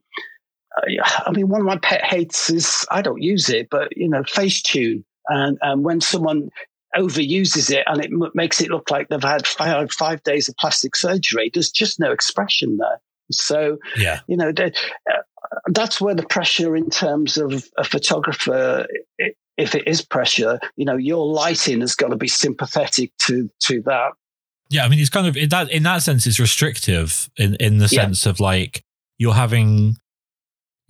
I 0.77 1.31
mean, 1.33 1.49
one 1.49 1.61
of 1.61 1.67
my 1.67 1.79
pet 1.79 2.05
hates 2.05 2.51
is 2.51 2.87
I 2.91 3.03
don't 3.03 3.23
use 3.23 3.49
it, 3.49 3.69
but 3.71 3.97
you 3.97 4.09
know, 4.09 4.23
Facetune. 4.23 5.05
And, 5.29 5.59
and 5.63 5.85
when 5.85 6.01
someone 6.01 6.51
overuses 6.97 7.71
it 7.71 7.85
and 7.87 8.05
it 8.05 8.11
m- 8.11 8.31
makes 8.35 8.61
it 8.61 8.71
look 8.71 8.91
like 8.91 9.09
they've 9.09 9.23
had 9.23 9.47
five, 9.47 9.93
five 9.93 10.23
days 10.25 10.49
of 10.49 10.57
plastic 10.57 10.97
surgery, 10.97 11.51
there's 11.53 11.71
just 11.71 12.01
no 12.01 12.11
expression 12.11 12.79
there. 12.79 13.01
So, 13.31 13.79
yeah. 13.97 14.21
you 14.27 14.37
know, 14.37 14.49
uh, 14.51 14.71
that's 15.69 16.01
where 16.01 16.15
the 16.15 16.27
pressure 16.27 16.77
in 16.77 16.91
terms 16.91 17.37
of 17.37 17.65
a 17.79 17.85
photographer, 17.85 18.87
it, 19.19 19.37
if 19.57 19.75
it 19.75 19.87
is 19.87 20.03
pressure, 20.03 20.59
you 20.77 20.85
know, 20.85 20.97
your 20.97 21.27
lighting 21.27 21.81
has 21.81 21.95
got 21.95 22.09
to 22.09 22.17
be 22.17 22.29
sympathetic 22.29 23.13
to 23.23 23.51
to 23.61 23.83
that. 23.83 24.13
Yeah, 24.71 24.85
I 24.85 24.89
mean, 24.89 24.99
it's 24.99 25.11
kind 25.11 25.27
of 25.27 25.37
in 25.37 25.51
that 25.51 25.71
in 25.71 25.83
that 25.83 26.03
sense, 26.03 26.27
it's 26.27 26.41
restrictive 26.41 27.31
in 27.37 27.55
in 27.57 27.79
the 27.79 27.89
yeah. 27.91 28.03
sense 28.03 28.27
of 28.27 28.41
like 28.41 28.85
you're 29.19 29.35
having 29.35 29.97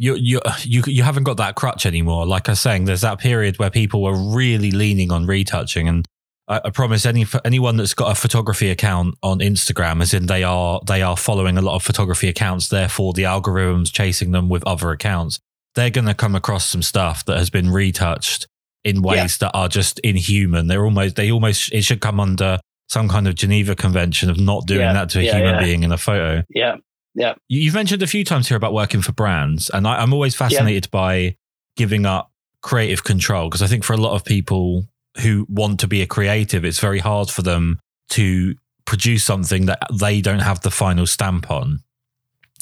you 0.03 0.17
you 0.17 0.41
you 0.65 0.83
you 0.87 1.03
haven't 1.05 1.23
got 1.23 1.37
that 1.37 1.55
crutch 1.55 1.87
anymore. 1.87 2.27
Like 2.27 2.49
I 2.49 2.53
was 2.53 2.61
saying, 2.61 2.87
there's 2.87 3.03
that 3.03 3.21
period 3.21 3.61
where 3.61 3.71
people 3.71 4.03
were 4.03 4.17
really 4.17 4.73
leaning 4.73 5.13
on 5.13 5.27
retouching, 5.27 5.87
and 5.87 6.05
I, 6.49 6.61
I 6.65 6.71
promise 6.71 7.07
any 7.07 7.25
anyone 7.45 7.77
that's 7.77 7.95
got 7.95 8.11
a 8.11 8.21
photography 8.21 8.69
account 8.69 9.15
on 9.23 9.39
Instagram, 9.39 10.03
as 10.03 10.13
in 10.13 10.27
they 10.27 10.43
are 10.43 10.81
they 10.85 11.03
are 11.03 11.17
following 11.17 11.57
a 11.57 11.63
lot 11.63 11.77
of 11.77 11.85
photography 11.85 12.29
accounts, 12.29 12.69
therefore 12.69 13.13
the 13.13 13.23
algorithms 13.23 13.93
chasing 13.93 14.33
them 14.33 14.49
with 14.49 14.67
other 14.67 14.91
accounts, 14.91 15.39
they're 15.77 15.91
going 15.91 16.09
to 16.09 16.15
come 16.15 16.35
across 16.35 16.67
some 16.67 16.83
stuff 16.83 17.25
that 17.27 17.39
has 17.39 17.49
been 17.49 17.71
retouched 17.71 18.49
in 18.83 19.03
ways 19.03 19.39
yeah. 19.41 19.47
that 19.47 19.57
are 19.57 19.69
just 19.69 20.01
inhuman. 20.01 20.67
They're 20.67 20.85
almost 20.85 21.15
they 21.15 21.31
almost 21.31 21.73
it 21.73 21.83
should 21.83 22.01
come 22.01 22.19
under 22.19 22.59
some 22.89 23.09
kind 23.09 23.29
of 23.29 23.37
Geneva 23.37 23.77
Convention 23.77 24.31
of 24.31 24.41
not 24.41 24.67
doing 24.67 24.81
yeah. 24.81 24.95
that 24.95 25.11
to 25.11 25.21
a 25.21 25.23
yeah, 25.23 25.37
human 25.37 25.63
being 25.63 25.85
in 25.85 25.93
a 25.93 25.97
photo. 25.97 26.43
Yeah. 26.51 26.79
Yeah. 27.15 27.35
You've 27.49 27.75
mentioned 27.75 28.03
a 28.03 28.07
few 28.07 28.25
times 28.25 28.49
here 28.49 28.57
about 28.57 28.73
working 28.73 29.03
for 29.03 29.13
brands, 29.13 29.71
and 29.71 29.87
I, 29.87 30.03
am 30.03 30.13
always 30.13 30.35
fascinated 30.35 30.87
yeah. 30.87 30.91
by 30.91 31.37
giving 31.77 32.07
up 32.07 32.31
creative 32.63 33.05
control 33.05 33.49
because 33.49 33.63
I 33.63 33.67
think 33.67 33.85
for 33.85 33.93
a 33.93 33.99
lot 33.99 34.15
of 34.15 34.25
people 34.25 34.87
who 35.21 35.47
want 35.49 35.81
to 35.81 35.89
be 35.89 36.01
a 36.01 36.07
creative, 36.07 36.65
it's 36.65 36.79
very 36.79 37.01
hard 37.01 37.29
for 37.31 37.43
them 37.43 37.81
to 38.11 38.55
produce 38.85 39.25
something 39.25 39.67
that 39.67 39.81
they 39.93 40.21
don't 40.21 40.41
have 40.41 40.61
the 40.61 40.71
final 40.71 41.07
stamp 41.07 41.51
on. 41.51 41.81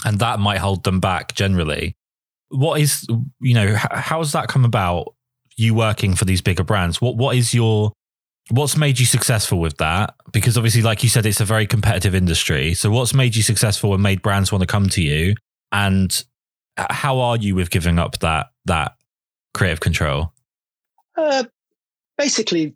And 0.05 0.19
that 0.19 0.41
might 0.41 0.59
hold 0.59 0.85
them 0.85 1.01
back 1.01 1.35
generally. 1.35 1.95
What 2.49 2.81
is, 2.81 3.07
you 3.41 3.55
know, 3.55 3.77
how 3.77 4.19
has 4.19 4.33
that 4.33 4.49
come 4.49 4.65
about? 4.65 5.15
You 5.57 5.75
working 5.75 6.15
for 6.15 6.25
these 6.25 6.41
bigger 6.41 6.65
brands? 6.65 7.01
What 7.01 7.17
What 7.17 7.37
is 7.37 7.53
your 7.53 7.93
what's 8.51 8.77
made 8.77 8.99
you 8.99 9.07
successful 9.07 9.59
with 9.59 9.77
that? 9.79 10.15
Because 10.33 10.57
obviously, 10.57 10.83
like 10.83 11.03
you 11.03 11.09
said, 11.09 11.27
it's 11.27 11.41
a 11.41 11.45
very 11.45 11.67
competitive 11.67 12.15
industry. 12.15 12.75
So, 12.75 12.91
what's 12.91 13.15
made 13.15 13.37
you 13.37 13.43
successful 13.43 13.95
and 13.95 14.03
made 14.03 14.23
brands 14.23 14.53
want 14.53 14.63
to 14.63 14.67
come 14.67 14.89
to 14.91 15.03
you? 15.03 15.35
And 15.73 16.23
how 16.77 17.21
are 17.21 17.37
you 17.37 17.55
with 17.55 17.71
giving 17.71 17.99
up 17.99 18.19
that 18.21 18.49
that 18.67 18.97
creative 19.55 19.81
control? 19.81 20.33
Uh, 21.17 21.45
basically, 22.19 22.75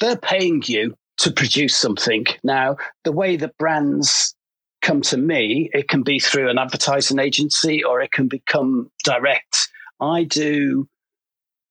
they're 0.00 0.16
paying 0.16 0.62
you 0.66 0.94
to 1.18 1.30
produce 1.30 1.76
something. 1.76 2.26
Now, 2.42 2.76
the 3.04 3.12
way 3.12 3.36
that 3.36 3.56
brands 3.56 4.34
come 4.82 5.00
to 5.02 5.16
me, 5.16 5.70
it 5.72 5.88
can 5.88 6.02
be 6.02 6.18
through 6.18 6.50
an 6.50 6.58
advertising 6.58 7.18
agency 7.18 7.82
or 7.82 8.00
it 8.00 8.12
can 8.12 8.28
become 8.28 8.90
direct. 9.04 9.68
I 10.00 10.24
do 10.24 10.88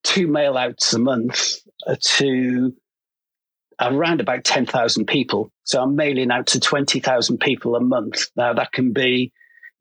two 0.04 0.28
mail 0.28 0.58
outs 0.58 0.94
a 0.94 1.00
month 1.00 1.60
to 2.02 2.74
around 3.82 4.22
about 4.22 4.44
10,000 4.44 5.06
people. 5.06 5.52
So 5.64 5.82
I'm 5.82 5.96
mailing 5.96 6.32
out 6.32 6.48
to 6.48 6.60
20,000 6.60 7.40
people 7.40 7.76
a 7.76 7.82
month. 7.82 8.28
Now 8.36 8.54
that 8.54 8.72
can 8.72 8.94
be, 8.94 9.32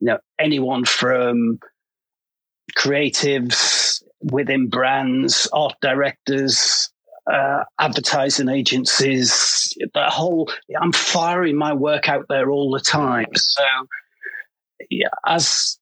you 0.00 0.06
know, 0.06 0.18
anyone 0.38 0.84
from 0.84 1.58
creatives 2.76 4.02
within 4.20 4.68
brands, 4.68 5.48
art 5.52 5.74
directors, 5.80 6.90
uh, 7.30 7.64
advertising 7.78 8.48
agencies, 8.48 9.72
the 9.94 10.10
whole, 10.10 10.50
I'm 10.80 10.92
firing 10.92 11.56
my 11.56 11.72
work 11.72 12.08
out 12.08 12.26
there 12.28 12.50
all 12.50 12.70
the 12.70 12.80
time. 12.80 13.26
So 13.34 13.64
yeah, 14.90 15.08
as 15.26 15.78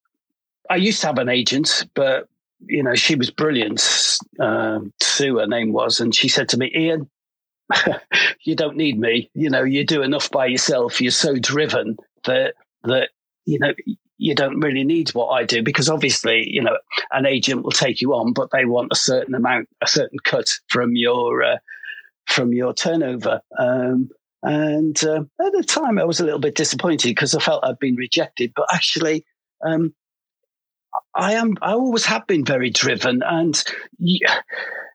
I 0.69 0.77
used 0.77 1.01
to 1.03 1.09
have 1.09 1.19
an 1.19 1.29
agent, 1.29 1.87
but 1.95 2.29
you 2.67 2.83
know, 2.83 2.95
she 2.95 3.15
was 3.15 3.31
brilliant. 3.31 3.81
Uh, 4.39 4.81
Sue, 5.01 5.39
her 5.39 5.47
name 5.47 5.73
was, 5.73 6.01
and 6.01 6.15
she 6.15 6.29
said 6.29 6.49
to 6.51 6.59
me, 6.59 6.71
Ian, 6.77 7.09
you 8.45 8.55
don't 8.55 8.77
need 8.77 8.99
me. 8.99 9.31
You 9.35 9.51
know, 9.51 9.65
you 9.65 9.85
do 9.85 10.03
enough 10.03 10.31
by 10.31 10.47
yourself. 10.47 11.01
You're 11.01 11.11
so 11.11 11.37
driven 11.37 11.97
that 12.25 12.55
that 12.85 13.11
you 13.45 13.59
know 13.59 13.73
you 14.21 14.35
don't 14.35 14.61
really 14.61 14.85
need 14.85 15.09
what 15.11 15.29
I 15.29 15.45
do 15.45 15.63
because 15.63 15.89
obviously, 15.89 16.45
you 16.47 16.63
know, 16.63 16.77
an 17.11 17.25
agent 17.25 17.63
will 17.63 17.71
take 17.71 18.03
you 18.03 18.13
on, 18.13 18.35
but 18.35 18.51
they 18.53 18.67
want 18.67 18.93
a 18.93 18.97
certain 18.97 19.35
amount, 19.35 19.69
a 19.83 19.87
certain 19.87 20.19
cut 20.25 20.47
from 20.69 20.95
your 20.95 21.43
uh, 21.43 21.57
from 22.27 22.53
your 22.53 22.75
turnover. 22.75 23.41
Um, 23.59 24.11
and 24.43 25.03
uh, 25.05 25.23
at 25.45 25.53
the 25.53 25.65
time, 25.67 25.99
I 25.99 26.05
was 26.05 26.21
a 26.21 26.25
little 26.25 26.39
bit 26.39 26.55
disappointed 26.55 27.09
because 27.09 27.35
I 27.35 27.41
felt 27.41 27.65
I'd 27.65 27.79
been 27.79 27.97
rejected. 27.97 28.53
But 28.55 28.67
actually, 28.73 29.25
um, 29.65 29.95
I 31.15 31.33
am. 31.33 31.57
I 31.63 31.73
always 31.73 32.05
have 32.05 32.27
been 32.27 32.45
very 32.45 32.71
driven, 32.71 33.23
and 33.23 33.63
you 33.99 34.21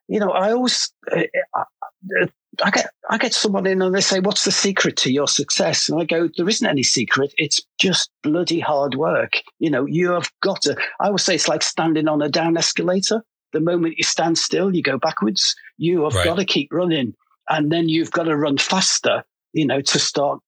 know, 0.08 0.30
I 0.30 0.52
always. 0.52 0.92
Uh, 1.10 1.22
uh 1.58 2.26
I 2.62 2.70
get 2.70 2.90
I 3.08 3.18
get 3.18 3.34
someone 3.34 3.66
in 3.66 3.82
and 3.82 3.94
they 3.94 4.00
say, 4.00 4.20
"What's 4.20 4.44
the 4.44 4.52
secret 4.52 4.96
to 4.98 5.12
your 5.12 5.28
success?" 5.28 5.88
And 5.88 6.00
I 6.00 6.04
go, 6.04 6.28
"There 6.36 6.48
isn't 6.48 6.66
any 6.66 6.82
secret. 6.82 7.32
It's 7.36 7.60
just 7.78 8.10
bloody 8.22 8.60
hard 8.60 8.94
work. 8.94 9.42
You 9.58 9.70
know, 9.70 9.86
you 9.86 10.10
have 10.12 10.30
got 10.42 10.62
to." 10.62 10.76
I 11.00 11.10
would 11.10 11.20
say 11.20 11.34
it's 11.34 11.48
like 11.48 11.62
standing 11.62 12.08
on 12.08 12.22
a 12.22 12.28
down 12.28 12.56
escalator. 12.56 13.22
The 13.52 13.60
moment 13.60 13.94
you 13.96 14.04
stand 14.04 14.38
still, 14.38 14.74
you 14.74 14.82
go 14.82 14.98
backwards. 14.98 15.54
You 15.78 16.04
have 16.04 16.14
right. 16.14 16.24
got 16.24 16.36
to 16.36 16.44
keep 16.44 16.72
running, 16.72 17.14
and 17.48 17.70
then 17.70 17.88
you've 17.88 18.10
got 18.10 18.24
to 18.24 18.36
run 18.36 18.58
faster. 18.58 19.24
You 19.52 19.66
know, 19.66 19.80
to 19.80 19.98
start. 19.98 20.40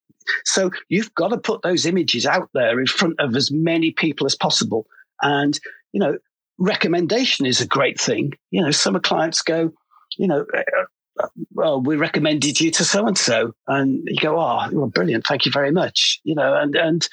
So 0.45 0.71
you've 0.89 1.15
got 1.15 1.29
to 1.29 1.39
put 1.39 1.63
those 1.63 1.87
images 1.87 2.27
out 2.27 2.51
there 2.55 2.79
in 2.79 2.87
front 2.87 3.19
of 3.19 3.35
as 3.35 3.51
many 3.51 3.93
people 3.93 4.27
as 4.27 4.35
possible. 4.35 4.87
And 5.23 5.59
you 5.93 6.01
know, 6.01 6.19
recommendation 6.59 7.47
is 7.47 7.61
a 7.61 7.67
great 7.67 8.01
thing. 8.01 8.35
You 8.51 8.63
know, 8.63 8.71
some 8.71 8.97
of 8.97 9.03
clients 9.03 9.43
go, 9.43 9.73
you 10.17 10.27
know, 10.27 10.45
well, 11.53 11.81
we 11.81 11.97
recommended 11.97 12.61
you 12.61 12.71
to 12.73 12.85
so 12.85 13.07
and 13.07 13.19
so, 13.19 13.53
and 13.67 14.03
you 14.07 14.17
go, 14.17 14.39
oh, 14.39 14.69
well, 14.73 14.87
brilliant, 14.87 15.27
thank 15.27 15.45
you 15.45 15.53
very 15.53 15.73
much. 15.73 16.21
You 16.25 16.35
know, 16.35 16.55
and 16.55 16.75
and 16.77 17.09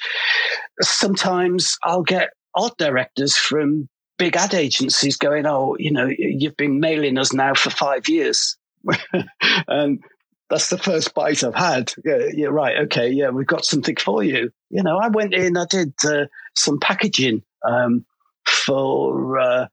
sometimes 0.80 1.76
I'll 1.84 2.02
get 2.02 2.30
art 2.54 2.76
directors 2.78 3.36
from 3.36 3.88
big 4.18 4.36
ad 4.36 4.54
agencies 4.54 5.16
going, 5.16 5.46
oh, 5.46 5.76
you 5.78 5.90
know, 5.90 6.08
you've 6.18 6.56
been 6.56 6.80
mailing 6.80 7.18
us 7.18 7.32
now 7.32 7.54
for 7.54 7.70
five 7.70 8.08
years, 8.08 8.56
and 9.68 10.02
that's 10.48 10.70
the 10.70 10.78
first 10.78 11.14
bite 11.14 11.42
I've 11.44 11.54
had. 11.54 11.92
Yeah, 12.04 12.28
yeah, 12.34 12.48
right, 12.48 12.76
okay, 12.84 13.08
yeah, 13.08 13.30
we've 13.30 13.46
got 13.46 13.64
something 13.64 13.96
for 13.96 14.22
you. 14.22 14.50
You 14.70 14.82
know, 14.82 14.98
I 14.98 15.08
went 15.08 15.34
in, 15.34 15.56
I 15.56 15.66
did 15.68 15.92
uh, 16.04 16.26
some 16.54 16.78
packaging 16.80 17.42
um, 17.68 18.04
for. 18.46 19.38
Uh, 19.38 19.66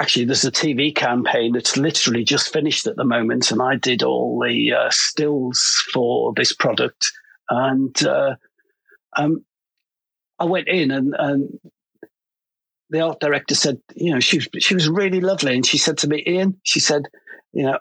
actually 0.00 0.24
there's 0.24 0.44
a 0.44 0.52
TV 0.52 0.94
campaign 0.94 1.52
that's 1.52 1.76
literally 1.76 2.24
just 2.24 2.52
finished 2.52 2.86
at 2.86 2.96
the 2.96 3.04
moment, 3.04 3.50
and 3.50 3.60
I 3.60 3.76
did 3.76 4.02
all 4.02 4.40
the 4.40 4.72
uh, 4.72 4.90
stills 4.90 5.60
for 5.92 6.32
this 6.36 6.52
product, 6.52 7.12
and 7.50 8.06
uh, 8.06 8.36
um, 9.16 9.44
I 10.38 10.44
went 10.44 10.68
in 10.68 10.90
and, 10.90 11.14
and 11.18 11.58
the 12.90 13.00
art 13.00 13.20
director 13.20 13.54
said, 13.54 13.80
you 13.94 14.12
know, 14.12 14.20
she 14.20 14.40
she 14.58 14.74
was 14.74 14.88
really 14.88 15.20
lovely, 15.20 15.54
and 15.54 15.66
she 15.66 15.78
said 15.78 15.98
to 15.98 16.08
me, 16.08 16.22
Ian, 16.26 16.58
she 16.62 16.80
said, 16.80 17.02
you 17.52 17.64
know, 17.64 17.78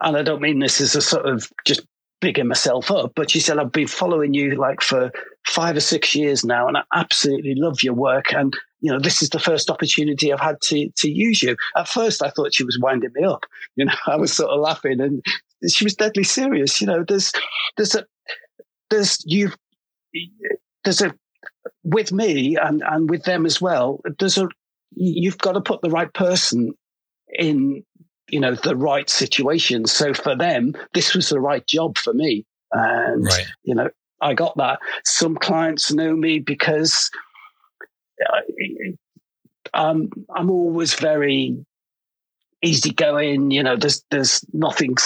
and 0.00 0.16
I 0.16 0.22
don't 0.22 0.42
mean 0.42 0.58
this 0.58 0.80
as 0.80 0.94
a 0.94 1.02
sort 1.02 1.26
of 1.26 1.50
just 1.64 1.86
bigging 2.20 2.48
myself 2.48 2.90
up, 2.90 3.12
but 3.14 3.30
she 3.30 3.40
said, 3.40 3.58
I've 3.58 3.72
been 3.72 3.86
following 3.86 4.34
you 4.34 4.56
like 4.56 4.80
for 4.80 5.10
five 5.46 5.76
or 5.76 5.80
six 5.80 6.14
years 6.14 6.44
now, 6.44 6.68
and 6.68 6.76
I 6.76 6.82
absolutely 6.94 7.54
love 7.54 7.82
your 7.82 7.94
work. 7.94 8.32
And, 8.32 8.54
you 8.80 8.92
know, 8.92 8.98
this 8.98 9.22
is 9.22 9.30
the 9.30 9.38
first 9.38 9.70
opportunity 9.70 10.32
I've 10.32 10.40
had 10.40 10.60
to, 10.62 10.90
to 10.96 11.10
use 11.10 11.42
you. 11.42 11.56
At 11.76 11.88
first, 11.88 12.22
I 12.22 12.30
thought 12.30 12.54
she 12.54 12.64
was 12.64 12.78
winding 12.78 13.10
me 13.14 13.24
up. 13.24 13.44
You 13.76 13.86
know, 13.86 13.94
I 14.06 14.16
was 14.16 14.32
sort 14.32 14.50
of 14.50 14.60
laughing 14.60 15.00
and 15.00 15.24
she 15.68 15.84
was 15.84 15.94
deadly 15.94 16.24
serious. 16.24 16.80
You 16.80 16.86
know, 16.86 17.04
there's, 17.06 17.32
there's 17.76 17.94
a, 17.94 18.04
there's, 18.90 19.18
you've, 19.24 19.56
there's 20.84 21.02
a, 21.02 21.14
with 21.82 22.12
me 22.12 22.56
and, 22.56 22.82
and 22.86 23.10
with 23.10 23.24
them 23.24 23.46
as 23.46 23.60
well, 23.60 24.00
there's 24.18 24.38
a, 24.38 24.48
you've 24.94 25.38
got 25.38 25.52
to 25.52 25.60
put 25.60 25.80
the 25.82 25.90
right 25.90 26.12
person 26.12 26.72
in 27.38 27.82
you 28.28 28.40
know 28.40 28.54
the 28.54 28.76
right 28.76 29.08
situation 29.08 29.86
so 29.86 30.12
for 30.12 30.36
them 30.36 30.74
this 30.94 31.14
was 31.14 31.28
the 31.28 31.40
right 31.40 31.66
job 31.66 31.96
for 31.98 32.12
me 32.12 32.44
and 32.72 33.24
right. 33.24 33.46
you 33.62 33.74
know 33.74 33.88
i 34.20 34.34
got 34.34 34.56
that 34.56 34.78
some 35.04 35.36
clients 35.36 35.92
know 35.92 36.16
me 36.16 36.38
because 36.38 37.10
um, 39.74 40.10
i'm 40.34 40.50
always 40.50 40.94
very 40.94 41.56
easygoing 42.62 43.50
you 43.50 43.62
know 43.62 43.76
there's 43.76 44.02
there's 44.10 44.44
nothing 44.52 44.96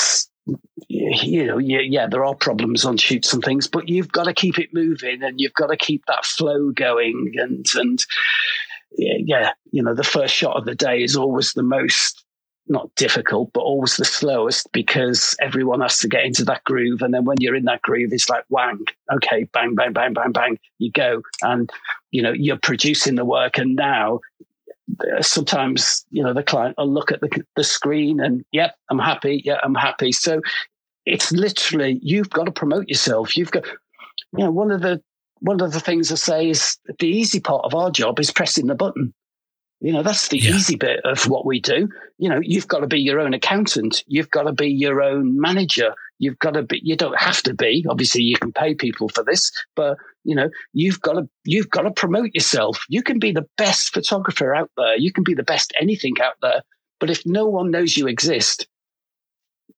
you 0.89 1.47
know 1.47 1.59
yeah, 1.59 1.81
yeah 1.81 2.07
there 2.07 2.25
are 2.25 2.35
problems 2.35 2.85
on 2.85 2.97
shoots 2.97 3.33
and 3.33 3.43
things 3.43 3.67
but 3.67 3.89
you've 3.89 4.13
got 4.13 4.25
to 4.25 4.35
keep 4.35 4.59
it 4.59 4.71
moving 4.73 5.23
and 5.23 5.41
you've 5.41 5.55
got 5.55 5.67
to 5.67 5.77
keep 5.77 6.03
that 6.07 6.25
flow 6.25 6.71
going 6.71 7.33
and 7.37 7.67
and 7.75 7.99
yeah 8.97 9.51
you 9.71 9.83
know 9.83 9.95
the 9.95 10.05
first 10.05 10.35
shot 10.35 10.57
of 10.57 10.65
the 10.65 10.75
day 10.75 11.03
is 11.03 11.17
always 11.17 11.53
the 11.53 11.63
most 11.63 12.25
not 12.69 12.95
difficult, 12.95 13.53
but 13.53 13.61
always 13.61 13.97
the 13.97 14.05
slowest 14.05 14.71
because 14.73 15.35
everyone 15.41 15.81
has 15.81 15.99
to 15.99 16.09
get 16.09 16.25
into 16.25 16.45
that 16.45 16.63
groove. 16.65 17.03
And 17.03 17.13
then 17.13 17.25
when 17.25 17.37
you're 17.41 17.57
in 17.57 17.65
that 17.65 17.83
groove, 17.83 18.13
it's 18.13 18.29
like 18.29 18.45
wang, 18.49 18.85
okay, 19.13 19.45
bang, 19.53 19.75
bang, 19.75 19.93
bang, 19.93 20.13
bang, 20.13 20.33
bang, 20.33 20.59
you 20.79 20.93
go. 20.93 21.23
And, 21.43 21.71
you 22.11 22.23
know, 22.23 22.33
you're 22.33 22.59
producing 22.59 23.17
the 23.17 23.25
work. 23.25 23.59
And 23.59 23.75
now 23.75 24.21
uh, 25.01 25.23
sometimes, 25.23 26.07
you 26.11 26.23
know, 26.23 26.33
the 26.33 26.43
client 26.43 26.77
will 26.79 26.93
look 26.93 27.11
at 27.11 27.21
the, 27.21 27.45
the 27.57 27.65
screen 27.65 28.21
and, 28.21 28.45
yep, 28.53 28.77
I'm 28.89 28.99
happy. 29.01 29.43
Yeah, 29.45 29.59
I'm 29.65 29.75
happy. 29.75 30.13
So 30.13 30.41
it's 31.07 31.33
literally, 31.33 31.99
you've 32.03 32.31
got 32.31 32.45
to 32.45 32.53
promote 32.53 32.89
yourself. 32.89 33.37
You've 33.37 33.51
got, 33.51 33.67
you 34.37 34.45
know, 34.45 34.51
one 34.53 34.71
of 34.71 34.81
the, 34.81 35.03
one 35.41 35.61
of 35.61 35.73
the 35.73 35.81
things 35.81 36.13
I 36.13 36.17
say 36.17 36.51
is 36.51 36.79
the 36.99 37.09
easy 37.09 37.41
part 37.41 37.65
of 37.65 37.75
our 37.75 37.91
job 37.91 38.21
is 38.21 38.31
pressing 38.31 38.67
the 38.67 38.75
button. 38.75 39.13
You 39.81 39.95
know, 39.95 40.03
that's 40.03 40.29
the 40.29 40.39
yeah. 40.39 40.51
easy 40.51 40.77
bit 40.77 41.01
of 41.05 41.27
what 41.27 41.47
we 41.47 41.59
do. 41.59 41.89
You 42.19 42.29
know, 42.29 42.41
you've 42.43 42.69
got 42.69 42.81
to 42.81 42.87
be 42.87 43.01
your 43.01 43.19
own 43.19 43.33
accountant. 43.33 44.05
You've 44.07 44.31
got 44.31 44.43
to 44.43 44.53
be 44.53 44.69
your 44.69 45.03
own 45.03 45.41
manager. 45.41 45.95
You've 46.19 46.39
got 46.39 46.53
to 46.53 46.63
be, 46.63 46.81
you 46.85 46.97
don't 46.97 47.19
have 47.19 47.43
to 47.45 47.55
be. 47.55 47.87
Obviously, 47.89 48.23
you 48.23 48.37
can 48.37 48.53
pay 48.53 48.75
people 48.75 49.09
for 49.09 49.25
this, 49.25 49.51
but 49.75 49.97
you 50.25 50.35
know, 50.35 50.51
you've 50.75 51.01
got 51.01 51.15
to, 51.15 51.27
you've 51.45 51.71
got 51.71 51.83
to 51.83 51.91
promote 51.91 52.35
yourself. 52.35 52.85
You 52.91 53.03
can 53.03 53.19
be 53.19 53.33
the 53.33 53.47
best 53.57 53.95
photographer 53.95 54.55
out 54.55 54.71
there. 54.77 54.97
You 54.97 55.13
can 55.13 55.25
be 55.25 55.33
the 55.33 55.43
best 55.43 55.73
anything 55.81 56.15
out 56.23 56.35
there. 56.43 56.61
But 56.99 57.09
if 57.09 57.25
no 57.25 57.47
one 57.47 57.71
knows 57.71 57.97
you 57.97 58.07
exist, 58.07 58.69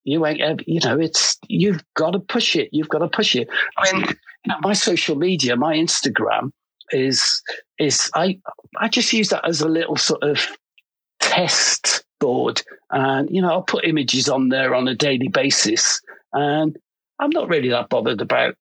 you 0.03 0.26
ain't, 0.26 0.66
you 0.66 0.80
know, 0.84 0.98
it's, 0.98 1.38
you've 1.46 1.84
got 1.94 2.11
to 2.11 2.18
push 2.18 2.57
it. 2.57 2.70
You've 2.72 2.88
got 2.88 2.98
to 2.98 3.09
push 3.09 3.36
it. 3.36 3.48
I 3.78 3.92
mean, 3.92 4.05
my 4.62 4.72
social 4.72 5.14
media, 5.14 5.55
my 5.55 5.76
Instagram, 5.76 6.50
is 6.93 7.43
is 7.78 8.11
I 8.14 8.38
I 8.78 8.88
just 8.88 9.12
use 9.12 9.28
that 9.30 9.47
as 9.47 9.61
a 9.61 9.68
little 9.68 9.97
sort 9.97 10.22
of 10.22 10.47
test 11.20 12.05
board, 12.20 12.62
and 12.90 13.28
you 13.30 13.43
know 13.43 13.51
I'll 13.51 13.62
put 13.62 13.84
images 13.84 14.28
on 14.28 14.49
there 14.49 14.74
on 14.74 14.88
a 14.88 14.95
daily 14.95 15.28
basis, 15.28 16.01
and 16.32 16.76
I'm 17.18 17.30
not 17.30 17.49
really 17.49 17.70
that 17.70 17.88
bothered 17.88 18.20
about 18.20 18.55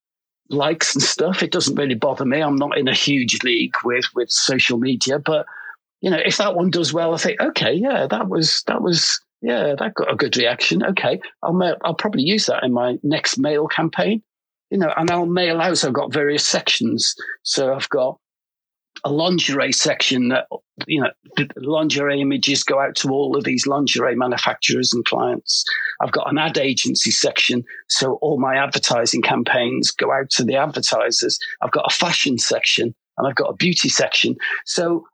likes 0.49 0.93
and 0.93 1.03
stuff. 1.03 1.41
It 1.41 1.51
doesn't 1.51 1.75
really 1.75 1.95
bother 1.95 2.25
me. 2.25 2.41
I'm 2.41 2.55
not 2.55 2.77
in 2.77 2.87
a 2.87 2.93
huge 2.93 3.43
league 3.43 3.75
with 3.83 4.05
with 4.15 4.29
social 4.29 4.77
media, 4.77 5.19
but 5.19 5.45
you 6.01 6.09
know 6.09 6.19
if 6.23 6.37
that 6.37 6.55
one 6.55 6.69
does 6.69 6.93
well, 6.93 7.13
I 7.13 7.17
think 7.17 7.41
okay, 7.41 7.73
yeah, 7.73 8.07
that 8.07 8.29
was 8.29 8.63
that 8.67 8.81
was 8.81 9.19
yeah, 9.41 9.73
that 9.77 9.95
got 9.95 10.11
a 10.11 10.15
good 10.15 10.37
reaction. 10.37 10.83
Okay, 10.83 11.19
I'll 11.41 11.77
I'll 11.83 11.95
probably 11.95 12.23
use 12.23 12.45
that 12.45 12.63
in 12.63 12.73
my 12.73 12.97
next 13.03 13.37
mail 13.37 13.67
campaign. 13.67 14.21
You 14.69 14.77
know, 14.77 14.93
and 14.95 15.11
I'll 15.11 15.25
mail 15.25 15.59
out. 15.59 15.77
So 15.77 15.87
I've 15.89 15.93
got 15.93 16.13
various 16.13 16.47
sections. 16.47 17.13
So 17.43 17.73
I've 17.73 17.89
got 17.89 18.20
a 19.03 19.11
lingerie 19.11 19.71
section 19.71 20.29
that 20.29 20.47
you 20.85 21.01
know 21.01 21.09
the 21.35 21.47
lingerie 21.57 22.21
images 22.21 22.63
go 22.63 22.79
out 22.79 22.95
to 22.95 23.09
all 23.09 23.35
of 23.35 23.43
these 23.43 23.65
lingerie 23.65 24.15
manufacturers 24.15 24.93
and 24.93 25.05
clients. 25.05 25.63
I've 26.01 26.11
got 26.11 26.29
an 26.29 26.37
ad 26.37 26.57
agency 26.57 27.11
section 27.11 27.63
so 27.87 28.15
all 28.21 28.39
my 28.39 28.55
advertising 28.55 29.21
campaigns 29.21 29.91
go 29.91 30.11
out 30.11 30.29
to 30.31 30.43
the 30.43 30.55
advertisers. 30.55 31.39
I've 31.61 31.71
got 31.71 31.91
a 31.91 31.95
fashion 31.95 32.37
section 32.37 32.93
and 33.17 33.27
i've 33.27 33.35
got 33.35 33.49
a 33.49 33.55
beauty 33.55 33.89
section. 33.89 34.35
So 34.65 35.05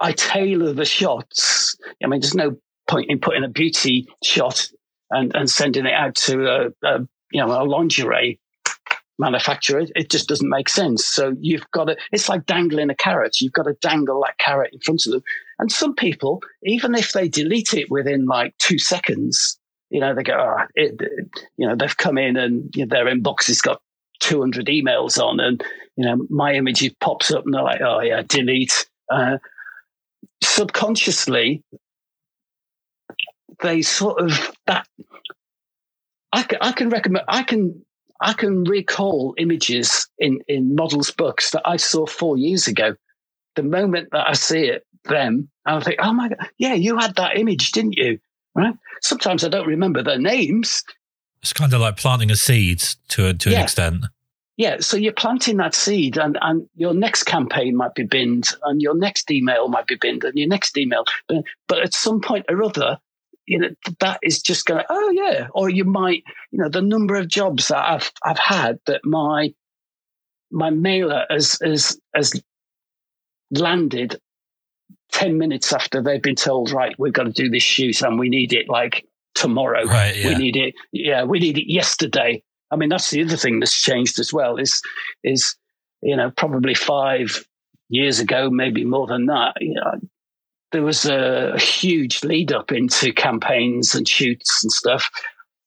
i 0.00 0.12
tailor 0.12 0.72
the 0.72 0.84
shots. 0.84 1.76
I 2.02 2.06
mean 2.06 2.20
there's 2.20 2.34
no 2.34 2.56
point 2.88 3.10
in 3.10 3.20
putting 3.20 3.44
a 3.44 3.48
beauty 3.48 4.06
shot 4.22 4.68
and, 5.10 5.34
and 5.34 5.50
sending 5.50 5.86
it 5.86 5.94
out 5.94 6.14
to 6.16 6.46
a, 6.46 6.86
a 6.86 7.00
you 7.32 7.44
know 7.44 7.62
a 7.62 7.64
lingerie 7.64 8.38
manufacturer. 9.18 9.84
It 9.96 10.10
just 10.10 10.28
doesn't 10.28 10.48
make 10.48 10.68
sense. 10.68 11.06
So 11.06 11.34
you've 11.40 11.68
got 11.72 11.84
to, 11.84 11.96
it's 12.12 12.28
like 12.28 12.46
dangling 12.46 12.90
a 12.90 12.94
carrot. 12.94 13.40
You've 13.40 13.52
got 13.52 13.64
to 13.64 13.74
dangle 13.80 14.22
that 14.24 14.38
carrot 14.38 14.72
in 14.72 14.80
front 14.80 15.06
of 15.06 15.12
them. 15.12 15.22
And 15.58 15.72
some 15.72 15.94
people, 15.94 16.40
even 16.62 16.94
if 16.94 17.12
they 17.12 17.28
delete 17.28 17.74
it 17.74 17.90
within 17.90 18.26
like 18.26 18.56
two 18.58 18.78
seconds, 18.78 19.58
you 19.90 20.00
know, 20.00 20.14
they 20.14 20.22
go, 20.22 20.34
oh, 20.34 20.64
it, 20.74 21.00
you 21.56 21.66
know, 21.66 21.74
they've 21.74 21.96
come 21.96 22.18
in 22.18 22.36
and 22.36 22.70
you 22.74 22.86
know, 22.86 22.94
their 22.94 23.06
inbox 23.06 23.46
has 23.46 23.60
got 23.60 23.80
200 24.20 24.66
emails 24.66 25.18
on 25.18 25.40
and, 25.40 25.62
you 25.96 26.04
know, 26.04 26.26
my 26.28 26.52
image 26.54 26.92
pops 27.00 27.32
up 27.32 27.44
and 27.44 27.54
they're 27.54 27.62
like, 27.62 27.80
oh 27.80 28.00
yeah, 28.00 28.22
delete. 28.26 28.86
Uh, 29.10 29.38
subconsciously, 30.42 31.62
they 33.62 33.82
sort 33.82 34.20
of 34.20 34.56
that 34.66 34.86
I 36.32 36.42
can, 36.42 36.58
I 36.60 36.72
can 36.72 36.90
recommend 36.90 37.24
I 37.28 37.42
can 37.42 37.84
I 38.20 38.32
can 38.32 38.64
recall 38.64 39.34
images 39.38 40.08
in, 40.18 40.40
in 40.48 40.74
models' 40.74 41.10
books 41.10 41.50
that 41.52 41.62
I 41.64 41.76
saw 41.76 42.06
four 42.06 42.36
years 42.36 42.66
ago. 42.66 42.96
The 43.54 43.62
moment 43.62 44.08
that 44.12 44.28
I 44.28 44.32
see 44.32 44.66
it, 44.66 44.84
them, 45.04 45.48
I 45.66 45.80
think, 45.80 45.98
oh 46.00 46.12
my 46.12 46.28
God, 46.28 46.48
yeah, 46.58 46.74
you 46.74 46.98
had 46.98 47.14
that 47.16 47.38
image, 47.38 47.72
didn't 47.72 47.96
you? 47.96 48.18
Right? 48.54 48.74
Sometimes 49.00 49.44
I 49.44 49.48
don't 49.48 49.66
remember 49.66 50.02
their 50.02 50.18
names. 50.18 50.82
It's 51.42 51.52
kind 51.52 51.72
of 51.72 51.80
like 51.80 51.96
planting 51.96 52.30
a 52.30 52.36
seed 52.36 52.82
to, 53.08 53.28
a, 53.28 53.34
to 53.34 53.50
yeah. 53.50 53.58
an 53.58 53.62
extent. 53.62 54.04
Yeah, 54.56 54.78
so 54.80 54.96
you're 54.96 55.12
planting 55.12 55.58
that 55.58 55.72
seed, 55.72 56.16
and, 56.18 56.36
and 56.42 56.68
your 56.74 56.92
next 56.92 57.22
campaign 57.22 57.76
might 57.76 57.94
be 57.94 58.02
binned, 58.02 58.48
and 58.64 58.82
your 58.82 58.96
next 58.96 59.30
email 59.30 59.68
might 59.68 59.86
be 59.86 59.94
binned, 59.94 60.24
and 60.24 60.36
your 60.36 60.48
next 60.48 60.76
email. 60.76 61.04
But, 61.28 61.44
but 61.68 61.78
at 61.78 61.94
some 61.94 62.20
point 62.20 62.46
or 62.48 62.64
other, 62.64 62.98
you 63.48 63.58
know 63.58 63.68
that 64.00 64.20
is 64.22 64.40
just 64.40 64.66
going 64.66 64.84
oh 64.88 65.10
yeah. 65.10 65.48
Or 65.54 65.68
you 65.68 65.84
might 65.84 66.22
you 66.50 66.58
know 66.58 66.68
the 66.68 66.82
number 66.82 67.16
of 67.16 67.28
jobs 67.28 67.68
that 67.68 67.84
i've 67.84 68.12
i've 68.24 68.38
had 68.38 68.78
that 68.86 69.00
my 69.04 69.52
my 70.50 70.70
mailer 70.70 71.24
has 71.30 71.58
has 71.62 71.98
has 72.14 72.40
landed 73.50 74.20
10 75.12 75.38
minutes 75.38 75.72
after 75.72 76.02
they've 76.02 76.22
been 76.22 76.34
told 76.34 76.70
right 76.70 76.94
we've 76.98 77.14
got 77.14 77.24
to 77.24 77.32
do 77.32 77.48
this 77.48 77.62
shoot 77.62 78.02
and 78.02 78.18
we 78.18 78.28
need 78.28 78.52
it 78.52 78.68
like 78.68 79.06
tomorrow. 79.34 79.84
Right 79.84 80.16
yeah. 80.16 80.28
we 80.28 80.34
need 80.34 80.56
it 80.56 80.74
yeah 80.92 81.24
we 81.24 81.38
need 81.38 81.58
it 81.58 81.72
yesterday. 81.72 82.42
I 82.70 82.76
mean 82.76 82.90
that's 82.90 83.10
the 83.10 83.22
other 83.22 83.36
thing 83.36 83.60
that's 83.60 83.80
changed 83.80 84.18
as 84.18 84.32
well 84.32 84.56
is 84.56 84.80
is 85.24 85.56
you 86.02 86.16
know 86.16 86.30
probably 86.30 86.74
five 86.74 87.44
years 87.88 88.20
ago 88.20 88.50
maybe 88.50 88.84
more 88.84 89.06
than 89.06 89.26
that 89.26 89.54
you 89.60 89.74
know, 89.74 89.98
there 90.72 90.82
was 90.82 91.06
a 91.06 91.58
huge 91.58 92.22
lead 92.24 92.52
up 92.52 92.72
into 92.72 93.12
campaigns 93.12 93.94
and 93.94 94.06
shoots 94.06 94.62
and 94.62 94.72
stuff. 94.72 95.10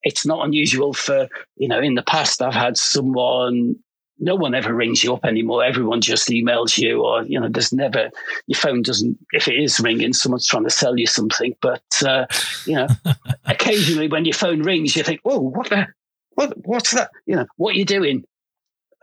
It's 0.04 0.26
not 0.26 0.46
unusual 0.46 0.94
for, 0.94 1.28
you 1.58 1.68
know, 1.68 1.80
in 1.80 1.96
the 1.96 2.04
past, 2.04 2.42
I've 2.42 2.54
had 2.54 2.78
someone, 2.78 3.76
no 4.20 4.36
one 4.36 4.56
ever 4.56 4.74
rings 4.74 5.04
you 5.04 5.14
up 5.14 5.26
anymore. 5.26 5.64
Everyone 5.64 6.02
just 6.02 6.30
emails 6.30 6.78
you, 6.78 7.04
or, 7.04 7.24
you 7.24 7.40
know, 7.40 7.50
there's 7.50 7.74
never, 7.74 8.10
your 8.48 8.60
phone 8.60 8.82
doesn't, 8.82 9.18
if 9.32 9.48
it 9.48 9.56
is 9.56 9.80
ringing, 9.80 10.14
someone's 10.14 10.48
trying 10.48 10.64
to 10.64 10.70
sell 10.70 10.98
you 10.98 11.08
something. 11.08 11.56
But, 11.62 11.84
uh, 12.06 12.26
you 12.66 12.76
know, 12.76 12.88
occasionally 13.46 14.08
when 14.08 14.26
your 14.26 14.34
phone 14.34 14.62
rings, 14.62 14.96
you 14.96 15.04
think, 15.04 15.22
whoa, 15.24 15.40
what 15.40 15.70
the, 15.70 15.88
what, 16.32 16.54
what's 16.66 16.92
that? 16.92 17.12
You 17.26 17.36
know, 17.36 17.46
what 17.58 17.76
are 17.76 17.80
you 17.80 17.86
doing? 17.86 18.24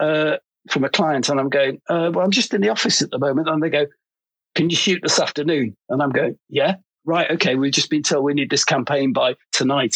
Uh, 0.01 0.37
from 0.71 0.85
a 0.85 0.89
client, 0.89 1.29
and 1.29 1.41
I'm 1.41 1.49
going, 1.49 1.81
uh, 1.89 2.11
well, 2.13 2.25
I'm 2.25 2.31
just 2.31 2.55
in 2.55 2.61
the 2.61 2.69
office 2.69 3.03
at 3.03 3.11
the 3.11 3.19
moment. 3.19 3.49
And 3.49 3.63
they 3.63 3.71
go, 3.71 3.87
can 4.59 4.71
you 4.71 4.77
shoot 4.77 4.99
this 5.05 5.21
afternoon? 5.21 5.77
And 5.89 6.03
I'm 6.03 6.11
going, 6.11 6.37
yeah, 6.49 6.75
right. 7.05 7.31
Okay. 7.31 7.55
We've 7.55 7.73
just 7.73 7.91
been 7.91 8.03
told 8.03 8.25
we 8.25 8.35
need 8.35 8.51
this 8.51 8.65
campaign 8.65 9.13
by 9.13 9.37
tonight, 9.53 9.95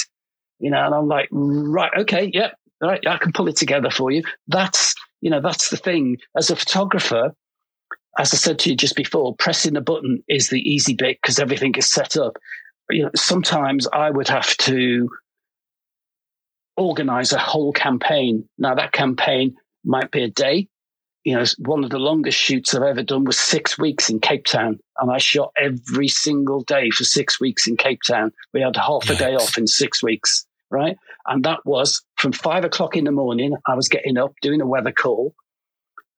you 0.60 0.70
know, 0.70 0.86
and 0.86 0.94
I'm 0.94 1.08
like, 1.08 1.28
right. 1.32 1.90
Okay. 1.98 2.30
Yeah. 2.32 2.52
Right. 2.80 3.04
I 3.04 3.16
can 3.18 3.32
pull 3.32 3.48
it 3.48 3.56
together 3.56 3.90
for 3.90 4.12
you. 4.12 4.22
That's, 4.46 4.94
you 5.20 5.30
know, 5.30 5.40
that's 5.40 5.70
the 5.70 5.76
thing 5.76 6.18
as 6.36 6.48
a 6.48 6.54
photographer. 6.54 7.34
As 8.20 8.32
I 8.32 8.36
said 8.36 8.60
to 8.60 8.70
you 8.70 8.76
just 8.76 8.94
before, 8.94 9.34
pressing 9.34 9.76
a 9.76 9.80
button 9.80 10.22
is 10.28 10.48
the 10.48 10.60
easy 10.60 10.94
bit 10.94 11.18
because 11.20 11.40
everything 11.40 11.74
is 11.74 11.90
set 11.90 12.16
up. 12.16 12.36
You 12.88 13.04
know, 13.04 13.10
sometimes 13.16 13.88
I 13.92 14.10
would 14.10 14.28
have 14.28 14.56
to 14.58 15.10
organize 16.76 17.32
a 17.32 17.38
whole 17.38 17.72
campaign. 17.72 18.48
Now 18.58 18.76
that 18.76 18.92
campaign 18.92 19.56
might 19.84 20.12
be 20.12 20.22
a 20.22 20.28
day, 20.28 20.68
you 21.24 21.36
know, 21.36 21.44
one 21.58 21.84
of 21.84 21.90
the 21.90 21.98
longest 21.98 22.38
shoots 22.38 22.74
I've 22.74 22.82
ever 22.82 23.02
done 23.02 23.24
was 23.24 23.38
six 23.38 23.78
weeks 23.78 24.10
in 24.10 24.18
Cape 24.18 24.44
Town. 24.44 24.80
And 24.98 25.10
I 25.10 25.18
shot 25.18 25.52
every 25.56 26.08
single 26.08 26.62
day 26.62 26.90
for 26.90 27.04
six 27.04 27.40
weeks 27.40 27.68
in 27.68 27.76
Cape 27.76 28.00
Town. 28.06 28.32
We 28.52 28.60
had 28.60 28.76
half 28.76 29.08
a 29.08 29.14
day 29.14 29.34
off 29.34 29.56
in 29.56 29.66
six 29.66 30.02
weeks, 30.02 30.44
right? 30.70 30.96
And 31.26 31.44
that 31.44 31.64
was 31.64 32.02
from 32.16 32.32
five 32.32 32.64
o'clock 32.64 32.96
in 32.96 33.04
the 33.04 33.12
morning. 33.12 33.54
I 33.66 33.74
was 33.74 33.88
getting 33.88 34.18
up, 34.18 34.32
doing 34.42 34.60
a 34.60 34.66
weather 34.66 34.92
call. 34.92 35.34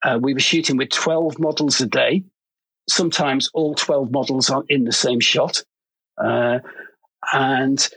Uh, 0.02 0.18
we 0.20 0.32
were 0.32 0.40
shooting 0.40 0.76
with 0.76 0.90
12 0.90 1.38
models 1.38 1.80
a 1.80 1.86
day, 1.86 2.24
sometimes 2.88 3.50
all 3.54 3.74
12 3.74 4.10
models 4.10 4.50
are 4.50 4.64
in 4.68 4.84
the 4.84 4.92
same 4.92 5.20
shot. 5.20 5.62
Uh, 6.22 6.58
and 7.32 7.88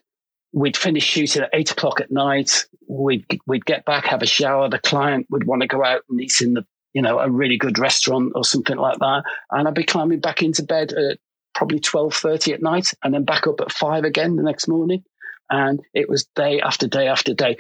we'd 0.54 0.78
finish 0.78 1.04
shooting 1.04 1.44
at 1.44 1.50
eight 1.54 1.72
o'clock 1.72 2.00
at 2.00 2.12
night. 2.12 2.66
We'd, 2.88 3.26
we'd 3.46 3.66
get 3.66 3.86
back, 3.86 4.06
have 4.06 4.22
a 4.22 4.28
shower. 4.28 4.70
The 4.70 4.80
client 4.80 5.28
would 5.30 5.46
want 5.46 5.62
to 5.62 5.68
go 5.68 5.84
out 5.84 6.04
and 6.10 6.22
eat 6.22 6.42
in 6.42 6.54
the 6.54 6.66
you 6.94 7.02
know, 7.02 7.20
a 7.20 7.30
really 7.30 7.58
good 7.58 7.80
restaurant 7.80 8.34
or 8.36 8.44
something 8.44 8.78
like 8.78 9.00
that. 9.00 9.24
And 9.52 9.68
I'd 9.68 9.74
be 9.74 9.84
climbing 9.84 10.20
back 10.20 10.42
into 10.42 10.64
bed 10.64 10.94
at 10.94 11.18
probably 11.54 11.80
12.30 11.80 12.54
at 12.54 12.62
night 12.62 12.94
and 13.04 13.14
then 13.14 13.24
back 13.24 13.48
up 13.48 13.62
at 13.62 13.72
five 13.72 14.04
again 14.04 14.36
the 14.36 14.44
next 14.44 14.68
morning. 14.68 15.04
And 15.50 15.80
it 15.94 16.10
was 16.10 16.28
day 16.36 16.62
after 16.62 16.88
day 16.88 17.08
after 17.08 17.34
day. 17.34 17.58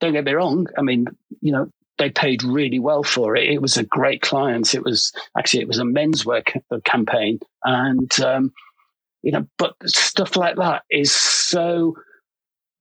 Don't 0.00 0.12
get 0.12 0.24
me 0.24 0.32
wrong. 0.32 0.66
I 0.78 0.82
mean, 0.82 1.06
you 1.40 1.52
know, 1.52 1.68
they 1.98 2.10
paid 2.10 2.42
really 2.42 2.78
well 2.78 3.02
for 3.02 3.36
it. 3.36 3.48
It 3.48 3.62
was 3.62 3.76
a 3.76 3.84
great 3.84 4.22
client. 4.22 4.74
It 4.74 4.82
was 4.82 5.12
actually, 5.36 5.62
it 5.62 5.68
was 5.68 5.78
a 5.78 5.84
menswear 5.84 6.44
campaign. 6.84 7.38
And, 7.64 8.20
um, 8.20 8.52
you 9.22 9.32
know, 9.32 9.46
but 9.58 9.74
stuff 9.86 10.36
like 10.36 10.56
that 10.56 10.82
is 10.90 11.12
so 11.12 11.94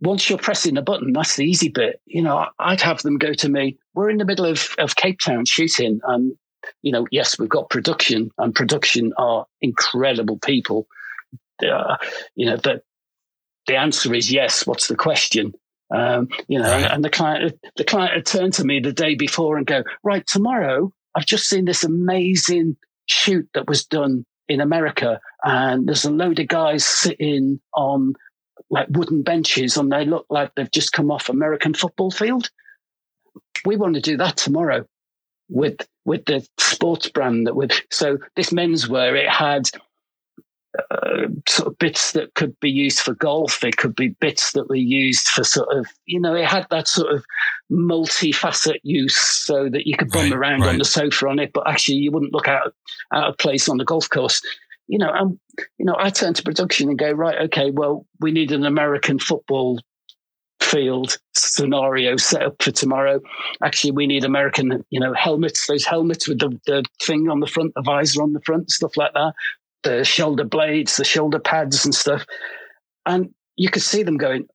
once 0.01 0.29
you're 0.29 0.39
pressing 0.39 0.77
a 0.77 0.81
button, 0.81 1.13
that's 1.13 1.37
the 1.37 1.45
easy 1.45 1.69
bit. 1.69 2.01
You 2.05 2.21
know, 2.21 2.47
I'd 2.59 2.81
have 2.81 3.01
them 3.01 3.17
go 3.17 3.33
to 3.33 3.49
me. 3.49 3.77
We're 3.93 4.09
in 4.09 4.17
the 4.17 4.25
middle 4.25 4.45
of, 4.45 4.69
of 4.77 4.95
Cape 4.95 5.19
Town 5.19 5.45
shooting, 5.45 5.99
and 6.03 6.33
you 6.81 6.91
know, 6.91 7.07
yes, 7.11 7.37
we've 7.37 7.49
got 7.49 7.69
production, 7.69 8.31
and 8.37 8.55
production 8.55 9.13
are 9.17 9.45
incredible 9.61 10.37
people. 10.39 10.87
Uh, 11.63 11.97
you 12.35 12.45
know, 12.45 12.57
but 12.61 12.83
the 13.67 13.75
answer 13.75 14.13
is 14.13 14.31
yes. 14.31 14.65
What's 14.65 14.87
the 14.87 14.95
question? 14.95 15.53
Um, 15.93 16.29
you 16.47 16.59
know, 16.59 16.69
right. 16.69 16.91
and 16.91 17.03
the 17.03 17.09
client, 17.09 17.59
the 17.77 17.83
client 17.83 18.13
had 18.13 18.25
turned 18.25 18.53
to 18.53 18.63
me 18.63 18.79
the 18.79 18.91
day 18.91 19.15
before 19.15 19.57
and 19.57 19.67
go, 19.67 19.83
right, 20.03 20.25
tomorrow 20.25 20.91
I've 21.15 21.25
just 21.25 21.47
seen 21.47 21.65
this 21.65 21.83
amazing 21.83 22.77
shoot 23.05 23.47
that 23.53 23.67
was 23.67 23.85
done 23.85 24.25
in 24.47 24.59
America, 24.59 25.19
and 25.43 25.87
there's 25.87 26.05
a 26.05 26.11
load 26.11 26.39
of 26.39 26.47
guys 26.47 26.85
sitting 26.85 27.59
on 27.75 28.13
like 28.69 28.87
wooden 28.89 29.21
benches 29.21 29.77
and 29.77 29.91
they 29.91 30.05
look 30.05 30.25
like 30.29 30.51
they've 30.55 30.71
just 30.71 30.93
come 30.93 31.11
off 31.11 31.29
American 31.29 31.73
football 31.73 32.11
field. 32.11 32.49
We 33.65 33.75
want 33.75 33.95
to 33.95 34.01
do 34.01 34.17
that 34.17 34.37
tomorrow 34.37 34.85
with 35.49 35.87
with 36.05 36.25
the 36.25 36.45
sports 36.57 37.09
brand 37.09 37.47
that 37.47 37.55
would 37.55 37.73
so 37.91 38.17
this 38.35 38.51
menswear 38.51 39.15
it 39.15 39.29
had 39.29 39.69
uh, 40.89 41.27
sort 41.47 41.67
of 41.67 41.77
bits 41.77 42.13
that 42.13 42.33
could 42.33 42.59
be 42.59 42.69
used 42.69 42.99
for 42.99 43.13
golf. 43.13 43.63
It 43.63 43.77
could 43.77 43.95
be 43.95 44.09
bits 44.19 44.53
that 44.53 44.67
were 44.69 44.75
used 44.75 45.27
for 45.27 45.43
sort 45.43 45.69
of, 45.71 45.85
you 46.07 46.19
know, 46.19 46.33
it 46.33 46.45
had 46.45 46.65
that 46.71 46.87
sort 46.87 47.13
of 47.13 47.23
multi-facet 47.69 48.79
use 48.81 49.15
so 49.15 49.69
that 49.69 49.85
you 49.85 49.95
could 49.95 50.09
bum 50.09 50.31
right, 50.31 50.33
around 50.33 50.61
right. 50.61 50.69
on 50.69 50.79
the 50.79 50.85
sofa 50.85 51.27
on 51.27 51.37
it, 51.37 51.53
but 51.53 51.69
actually 51.69 51.97
you 51.97 52.11
wouldn't 52.11 52.33
look 52.33 52.47
out, 52.47 52.73
out 53.13 53.29
of 53.29 53.37
place 53.37 53.69
on 53.69 53.77
the 53.77 53.85
golf 53.85 54.09
course 54.09 54.41
you 54.87 54.97
know, 54.97 55.11
and 55.13 55.39
you 55.77 55.85
know, 55.85 55.95
I 55.97 56.09
turn 56.09 56.33
to 56.33 56.43
production 56.43 56.89
and 56.89 56.99
go, 56.99 57.11
right, 57.11 57.41
okay, 57.43 57.71
well, 57.71 58.05
we 58.19 58.31
need 58.31 58.51
an 58.51 58.65
American 58.65 59.19
football 59.19 59.79
field 60.73 61.17
scenario 61.35 62.17
set 62.17 62.41
up 62.41 62.61
for 62.61 62.71
tomorrow. 62.71 63.21
Actually, 63.63 63.91
we 63.91 64.07
need 64.07 64.23
American, 64.23 64.83
you 64.89 64.99
know, 64.99 65.13
helmets, 65.13 65.67
those 65.67 65.85
helmets 65.85 66.27
with 66.27 66.39
the, 66.39 66.59
the 66.65 66.83
thing 67.01 67.29
on 67.29 67.39
the 67.39 67.47
front, 67.47 67.73
the 67.75 67.83
visor 67.83 68.23
on 68.23 68.33
the 68.33 68.41
front, 68.41 68.71
stuff 68.71 68.97
like 68.97 69.13
that, 69.13 69.33
the 69.83 70.03
shoulder 70.03 70.43
blades, 70.43 70.97
the 70.97 71.03
shoulder 71.05 71.39
pads 71.39 71.85
and 71.85 71.93
stuff. 71.93 72.25
And 73.05 73.33
you 73.55 73.69
could 73.69 73.83
see 73.83 74.01
them 74.01 74.17
going, 74.17 74.47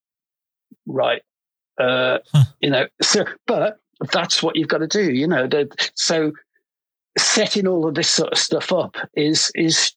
right, 0.87 1.23
uh, 1.79 2.19
huh. 2.33 2.45
you 2.61 2.71
know, 2.71 2.87
so, 3.01 3.25
but 3.47 3.79
that's 4.13 4.43
what 4.43 4.57
you've 4.57 4.69
got 4.69 4.79
to 4.79 4.89
do, 4.89 5.13
you 5.13 5.29
know, 5.29 5.49
so 5.95 6.33
setting 7.17 7.67
all 7.69 7.87
of 7.87 7.95
this 7.95 8.11
sort 8.11 8.33
of 8.33 8.39
stuff 8.39 8.73
up 8.73 8.97
is, 9.15 9.53
is, 9.55 9.93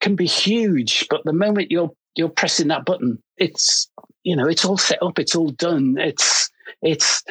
can 0.00 0.14
be 0.14 0.26
huge, 0.26 1.06
but 1.10 1.22
the 1.24 1.32
moment 1.32 1.72
you're, 1.72 1.90
you're 2.14 2.28
pressing 2.28 2.68
that 2.68 2.84
button, 2.84 3.20
it's, 3.36 3.90
you 4.26 4.34
know, 4.34 4.48
it's 4.48 4.64
all 4.64 4.76
set 4.76 5.00
up, 5.04 5.20
it's 5.20 5.36
all 5.36 5.50
done. 5.50 5.96
It's, 5.98 6.50
it's 6.82 7.22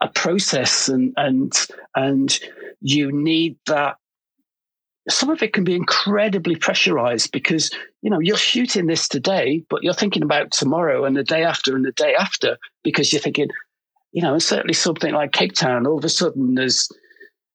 a 0.00 0.08
process 0.08 0.88
and, 0.88 1.12
and, 1.18 1.52
and 1.94 2.40
you 2.80 3.12
need 3.12 3.58
that 3.66 3.96
some 5.10 5.28
of 5.28 5.42
it 5.42 5.52
can 5.52 5.64
be 5.64 5.74
incredibly 5.74 6.56
pressurized 6.56 7.30
because 7.30 7.70
you 8.00 8.10
know 8.10 8.20
you're 8.20 8.36
shooting 8.36 8.86
this 8.86 9.08
today 9.08 9.64
but 9.68 9.82
you're 9.82 9.94
thinking 9.94 10.22
about 10.22 10.50
tomorrow 10.52 11.04
and 11.04 11.16
the 11.16 11.24
day 11.24 11.42
after 11.42 11.74
and 11.74 11.84
the 11.84 11.92
day 11.92 12.14
after 12.14 12.56
because 12.84 13.12
you're 13.12 13.20
thinking 13.20 13.48
you 14.12 14.22
know 14.22 14.34
and 14.34 14.42
certainly 14.42 14.74
something 14.74 15.12
like 15.12 15.32
cape 15.32 15.54
town 15.54 15.86
all 15.86 15.98
of 15.98 16.04
a 16.04 16.08
sudden 16.08 16.54
there's 16.54 16.88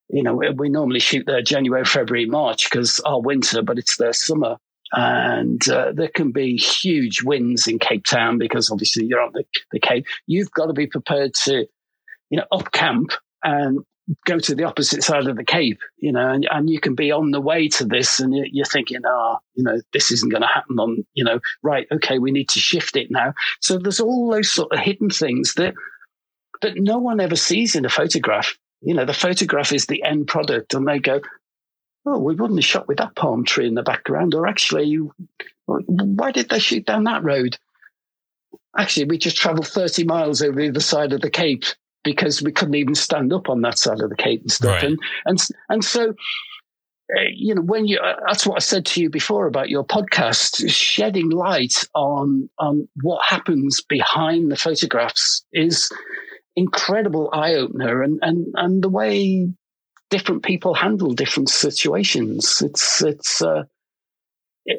you 0.10 0.24
know 0.24 0.36
we 0.58 0.70
normally 0.70 1.00
shoot 1.00 1.26
there 1.28 1.42
january 1.42 1.86
february 1.86 2.26
march 2.26 2.70
because 2.70 3.00
our 3.02 3.22
winter 3.22 3.62
but 3.62 3.78
it's 3.78 3.98
their 3.98 4.14
summer 4.14 4.58
and 4.94 5.68
uh, 5.70 5.92
there 5.94 6.12
can 6.14 6.32
be 6.32 6.56
huge 6.56 7.24
winds 7.24 7.68
in 7.68 7.80
cape 7.80 8.06
town 8.06 8.38
because 8.38 8.70
obviously 8.70 9.06
you're 9.06 9.22
on 9.22 9.32
the, 9.34 9.44
the 9.72 9.80
cape 9.80 10.06
you've 10.28 10.52
got 10.52 10.68
to 10.68 10.74
be 10.74 10.88
prepared 10.88 11.34
to 11.34 11.66
you 12.30 12.38
know 12.38 12.46
up 12.52 12.72
camp 12.72 13.12
and 13.44 13.80
go 14.26 14.40
to 14.40 14.56
the 14.56 14.64
opposite 14.64 15.04
side 15.04 15.28
of 15.28 15.36
the 15.36 15.44
Cape, 15.44 15.80
you 15.98 16.12
know, 16.12 16.30
and, 16.30 16.48
and 16.52 16.70
you 16.70 16.80
can 16.80 16.96
be 16.96 17.12
on 17.12 17.32
the 17.32 17.42
way 17.42 17.68
to 17.68 17.86
this 17.86 18.20
and 18.20 18.36
you're 18.52 18.66
thinking, 18.66 19.00
ah, 19.06 19.10
oh, 19.10 19.38
you 19.56 19.64
know, 19.64 19.82
this 19.94 20.12
isn't 20.12 20.32
going 20.32 20.42
to 20.42 20.48
happen 20.48 20.80
on, 20.80 21.06
you 21.14 21.24
know, 21.24 21.40
right. 21.64 21.88
Okay. 21.92 22.20
We 22.20 22.32
need 22.32 22.50
to 22.50 22.60
shift 22.60 22.96
it 22.96 23.10
now. 23.10 23.34
So 23.62 23.78
there's 23.78 24.00
all 24.00 24.32
those 24.32 24.52
sort 24.52 24.72
of 24.72 24.80
hidden 24.80 25.10
things 25.10 25.54
that, 25.56 25.74
that 26.62 26.78
no 26.78 26.98
one 26.98 27.20
ever 27.20 27.36
sees 27.36 27.76
in 27.76 27.86
a 27.86 27.90
photograph. 27.90 28.56
You 28.82 28.94
know, 28.94 29.06
the 29.06 29.14
photograph 29.14 29.74
is 29.74 29.88
the 29.88 30.04
end 30.04 30.28
product 30.28 30.74
and 30.74 30.88
they 30.88 31.00
go, 31.00 31.22
oh, 32.06 32.20
we 32.20 32.36
wouldn't 32.36 32.60
have 32.60 32.66
shot 32.66 32.88
with 32.88 32.98
that 32.98 33.16
palm 33.16 33.44
tree 33.44 33.68
in 33.68 33.76
the 33.76 33.84
background. 33.84 34.36
Or 34.36 34.48
actually, 34.48 35.00
why 35.66 36.32
did 36.32 36.50
they 36.50 36.60
shoot 36.60 36.86
down 36.86 37.06
that 37.06 37.24
road? 37.24 37.58
Actually, 38.78 39.06
we 39.06 39.18
just 39.18 39.38
traveled 39.38 39.68
30 39.68 40.04
miles 40.04 40.42
over 40.42 40.62
the 40.62 40.70
other 40.70 40.80
side 40.80 41.14
of 41.14 41.22
the 41.22 41.30
Cape 41.30 41.64
because 42.04 42.42
we 42.42 42.52
couldn't 42.52 42.76
even 42.76 42.96
stand 42.96 43.34
up 43.34 43.50
on 43.50 43.62
that 43.62 43.80
side 43.80 44.02
of 44.02 44.10
the 44.10 44.16
Cape 44.16 44.42
and 44.42 44.52
stuff. 44.52 44.76
Right. 44.76 44.84
And, 44.84 45.00
and, 45.26 45.40
and 45.70 45.84
so, 45.84 46.14
uh, 47.16 47.22
you 47.34 47.56
know, 47.56 47.62
when 47.62 47.88
you, 47.88 47.98
uh, 48.00 48.16
that's 48.28 48.46
what 48.46 48.58
I 48.58 48.60
said 48.60 48.86
to 48.88 49.02
you 49.02 49.10
before 49.10 49.48
about 49.48 49.70
your 49.70 49.84
podcast, 49.84 50.70
shedding 50.70 51.30
light 51.30 51.88
on, 51.96 52.50
on 52.60 52.88
what 53.02 53.26
happens 53.26 53.82
behind 53.82 54.52
the 54.52 54.56
photographs 54.56 55.44
is 55.52 55.90
incredible 56.56 57.30
eye 57.34 57.56
opener 57.56 58.04
and, 58.04 58.20
and, 58.22 58.48
and 58.56 58.84
the 58.84 58.90
way 58.90 59.50
different 60.10 60.44
people 60.44 60.74
handle 60.74 61.14
different 61.14 61.50
situations. 61.50 62.62
It's, 62.62 63.04
it's, 63.04 63.42
uh, 63.42 63.64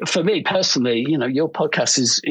for 0.05 0.21
me 0.21 0.43
personally, 0.43 1.05
you 1.07 1.17
know, 1.17 1.25
your 1.25 1.49
podcast 1.49 1.97
is 1.97 2.21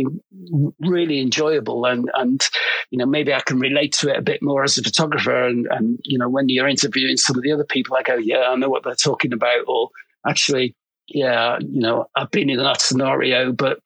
really 0.80 1.20
enjoyable 1.20 1.86
and, 1.86 2.10
and, 2.14 2.46
you 2.90 2.98
know, 2.98 3.06
maybe 3.06 3.32
I 3.32 3.40
can 3.40 3.58
relate 3.58 3.92
to 3.94 4.10
it 4.10 4.18
a 4.18 4.22
bit 4.22 4.42
more 4.42 4.62
as 4.62 4.76
a 4.76 4.82
photographer. 4.82 5.46
And, 5.46 5.66
and, 5.70 5.98
you 6.04 6.18
know, 6.18 6.28
when 6.28 6.50
you're 6.50 6.68
interviewing 6.68 7.16
some 7.16 7.36
of 7.36 7.42
the 7.42 7.52
other 7.52 7.64
people, 7.64 7.96
I 7.96 8.02
go, 8.02 8.16
yeah, 8.16 8.48
I 8.48 8.56
know 8.56 8.68
what 8.68 8.84
they're 8.84 8.94
talking 8.94 9.32
about. 9.32 9.64
Or 9.66 9.88
actually, 10.28 10.74
yeah, 11.08 11.58
you 11.60 11.80
know, 11.80 12.06
I've 12.14 12.30
been 12.30 12.50
in 12.50 12.58
that 12.58 12.82
scenario, 12.82 13.52
but, 13.52 13.78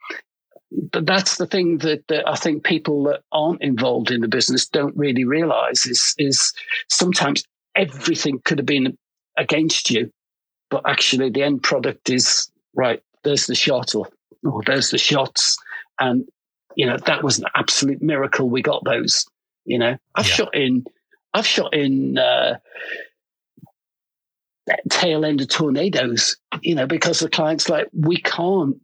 but 0.91 1.07
that's 1.07 1.37
the 1.37 1.47
thing 1.47 1.79
that, 1.79 2.07
that 2.09 2.29
I 2.29 2.35
think 2.35 2.65
people 2.65 3.05
that 3.05 3.23
aren't 3.31 3.63
involved 3.63 4.11
in 4.11 4.21
the 4.21 4.29
business 4.29 4.67
don't 4.67 4.97
really 4.97 5.25
realize 5.25 5.87
is, 5.87 6.15
is 6.19 6.53
sometimes 6.89 7.45
everything 7.81 8.41
could 8.45 8.59
have 8.59 8.67
been 8.67 8.97
against 9.37 9.91
you, 9.91 10.11
but 10.71 10.83
actually 10.87 11.31
the 11.31 11.43
end 11.43 11.63
product 11.63 12.11
is 12.11 12.51
right 12.75 13.03
there's 13.23 13.47
the 13.47 13.55
shot 13.55 13.95
or, 13.95 14.09
or 14.45 14.63
there's 14.65 14.91
the 14.91 14.99
shots. 14.99 15.57
And, 15.99 16.27
you 16.77 16.87
know, 16.87 16.97
that 16.97 17.23
was 17.23 17.39
an 17.39 17.47
absolute 17.55 18.03
miracle. 18.03 18.49
We 18.49 18.63
got 18.63 18.85
those, 18.85 19.27
you 19.65 19.79
know, 19.79 19.97
I've 20.15 20.27
yeah. 20.27 20.35
shot 20.35 20.55
in, 20.55 20.85
I've 21.35 21.47
shot 21.47 21.75
in, 21.75 22.19
uh, 22.19 22.59
tail 24.89 25.25
end 25.25 25.41
of 25.41 25.49
tornadoes, 25.49 26.37
you 26.63 26.75
know, 26.75 26.87
because 26.87 27.21
the 27.21 27.29
client's 27.29 27.69
like, 27.69 27.89
we 27.93 28.19
can't, 28.19 28.77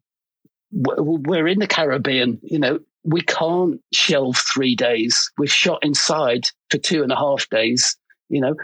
we're 0.72 1.46
in 1.46 1.60
the 1.60 1.66
Caribbean, 1.66 2.40
you 2.42 2.58
know, 2.58 2.80
we 3.04 3.20
can't 3.20 3.80
shelve 3.92 4.36
three 4.36 4.74
days. 4.74 5.30
We've 5.38 5.50
shot 5.50 5.84
inside 5.84 6.44
for 6.70 6.78
two 6.78 7.04
and 7.04 7.12
a 7.12 7.16
half 7.16 7.48
days. 7.48 7.96
You 8.28 8.40
know, 8.40 8.54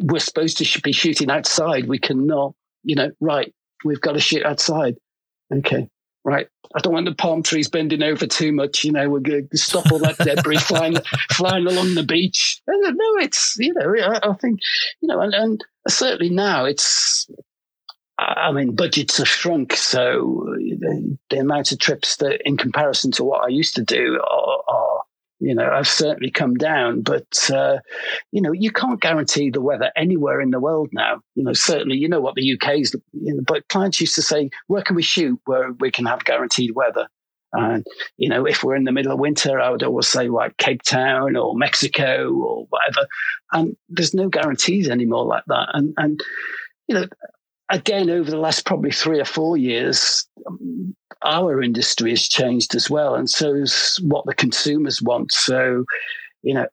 we're 0.00 0.18
supposed 0.18 0.58
to 0.58 0.80
be 0.82 0.92
shooting 0.92 1.30
outside. 1.30 1.88
We 1.88 1.98
cannot, 1.98 2.54
you 2.82 2.96
know, 2.96 3.10
right 3.20 3.54
we've 3.84 4.00
got 4.00 4.12
to 4.12 4.20
shoot 4.20 4.44
outside. 4.44 4.96
Okay, 5.52 5.88
right. 6.24 6.48
I 6.74 6.80
don't 6.80 6.92
want 6.92 7.06
the 7.06 7.14
palm 7.14 7.42
trees 7.42 7.68
bending 7.68 8.02
over 8.02 8.26
too 8.26 8.52
much. 8.52 8.84
You 8.84 8.92
know, 8.92 9.08
we're 9.08 9.20
going 9.20 9.48
to 9.48 9.58
stop 9.58 9.90
all 9.90 9.98
that 10.00 10.18
debris 10.18 10.58
flying 10.58 10.96
flying 11.32 11.66
along 11.66 11.94
the 11.94 12.04
beach. 12.04 12.60
No, 12.68 13.16
it's 13.18 13.56
you 13.58 13.74
know, 13.74 13.94
I, 13.98 14.30
I 14.30 14.34
think 14.34 14.60
you 15.00 15.08
know, 15.08 15.20
and, 15.20 15.34
and 15.34 15.64
certainly 15.88 16.30
now 16.30 16.64
it's. 16.64 17.28
I 18.18 18.52
mean, 18.52 18.74
budgets 18.74 19.16
have 19.16 19.26
shrunk, 19.26 19.74
so 19.74 20.44
the, 20.46 21.16
the 21.30 21.38
amount 21.38 21.72
of 21.72 21.78
trips 21.78 22.16
that, 22.16 22.42
in 22.44 22.58
comparison 22.58 23.12
to 23.12 23.24
what 23.24 23.42
I 23.42 23.48
used 23.48 23.76
to 23.76 23.82
do, 23.82 24.20
are, 24.22 24.62
are 24.68 24.89
you 25.40 25.54
know, 25.54 25.70
I've 25.70 25.88
certainly 25.88 26.30
come 26.30 26.54
down. 26.54 27.00
But, 27.00 27.50
uh, 27.50 27.78
you 28.30 28.42
know, 28.42 28.52
you 28.52 28.70
can't 28.70 29.00
guarantee 29.00 29.50
the 29.50 29.60
weather 29.60 29.90
anywhere 29.96 30.40
in 30.40 30.50
the 30.50 30.60
world 30.60 30.90
now. 30.92 31.22
You 31.34 31.44
know, 31.44 31.54
certainly, 31.54 31.96
you 31.96 32.08
know 32.08 32.20
what 32.20 32.34
the 32.34 32.52
UK 32.52 32.78
is, 32.80 32.94
you 33.12 33.34
know, 33.34 33.42
but 33.46 33.66
clients 33.68 34.00
used 34.00 34.14
to 34.16 34.22
say, 34.22 34.50
where 34.68 34.82
can 34.82 34.96
we 34.96 35.02
shoot 35.02 35.40
where 35.46 35.72
we 35.72 35.90
can 35.90 36.04
have 36.06 36.24
guaranteed 36.24 36.74
weather? 36.74 37.08
And, 37.52 37.84
you 38.16 38.28
know, 38.28 38.46
if 38.46 38.62
we're 38.62 38.76
in 38.76 38.84
the 38.84 38.92
middle 38.92 39.12
of 39.12 39.18
winter, 39.18 39.58
I 39.58 39.70
would 39.70 39.82
always 39.82 40.06
say 40.06 40.28
like 40.28 40.56
Cape 40.58 40.82
Town 40.82 41.34
or 41.36 41.56
Mexico 41.56 42.32
or 42.32 42.66
whatever. 42.68 43.08
And 43.52 43.76
there's 43.88 44.14
no 44.14 44.28
guarantees 44.28 44.88
anymore 44.88 45.24
like 45.24 45.44
that. 45.48 45.68
And, 45.72 45.92
and, 45.96 46.20
you 46.86 46.94
know, 46.94 47.06
again, 47.70 48.10
over 48.10 48.30
the 48.30 48.36
last 48.36 48.66
probably 48.66 48.90
three 48.90 49.20
or 49.20 49.24
four 49.24 49.56
years, 49.56 50.28
our 51.22 51.62
industry 51.62 52.10
has 52.10 52.28
changed 52.28 52.74
as 52.74 52.90
well. 52.90 53.14
And 53.14 53.30
so 53.30 53.54
is 53.54 53.98
what 54.02 54.26
the 54.26 54.34
consumers 54.34 55.00
want. 55.00 55.32
So, 55.32 55.84
you 56.42 56.54
know, 56.54 56.66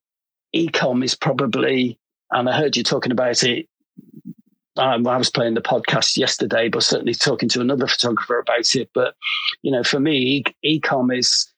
ecom 0.55 1.03
is 1.03 1.15
probably, 1.15 1.99
and 2.31 2.49
I 2.49 2.57
heard 2.57 2.75
you 2.75 2.83
talking 2.83 3.11
about 3.11 3.43
it. 3.43 3.67
Um, 4.77 5.07
I 5.07 5.17
was 5.17 5.31
playing 5.31 5.55
the 5.55 5.61
podcast 5.61 6.17
yesterday, 6.17 6.69
but 6.69 6.83
certainly 6.83 7.13
talking 7.13 7.49
to 7.49 7.61
another 7.61 7.87
photographer 7.87 8.39
about 8.39 8.75
it. 8.75 8.89
But, 8.93 9.15
you 9.63 9.71
know, 9.71 9.83
for 9.83 9.99
me, 9.99 10.43
ecom 10.63 11.17
is 11.17 11.51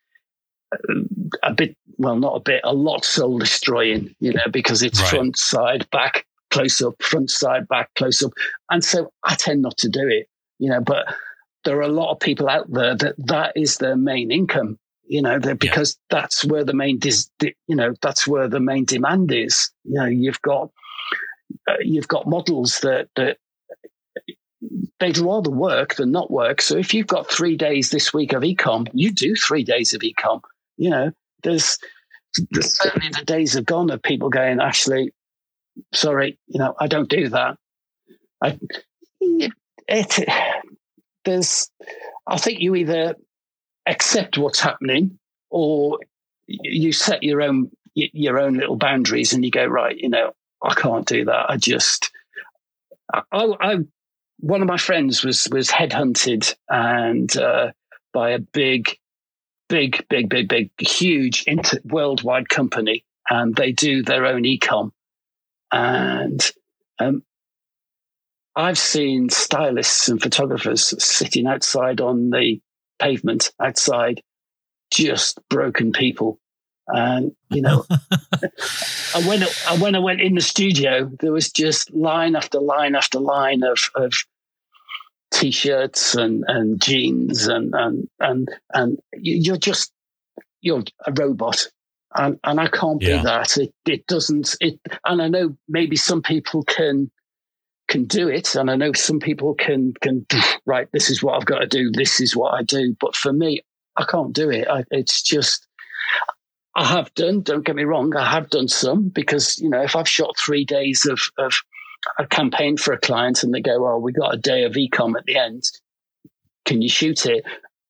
uh, 0.74 1.02
a 1.44 1.53
bit, 1.53 1.76
well, 1.98 2.16
not 2.16 2.36
a 2.36 2.40
bit, 2.40 2.61
a 2.64 2.74
lot 2.74 3.03
soul 3.03 3.38
destroying, 3.40 4.16
you 4.20 4.34
know, 4.34 4.48
because 4.52 4.84
it's 4.84 5.02
right. 5.02 5.10
front, 5.10 5.38
side, 5.38 5.90
back, 5.91 6.26
close 6.50 6.82
up, 6.82 7.02
front, 7.02 7.30
side, 7.30 7.68
back, 7.68 7.90
close 7.96 8.24
up. 8.24 8.32
And 8.70 8.84
so 8.84 9.12
I 9.24 9.36
tend 9.36 9.62
not 9.62 9.78
to 9.78 9.90
do 9.90 10.08
it, 10.08 10.28
you 10.58 10.70
know, 10.70 10.82
but 10.82 11.06
there 11.66 11.78
are 11.78 11.82
a 11.82 11.88
lot 11.88 12.12
of 12.12 12.20
people 12.20 12.50
out 12.50 12.72
there 12.72 12.96
that 12.96 13.16
that 13.28 13.54
is 13.56 13.78
their 13.78 13.96
main 13.96 14.32
income, 14.32 14.78
you 15.06 15.22
know, 15.22 15.40
because 15.40 15.98
yeah. 16.12 16.22
that's 16.22 16.46
where 16.46 16.64
the 16.64 16.74
main, 16.74 17.00
dis, 17.00 17.30
you 17.42 17.76
know, 17.76 17.94
that's 18.02 18.28
where 18.28 18.48
the 18.48 18.60
main 18.60 18.86
demand 18.86 19.32
is. 19.32 19.72
You 19.84 19.96
know, 19.96 20.06
you've 20.06 20.42
got, 20.42 20.70
uh, 21.68 21.74
you've 21.82 22.08
got 22.08 22.28
models 22.28 22.80
that, 22.80 23.10
that 23.16 23.38
they'd 25.00 25.18
rather 25.18 25.52
work 25.52 25.96
than 25.96 26.12
not 26.12 26.32
work. 26.32 26.62
So 26.62 26.78
if 26.78 26.94
you've 26.94 27.08
got 27.08 27.30
three 27.30 27.58
days 27.58 27.90
this 27.90 28.14
week 28.14 28.34
of 28.34 28.44
ecom, 28.44 28.88
you 28.94 29.12
do 29.12 29.36
three 29.36 29.64
days 29.64 29.94
of 29.94 30.02
ecom. 30.02 30.42
You 30.78 30.90
know, 30.90 31.12
there's, 31.44 31.78
there's 32.52 32.78
certainly 32.78 33.10
the 33.10 33.26
days 33.26 33.54
have 33.54 33.66
gone 33.66 33.90
of 33.90 34.02
people 34.02 34.30
going, 34.30 34.60
actually, 34.60 35.12
sorry, 35.94 36.38
you 36.48 36.60
know, 36.60 36.76
I 36.80 36.88
don't 36.88 37.10
do 37.10 37.30
that. 37.30 37.58
I, 38.44 38.58
it, 39.20 39.52
it, 39.88 40.30
there's, 41.26 41.70
I 42.28 42.38
think 42.38 42.60
you 42.60 42.76
either 42.76 43.16
accept 43.86 44.38
what's 44.38 44.60
happening 44.60 45.20
or 45.50 46.00
you 46.48 46.91
set 46.91 47.24
your 47.24 47.41
own 47.41 47.72
your 47.96 48.40
own 48.40 48.56
little 48.56 48.78
boundaries 48.78 49.34
and 49.34 49.44
you 49.44 49.52
go 49.52 49.66
right. 49.66 49.98
You 49.98 50.10
know, 50.10 50.32
I 50.64 50.74
can't 50.74 51.08
do 51.08 51.26
that. 51.26 51.50
I 51.50 51.58
just, 51.58 52.12
I, 53.14 53.22
I 53.32 53.78
one 54.40 54.62
of 54.62 54.68
my 54.68 54.78
friends 54.78 55.24
was 55.24 55.48
was 55.52 55.70
headhunted 55.70 56.56
and 56.70 57.36
uh, 57.36 57.72
by 58.14 58.32
a 58.32 58.40
big, 58.40 58.98
big, 59.68 60.06
big, 60.10 60.30
big, 60.30 60.48
big, 60.48 60.72
huge 60.80 61.44
inter- 61.46 61.80
worldwide 61.84 62.50
company, 62.50 63.04
and 63.30 63.56
they 63.56 63.72
do 63.72 64.02
their 64.02 64.26
own 64.26 64.44
ecom. 64.44 64.91
And 65.72 66.41
um, 67.00 67.24
I've 68.56 68.78
seen 68.78 69.30
stylists 69.30 70.10
and 70.10 70.22
photographers 70.22 70.94
sitting 71.04 71.48
outside 71.48 72.02
on 72.02 72.30
the 72.30 72.60
pavement 73.00 73.52
outside 73.62 74.22
just 74.91 75.40
broken 75.50 75.91
people. 75.91 76.40
And 76.88 77.36
you 77.52 77.62
know, 77.62 77.86
and 79.16 79.26
when 79.28 79.44
and 79.70 79.82
when 79.82 79.96
I 79.96 80.00
went 80.00 80.22
in 80.22 80.36
the 80.36 80.41
studio, 80.41 81.12
there 81.20 81.32
was 81.32 81.52
just 81.52 81.94
line 81.94 82.36
after 82.36 82.60
line 82.60 82.96
after 82.96 83.20
line 83.20 83.64
of 83.64 83.91
of 83.94 84.14
t-shirts 85.32 86.16
and 86.16 86.44
and 86.48 86.82
jeans 86.82 87.48
and 87.48 87.74
and 87.76 88.10
and 88.20 88.50
and 88.74 89.00
you're 89.14 89.58
just 89.58 89.91
you're 90.62 90.84
a 91.06 91.14
robot 91.14 91.68
and 92.15 92.40
and 92.44 92.60
I 92.60 92.68
can't 92.68 93.02
yeah. 93.02 93.18
be 93.18 93.23
that. 93.23 93.57
It 93.57 93.73
it 93.86 94.07
doesn't 94.07 94.56
it 94.60 94.80
and 95.06 95.22
I 95.22 95.27
know 95.27 95.56
maybe 95.68 95.95
some 95.95 96.22
people 96.22 96.64
can 96.64 97.11
can 97.88 98.06
do 98.06 98.27
it. 98.27 98.56
And 98.56 98.69
I 98.69 98.76
know 98.76 98.94
some 98.94 99.19
people 99.19 99.53
can 99.53 99.94
can 100.02 100.26
right 100.65 100.88
this 100.91 101.10
is 101.10 101.22
what 101.22 101.36
I've 101.36 101.45
got 101.45 101.60
to 101.60 101.68
do 101.68 101.91
this 101.91 102.19
is 102.19 102.36
what 102.36 102.53
I 102.53 102.64
do. 102.64 102.95
But 102.99 103.15
for 103.15 103.34
me 103.34 103.61
I 103.98 104.06
can't 104.06 104.34
do 104.34 104.49
it. 104.49 104.68
I, 104.68 104.84
it's 104.91 105.22
just 105.22 105.68
I 106.76 106.86
have 106.86 107.14
done 107.14 107.41
don't 107.41 107.65
get 107.65 107.76
me 107.76 107.84
wrong 107.84 108.15
I 108.15 108.30
have 108.30 108.49
done 108.49 108.68
some 108.68 109.10
because 109.10 109.60
you 109.60 109.69
know 109.69 109.81
if 109.81 109.95
I've 109.95 110.07
shot 110.10 110.36
3 110.40 110.65
days 110.65 111.06
of 111.06 111.22
of 111.38 111.53
a 112.18 112.26
campaign 112.26 112.77
for 112.77 112.94
a 112.94 112.99
client 112.99 113.44
and 113.44 113.53
they 113.53 113.61
go 113.61 113.86
oh 113.88 113.99
we 113.99 114.14
got 114.14 114.34
a 114.34 114.38
day 114.38 114.64
of 114.64 114.73
ecom 114.73 115.15
at 115.18 115.26
the 115.26 115.38
end. 115.38 115.64
Can 116.65 116.81
you 116.81 116.90
shoot 116.90 117.26
it? 117.26 117.44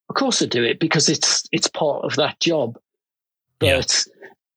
Of 0.10 0.16
course 0.16 0.42
I 0.42 0.46
do 0.46 0.64
it 0.64 0.80
because 0.80 1.08
it's 1.08 1.48
it's 1.54 1.68
part 1.68 2.04
of 2.04 2.16
that 2.18 2.40
job 2.42 2.78
but 3.60 3.68
yeah. 3.68 3.78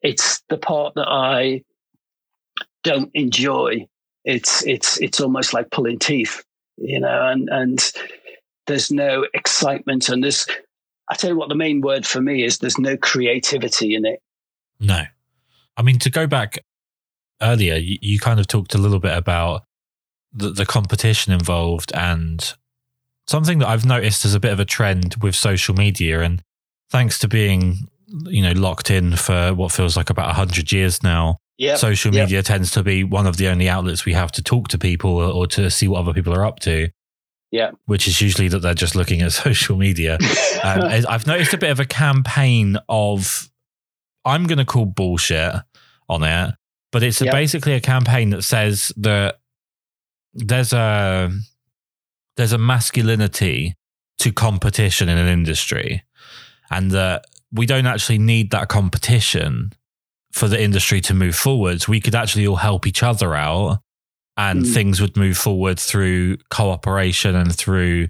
it's 0.03 0.43
the 0.49 0.59
part 0.59 0.95
that 0.95 1.09
I 1.09 1.63
don't 2.83 3.11
enjoy. 3.15 3.87
It's 4.25 4.65
it's 4.67 5.01
it's 5.01 5.21
almost 5.21 5.53
like 5.53 5.71
pulling 5.71 5.99
teeth, 5.99 6.43
you 6.77 7.01
know, 7.01 7.29
and 7.29 7.49
and 7.51 7.93
there's 8.67 8.91
no 8.91 9.27
excitement 9.35 10.09
and 10.09 10.23
there's 10.23 10.47
I 11.09 11.15
tell 11.17 11.31
you 11.31 11.37
what 11.37 11.49
the 11.49 11.55
main 11.55 11.81
word 11.81 12.07
for 12.07 12.21
me 12.21 12.45
is 12.45 12.59
there's 12.59 12.79
no 12.79 12.97
creativity 12.97 13.95
in 13.95 14.05
it. 14.05 14.23
No. 14.79 15.03
I 15.77 15.83
mean 15.83 15.99
to 16.01 16.11
go 16.11 16.27
back 16.27 16.59
earlier, 17.41 17.75
you, 17.75 17.99
you 18.01 18.19
kind 18.21 18.39
of 18.39 18.47
talked 18.47 18.75
a 18.75 18.79
little 18.79 19.01
bit 19.01 19.17
about 19.17 19.65
the, 20.33 20.51
the 20.51 20.67
competition 20.67 21.33
involved 21.33 21.93
and 21.95 22.55
something 23.27 23.59
that 23.59 23.69
I've 23.69 23.85
noticed 23.85 24.25
as 24.25 24.35
a 24.35 24.41
bit 24.41 24.53
of 24.53 24.61
a 24.61 24.65
trend 24.65 25.17
with 25.21 25.35
social 25.35 25.75
media 25.75 26.23
and 26.23 26.43
thanks 26.91 27.19
to 27.21 27.29
being 27.29 27.89
you 28.25 28.43
know 28.43 28.53
locked 28.53 28.91
in 28.91 29.17
for 29.17 29.55
what 29.55 29.73
feels 29.73 29.97
like 29.97 30.11
about 30.11 30.27
100 30.27 30.71
years 30.73 31.03
now 31.03 31.39
yep. 31.59 31.79
social 31.79 32.11
media 32.11 32.39
yep. 32.39 32.45
tends 32.45 32.71
to 32.71 32.83
be 32.83 33.05
one 33.05 33.27
of 33.27 33.37
the 33.37 33.49
only 33.49 33.69
outlets 33.69 34.05
we 34.05 34.13
have 34.13 34.33
to 34.33 34.43
talk 34.43 34.69
to 34.69 34.79
people 34.79 35.11
or 35.11 35.47
to 35.47 35.71
see 35.71 35.89
what 35.89 36.01
other 36.01 36.13
people 36.13 36.35
are 36.35 36.45
up 36.45 36.61
to 36.61 36.89
yeah 37.51 37.71
which 37.87 38.07
is 38.07 38.21
usually 38.21 38.49
that 38.49 38.61
they're 38.61 38.75
just 38.75 38.95
looking 38.95 39.23
at 39.23 39.33
social 39.33 39.77
media 39.77 40.19
um, 40.63 40.83
i've 41.09 41.27
noticed 41.27 41.55
a 41.55 41.59
bit 41.59 41.71
of 41.71 41.81
a 41.81 41.87
campaign 41.87 42.77
of 42.89 43.51
i'm 44.25 44.47
going 44.47 44.59
to 44.59 44.65
call 44.65 44.87
bullshit 44.87 45.55
on 46.09 46.23
it 46.23 46.55
but 46.91 47.03
it's 47.03 47.21
yep. 47.21 47.33
basically 47.33 47.73
a 47.73 47.81
campaign 47.81 48.31
that 48.31 48.43
says 48.43 48.93
that 48.97 49.39
there's 50.35 50.73
a 50.73 51.31
there's 52.37 52.53
a 52.53 52.59
masculinity 52.59 53.75
to 54.19 54.33
competition 54.33 55.09
in 55.09 55.19
an 55.19 55.29
industry 55.29 56.05
and 56.71 56.91
that 56.91 57.25
we 57.53 57.67
don't 57.67 57.87
actually 57.87 58.19
need 58.19 58.51
that 58.51 58.69
competition 58.69 59.73
for 60.33 60.49
the 60.49 60.61
industry 60.61 61.01
to 61.03 61.15
move 61.15 61.37
forwards. 61.37 61.87
We 61.87 62.01
could 62.01 62.15
actually 62.15 62.47
all 62.47 62.57
help 62.57 62.87
each 62.87 63.03
other 63.03 63.35
out 63.35 63.81
and 64.37 64.65
mm. 64.65 64.75
things 64.75 65.01
would 65.01 65.17
move 65.17 65.37
forward 65.37 65.79
through 65.79 66.39
cooperation 66.51 67.35
and 67.37 67.55
through 67.55 68.09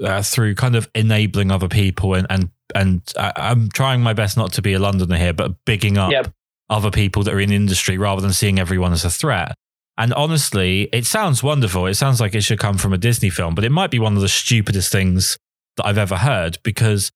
uh, 0.00 0.22
through 0.22 0.54
kind 0.54 0.76
of 0.76 0.88
enabling 0.94 1.50
other 1.50 1.68
people 1.68 2.14
and 2.14 2.26
and 2.30 2.50
and 2.74 3.02
I, 3.18 3.32
am 3.36 3.68
trying 3.70 4.02
my 4.02 4.12
best 4.12 4.36
not 4.36 4.52
to 4.54 4.62
be 4.62 4.72
a 4.72 4.78
Londoner 4.78 5.16
here, 5.16 5.32
but 5.32 5.64
bigging 5.64 5.98
up 5.98 6.10
yep. 6.10 6.32
other 6.68 6.90
people 6.90 7.22
that 7.22 7.32
are 7.32 7.40
in 7.40 7.50
the 7.50 7.56
industry 7.56 7.96
rather 7.96 8.20
than 8.20 8.32
seeing 8.32 8.58
everyone 8.58 8.92
as 8.92 9.04
a 9.04 9.10
threat. 9.10 9.54
And 9.96 10.12
honestly, 10.12 10.88
it 10.92 11.06
sounds 11.06 11.42
wonderful. 11.42 11.86
It 11.86 11.94
sounds 11.94 12.20
like 12.20 12.34
it 12.34 12.42
should 12.42 12.58
come 12.58 12.76
from 12.76 12.92
a 12.92 12.98
Disney 12.98 13.30
film, 13.30 13.54
but 13.54 13.64
it 13.64 13.70
might 13.70 13.90
be 13.90 13.98
one 13.98 14.14
of 14.14 14.20
the 14.20 14.28
stupidest 14.28 14.92
things 14.92 15.38
that 15.76 15.86
I've 15.86 15.96
ever 15.96 16.16
heard 16.16 16.58
because 16.62 17.10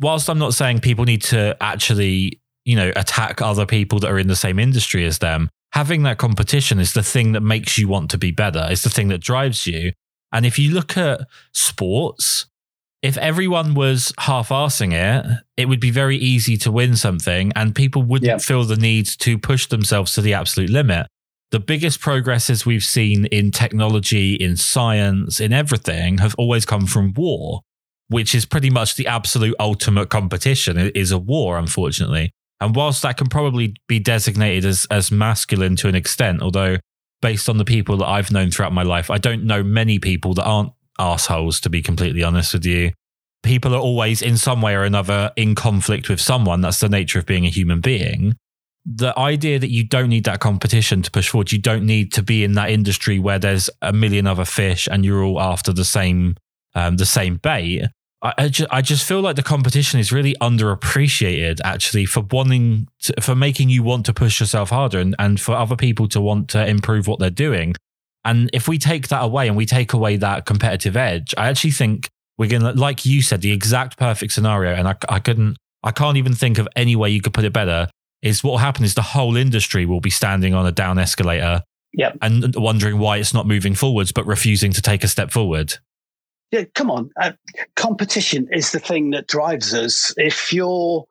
whilst 0.00 0.28
I'm 0.28 0.38
not 0.38 0.54
saying 0.54 0.80
people 0.80 1.04
need 1.04 1.22
to 1.24 1.56
actually, 1.60 2.40
you 2.64 2.76
know, 2.76 2.92
attack 2.96 3.42
other 3.42 3.66
people 3.66 4.00
that 4.00 4.10
are 4.10 4.18
in 4.18 4.28
the 4.28 4.36
same 4.36 4.58
industry 4.58 5.04
as 5.04 5.18
them, 5.18 5.48
having 5.72 6.02
that 6.04 6.18
competition 6.18 6.78
is 6.78 6.92
the 6.92 7.02
thing 7.02 7.32
that 7.32 7.40
makes 7.40 7.76
you 7.78 7.88
want 7.88 8.10
to 8.10 8.18
be 8.18 8.30
better. 8.30 8.66
It's 8.70 8.82
the 8.82 8.90
thing 8.90 9.08
that 9.08 9.20
drives 9.20 9.66
you. 9.66 9.92
And 10.32 10.44
if 10.46 10.58
you 10.58 10.72
look 10.72 10.96
at 10.96 11.20
sports, 11.52 12.46
if 13.02 13.18
everyone 13.18 13.74
was 13.74 14.12
half 14.18 14.48
arsing 14.48 14.92
it, 14.92 15.26
it 15.56 15.68
would 15.68 15.80
be 15.80 15.90
very 15.90 16.16
easy 16.16 16.56
to 16.58 16.72
win 16.72 16.96
something 16.96 17.52
and 17.54 17.74
people 17.74 18.02
wouldn't 18.02 18.28
yeah. 18.28 18.38
feel 18.38 18.64
the 18.64 18.76
need 18.76 19.06
to 19.06 19.38
push 19.38 19.66
themselves 19.66 20.14
to 20.14 20.22
the 20.22 20.32
absolute 20.32 20.70
limit. 20.70 21.06
The 21.50 21.60
biggest 21.60 22.00
progresses 22.00 22.64
we've 22.64 22.82
seen 22.82 23.26
in 23.26 23.52
technology, 23.52 24.34
in 24.34 24.56
science, 24.56 25.38
in 25.38 25.52
everything 25.52 26.18
have 26.18 26.34
always 26.38 26.64
come 26.64 26.86
from 26.86 27.12
war 27.12 27.60
which 28.08 28.34
is 28.34 28.44
pretty 28.44 28.70
much 28.70 28.96
the 28.96 29.06
absolute 29.06 29.54
ultimate 29.58 30.10
competition, 30.10 30.76
it 30.76 30.96
is 30.96 31.10
a 31.10 31.18
war, 31.18 31.58
unfortunately. 31.58 32.30
And 32.60 32.74
whilst 32.74 33.02
that 33.02 33.16
can 33.16 33.28
probably 33.28 33.74
be 33.88 33.98
designated 33.98 34.64
as, 34.64 34.86
as 34.90 35.10
masculine 35.10 35.76
to 35.76 35.88
an 35.88 35.94
extent, 35.94 36.42
although 36.42 36.76
based 37.20 37.48
on 37.48 37.56
the 37.56 37.64
people 37.64 37.96
that 37.98 38.06
I've 38.06 38.30
known 38.30 38.50
throughout 38.50 38.72
my 38.72 38.82
life, 38.82 39.10
I 39.10 39.18
don't 39.18 39.44
know 39.44 39.62
many 39.62 39.98
people 39.98 40.34
that 40.34 40.44
aren't 40.44 40.72
assholes, 40.98 41.60
to 41.60 41.70
be 41.70 41.82
completely 41.82 42.22
honest 42.22 42.52
with 42.52 42.64
you. 42.64 42.92
People 43.42 43.74
are 43.74 43.80
always, 43.80 44.22
in 44.22 44.36
some 44.36 44.62
way 44.62 44.74
or 44.74 44.84
another, 44.84 45.32
in 45.36 45.54
conflict 45.54 46.08
with 46.08 46.20
someone. 46.20 46.60
That's 46.60 46.80
the 46.80 46.88
nature 46.88 47.18
of 47.18 47.26
being 47.26 47.44
a 47.44 47.50
human 47.50 47.80
being. 47.80 48.36
The 48.86 49.18
idea 49.18 49.58
that 49.58 49.70
you 49.70 49.86
don't 49.86 50.08
need 50.08 50.24
that 50.24 50.40
competition 50.40 51.02
to 51.02 51.10
push 51.10 51.30
forward, 51.30 51.52
you 51.52 51.58
don't 51.58 51.84
need 51.84 52.12
to 52.12 52.22
be 52.22 52.44
in 52.44 52.52
that 52.52 52.70
industry 52.70 53.18
where 53.18 53.38
there's 53.38 53.70
a 53.82 53.92
million 53.92 54.26
other 54.26 54.44
fish 54.44 54.86
and 54.90 55.04
you're 55.04 55.22
all 55.22 55.40
after 55.40 55.72
the 55.72 55.84
same 55.84 56.36
um, 56.74 56.96
the 56.96 57.06
same 57.06 57.36
bait. 57.36 57.86
I, 58.22 58.34
I, 58.38 58.48
just, 58.48 58.72
I 58.72 58.82
just 58.82 59.06
feel 59.06 59.20
like 59.20 59.36
the 59.36 59.42
competition 59.42 60.00
is 60.00 60.10
really 60.12 60.34
underappreciated 60.40 61.60
actually 61.62 62.06
for 62.06 62.20
wanting 62.30 62.88
to, 63.02 63.20
for 63.20 63.34
making 63.34 63.68
you 63.68 63.82
want 63.82 64.06
to 64.06 64.14
push 64.14 64.40
yourself 64.40 64.70
harder 64.70 64.98
and, 64.98 65.14
and 65.18 65.40
for 65.40 65.54
other 65.54 65.76
people 65.76 66.08
to 66.08 66.20
want 66.20 66.48
to 66.50 66.66
improve 66.66 67.06
what 67.06 67.18
they're 67.18 67.30
doing. 67.30 67.74
And 68.24 68.48
if 68.52 68.66
we 68.66 68.78
take 68.78 69.08
that 69.08 69.22
away 69.22 69.48
and 69.48 69.56
we 69.56 69.66
take 69.66 69.92
away 69.92 70.16
that 70.16 70.46
competitive 70.46 70.96
edge, 70.96 71.34
I 71.36 71.48
actually 71.48 71.72
think 71.72 72.08
we're 72.38 72.48
going 72.48 72.62
to, 72.62 72.72
like 72.72 73.04
you 73.04 73.20
said, 73.20 73.42
the 73.42 73.52
exact 73.52 73.98
perfect 73.98 74.32
scenario. 74.32 74.72
And 74.72 74.88
I, 74.88 74.96
I 75.08 75.20
couldn't, 75.20 75.58
I 75.82 75.90
can't 75.90 76.16
even 76.16 76.34
think 76.34 76.58
of 76.58 76.66
any 76.74 76.96
way 76.96 77.10
you 77.10 77.20
could 77.20 77.34
put 77.34 77.44
it 77.44 77.52
better. 77.52 77.88
Is 78.22 78.42
what 78.42 78.52
will 78.52 78.58
happen 78.58 78.84
is 78.84 78.94
the 78.94 79.02
whole 79.02 79.36
industry 79.36 79.84
will 79.84 80.00
be 80.00 80.08
standing 80.08 80.54
on 80.54 80.64
a 80.64 80.72
down 80.72 80.98
escalator 80.98 81.62
yep. 81.92 82.16
and 82.22 82.54
wondering 82.56 82.98
why 82.98 83.18
it's 83.18 83.34
not 83.34 83.46
moving 83.46 83.74
forwards, 83.74 84.12
but 84.12 84.26
refusing 84.26 84.72
to 84.72 84.80
take 84.80 85.04
a 85.04 85.08
step 85.08 85.30
forward 85.30 85.74
yeah, 86.50 86.64
come 86.74 86.90
on. 86.90 87.10
Uh, 87.20 87.32
competition 87.76 88.48
is 88.52 88.72
the 88.72 88.78
thing 88.78 89.10
that 89.10 89.26
drives 89.26 89.74
us. 89.74 90.14
If 90.16 90.52
you're 90.52 91.04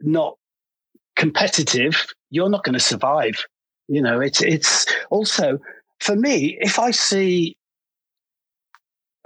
not 0.00 0.36
competitive, 1.16 2.06
you're 2.30 2.48
not 2.48 2.64
going 2.64 2.74
to 2.74 2.80
survive. 2.80 3.44
You 3.88 4.00
know, 4.00 4.20
it's 4.20 4.42
it's 4.42 4.86
also 5.10 5.58
for 6.00 6.16
me. 6.16 6.56
If 6.60 6.78
I 6.78 6.90
see 6.90 7.56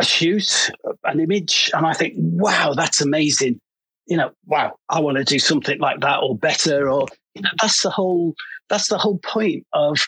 a 0.00 0.05
shoot, 0.05 0.70
an 1.05 1.20
image, 1.20 1.70
and 1.72 1.86
I 1.86 1.92
think, 1.92 2.14
"Wow, 2.16 2.74
that's 2.74 3.00
amazing," 3.00 3.60
you 4.06 4.16
know, 4.16 4.32
"Wow, 4.46 4.76
I 4.88 5.00
want 5.00 5.18
to 5.18 5.24
do 5.24 5.38
something 5.38 5.78
like 5.78 6.00
that 6.00 6.18
or 6.18 6.36
better," 6.36 6.90
or 6.90 7.06
you 7.34 7.42
know, 7.42 7.50
that's 7.60 7.82
the 7.82 7.90
whole 7.90 8.34
that's 8.68 8.88
the 8.88 8.98
whole 8.98 9.18
point 9.18 9.64
of. 9.72 10.05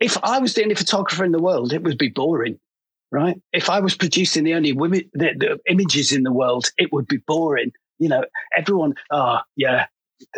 If 0.00 0.16
I 0.22 0.38
was 0.38 0.54
the 0.54 0.62
only 0.62 0.76
photographer 0.76 1.24
in 1.24 1.32
the 1.32 1.42
world, 1.42 1.72
it 1.72 1.82
would 1.82 1.98
be 1.98 2.08
boring 2.08 2.58
right? 3.10 3.40
If 3.52 3.70
I 3.70 3.80
was 3.80 3.96
producing 3.96 4.44
the 4.44 4.54
only 4.54 4.72
women, 4.72 5.02
the, 5.12 5.30
the 5.38 5.58
images 5.70 6.12
in 6.12 6.22
the 6.22 6.32
world, 6.32 6.70
it 6.78 6.92
would 6.92 7.06
be 7.06 7.18
boring. 7.18 7.72
You 7.98 8.08
know, 8.08 8.24
everyone, 8.56 8.94
oh, 9.10 9.40
yeah, 9.56 9.86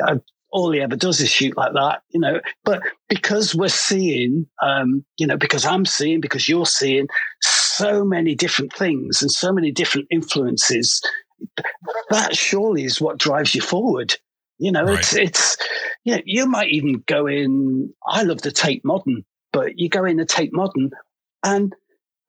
uh, 0.02 0.16
all 0.52 0.72
he 0.72 0.80
ever 0.80 0.97
does 0.97 1.20
is 1.20 1.30
shoot 1.30 1.56
like 1.56 1.72
that, 1.74 2.02
you 2.10 2.20
know. 2.20 2.40
But 2.64 2.82
because 3.09 3.55
we're 3.55 3.68
seeing, 3.68 4.47
um, 4.62 5.05
you 5.18 5.26
know, 5.26 5.36
because 5.36 5.64
I'm 5.64 5.84
seeing, 5.84 6.20
because 6.20 6.48
you're 6.48 6.66
seeing 6.66 7.06
so 7.42 8.05
many 8.05 8.34
different 8.34 8.72
things 8.72 9.22
and 9.22 9.30
so 9.30 9.52
many 9.52 9.70
different 9.70 10.09
influences, 10.10 11.01
that 12.10 12.36
surely 12.36 12.84
is 12.84 13.01
what 13.01 13.18
drives 13.18 13.55
you 13.55 13.60
forward. 13.60 14.16
You 14.59 14.72
know, 14.72 14.84
right. 14.84 14.98
it's, 14.98 15.14
it's, 15.14 15.56
you 16.05 16.16
know, 16.16 16.22
you 16.24 16.47
might 16.47 16.70
even 16.70 17.02
go 17.06 17.26
in, 17.26 17.92
I 18.06 18.22
love 18.22 18.42
the 18.42 18.52
Tate 18.52 18.84
Modern, 18.84 19.24
but 19.52 19.78
you 19.78 19.88
go 19.88 20.05
in 20.05 20.18
the 20.18 20.26
Tate 20.26 20.52
Modern 20.52 20.90
and 21.44 21.74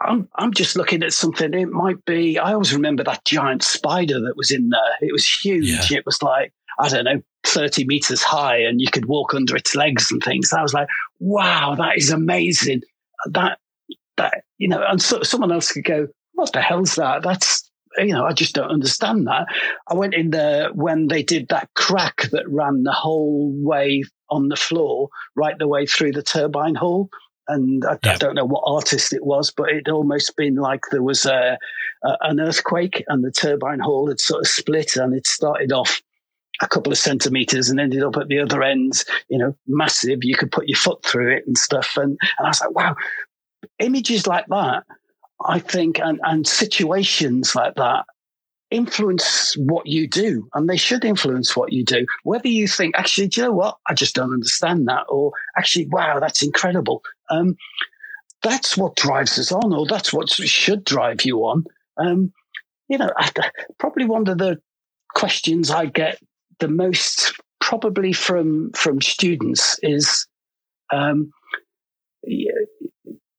I'm 0.06 0.28
I'm 0.36 0.54
just 0.54 0.76
looking 0.76 1.04
at 1.04 1.14
something. 1.14 1.54
It 1.54 1.70
might 1.70 2.04
be. 2.06 2.38
I 2.40 2.54
always 2.54 2.74
remember 2.74 3.04
that 3.04 3.26
giant 3.26 3.64
spider 3.64 4.20
that 4.22 4.38
was 4.38 4.52
in 4.52 4.70
there. 4.70 4.98
It 5.02 5.12
was 5.12 5.28
huge. 5.28 5.68
Yeah. 5.68 5.98
It 5.98 6.06
was 6.06 6.22
like 6.22 6.54
I 6.80 6.90
don't 6.90 7.06
know, 7.06 7.22
thirty 7.44 7.86
meters 7.86 8.24
high, 8.24 8.58
and 8.58 8.82
you 8.82 8.88
could 8.92 9.06
walk 9.06 9.34
under 9.34 9.56
its 9.56 9.76
legs 9.76 10.12
and 10.12 10.22
things. 10.24 10.54
I 10.54 10.62
was 10.62 10.74
like, 10.74 10.88
wow, 11.20 11.76
that 11.76 11.98
is 11.98 12.10
amazing. 12.10 12.82
That 13.32 13.60
that 14.18 14.44
you 14.58 14.68
know, 14.68 14.84
and 14.88 15.02
so, 15.02 15.22
someone 15.24 15.52
else 15.52 15.72
could 15.72 15.86
go, 15.86 16.08
what 16.34 16.54
the 16.54 16.62
hell's 16.62 16.96
that? 16.96 17.24
That's 17.24 17.70
you 17.98 18.14
know, 18.14 18.26
I 18.26 18.34
just 18.34 18.56
don't 18.56 18.72
understand 18.72 19.28
that. 19.28 19.48
I 19.88 19.94
went 19.96 20.14
in 20.14 20.30
there 20.30 20.72
when 20.74 21.08
they 21.08 21.24
did 21.24 21.50
that 21.50 21.70
crack 21.76 22.30
that 22.32 22.50
ran 22.50 22.84
the 22.84 22.94
whole 22.94 23.54
way 23.58 24.04
on 24.30 24.48
the 24.48 24.56
floor, 24.56 25.10
right 25.36 25.58
the 25.60 25.68
way 25.68 25.86
through 25.86 26.14
the 26.14 26.24
turbine 26.24 26.76
hall. 26.76 27.10
And 27.48 27.84
I, 27.86 27.98
yeah. 28.04 28.14
I 28.14 28.18
don't 28.18 28.36
know 28.36 28.46
what 28.46 28.64
artist 28.66 29.14
it 29.14 29.26
was, 29.26 29.52
but 29.52 29.70
it 29.70 29.90
almost 29.90 30.36
been 30.38 30.56
like 30.56 30.82
there 30.92 31.04
was 31.04 31.26
a, 31.26 31.58
a, 32.04 32.18
an 32.22 32.40
earthquake 32.40 33.04
and 33.08 33.24
the 33.24 33.32
turbine 33.32 33.80
hall 33.80 34.08
had 34.08 34.20
sort 34.20 34.42
of 34.42 34.48
split 34.48 34.96
and 34.96 35.14
it 35.14 35.28
started 35.28 35.72
off 35.72 36.02
a 36.62 36.68
couple 36.68 36.92
of 36.92 36.98
centimeters 36.98 37.70
and 37.70 37.80
ended 37.80 38.04
up 38.04 38.18
at 38.18 38.28
the 38.28 38.40
other 38.40 38.64
end, 38.64 39.04
you 39.30 39.38
know, 39.38 39.56
massive. 39.68 40.24
You 40.24 40.36
could 40.36 40.52
put 40.52 40.68
your 40.68 40.78
foot 40.78 41.04
through 41.04 41.36
it 41.36 41.44
and 41.48 41.58
stuff. 41.58 41.98
And, 41.98 42.18
and 42.38 42.46
I 42.46 42.50
was 42.50 42.62
like, 42.62 42.76
wow, 42.76 42.96
images 43.80 44.28
like 44.28 44.46
that, 44.48 44.84
I 45.46 45.60
think, 45.60 46.00
and, 46.00 46.20
and 46.24 46.46
situations 46.46 47.56
like 47.56 47.76
that 47.76 48.06
influence 48.72 49.56
what 49.58 49.86
you 49.86 50.08
do 50.08 50.48
and 50.54 50.70
they 50.70 50.78
should 50.78 51.04
influence 51.06 51.56
what 51.56 51.74
you 51.74 51.84
do. 51.84 52.06
Whether 52.24 52.48
you 52.48 52.68
think, 52.68 52.98
actually, 52.98 53.28
do 53.28 53.42
you 53.42 53.48
know 53.48 53.54
what? 53.54 53.78
I 53.88 53.94
just 53.94 54.16
don't 54.16 54.34
understand 54.34 54.88
that. 54.88 55.04
Or 55.10 55.34
actually, 55.58 55.88
wow, 55.88 56.20
that's 56.20 56.42
incredible. 56.42 57.04
Um, 57.32 57.56
that's 58.44 58.76
what 58.76 58.96
drives 58.96 59.38
us 59.40 59.52
on, 59.52 59.74
or 59.74 59.86
that's 59.86 60.12
what 60.12 60.30
should 60.30 60.84
drive 60.84 61.24
you 61.24 61.40
on. 61.40 61.64
Um, 61.98 62.34
you 62.90 62.98
know, 62.98 63.10
probably 63.78 64.06
one 64.06 64.28
of 64.28 64.38
the 64.38 64.60
questions 65.14 65.70
I 65.72 65.86
get 65.86 66.20
the 66.60 66.68
most 66.68 67.34
probably 67.60 68.12
from 68.12 68.72
from 68.76 69.02
students 69.02 69.80
is 69.82 70.28
um, 70.92 71.32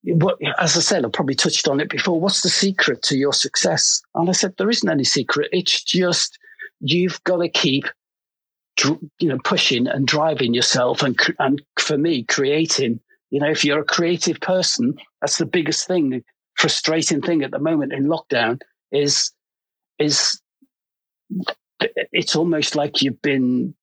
what, 0.05 0.39
as 0.59 0.77
I 0.77 0.81
said, 0.81 1.05
I 1.05 1.09
probably 1.09 1.35
touched 1.35 1.69
on 1.69 1.81
it 1.81 1.91
before. 1.91 2.21
What's 2.21 2.43
the 2.43 2.49
secret 2.49 3.03
to 3.05 3.17
your 3.17 3.33
success? 3.33 4.03
And 4.15 4.29
I 4.29 4.33
said 4.33 4.55
there 4.57 4.71
isn't 4.71 4.89
any 4.89 5.05
secret. 5.05 5.49
It's 5.53 5.83
just 5.83 6.39
you've 6.81 7.23
got 7.25 7.39
to 7.39 7.49
keep, 7.49 7.85
you 8.85 9.29
know, 9.29 9.39
pushing 9.45 9.87
and 9.87 10.07
driving 10.07 10.55
yourself, 10.55 11.03
and 11.03 11.19
and 11.39 11.63
for 11.79 11.99
me, 11.99 12.25
creating. 12.25 13.01
You 13.33 13.41
know, 13.41 13.49
if 13.49 13.65
you're 13.65 13.81
a 13.81 13.85
creative 13.85 14.39
person, 14.41 14.95
that's 15.23 15.39
the 15.39 15.47
biggest 15.47 15.89
thing, 15.89 16.23
frustrating 16.59 17.23
thing 17.23 17.43
at 17.43 17.51
the 17.51 17.59
moment 17.59 17.95
in 17.95 18.05
lockdown 18.05 18.61
is 18.93 19.33
is 19.99 20.39
it's 22.13 22.37
almost 22.37 22.77
like 22.77 23.01
you've 23.01 23.23
been 23.23 23.75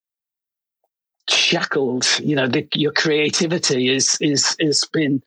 shackled. 1.28 2.06
You 2.20 2.36
know, 2.36 2.48
the, 2.48 2.68
your 2.76 2.92
creativity 2.92 3.90
is 3.90 4.20
is 4.22 4.56
is 4.60 4.88
been 4.94 5.24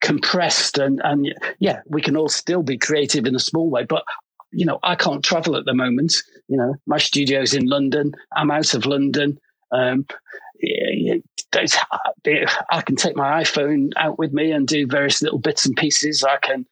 compressed, 0.00 0.78
and 0.78 1.00
and 1.02 1.34
yeah, 1.58 1.80
we 1.86 2.00
can 2.00 2.16
all 2.16 2.28
still 2.28 2.62
be 2.62 2.78
creative 2.78 3.26
in 3.26 3.34
a 3.34 3.40
small 3.40 3.68
way, 3.68 3.82
but 3.82 4.04
you 4.52 4.64
know, 4.64 4.78
I 4.84 4.94
can't 4.94 5.24
travel 5.24 5.56
at 5.56 5.64
the 5.64 5.74
moment. 5.74 6.14
You 6.46 6.56
know, 6.56 6.76
my 6.86 6.98
studio's 6.98 7.52
in 7.52 7.66
London. 7.66 8.12
I'm 8.36 8.52
out 8.52 8.74
of 8.74 8.86
London. 8.86 9.40
Um, 9.72 10.06
I 11.54 12.82
can 12.82 12.96
take 12.96 13.16
my 13.16 13.42
iPhone 13.42 13.92
out 13.96 14.18
with 14.18 14.32
me 14.32 14.52
and 14.52 14.66
do 14.66 14.86
various 14.86 15.22
little 15.22 15.38
bits 15.38 15.64
and 15.66 15.76
pieces. 15.76 16.24
I 16.24 16.36
can 16.38 16.66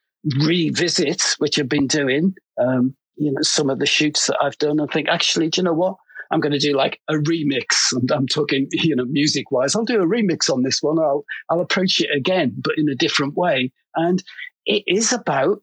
revisit, 0.45 1.35
which 1.39 1.59
I've 1.59 1.69
been 1.69 1.87
doing. 1.87 2.35
Um, 2.59 2.95
you 3.17 3.33
know 3.33 3.43
some 3.43 3.71
of 3.71 3.79
the 3.79 3.87
shoots 3.87 4.27
that 4.27 4.39
I've 4.41 4.59
done 4.59 4.79
and 4.79 4.91
think 4.91 5.09
actually 5.09 5.49
do 5.49 5.61
you 5.61 5.65
know 5.65 5.73
what? 5.73 5.97
I'm 6.31 6.41
going 6.41 6.53
to 6.53 6.59
do 6.59 6.77
like 6.77 7.01
a 7.09 7.15
remix. 7.15 7.93
And 7.93 8.11
I'm 8.11 8.27
talking 8.27 8.69
you 8.73 8.95
know 8.95 9.05
music 9.05 9.51
wise 9.51 9.75
I'll 9.75 9.85
do 9.85 10.03
a 10.03 10.07
remix 10.07 10.51
on 10.51 10.63
this 10.63 10.83
one. 10.83 10.99
I'll 10.99 11.25
I'll 11.51 11.61
approach 11.61 12.01
it 12.01 12.11
again 12.15 12.55
but 12.59 12.75
in 12.77 12.89
a 12.89 12.95
different 12.95 13.37
way. 13.37 13.73
And 13.95 14.23
it 14.67 14.83
is 14.87 15.13
about 15.13 15.63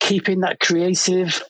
keeping 0.00 0.40
that 0.40 0.58
creative 0.60 1.42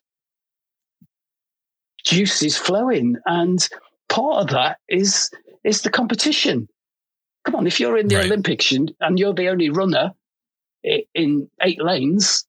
juices 2.05 2.57
flowing. 2.57 3.17
And 3.25 3.67
part 4.09 4.43
of 4.43 4.49
that 4.51 4.79
is 4.89 5.31
is 5.65 5.83
the 5.83 5.91
competition 5.91 6.69
come 7.45 7.55
on 7.57 7.67
if 7.67 7.81
you're 7.81 7.99
in 7.99 8.09
the 8.09 8.17
right. 8.17 8.27
olympics 8.27 8.73
and 8.73 9.19
you're 9.19 9.35
the 9.35 9.49
only 9.49 9.71
runner 9.71 10.13
in 11.15 11.49
eight 11.61 11.81
lanes 11.83 12.47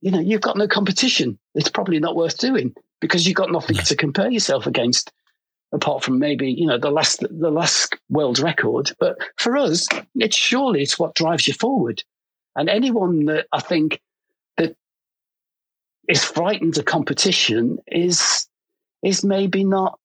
you 0.00 0.10
know, 0.10 0.20
you've 0.20 0.40
got 0.40 0.56
no 0.56 0.68
competition. 0.68 1.38
It's 1.54 1.68
probably 1.68 1.98
not 1.98 2.16
worth 2.16 2.38
doing 2.38 2.74
because 3.00 3.26
you've 3.26 3.36
got 3.36 3.52
nothing 3.52 3.76
to 3.76 3.96
compare 3.96 4.30
yourself 4.30 4.66
against 4.66 5.12
apart 5.72 6.02
from 6.02 6.18
maybe, 6.18 6.50
you 6.50 6.66
know, 6.66 6.78
the 6.78 6.90
last, 6.90 7.24
the 7.28 7.50
last 7.50 7.96
world 8.08 8.38
record. 8.38 8.92
But 8.98 9.18
for 9.36 9.56
us, 9.56 9.86
it's 10.14 10.36
surely 10.36 10.82
it's 10.82 10.98
what 10.98 11.14
drives 11.14 11.46
you 11.46 11.54
forward. 11.54 12.02
And 12.54 12.68
anyone 12.68 13.26
that 13.26 13.46
I 13.52 13.60
think 13.60 14.00
that 14.56 14.76
is 16.08 16.24
frightened 16.24 16.78
of 16.78 16.84
competition 16.84 17.78
is, 17.88 18.46
is 19.02 19.24
maybe 19.24 19.64
not, 19.64 19.98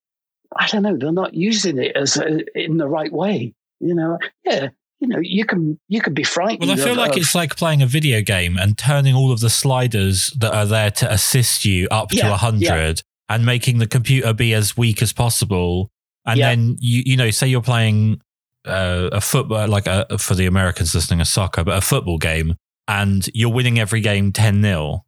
I 0.57 0.67
don't 0.67 0.83
know, 0.83 0.97
they're 0.97 1.11
not 1.11 1.33
using 1.33 1.77
it 1.77 1.95
as 1.95 2.17
a, 2.17 2.43
in 2.59 2.77
the 2.77 2.87
right 2.87 3.11
way. 3.11 3.53
You 3.79 3.95
know, 3.95 4.19
yeah, 4.45 4.69
you 5.01 5.07
know, 5.07 5.19
you 5.19 5.45
can 5.45 5.79
you 5.87 5.99
can 5.99 6.13
be 6.13 6.23
frightened. 6.23 6.69
Well, 6.69 6.71
I 6.71 6.75
feel 6.75 6.91
of, 6.91 6.97
like 6.97 7.17
it's 7.17 7.33
like 7.33 7.55
playing 7.55 7.81
a 7.81 7.87
video 7.87 8.21
game 8.21 8.57
and 8.57 8.77
turning 8.77 9.15
all 9.15 9.31
of 9.31 9.39
the 9.39 9.49
sliders 9.49 10.27
that 10.37 10.53
are 10.53 10.67
there 10.67 10.91
to 10.91 11.11
assist 11.11 11.65
you 11.65 11.87
up 11.89 12.13
yeah, 12.13 12.29
to 12.29 12.35
hundred, 12.35 13.01
yeah. 13.29 13.35
and 13.35 13.45
making 13.45 13.79
the 13.79 13.87
computer 13.87 14.31
be 14.33 14.53
as 14.53 14.77
weak 14.77 15.01
as 15.01 15.11
possible. 15.11 15.89
And 16.25 16.37
yeah. 16.37 16.49
then 16.49 16.77
you 16.79 17.01
you 17.03 17.17
know, 17.17 17.31
say 17.31 17.47
you're 17.47 17.63
playing 17.63 18.21
uh, 18.65 19.09
a 19.11 19.21
football 19.21 19.67
like 19.67 19.87
a, 19.87 20.19
for 20.19 20.35
the 20.35 20.45
Americans 20.45 20.93
listening, 20.93 21.19
a 21.19 21.25
soccer, 21.25 21.63
but 21.63 21.77
a 21.77 21.81
football 21.81 22.19
game, 22.19 22.55
and 22.87 23.27
you're 23.33 23.51
winning 23.51 23.79
every 23.79 24.01
game 24.01 24.31
ten 24.31 24.61
0 24.61 25.03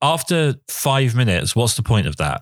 After 0.00 0.54
five 0.68 1.14
minutes, 1.14 1.54
what's 1.54 1.74
the 1.74 1.82
point 1.82 2.06
of 2.06 2.16
that? 2.16 2.40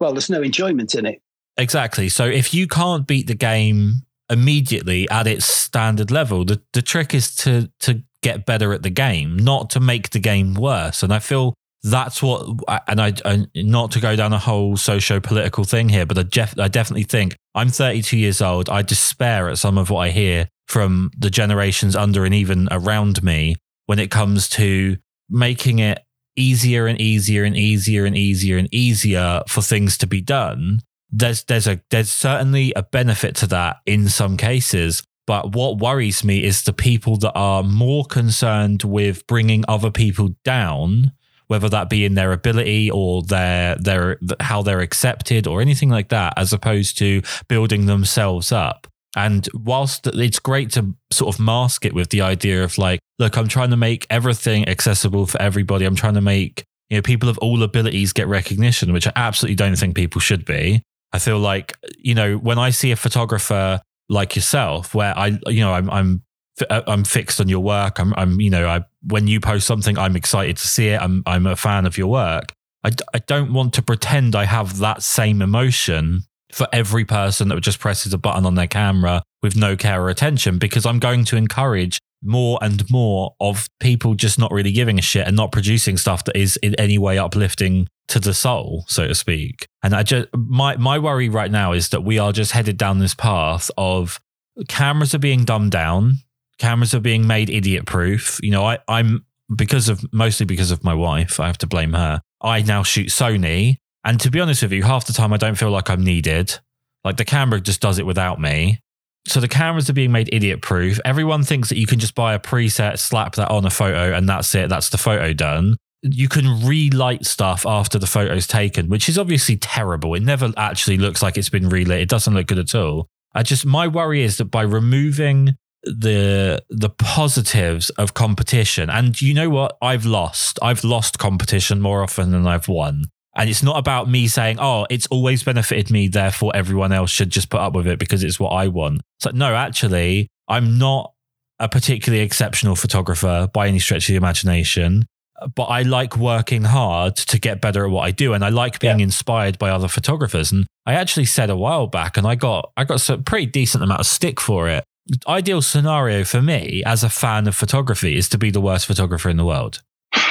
Well, 0.00 0.12
there's 0.12 0.30
no 0.30 0.40
enjoyment 0.40 0.94
in 0.94 1.04
it. 1.04 1.20
Exactly. 1.56 2.08
So 2.08 2.26
if 2.26 2.54
you 2.54 2.66
can't 2.66 3.06
beat 3.06 3.26
the 3.26 3.34
game 3.34 4.02
immediately 4.32 5.08
at 5.10 5.26
its 5.26 5.44
standard 5.44 6.10
level. 6.10 6.44
The 6.44 6.60
the 6.72 6.82
trick 6.82 7.14
is 7.14 7.34
to 7.36 7.70
to 7.80 8.02
get 8.22 8.46
better 8.46 8.72
at 8.72 8.82
the 8.82 8.90
game, 8.90 9.36
not 9.36 9.70
to 9.70 9.80
make 9.80 10.10
the 10.10 10.20
game 10.20 10.54
worse. 10.54 11.02
And 11.02 11.12
I 11.12 11.18
feel 11.18 11.54
that's 11.82 12.22
what, 12.22 12.46
and 12.86 13.00
I, 13.00 13.46
not 13.56 13.90
to 13.92 14.00
go 14.00 14.14
down 14.14 14.32
a 14.32 14.38
whole 14.38 14.76
socio 14.76 15.18
political 15.18 15.64
thing 15.64 15.88
here, 15.88 16.06
but 16.06 16.16
I, 16.16 16.22
def, 16.22 16.56
I 16.56 16.68
definitely 16.68 17.02
think 17.02 17.36
I'm 17.56 17.70
32 17.70 18.16
years 18.16 18.40
old. 18.40 18.68
I 18.70 18.82
despair 18.82 19.48
at 19.48 19.58
some 19.58 19.76
of 19.76 19.90
what 19.90 19.98
I 19.98 20.10
hear 20.10 20.48
from 20.68 21.10
the 21.18 21.28
generations 21.28 21.96
under 21.96 22.24
and 22.24 22.32
even 22.32 22.68
around 22.70 23.24
me 23.24 23.56
when 23.86 23.98
it 23.98 24.12
comes 24.12 24.48
to 24.50 24.96
making 25.28 25.80
it 25.80 25.98
easier 26.36 26.86
and 26.86 27.00
easier 27.00 27.42
and 27.42 27.56
easier 27.56 28.04
and 28.04 28.16
easier 28.16 28.58
and 28.58 28.72
easier 28.72 29.42
for 29.48 29.60
things 29.60 29.98
to 29.98 30.06
be 30.06 30.20
done 30.20 30.78
there's 31.12 31.44
there's 31.44 31.66
a 31.66 31.80
there's 31.90 32.10
certainly 32.10 32.72
a 32.74 32.82
benefit 32.82 33.36
to 33.36 33.46
that 33.46 33.76
in 33.86 34.08
some 34.08 34.36
cases 34.36 35.02
but 35.26 35.54
what 35.54 35.78
worries 35.78 36.24
me 36.24 36.42
is 36.42 36.62
the 36.62 36.72
people 36.72 37.16
that 37.16 37.32
are 37.34 37.62
more 37.62 38.04
concerned 38.04 38.82
with 38.82 39.26
bringing 39.26 39.64
other 39.68 39.90
people 39.90 40.30
down 40.44 41.12
whether 41.52 41.68
that 41.68 41.90
be 41.90 42.06
in 42.06 42.14
their 42.14 42.32
ability 42.32 42.90
or 42.90 43.22
their 43.22 43.76
their 43.76 44.18
how 44.40 44.62
they're 44.62 44.80
accepted 44.80 45.46
or 45.46 45.60
anything 45.60 45.90
like 45.90 46.08
that 46.08 46.32
as 46.38 46.52
opposed 46.52 46.96
to 46.96 47.20
building 47.46 47.84
themselves 47.84 48.52
up. 48.52 48.86
And 49.14 49.46
whilst 49.52 50.06
it's 50.06 50.38
great 50.38 50.72
to 50.72 50.94
sort 51.10 51.34
of 51.34 51.38
mask 51.38 51.84
it 51.84 51.94
with 51.94 52.08
the 52.08 52.22
idea 52.22 52.64
of 52.64 52.78
like 52.78 53.00
look 53.18 53.36
i'm 53.36 53.48
trying 53.48 53.68
to 53.68 53.76
make 53.76 54.06
everything 54.08 54.66
accessible 54.66 55.26
for 55.26 55.40
everybody. 55.42 55.84
I'm 55.84 55.94
trying 55.94 56.14
to 56.14 56.22
make 56.22 56.64
you 56.88 56.96
know 56.96 57.02
people 57.02 57.28
of 57.28 57.36
all 57.38 57.62
abilities 57.62 58.14
get 58.14 58.28
recognition 58.28 58.92
which 58.92 59.06
i 59.06 59.12
absolutely 59.14 59.56
don't 59.56 59.76
think 59.76 59.94
people 59.94 60.20
should 60.20 60.46
be 60.46 60.82
I 61.12 61.18
feel 61.18 61.38
like, 61.38 61.76
you 61.98 62.14
know, 62.14 62.36
when 62.36 62.58
I 62.58 62.70
see 62.70 62.90
a 62.90 62.96
photographer 62.96 63.80
like 64.08 64.34
yourself, 64.34 64.94
where 64.94 65.16
I, 65.16 65.38
you 65.46 65.60
know, 65.60 65.72
I'm, 65.72 65.90
I'm, 65.90 66.22
uh, 66.68 66.82
I'm 66.86 67.04
fixed 67.04 67.40
on 67.40 67.48
your 67.48 67.60
work. 67.60 67.98
I'm, 67.98 68.14
I'm, 68.14 68.40
you 68.40 68.50
know, 68.50 68.66
I, 68.66 68.82
when 69.02 69.26
you 69.26 69.40
post 69.40 69.66
something, 69.66 69.98
I'm 69.98 70.16
excited 70.16 70.56
to 70.56 70.68
see 70.68 70.88
it. 70.88 71.00
I'm, 71.00 71.22
I'm 71.26 71.46
a 71.46 71.56
fan 71.56 71.86
of 71.86 71.98
your 71.98 72.08
work. 72.08 72.52
I, 72.84 72.90
I 73.14 73.18
don't 73.18 73.52
want 73.52 73.74
to 73.74 73.82
pretend 73.82 74.34
I 74.34 74.44
have 74.44 74.78
that 74.78 75.02
same 75.02 75.42
emotion 75.42 76.22
for 76.52 76.68
every 76.72 77.04
person 77.04 77.48
that 77.48 77.60
just 77.60 77.78
presses 77.78 78.12
a 78.12 78.18
button 78.18 78.44
on 78.44 78.54
their 78.54 78.66
camera 78.66 79.22
with 79.42 79.56
no 79.56 79.76
care 79.76 80.02
or 80.02 80.10
attention 80.10 80.58
because 80.58 80.84
I'm 80.84 80.98
going 80.98 81.24
to 81.26 81.36
encourage 81.36 81.98
more 82.22 82.58
and 82.62 82.88
more 82.90 83.34
of 83.40 83.66
people 83.80 84.14
just 84.14 84.38
not 84.38 84.52
really 84.52 84.70
giving 84.70 84.98
a 84.98 85.02
shit 85.02 85.26
and 85.26 85.36
not 85.36 85.50
producing 85.50 85.96
stuff 85.96 86.24
that 86.24 86.36
is 86.36 86.56
in 86.58 86.74
any 86.76 86.98
way 86.98 87.18
uplifting 87.18 87.88
to 88.08 88.20
the 88.20 88.34
soul, 88.34 88.84
so 88.88 89.06
to 89.06 89.14
speak. 89.14 89.66
And 89.82 89.94
I 89.94 90.02
just 90.02 90.28
my 90.34 90.76
my 90.76 90.98
worry 90.98 91.28
right 91.28 91.50
now 91.50 91.72
is 91.72 91.90
that 91.90 92.02
we 92.02 92.18
are 92.18 92.32
just 92.32 92.52
headed 92.52 92.76
down 92.76 92.98
this 92.98 93.14
path 93.14 93.70
of 93.76 94.20
cameras 94.68 95.14
are 95.14 95.18
being 95.18 95.44
dumbed 95.44 95.72
down, 95.72 96.18
cameras 96.58 96.94
are 96.94 97.00
being 97.00 97.26
made 97.26 97.50
idiot 97.50 97.86
proof. 97.86 98.38
You 98.42 98.50
know, 98.50 98.64
I, 98.64 98.78
I'm 98.88 99.24
because 99.54 99.88
of 99.88 100.04
mostly 100.12 100.46
because 100.46 100.70
of 100.70 100.84
my 100.84 100.94
wife, 100.94 101.40
I 101.40 101.46
have 101.46 101.58
to 101.58 101.66
blame 101.66 101.92
her. 101.92 102.20
I 102.40 102.62
now 102.62 102.82
shoot 102.82 103.08
Sony. 103.08 103.76
And 104.04 104.18
to 104.20 104.30
be 104.30 104.40
honest 104.40 104.62
with 104.62 104.72
you, 104.72 104.82
half 104.82 105.06
the 105.06 105.12
time 105.12 105.32
I 105.32 105.36
don't 105.36 105.56
feel 105.56 105.70
like 105.70 105.88
I'm 105.88 106.02
needed. 106.02 106.58
Like 107.04 107.16
the 107.16 107.24
camera 107.24 107.60
just 107.60 107.80
does 107.80 107.98
it 107.98 108.06
without 108.06 108.40
me. 108.40 108.80
So 109.26 109.38
the 109.38 109.48
cameras 109.48 109.88
are 109.88 109.92
being 109.92 110.10
made 110.10 110.28
idiot 110.32 110.62
proof. 110.62 110.98
Everyone 111.04 111.44
thinks 111.44 111.68
that 111.68 111.78
you 111.78 111.86
can 111.86 112.00
just 112.00 112.14
buy 112.14 112.34
a 112.34 112.40
preset, 112.40 112.98
slap 112.98 113.36
that 113.36 113.50
on 113.50 113.64
a 113.64 113.70
photo, 113.70 114.12
and 114.12 114.28
that's 114.28 114.52
it. 114.54 114.68
That's 114.68 114.90
the 114.90 114.98
photo 114.98 115.32
done. 115.32 115.76
You 116.02 116.28
can 116.28 116.66
relight 116.66 117.24
stuff 117.24 117.64
after 117.64 117.98
the 117.98 118.06
photo's 118.06 118.46
taken, 118.46 118.88
which 118.88 119.08
is 119.08 119.18
obviously 119.18 119.56
terrible. 119.56 120.14
It 120.14 120.22
never 120.22 120.52
actually 120.56 120.98
looks 120.98 121.22
like 121.22 121.38
it's 121.38 121.48
been 121.48 121.68
relit. 121.68 122.00
It 122.00 122.08
doesn't 122.08 122.34
look 122.34 122.46
good 122.46 122.58
at 122.58 122.74
all. 122.74 123.08
I 123.34 123.42
just 123.42 123.64
my 123.64 123.86
worry 123.86 124.22
is 124.22 124.36
that 124.38 124.46
by 124.46 124.62
removing 124.62 125.56
the 125.84 126.62
the 126.68 126.90
positives 126.90 127.90
of 127.90 128.14
competition, 128.14 128.90
and 128.90 129.20
you 129.20 129.32
know 129.32 129.48
what, 129.48 129.76
I've 129.80 130.04
lost. 130.04 130.58
I've 130.60 130.84
lost 130.84 131.18
competition 131.18 131.80
more 131.80 132.02
often 132.02 132.30
than 132.32 132.46
I've 132.46 132.68
won. 132.68 133.04
And 133.34 133.48
it's 133.48 133.62
not 133.62 133.78
about 133.78 134.10
me 134.10 134.28
saying, 134.28 134.58
oh, 134.60 134.86
it's 134.90 135.06
always 135.06 135.42
benefited 135.42 135.90
me, 135.90 136.08
therefore 136.08 136.52
everyone 136.54 136.92
else 136.92 137.10
should 137.10 137.30
just 137.30 137.48
put 137.48 137.60
up 137.60 137.72
with 137.72 137.86
it 137.86 137.98
because 137.98 138.22
it's 138.22 138.38
what 138.38 138.50
I 138.50 138.68
want. 138.68 139.00
It's 139.16 139.24
like, 139.24 139.34
no, 139.34 139.54
actually, 139.54 140.28
I'm 140.48 140.76
not 140.76 141.14
a 141.58 141.66
particularly 141.66 142.22
exceptional 142.22 142.76
photographer 142.76 143.48
by 143.54 143.68
any 143.68 143.78
stretch 143.78 144.08
of 144.08 144.12
the 144.12 144.16
imagination 144.16 145.06
but 145.54 145.64
I 145.64 145.82
like 145.82 146.16
working 146.16 146.64
hard 146.64 147.16
to 147.16 147.38
get 147.38 147.60
better 147.60 147.84
at 147.84 147.90
what 147.90 148.02
I 148.02 148.10
do, 148.10 148.32
and 148.34 148.44
I 148.44 148.48
like 148.48 148.80
being 148.80 148.98
yeah. 148.98 149.04
inspired 149.04 149.58
by 149.58 149.70
other 149.70 149.88
photographers. 149.88 150.52
And 150.52 150.66
I 150.86 150.94
actually 150.94 151.26
said 151.26 151.50
a 151.50 151.56
while 151.56 151.86
back, 151.86 152.16
and 152.16 152.26
I 152.26 152.34
got 152.34 152.72
I 152.76 152.84
got 152.84 153.08
a 153.08 153.18
pretty 153.18 153.46
decent 153.46 153.84
amount 153.84 154.00
of 154.00 154.06
stick 154.06 154.40
for 154.40 154.68
it. 154.68 154.84
Ideal 155.26 155.62
scenario 155.62 156.24
for 156.24 156.40
me 156.40 156.82
as 156.86 157.02
a 157.02 157.08
fan 157.08 157.48
of 157.48 157.56
photography 157.56 158.16
is 158.16 158.28
to 158.30 158.38
be 158.38 158.50
the 158.50 158.60
worst 158.60 158.86
photographer 158.86 159.28
in 159.28 159.36
the 159.36 159.44
world. 159.44 159.82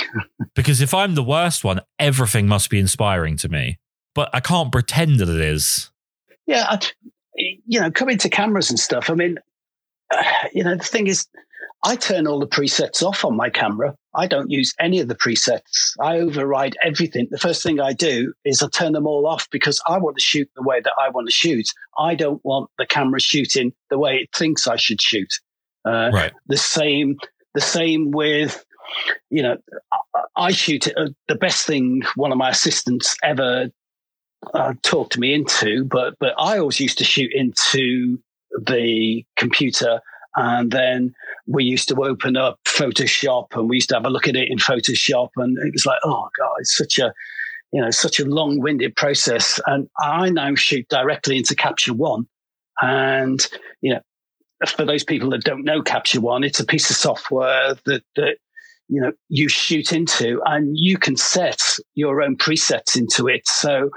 because 0.55 0.81
if 0.81 0.93
I'm 0.93 1.15
the 1.15 1.23
worst 1.23 1.63
one, 1.63 1.81
everything 1.99 2.47
must 2.47 2.69
be 2.69 2.79
inspiring 2.79 3.37
to 3.37 3.49
me. 3.49 3.77
But 4.15 4.29
I 4.33 4.39
can't 4.39 4.71
pretend 4.71 5.19
that 5.19 5.29
it 5.29 5.41
is. 5.41 5.89
Yeah, 6.47 6.65
I, 6.69 6.79
you 7.65 7.79
know, 7.79 7.91
coming 7.91 8.17
to 8.19 8.29
cameras 8.29 8.69
and 8.69 8.79
stuff. 8.79 9.09
I 9.09 9.13
mean, 9.13 9.37
uh, 10.11 10.23
you 10.53 10.63
know, 10.63 10.75
the 10.75 10.83
thing 10.83 11.07
is, 11.07 11.27
I 11.83 11.95
turn 11.95 12.27
all 12.27 12.39
the 12.39 12.47
presets 12.47 13.01
off 13.01 13.25
on 13.25 13.35
my 13.35 13.49
camera. 13.49 13.95
I 14.13 14.27
don't 14.27 14.51
use 14.51 14.73
any 14.79 14.99
of 14.99 15.07
the 15.07 15.15
presets. 15.15 15.93
I 15.99 16.19
override 16.19 16.77
everything. 16.83 17.27
The 17.31 17.39
first 17.39 17.63
thing 17.63 17.79
I 17.79 17.93
do 17.93 18.33
is 18.45 18.61
I 18.61 18.67
turn 18.67 18.93
them 18.93 19.07
all 19.07 19.25
off 19.25 19.49
because 19.49 19.81
I 19.87 19.97
want 19.97 20.17
to 20.17 20.23
shoot 20.23 20.49
the 20.55 20.63
way 20.63 20.79
that 20.81 20.93
I 20.99 21.09
want 21.09 21.27
to 21.27 21.33
shoot. 21.33 21.67
I 21.97 22.13
don't 22.15 22.43
want 22.45 22.69
the 22.77 22.85
camera 22.85 23.19
shooting 23.19 23.73
the 23.89 23.97
way 23.97 24.17
it 24.17 24.29
thinks 24.35 24.67
I 24.67 24.75
should 24.75 25.01
shoot. 25.01 25.33
Uh, 25.83 26.11
right. 26.13 26.33
The 26.47 26.57
same, 26.57 27.17
the 27.55 27.61
same 27.61 28.11
with, 28.11 28.63
you 29.29 29.41
know, 29.41 29.57
I 30.35 30.51
shoot 30.51 30.87
uh, 30.87 31.07
the 31.27 31.35
best 31.35 31.65
thing 31.65 32.03
one 32.15 32.31
of 32.31 32.37
my 32.37 32.49
assistants 32.49 33.15
ever 33.23 33.71
uh, 34.53 34.73
talked 34.83 35.17
me 35.17 35.33
into, 35.33 35.85
but 35.85 36.15
but 36.19 36.33
I 36.37 36.57
always 36.57 36.79
used 36.79 36.97
to 36.99 37.03
shoot 37.03 37.31
into 37.33 38.19
the 38.65 39.25
computer 39.37 40.01
and 40.35 40.71
then 40.71 41.13
we 41.47 41.63
used 41.63 41.87
to 41.89 42.03
open 42.03 42.37
up 42.37 42.59
Photoshop 42.65 43.47
and 43.53 43.69
we 43.69 43.77
used 43.77 43.89
to 43.89 43.95
have 43.95 44.05
a 44.05 44.09
look 44.09 44.27
at 44.27 44.35
it 44.35 44.49
in 44.49 44.57
Photoshop. 44.57 45.29
And 45.37 45.57
it 45.57 45.73
was 45.73 45.85
like, 45.85 45.99
oh 46.03 46.29
God, 46.37 46.53
it's 46.59 46.77
such 46.77 46.99
a, 46.99 47.13
you 47.73 47.81
know, 47.81 47.91
such 47.91 48.19
a 48.19 48.25
long 48.25 48.59
winded 48.59 48.95
process. 48.95 49.59
And 49.65 49.89
I 49.99 50.29
now 50.29 50.55
shoot 50.55 50.87
directly 50.89 51.37
into 51.37 51.55
Capture 51.55 51.93
One. 51.93 52.27
And, 52.81 53.45
you 53.81 53.93
know, 53.93 54.01
for 54.67 54.85
those 54.85 55.03
people 55.03 55.29
that 55.31 55.43
don't 55.43 55.65
know 55.65 55.81
Capture 55.81 56.21
One, 56.21 56.43
it's 56.43 56.59
a 56.59 56.65
piece 56.65 56.89
of 56.89 56.95
software 56.95 57.75
that, 57.85 58.03
that, 58.15 58.37
you 58.87 59.01
know, 59.01 59.11
you 59.29 59.49
shoot 59.49 59.91
into 59.91 60.41
and 60.45 60.77
you 60.77 60.97
can 60.97 61.15
set 61.17 61.61
your 61.95 62.21
own 62.21 62.37
presets 62.37 62.97
into 62.97 63.27
it. 63.27 63.47
So 63.47 63.89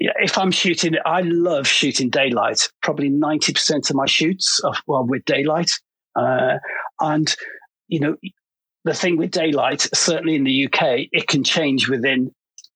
if 0.00 0.38
I'm 0.38 0.50
shooting, 0.50 0.94
I 1.04 1.22
love 1.22 1.66
shooting 1.66 2.10
daylight. 2.10 2.68
Probably 2.82 3.10
90% 3.10 3.90
of 3.90 3.96
my 3.96 4.06
shoots 4.06 4.60
are 4.64 4.74
well, 4.86 5.06
with 5.06 5.24
daylight. 5.24 5.70
Uh, 6.16 6.58
and, 7.00 7.34
you 7.88 8.00
know, 8.00 8.16
the 8.84 8.94
thing 8.94 9.16
with 9.16 9.30
daylight, 9.30 9.88
certainly 9.94 10.34
in 10.34 10.44
the 10.44 10.66
UK, 10.66 11.08
it 11.12 11.28
can 11.28 11.42
change 11.42 11.88
within 11.88 12.30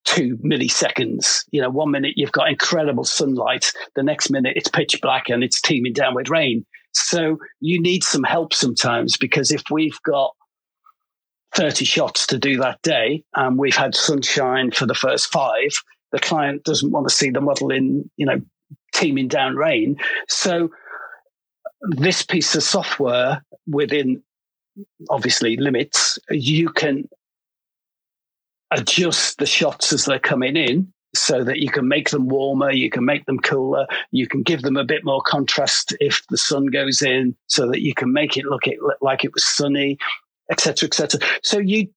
two 0.05 0.39
milliseconds. 0.39 1.45
You 1.51 1.61
know, 1.61 1.70
one 1.70 1.90
minute 1.90 2.15
you've 2.16 2.32
got 2.32 2.49
incredible 2.49 3.05
sunlight, 3.05 3.73
the 3.95 4.03
next 4.03 4.31
minute 4.31 4.55
it's 4.57 4.69
pitch 4.69 4.99
black 5.03 5.28
and 5.28 5.45
it's 5.45 5.61
teeming 5.61 5.93
down 5.93 6.15
with 6.15 6.31
rain. 6.31 6.65
So 6.95 7.39
you 7.61 7.81
need 7.81 8.03
some 8.03 8.24
help 8.24 8.55
sometimes 8.55 9.16
because 9.16 9.53
if 9.53 9.62
we've 9.70 10.01
got 10.05 10.35
30 11.55 11.85
shots 11.85 12.27
to 12.28 12.39
do 12.39 12.57
that 12.59 12.81
day 12.82 13.23
and 13.35 13.59
we've 13.59 13.77
had 13.77 13.95
sunshine 13.95 14.70
for 14.70 14.86
the 14.86 14.95
first 14.95 15.31
five, 15.31 15.73
the 16.13 16.19
client 16.19 16.65
doesn't 16.65 16.91
want 16.91 17.09
to 17.09 17.15
see 17.15 17.31
the 17.31 17.41
model 17.41 17.71
in, 17.71 18.11
you 18.17 18.27
know, 18.27 18.41
teeming 18.95 19.29
down 19.29 19.57
rain. 19.57 19.97
So 20.29 20.71
this 21.83 22.23
piece 22.23 22.55
of 22.55 22.63
software 22.63 23.45
within 23.67 24.23
obviously 25.11 25.57
limits, 25.57 26.19
you 26.31 26.71
can 26.71 27.09
adjust 28.71 29.39
the 29.39 29.47
shots 29.47 29.93
as 29.93 30.05
they're 30.05 30.19
coming 30.19 30.57
in 30.57 30.93
so 31.15 31.43
that 31.43 31.59
you 31.59 31.71
can 31.71 31.89
make 31.89 32.11
them 32.11 32.29
warmer, 32.29 32.71
you 32.71 32.91
can 32.91 33.05
make 33.05 33.25
them 33.27 33.39
cooler, 33.39 33.87
you 34.11 34.27
can 34.27 34.43
give 34.43 34.63
them 34.63 34.77
a 34.77 34.85
bit 34.85 35.05
more 35.05 35.23
contrast 35.23 35.95
if 36.01 36.23
the 36.29 36.37
sun 36.37 36.67
goes 36.67 37.01
in, 37.01 37.35
so 37.47 37.67
that 37.69 37.81
you 37.81 37.95
can 37.95 38.13
make 38.13 38.37
it 38.37 38.45
look 38.45 38.63
like 39.01 39.25
it 39.25 39.33
was 39.33 39.45
sunny, 39.45 39.97
etc., 40.51 40.87
etc. 40.87 41.21
So 41.43 41.59
you 41.59 41.89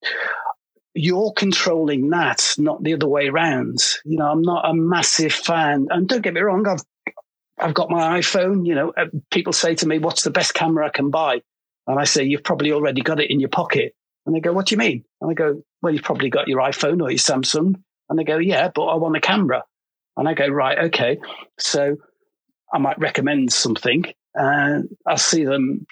you're 0.94 1.32
controlling 1.32 2.10
that, 2.10 2.54
not 2.58 2.82
the 2.82 2.94
other 2.94 3.08
way 3.08 3.28
around. 3.28 3.78
You 4.04 4.18
know, 4.18 4.30
I'm 4.30 4.42
not 4.42 4.68
a 4.68 4.74
massive 4.74 5.32
fan, 5.32 5.86
and 5.90 6.08
don't 6.08 6.22
get 6.22 6.34
me 6.34 6.40
wrong, 6.40 6.66
I've 6.66 6.82
I've 7.58 7.74
got 7.74 7.90
my 7.90 8.18
iPhone. 8.18 8.66
You 8.66 8.74
know, 8.74 8.92
uh, 8.96 9.06
people 9.30 9.52
say 9.52 9.74
to 9.76 9.86
me, 9.86 9.98
"What's 9.98 10.24
the 10.24 10.30
best 10.30 10.54
camera 10.54 10.86
I 10.86 10.90
can 10.90 11.10
buy?" 11.10 11.42
And 11.86 11.98
I 11.98 12.04
say, 12.04 12.24
"You've 12.24 12.44
probably 12.44 12.72
already 12.72 13.02
got 13.02 13.20
it 13.20 13.30
in 13.30 13.40
your 13.40 13.48
pocket." 13.48 13.94
And 14.26 14.34
they 14.34 14.40
go, 14.40 14.52
"What 14.52 14.66
do 14.66 14.74
you 14.74 14.78
mean?" 14.78 15.04
And 15.20 15.30
I 15.30 15.34
go, 15.34 15.62
"Well, 15.80 15.92
you've 15.92 16.02
probably 16.02 16.30
got 16.30 16.48
your 16.48 16.60
iPhone 16.60 17.02
or 17.02 17.10
your 17.10 17.18
Samsung." 17.18 17.74
And 18.08 18.18
they 18.18 18.24
go, 18.24 18.38
"Yeah, 18.38 18.70
but 18.74 18.84
I 18.84 18.96
want 18.96 19.16
a 19.16 19.20
camera." 19.20 19.64
And 20.16 20.28
I 20.28 20.34
go, 20.34 20.46
"Right, 20.48 20.78
okay." 20.86 21.18
So 21.58 21.96
I 22.72 22.78
might 22.78 22.98
recommend 22.98 23.52
something, 23.52 24.04
and 24.34 24.88
I'll 25.06 25.16
see 25.16 25.44
them 25.44 25.86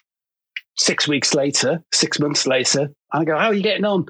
six 0.76 1.06
weeks 1.06 1.34
later, 1.34 1.84
six 1.92 2.18
months 2.18 2.46
later. 2.46 2.90
And 3.12 3.22
I 3.22 3.24
go, 3.24 3.38
"How 3.38 3.46
are 3.46 3.54
you 3.54 3.62
getting 3.62 3.84
on?" 3.84 4.06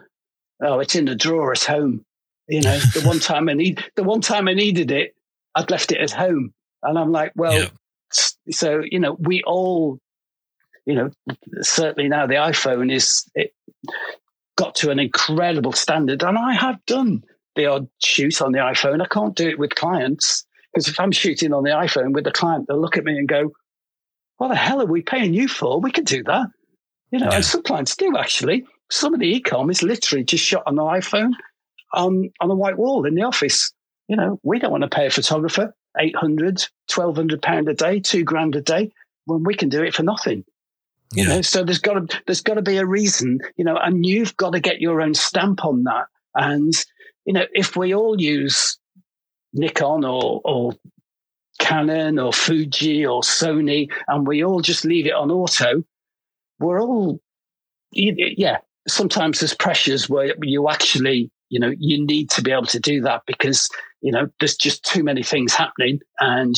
Oh, 0.63 0.81
it's 0.81 0.95
in 0.95 1.07
the 1.07 1.15
drawer 1.15 1.53
at 1.53 1.65
home. 1.65 2.05
You 2.49 2.63
know, 2.63 2.79
the 2.79 3.03
one 3.03 3.21
time 3.21 3.49
I 3.49 3.55
need 3.55 3.85
the 3.97 4.05
one 4.05 4.21
time 4.21 4.49
I 4.49 4.55
needed 4.55 4.91
it, 4.91 5.15
I'd 5.55 5.71
left 5.71 5.93
it 5.93 6.01
at 6.01 6.11
home. 6.11 6.53
And 6.83 6.99
I'm 6.99 7.13
like, 7.13 7.33
well, 7.37 7.55
yeah. 7.55 7.69
so, 8.51 8.83
you 8.85 8.99
know, 8.99 9.17
we 9.21 9.43
all, 9.43 9.99
you 10.87 10.95
know, 10.95 11.11
certainly 11.61 12.09
now 12.09 12.27
the 12.27 12.35
iPhone 12.35 12.93
is 12.93 13.31
it 13.35 13.53
got 14.57 14.75
to 14.77 14.91
an 14.91 14.99
incredible 14.99 15.73
standard. 15.73 16.23
And 16.23 16.39
I 16.39 16.55
have 16.55 16.85
done 16.87 17.23
the 17.57 17.67
odd 17.67 17.89
shoot 18.03 18.41
on 18.41 18.53
the 18.53 18.59
iPhone. 18.59 19.03
I 19.03 19.07
can't 19.07 19.37
do 19.37 19.49
it 19.49 19.59
with 19.59 19.75
clients 19.75 20.45
because 20.73 20.89
if 20.89 20.99
I'm 21.01 21.13
shooting 21.13 21.53
on 21.53 21.65
the 21.65 21.71
iPhone 21.71 22.13
with 22.13 22.25
the 22.25 22.33
client, 22.33 22.67
they'll 22.69 22.81
look 22.81 22.97
at 22.97 23.05
me 23.05 23.17
and 23.17 23.29
go, 23.29 23.53
what 24.37 24.49
the 24.49 24.57
hell 24.57 24.81
are 24.81 24.87
we 24.87 25.03
paying 25.03 25.35
you 25.35 25.49
for? 25.49 25.81
We 25.81 25.91
can 25.91 26.05
do 26.05 26.23
that. 26.25 26.47
You 27.11 27.19
know, 27.19 27.27
yeah. 27.27 27.37
and 27.37 27.45
some 27.45 27.63
clients 27.63 27.97
do 27.97 28.17
actually. 28.17 28.65
Some 28.91 29.15
of 29.15 29.21
the 29.21 29.41
ecom 29.41 29.71
is 29.71 29.83
literally 29.83 30.25
just 30.25 30.45
shot 30.45 30.65
on 30.67 30.77
the 30.77 30.83
iPhone 30.83 31.33
on, 31.93 32.31
on 32.41 32.51
a 32.51 32.55
white 32.55 32.79
wall 32.79 33.07
in 33.07 33.15
the 33.15 33.23
office. 33.23 33.73
You 34.09 34.17
know, 34.17 34.41
we 34.43 34.59
don't 34.59 34.73
want 34.73 34.83
to 34.83 34.89
pay 34.89 35.07
a 35.07 35.11
photographer 35.11 35.75
800, 35.99 36.67
1200 36.93 37.43
pound 37.43 37.69
a 37.69 37.75
day, 37.75 38.01
two 38.01 38.25
grand 38.25 38.57
a 38.57 38.61
day, 38.61 38.93
when 39.25 39.45
we 39.45 39.55
can 39.55 39.69
do 39.69 39.83
it 39.83 39.95
for 39.95 40.03
nothing. 40.03 40.45
You 41.13 41.27
know, 41.27 41.43
so 41.43 41.65
there's 41.65 41.81
got 41.81 41.95
to 41.95 42.21
there's 42.27 42.41
got 42.41 42.55
to 42.55 42.63
be 42.63 42.77
a 42.77 42.87
reason, 42.87 43.41
you 43.57 43.65
know, 43.65 43.77
and 43.77 44.07
you've 44.07 44.37
got 44.37 44.53
to 44.53 44.61
get 44.61 44.81
your 44.81 45.01
own 45.01 45.15
stamp 45.15 45.65
on 45.65 45.83
that. 45.85 46.07
And 46.37 46.73
you 47.25 47.33
know, 47.33 47.47
if 47.53 47.77
we 47.77 47.95
all 47.95 48.21
use 48.21 48.79
Nikon 49.53 50.05
or 50.05 50.41
or 50.45 50.73
Canon 51.59 52.19
or 52.21 52.33
Fuji 52.33 53.05
or 53.05 53.23
Sony, 53.23 53.91
and 54.07 54.27
we 54.27 54.45
all 54.45 54.61
just 54.61 54.85
leave 54.85 55.07
it 55.07 55.13
on 55.13 55.33
auto, 55.33 55.83
we're 56.61 56.81
all, 56.81 57.21
yeah. 57.93 58.59
Sometimes 58.93 59.41
there's 59.41 59.55
pressures 59.55 60.09
where 60.09 60.35
you 60.43 60.69
actually, 60.69 61.31
you 61.49 61.61
know, 61.61 61.73
you 61.79 62.05
need 62.05 62.31
to 62.31 62.43
be 62.43 62.53
able 62.53 62.67
to 62.67 62.81
do 62.81 63.01
that 63.03 63.23
because 63.27 63.69
you 64.01 64.13
know, 64.13 64.29
there's 64.39 64.57
just 64.57 64.85
too 64.85 65.03
many 65.03 65.23
things 65.23 65.55
happening. 65.55 66.01
And 66.21 66.55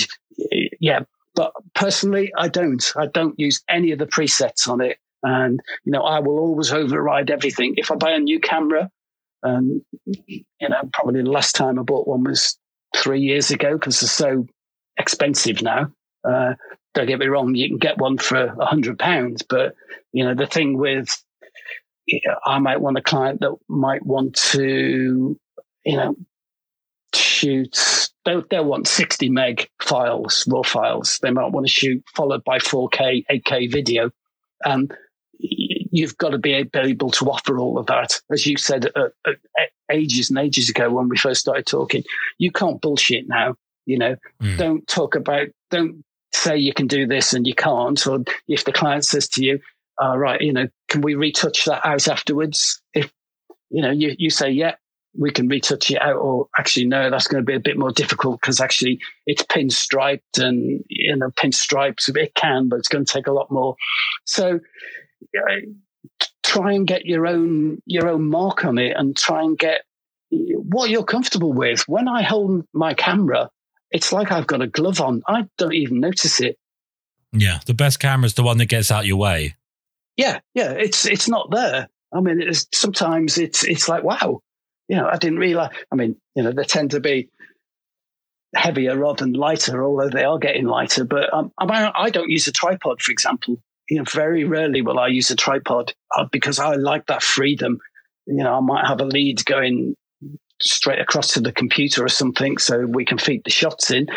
yeah, 0.80 1.00
but 1.34 1.52
personally, 1.74 2.32
I 2.36 2.48
don't. 2.48 2.92
I 2.96 3.06
don't 3.06 3.38
use 3.38 3.62
any 3.68 3.92
of 3.92 3.98
the 3.98 4.06
presets 4.06 4.68
on 4.68 4.80
it. 4.80 4.98
And, 5.22 5.60
you 5.84 5.92
know, 5.92 6.02
I 6.02 6.18
will 6.18 6.38
always 6.38 6.72
override 6.72 7.30
everything. 7.30 7.74
If 7.76 7.90
I 7.90 7.96
buy 7.96 8.12
a 8.12 8.18
new 8.18 8.40
camera, 8.40 8.90
um, 9.44 9.84
you 10.04 10.44
know, 10.60 10.88
probably 10.92 11.22
the 11.22 11.30
last 11.30 11.54
time 11.54 11.78
I 11.78 11.82
bought 11.82 12.08
one 12.08 12.24
was 12.24 12.58
three 12.96 13.20
years 13.20 13.50
ago 13.50 13.74
because 13.74 14.00
they're 14.00 14.08
so 14.08 14.46
expensive 14.98 15.62
now. 15.62 15.92
Uh, 16.24 16.54
don't 16.94 17.06
get 17.06 17.18
me 17.18 17.26
wrong, 17.26 17.54
you 17.54 17.68
can 17.68 17.78
get 17.78 17.98
one 17.98 18.18
for 18.18 18.36
a 18.36 18.66
hundred 18.66 18.98
pounds, 18.98 19.42
but 19.42 19.74
you 20.12 20.24
know, 20.24 20.34
the 20.34 20.46
thing 20.46 20.76
with, 20.76 21.08
you 22.06 22.20
know, 22.26 22.36
I 22.44 22.58
might 22.58 22.80
want 22.80 22.98
a 22.98 23.02
client 23.02 23.40
that 23.40 23.56
might 23.68 24.04
want 24.04 24.34
to, 24.52 25.38
you 25.84 25.96
know, 25.96 26.16
shoot, 27.14 28.08
they'll, 28.24 28.44
they'll 28.50 28.64
want 28.64 28.88
60 28.88 29.28
meg 29.28 29.68
files, 29.80 30.44
raw 30.48 30.62
files. 30.62 31.18
They 31.22 31.30
might 31.30 31.52
want 31.52 31.66
to 31.66 31.72
shoot 31.72 32.02
followed 32.14 32.44
by 32.44 32.58
4K, 32.58 33.24
8K 33.30 33.70
video. 33.70 34.10
And 34.64 34.92
you've 35.38 36.16
got 36.18 36.30
to 36.30 36.38
be 36.38 36.52
able 36.54 37.10
to 37.10 37.30
offer 37.30 37.58
all 37.58 37.78
of 37.78 37.86
that. 37.86 38.20
As 38.30 38.46
you 38.46 38.56
said 38.56 38.90
uh, 38.96 39.08
uh, 39.24 39.32
ages 39.90 40.30
and 40.30 40.38
ages 40.38 40.70
ago 40.70 40.90
when 40.90 41.08
we 41.08 41.16
first 41.16 41.40
started 41.40 41.66
talking, 41.66 42.04
you 42.38 42.50
can't 42.50 42.80
bullshit 42.80 43.28
now. 43.28 43.54
You 43.84 43.98
know, 43.98 44.16
mm. 44.40 44.56
don't 44.58 44.86
talk 44.86 45.16
about, 45.16 45.48
don't 45.70 46.04
say 46.32 46.56
you 46.56 46.72
can 46.72 46.86
do 46.86 47.06
this 47.06 47.32
and 47.32 47.46
you 47.46 47.54
can't. 47.54 48.04
Or 48.06 48.20
if 48.48 48.64
the 48.64 48.72
client 48.72 49.04
says 49.04 49.28
to 49.30 49.44
you, 49.44 49.58
all 49.98 50.18
right, 50.18 50.40
you 50.40 50.52
know, 50.52 50.68
can 50.92 51.00
we 51.00 51.14
retouch 51.14 51.64
that 51.64 51.84
out 51.86 52.06
afterwards? 52.06 52.82
If, 52.92 53.10
you 53.70 53.80
know, 53.80 53.90
you, 53.90 54.14
you 54.18 54.28
say, 54.28 54.50
yeah, 54.50 54.74
we 55.18 55.30
can 55.30 55.48
retouch 55.48 55.90
it 55.90 56.00
out 56.00 56.16
or 56.16 56.48
actually 56.58 56.86
no 56.86 57.10
that's 57.10 57.26
going 57.26 57.42
to 57.42 57.46
be 57.46 57.54
a 57.54 57.60
bit 57.60 57.78
more 57.78 57.92
difficult 57.92 58.40
because 58.40 58.60
actually 58.60 58.98
it's 59.26 59.42
pinstriped 59.42 60.38
and 60.38 60.82
you 60.88 61.14
know 61.14 61.28
pinstripes 61.30 62.08
it 62.16 62.34
can 62.34 62.70
but 62.70 62.78
it's 62.78 62.88
going 62.88 63.04
to 63.04 63.12
take 63.12 63.26
a 63.26 63.32
lot 63.32 63.50
more. 63.50 63.76
So 64.24 64.60
try 66.42 66.72
and 66.72 66.86
get 66.86 67.04
your 67.04 67.26
own 67.26 67.82
your 67.86 68.08
own 68.08 68.28
mark 68.28 68.64
on 68.64 68.78
it 68.78 68.96
and 68.96 69.16
try 69.16 69.42
and 69.42 69.58
get 69.58 69.82
what 70.30 70.88
you're 70.88 71.04
comfortable 71.04 71.52
with. 71.52 71.86
When 71.88 72.08
i 72.08 72.22
hold 72.22 72.64
my 72.72 72.94
camera 72.94 73.50
it's 73.90 74.12
like 74.12 74.32
i've 74.32 74.46
got 74.46 74.62
a 74.62 74.66
glove 74.66 75.00
on. 75.00 75.22
I 75.28 75.46
don't 75.58 75.74
even 75.74 76.00
notice 76.00 76.40
it. 76.40 76.56
Yeah 77.32 77.60
the 77.66 77.74
best 77.74 78.00
camera 78.00 78.26
is 78.26 78.34
the 78.34 78.42
one 78.42 78.56
that 78.58 78.66
gets 78.66 78.90
out 78.90 79.04
your 79.04 79.18
way 79.18 79.56
yeah 80.16 80.40
yeah 80.54 80.70
it's 80.70 81.06
it's 81.06 81.28
not 81.28 81.50
there 81.50 81.88
i 82.12 82.20
mean 82.20 82.40
it's 82.40 82.66
sometimes 82.72 83.38
it's 83.38 83.64
it's 83.64 83.88
like 83.88 84.02
wow 84.04 84.40
you 84.92 84.98
know, 84.98 85.08
I 85.08 85.16
didn't 85.16 85.38
realize. 85.38 85.74
I 85.90 85.96
mean, 85.96 86.16
you 86.34 86.42
know, 86.42 86.52
they 86.52 86.64
tend 86.64 86.90
to 86.90 87.00
be 87.00 87.30
heavier 88.54 88.94
rather 88.94 89.24
than 89.24 89.32
lighter, 89.32 89.82
although 89.82 90.10
they 90.10 90.24
are 90.24 90.38
getting 90.38 90.66
lighter. 90.66 91.04
But 91.04 91.32
um, 91.32 91.50
I 91.58 92.10
don't 92.10 92.28
use 92.28 92.46
a 92.46 92.52
tripod, 92.52 93.00
for 93.00 93.10
example. 93.10 93.56
You 93.88 93.98
know, 93.98 94.04
very 94.04 94.44
rarely 94.44 94.82
will 94.82 94.98
I 94.98 95.06
use 95.08 95.30
a 95.30 95.36
tripod 95.36 95.94
uh, 96.14 96.26
because 96.30 96.58
I 96.58 96.74
like 96.74 97.06
that 97.06 97.22
freedom. 97.22 97.78
You 98.26 98.44
know, 98.44 98.54
I 98.54 98.60
might 98.60 98.86
have 98.86 99.00
a 99.00 99.06
lead 99.06 99.42
going 99.46 99.94
straight 100.60 101.00
across 101.00 101.28
to 101.28 101.40
the 101.40 101.52
computer 101.52 102.04
or 102.04 102.10
something 102.10 102.58
so 102.58 102.84
we 102.84 103.06
can 103.06 103.16
feed 103.16 103.44
the 103.44 103.50
shots 103.50 103.90
in. 103.90 104.08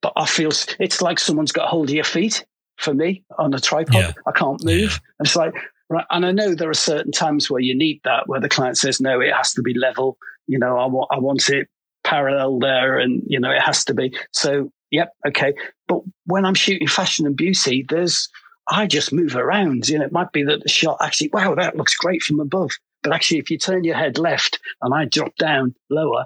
But 0.00 0.14
I 0.16 0.24
feel 0.24 0.50
it's 0.78 1.02
like 1.02 1.18
someone's 1.18 1.52
got 1.52 1.68
hold 1.68 1.90
of 1.90 1.94
your 1.94 2.04
feet 2.04 2.46
for 2.80 2.94
me 2.94 3.22
on 3.38 3.54
a 3.54 3.60
tripod. 3.60 3.94
Yeah. 3.94 4.12
I 4.26 4.32
can't 4.32 4.64
move. 4.64 4.90
Yeah. 4.90 4.98
And 5.18 5.26
it's 5.26 5.36
like, 5.36 5.54
Right. 5.90 6.06
And 6.10 6.24
I 6.24 6.30
know 6.30 6.54
there 6.54 6.70
are 6.70 6.74
certain 6.74 7.10
times 7.10 7.50
where 7.50 7.60
you 7.60 7.76
need 7.76 8.00
that, 8.04 8.28
where 8.28 8.40
the 8.40 8.48
client 8.48 8.78
says, 8.78 9.00
no, 9.00 9.20
it 9.20 9.34
has 9.34 9.52
to 9.54 9.62
be 9.62 9.74
level. 9.74 10.16
You 10.46 10.56
know, 10.56 10.78
I 10.78 10.86
want, 10.86 11.08
I 11.10 11.18
want 11.18 11.48
it 11.50 11.68
parallel 12.04 12.60
there 12.60 12.96
and, 12.96 13.22
you 13.26 13.40
know, 13.40 13.50
it 13.50 13.60
has 13.60 13.84
to 13.86 13.94
be. 13.94 14.16
So, 14.32 14.70
yep. 14.92 15.12
Okay. 15.26 15.52
But 15.88 16.02
when 16.26 16.44
I'm 16.44 16.54
shooting 16.54 16.86
fashion 16.86 17.26
and 17.26 17.36
beauty, 17.36 17.84
there's, 17.88 18.28
I 18.68 18.86
just 18.86 19.12
move 19.12 19.34
around. 19.34 19.88
You 19.88 19.98
know, 19.98 20.04
it 20.04 20.12
might 20.12 20.30
be 20.30 20.44
that 20.44 20.62
the 20.62 20.68
shot 20.68 20.98
actually, 21.00 21.30
wow, 21.32 21.56
that 21.56 21.76
looks 21.76 21.96
great 21.96 22.22
from 22.22 22.38
above. 22.38 22.70
But 23.02 23.12
actually, 23.12 23.38
if 23.38 23.50
you 23.50 23.58
turn 23.58 23.82
your 23.82 23.96
head 23.96 24.16
left 24.16 24.60
and 24.82 24.94
I 24.94 25.06
drop 25.06 25.34
down 25.38 25.74
lower, 25.90 26.24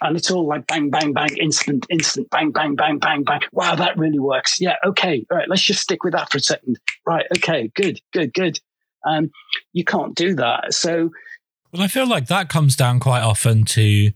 and 0.00 0.16
it's 0.16 0.30
all 0.30 0.46
like 0.46 0.66
bang, 0.66 0.90
bang, 0.90 1.12
bang, 1.12 1.36
instant, 1.38 1.86
instant, 1.90 2.28
bang, 2.30 2.50
bang, 2.50 2.74
bang, 2.74 2.98
bang, 2.98 3.22
bang. 3.22 3.40
Wow, 3.52 3.74
that 3.74 3.96
really 3.96 4.18
works. 4.18 4.60
Yeah, 4.60 4.76
okay, 4.84 5.24
all 5.30 5.38
right, 5.38 5.48
let's 5.48 5.62
just 5.62 5.80
stick 5.80 6.04
with 6.04 6.12
that 6.12 6.30
for 6.30 6.38
a 6.38 6.40
second. 6.40 6.78
Right, 7.06 7.26
okay, 7.36 7.70
good, 7.74 8.00
good, 8.12 8.32
good. 8.32 8.60
Um, 9.06 9.30
you 9.72 9.84
can't 9.84 10.14
do 10.14 10.34
that. 10.34 10.74
So, 10.74 11.10
well, 11.72 11.82
I 11.82 11.88
feel 11.88 12.08
like 12.08 12.26
that 12.26 12.48
comes 12.48 12.76
down 12.76 13.00
quite 13.00 13.22
often 13.22 13.64
to 13.64 14.12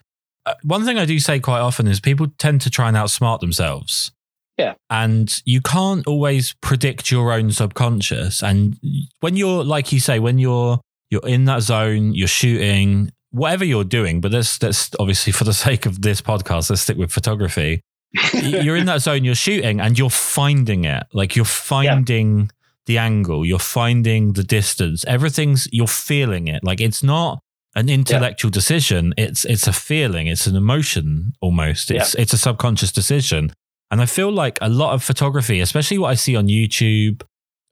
uh, 0.47 0.55
one 0.63 0.85
thing 0.85 0.99
I 0.99 1.05
do 1.05 1.19
say 1.19 1.39
quite 1.41 1.61
often 1.61 1.87
is 1.87 2.01
people 2.01 2.29
tend 2.39 2.61
to 2.63 2.71
try 2.71 2.89
and 2.89 2.97
outsmart 2.97 3.41
themselves. 3.41 4.13
Yeah. 4.57 4.75
And 4.91 5.43
you 5.45 5.61
can't 5.61 6.07
always 6.07 6.55
predict 6.61 7.11
your 7.11 7.33
own 7.33 7.51
subconscious. 7.51 8.43
And 8.43 8.79
when 9.21 9.37
you're, 9.37 9.65
like 9.65 9.91
you 9.93 10.01
say, 10.01 10.19
when 10.19 10.39
you're 10.39 10.81
you're 11.09 11.27
in 11.27 11.47
that 11.47 11.63
zone, 11.63 12.15
you're 12.15 12.29
shooting, 12.29 13.11
whatever 13.31 13.65
you're 13.65 13.85
doing, 13.85 14.21
but 14.21 14.33
let's 14.33 14.63
let's 14.63 14.91
obviously 14.99 15.33
for 15.33 15.45
the 15.45 15.55
sake 15.67 15.87
of 15.87 16.03
this 16.03 16.21
podcast, 16.21 16.71
let's 16.71 16.83
stick 16.83 16.97
with 16.97 17.13
photography. 17.13 17.83
you're 18.35 18.77
in 18.77 18.87
that 18.87 19.03
zone, 19.03 19.25
you're 19.25 19.35
shooting, 19.35 19.81
and 19.81 19.99
you're 19.99 20.11
finding 20.11 20.85
it. 20.85 21.05
Like 21.13 21.37
you're 21.37 21.45
finding 21.45 22.41
yeah. 22.41 22.47
the 22.87 22.99
angle, 22.99 23.47
you're 23.47 23.59
finding 23.59 24.33
the 24.33 24.43
distance. 24.43 25.05
Everything's 25.05 25.69
you're 25.71 25.87
feeling 25.87 26.49
it. 26.49 26.65
Like 26.65 26.81
it's 26.81 27.03
not 27.03 27.41
an 27.77 27.89
intellectual 27.89 28.51
yeah. 28.51 28.55
decision. 28.55 29.15
It's 29.17 29.45
it's 29.45 29.67
a 29.67 29.73
feeling. 29.73 30.27
It's 30.27 30.47
an 30.47 30.57
emotion 30.57 31.35
almost. 31.41 31.91
It's 31.91 32.15
yeah. 32.15 32.23
it's 32.23 32.33
a 32.33 32.39
subconscious 32.39 32.93
decision. 32.93 33.53
And 33.93 34.01
I 34.01 34.07
feel 34.07 34.31
like 34.31 34.59
a 34.61 34.69
lot 34.69 34.95
of 34.95 35.03
photography, 35.03 35.61
especially 35.61 35.99
what 35.99 36.11
I 36.11 36.15
see 36.15 36.37
on 36.37 36.47
YouTube, 36.47 37.23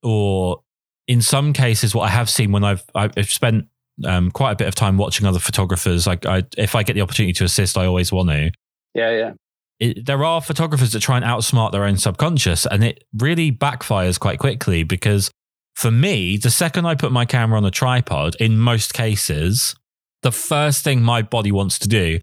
or 0.02 0.62
in 1.06 1.22
some 1.22 1.52
cases, 1.52 1.94
what 1.94 2.02
I 2.02 2.10
have 2.10 2.30
seen 2.30 2.52
when 2.52 2.64
I've 2.64 2.84
I've 2.94 3.30
spent 3.30 3.66
um, 4.04 4.30
quite 4.30 4.52
a 4.52 4.56
bit 4.56 4.68
of 4.68 4.74
time 4.74 4.96
watching 4.96 5.26
other 5.26 5.38
photographers. 5.38 6.06
Like, 6.06 6.26
I, 6.26 6.44
if 6.56 6.74
I 6.74 6.82
get 6.82 6.94
the 6.94 7.02
opportunity 7.02 7.32
to 7.34 7.44
assist, 7.44 7.76
I 7.76 7.86
always 7.86 8.12
want 8.12 8.30
to. 8.30 8.50
Yeah, 8.94 9.10
yeah. 9.10 9.32
It, 9.80 10.06
there 10.06 10.24
are 10.24 10.40
photographers 10.40 10.92
that 10.92 11.00
try 11.00 11.16
and 11.16 11.24
outsmart 11.24 11.72
their 11.72 11.84
own 11.84 11.96
subconscious, 11.96 12.66
and 12.66 12.82
it 12.82 13.04
really 13.16 13.52
backfires 13.52 14.18
quite 14.18 14.38
quickly 14.38 14.82
because 14.82 15.30
for 15.76 15.92
me, 15.92 16.36
the 16.36 16.50
second 16.50 16.86
I 16.86 16.96
put 16.96 17.12
my 17.12 17.24
camera 17.24 17.56
on 17.56 17.64
a 17.64 17.70
tripod, 17.70 18.34
in 18.40 18.58
most 18.58 18.92
cases, 18.92 19.76
the 20.22 20.32
first 20.32 20.82
thing 20.82 21.02
my 21.02 21.22
body 21.22 21.52
wants 21.52 21.78
to 21.78 21.88
do 21.88 22.18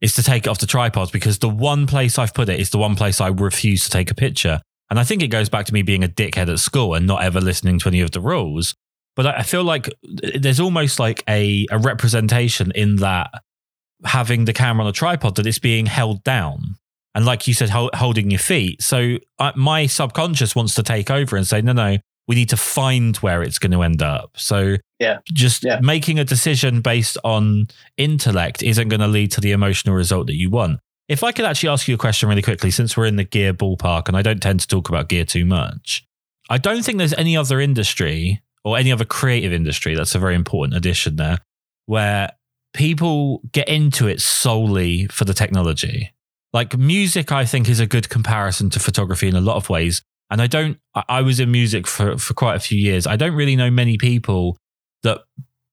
is 0.00 0.12
to 0.14 0.22
take 0.22 0.46
it 0.46 0.48
off 0.48 0.58
the 0.58 0.66
tripod 0.66 1.12
because 1.12 1.38
the 1.38 1.48
one 1.48 1.86
place 1.86 2.18
I've 2.18 2.34
put 2.34 2.48
it 2.48 2.58
is 2.58 2.70
the 2.70 2.78
one 2.78 2.96
place 2.96 3.20
I 3.20 3.28
refuse 3.28 3.84
to 3.84 3.90
take 3.90 4.10
a 4.10 4.14
picture. 4.14 4.60
And 4.90 4.98
I 4.98 5.04
think 5.04 5.22
it 5.22 5.28
goes 5.28 5.48
back 5.48 5.66
to 5.66 5.72
me 5.72 5.82
being 5.82 6.04
a 6.04 6.08
dickhead 6.08 6.50
at 6.50 6.58
school 6.58 6.94
and 6.94 7.06
not 7.06 7.22
ever 7.22 7.40
listening 7.40 7.78
to 7.78 7.88
any 7.88 8.00
of 8.00 8.10
the 8.10 8.20
rules. 8.20 8.74
But 9.16 9.26
I 9.26 9.42
feel 9.42 9.64
like 9.64 9.88
there's 10.02 10.60
almost 10.60 11.00
like 11.00 11.24
a, 11.28 11.66
a 11.70 11.78
representation 11.78 12.70
in 12.74 12.96
that 12.96 13.30
having 14.04 14.44
the 14.44 14.52
camera 14.52 14.84
on 14.84 14.90
a 14.90 14.92
tripod 14.92 15.36
that 15.36 15.46
it's 15.46 15.58
being 15.58 15.86
held 15.86 16.22
down. 16.22 16.76
And 17.14 17.24
like 17.24 17.48
you 17.48 17.54
said, 17.54 17.70
holding 17.70 18.30
your 18.30 18.38
feet. 18.38 18.82
So 18.82 19.16
uh, 19.38 19.52
my 19.56 19.86
subconscious 19.86 20.54
wants 20.54 20.74
to 20.74 20.82
take 20.82 21.10
over 21.10 21.34
and 21.34 21.46
say, 21.46 21.62
no, 21.62 21.72
no, 21.72 21.96
we 22.28 22.34
need 22.34 22.50
to 22.50 22.58
find 22.58 23.16
where 23.16 23.42
it's 23.42 23.58
going 23.58 23.72
to 23.72 23.82
end 23.82 24.02
up. 24.02 24.32
So 24.36 24.76
yeah, 24.98 25.20
just 25.32 25.64
yeah. 25.64 25.80
making 25.80 26.18
a 26.18 26.24
decision 26.24 26.82
based 26.82 27.16
on 27.24 27.68
intellect 27.96 28.62
isn't 28.62 28.88
going 28.88 29.00
to 29.00 29.08
lead 29.08 29.30
to 29.32 29.40
the 29.40 29.52
emotional 29.52 29.94
result 29.94 30.26
that 30.26 30.34
you 30.34 30.50
want. 30.50 30.80
If 31.08 31.24
I 31.24 31.32
could 31.32 31.46
actually 31.46 31.70
ask 31.70 31.88
you 31.88 31.94
a 31.94 31.98
question 31.98 32.28
really 32.28 32.42
quickly, 32.42 32.70
since 32.70 32.96
we're 32.96 33.06
in 33.06 33.16
the 33.16 33.24
gear 33.24 33.54
ballpark 33.54 34.08
and 34.08 34.16
I 34.16 34.22
don't 34.22 34.42
tend 34.42 34.60
to 34.60 34.68
talk 34.68 34.90
about 34.90 35.08
gear 35.08 35.24
too 35.24 35.46
much, 35.46 36.04
I 36.50 36.58
don't 36.58 36.84
think 36.84 36.98
there's 36.98 37.14
any 37.14 37.36
other 37.36 37.60
industry 37.60 38.42
or 38.66 38.76
any 38.76 38.90
other 38.90 39.04
creative 39.04 39.52
industry, 39.52 39.94
that's 39.94 40.16
a 40.16 40.18
very 40.18 40.34
important 40.34 40.76
addition 40.76 41.14
there, 41.14 41.38
where 41.86 42.32
people 42.74 43.40
get 43.52 43.68
into 43.68 44.08
it 44.08 44.20
solely 44.20 45.06
for 45.06 45.24
the 45.24 45.32
technology. 45.32 46.12
Like 46.52 46.76
music, 46.76 47.30
I 47.30 47.44
think 47.44 47.68
is 47.68 47.78
a 47.78 47.86
good 47.86 48.08
comparison 48.08 48.68
to 48.70 48.80
photography 48.80 49.28
in 49.28 49.36
a 49.36 49.40
lot 49.40 49.54
of 49.54 49.70
ways. 49.70 50.02
And 50.30 50.42
I 50.42 50.48
don't, 50.48 50.78
I 51.08 51.22
was 51.22 51.38
in 51.38 51.52
music 51.52 51.86
for, 51.86 52.18
for 52.18 52.34
quite 52.34 52.56
a 52.56 52.60
few 52.60 52.76
years. 52.76 53.06
I 53.06 53.14
don't 53.14 53.36
really 53.36 53.54
know 53.54 53.70
many 53.70 53.98
people 53.98 54.56
that 55.04 55.20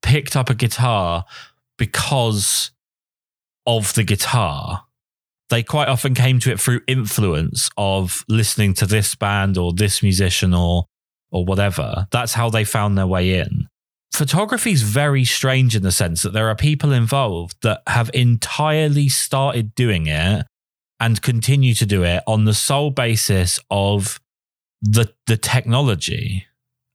picked 0.04 0.36
up 0.36 0.52
a 0.52 0.54
guitar 0.54 1.26
because 1.80 2.70
of 3.66 3.96
the 3.96 4.04
guitar. 4.04 4.84
They 5.50 5.64
quite 5.64 5.88
often 5.88 6.14
came 6.14 6.38
to 6.42 6.52
it 6.52 6.60
through 6.60 6.82
influence 6.86 7.72
of 7.76 8.24
listening 8.30 8.76
to 8.76 8.86
this 8.86 9.16
band 9.16 9.58
or 9.58 9.74
this 9.74 10.04
musician 10.04 10.54
or 10.54 10.86
or 11.34 11.44
whatever. 11.44 12.08
That's 12.12 12.34
how 12.34 12.50
they 12.50 12.64
found 12.64 12.98
their 12.98 13.08
way 13.08 13.40
in. 13.40 13.68
Photography 14.14 14.72
is 14.72 14.84
very 14.84 15.26
strange 15.26 15.76
in 15.76 15.82
the 15.82 15.92
sense 15.92 16.22
that 16.22 16.34
there 16.34 16.48
are 16.48 16.56
people 16.56 16.92
involved 16.92 17.58
that 17.64 17.82
have 17.88 18.12
entirely 18.14 19.10
started 19.10 19.74
doing 19.74 20.06
it 20.06 20.46
and 21.00 21.22
continue 21.22 21.74
to 21.74 21.86
do 21.86 22.04
it 22.04 22.22
on 22.28 22.46
the 22.46 22.54
sole 22.54 22.92
basis 22.92 23.60
of 23.72 24.22
the 24.82 25.12
the 25.26 25.38
technology 25.38 26.46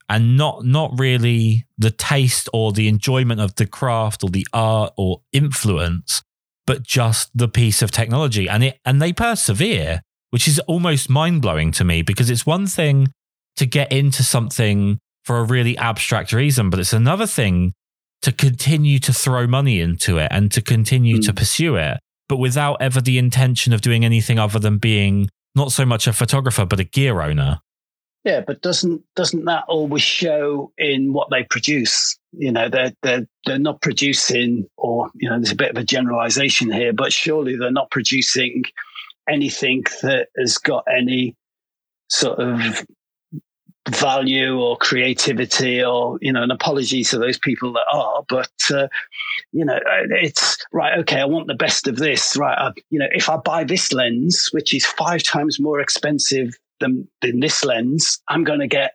and 0.09 0.36
not 0.36 0.65
not 0.65 0.98
really 0.98 1.66
the 1.77 1.90
taste 1.90 2.48
or 2.52 2.73
the 2.73 2.86
enjoyment 2.89 3.40
of 3.40 3.55
the 3.56 3.66
craft 3.66 4.23
or 4.23 4.31
the 4.31 4.47
art 4.52 4.93
or 4.97 5.23
influence 5.32 6.23
but 6.66 6.82
just 6.82 7.31
the 7.35 7.48
piece 7.48 7.82
of 7.82 7.90
technology 7.90 8.48
and 8.48 8.62
it 8.62 8.78
and 8.85 9.02
they 9.02 9.12
persevere 9.12 10.02
which 10.31 10.47
is 10.47 10.59
almost 10.60 11.09
mind-blowing 11.09 11.73
to 11.73 11.85
me 11.85 12.02
because 12.02 12.31
it's 12.31 12.47
one 12.47 12.66
thing 12.66 13.09
to 13.59 13.66
get 13.66 13.93
into 13.93 14.22
something 14.22 14.98
for 15.24 15.39
a 15.39 15.44
really 15.44 15.76
abstract 15.76 16.32
reason, 16.32 16.70
but 16.70 16.80
it's 16.80 16.93
another 16.93 17.26
thing 17.26 17.74
to 18.22 18.32
continue 18.32 18.98
to 18.98 19.12
throw 19.12 19.47
money 19.47 19.80
into 19.80 20.18
it 20.18 20.28
and 20.30 20.51
to 20.52 20.62
continue 20.62 21.18
mm. 21.18 21.26
to 21.26 21.32
pursue 21.32 21.76
it, 21.76 21.98
but 22.28 22.39
without 22.39 22.76
ever 22.80 23.01
the 23.01 23.18
intention 23.18 23.72
of 23.72 23.80
doing 23.80 24.05
anything 24.05 24.39
other 24.39 24.59
than 24.59 24.78
being 24.78 25.28
not 25.55 25.72
so 25.72 25.85
much 25.85 26.06
a 26.06 26.12
photographer, 26.12 26.64
but 26.64 26.80
a 26.80 26.85
gear 26.85 27.20
owner. 27.20 27.60
Yeah, 28.24 28.40
but 28.47 28.62
doesn't 28.62 29.02
doesn't 29.14 29.44
that 29.44 29.64
always 29.68 30.02
show 30.02 30.72
in 30.76 31.12
what 31.12 31.30
they 31.30 31.44
produce? 31.44 32.18
You 32.32 32.51
know, 32.51 32.68
they're 32.68 32.93
they're 33.02 33.26
they're 33.47 33.59
not 33.59 33.80
producing, 33.80 34.68
or 34.76 35.09
you 35.14 35.30
know, 35.30 35.36
there's 35.36 35.52
a 35.52 35.56
bit 35.56 35.70
of 35.70 35.76
a 35.76 35.85
generalization 35.85 36.70
here, 36.70 36.93
but 36.93 37.12
surely 37.12 37.56
they're 37.56 37.70
not 37.70 37.90
producing 37.90 38.64
anything 39.28 39.85
that 40.02 40.28
has 40.36 40.59
got 40.59 40.85
any 40.90 41.36
sort 42.09 42.39
of 42.39 42.85
value 43.89 44.59
or 44.59 44.77
creativity 44.77 45.82
or 45.82 46.19
you 46.20 46.32
know 46.32 46.43
an 46.43 46.51
apology 46.51 47.02
to 47.02 47.19
those 47.19 47.39
people 47.39 47.73
that 47.73 47.86
are 47.93 48.23
but 48.28 48.51
uh, 48.70 48.89
you 49.52 49.65
know 49.65 49.78
it's 50.10 50.59
right 50.73 50.98
okay 50.98 51.20
i 51.20 51.24
want 51.24 51.47
the 51.47 51.55
best 51.55 51.86
of 51.86 51.97
this 51.97 52.36
right 52.36 52.59
I, 52.59 52.73
you 52.90 52.98
know 52.98 53.09
if 53.12 53.28
i 53.28 53.36
buy 53.36 53.65
this 53.65 53.93
lens 53.93 54.48
which 54.52 54.74
is 54.74 54.85
five 54.85 55.23
times 55.23 55.59
more 55.59 55.81
expensive 55.81 56.55
than, 56.81 57.09
than 57.23 57.40
this 57.40 57.65
lens 57.65 58.20
i'm 58.28 58.44
going 58.44 58.60
to 58.60 58.69
get 58.69 58.93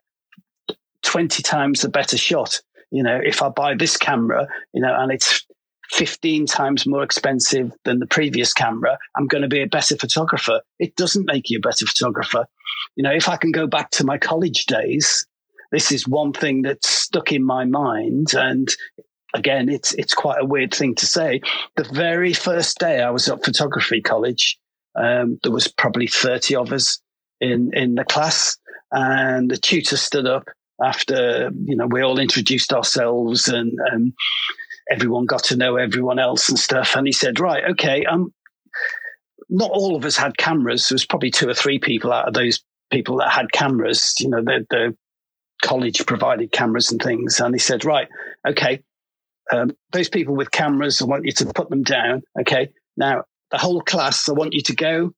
20 1.04 1.44
times 1.44 1.82
the 1.82 1.90
better 1.90 2.18
shot 2.18 2.62
you 2.92 3.04
know 3.04 3.20
if 3.24 3.42
i 3.42 3.50
buy 3.50 3.76
this 3.76 3.98
camera 3.98 4.48
you 4.74 4.82
know 4.82 4.96
and 4.98 5.12
it's 5.12 5.46
15 5.92 6.48
times 6.48 6.88
more 6.88 7.04
expensive 7.04 7.72
than 7.84 8.00
the 8.00 8.08
previous 8.08 8.52
camera, 8.52 8.98
I'm 9.16 9.28
going 9.28 9.44
to 9.44 9.48
be 9.48 9.62
a 9.62 9.68
better 9.68 9.96
photographer. 9.96 10.62
It 10.80 10.96
doesn't 10.96 11.28
make 11.28 11.52
you 11.52 11.60
a 11.60 11.62
better 11.62 11.86
photographer. 11.86 12.48
You 12.96 13.04
know, 13.04 13.12
if 13.12 13.28
I 13.28 13.38
can 13.38 13.52
go 13.52 13.68
back 13.68 13.92
to 13.92 14.06
my 14.06 14.18
college 14.18 14.66
days, 14.66 15.26
this 15.72 15.92
is 15.92 16.08
one 16.08 16.34
thing 16.34 16.62
that's 16.62 16.88
stuck 16.88 17.32
in 17.32 17.44
my 17.44 17.66
mind. 17.66 18.34
And 18.36 18.70
again, 19.34 19.70
it's, 19.70 19.94
it's 19.96 20.14
quite 20.14 20.40
a 20.40 20.46
weird 20.46 20.74
thing 20.74 20.96
to 20.96 21.08
say. 21.08 21.42
The 21.76 21.90
very 21.92 22.34
first 22.34 22.78
day 22.78 23.02
I 23.02 23.10
was 23.10 23.28
at 23.28 23.44
photography 23.44 24.02
college, 24.02 24.58
um, 24.96 25.40
there 25.42 25.52
was 25.52 25.68
probably 25.68 26.08
30 26.08 26.56
of 26.56 26.72
us 26.72 27.00
in, 27.42 27.72
in 27.74 27.96
the 27.96 28.06
class 28.06 28.58
and 28.92 29.50
the 29.50 29.58
tutor 29.58 29.98
stood 29.98 30.28
up 30.28 30.48
after, 30.84 31.50
you 31.66 31.76
know, 31.76 31.88
we 31.88 32.02
all 32.02 32.20
introduced 32.20 32.72
ourselves 32.72 33.48
and, 33.48 33.72
and 33.92 34.14
everyone 34.92 35.26
got 35.26 35.44
to 35.46 35.58
know 35.58 35.78
everyone 35.78 36.20
else 36.20 36.50
and 36.50 36.60
stuff. 36.60 36.96
And 36.96 37.08
he 37.08 37.14
said, 37.14 37.40
right, 37.40 37.64
okay, 37.72 38.06
um, 38.06 38.32
not 39.50 39.72
all 39.72 39.96
of 39.96 40.06
us 40.06 40.16
had 40.16 40.38
cameras. 40.38 40.88
There 40.88 40.96
was 40.96 41.06
probably 41.06 41.32
two 41.32 41.50
or 41.50 41.54
three 41.54 41.80
people 41.80 42.12
out 42.12 42.28
of 42.28 42.34
those 42.36 42.64
people 42.94 43.18
that 43.18 43.32
had 43.32 43.52
cameras. 43.52 44.16
You 44.20 44.30
know, 44.30 44.42
the, 44.42 44.66
the 44.70 44.96
college 45.64 46.06
provided 46.06 46.52
cameras 46.52 46.92
and 46.92 47.02
things. 47.02 47.40
And 47.40 47.54
he 47.54 47.60
said, 47.60 47.84
right, 47.84 48.08
okay, 48.48 48.82
um, 49.52 49.72
those 49.92 50.10
people 50.10 50.36
with 50.36 50.52
cameras, 50.52 51.02
I 51.02 51.06
want 51.06 51.26
you 51.26 51.32
to 51.34 51.46
put 51.54 51.70
them 51.70 51.84
down. 51.84 52.22
Okay, 52.40 52.70
now 52.96 53.24
the 53.52 53.58
whole 53.58 53.82
class, 53.82 54.30
I 54.30 54.34
want 54.34 54.54
you 54.54 54.62
to 54.62 54.76
go 54.76 55.12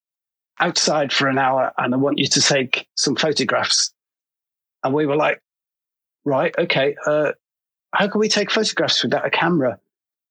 outside 0.60 1.12
for 1.12 1.28
an 1.28 1.38
hour 1.38 1.74
and 1.78 1.94
I 1.94 1.98
want 1.98 2.18
you 2.18 2.28
to 2.28 2.42
take 2.42 2.88
some 2.96 3.16
photographs. 3.16 3.94
And 4.84 4.94
we 4.94 5.06
were 5.06 5.18
like, 5.18 5.42
right, 6.24 6.56
okay, 6.58 6.96
uh, 7.06 7.34
how 7.94 8.08
can 8.08 8.20
we 8.20 8.30
take 8.30 8.52
photographs 8.52 9.04
without 9.04 9.26
a 9.26 9.30
camera? 9.30 9.80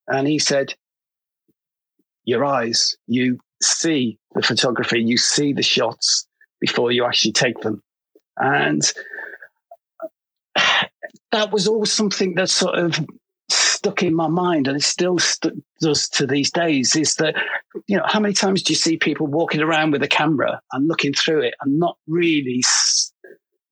And 0.08 0.26
he 0.26 0.38
said, 0.38 0.74
your 2.24 2.44
eyes, 2.44 2.96
you 3.06 3.38
see 3.62 4.18
the 4.34 4.42
photography, 4.42 5.02
you 5.02 5.18
see 5.18 5.52
the 5.52 5.62
shots 5.62 6.26
before 6.66 6.92
you 6.92 7.04
actually 7.04 7.32
take 7.32 7.60
them. 7.60 7.82
And 8.36 8.82
that 11.32 11.52
was 11.52 11.68
always 11.68 11.92
something 11.92 12.34
that 12.34 12.48
sort 12.48 12.78
of 12.78 12.98
stuck 13.48 14.02
in 14.02 14.14
my 14.14 14.28
mind 14.28 14.66
and 14.66 14.76
it 14.76 14.82
still 14.82 15.18
st- 15.18 15.62
does 15.80 16.08
to 16.08 16.26
these 16.26 16.50
days 16.50 16.96
is 16.96 17.16
that, 17.16 17.34
you 17.86 17.96
know, 17.96 18.04
how 18.06 18.18
many 18.18 18.34
times 18.34 18.62
do 18.62 18.72
you 18.72 18.76
see 18.76 18.96
people 18.96 19.26
walking 19.26 19.60
around 19.60 19.90
with 19.90 20.02
a 20.02 20.08
camera 20.08 20.60
and 20.72 20.88
looking 20.88 21.12
through 21.12 21.42
it 21.42 21.54
and 21.60 21.78
not 21.78 21.96
really, 22.06 22.62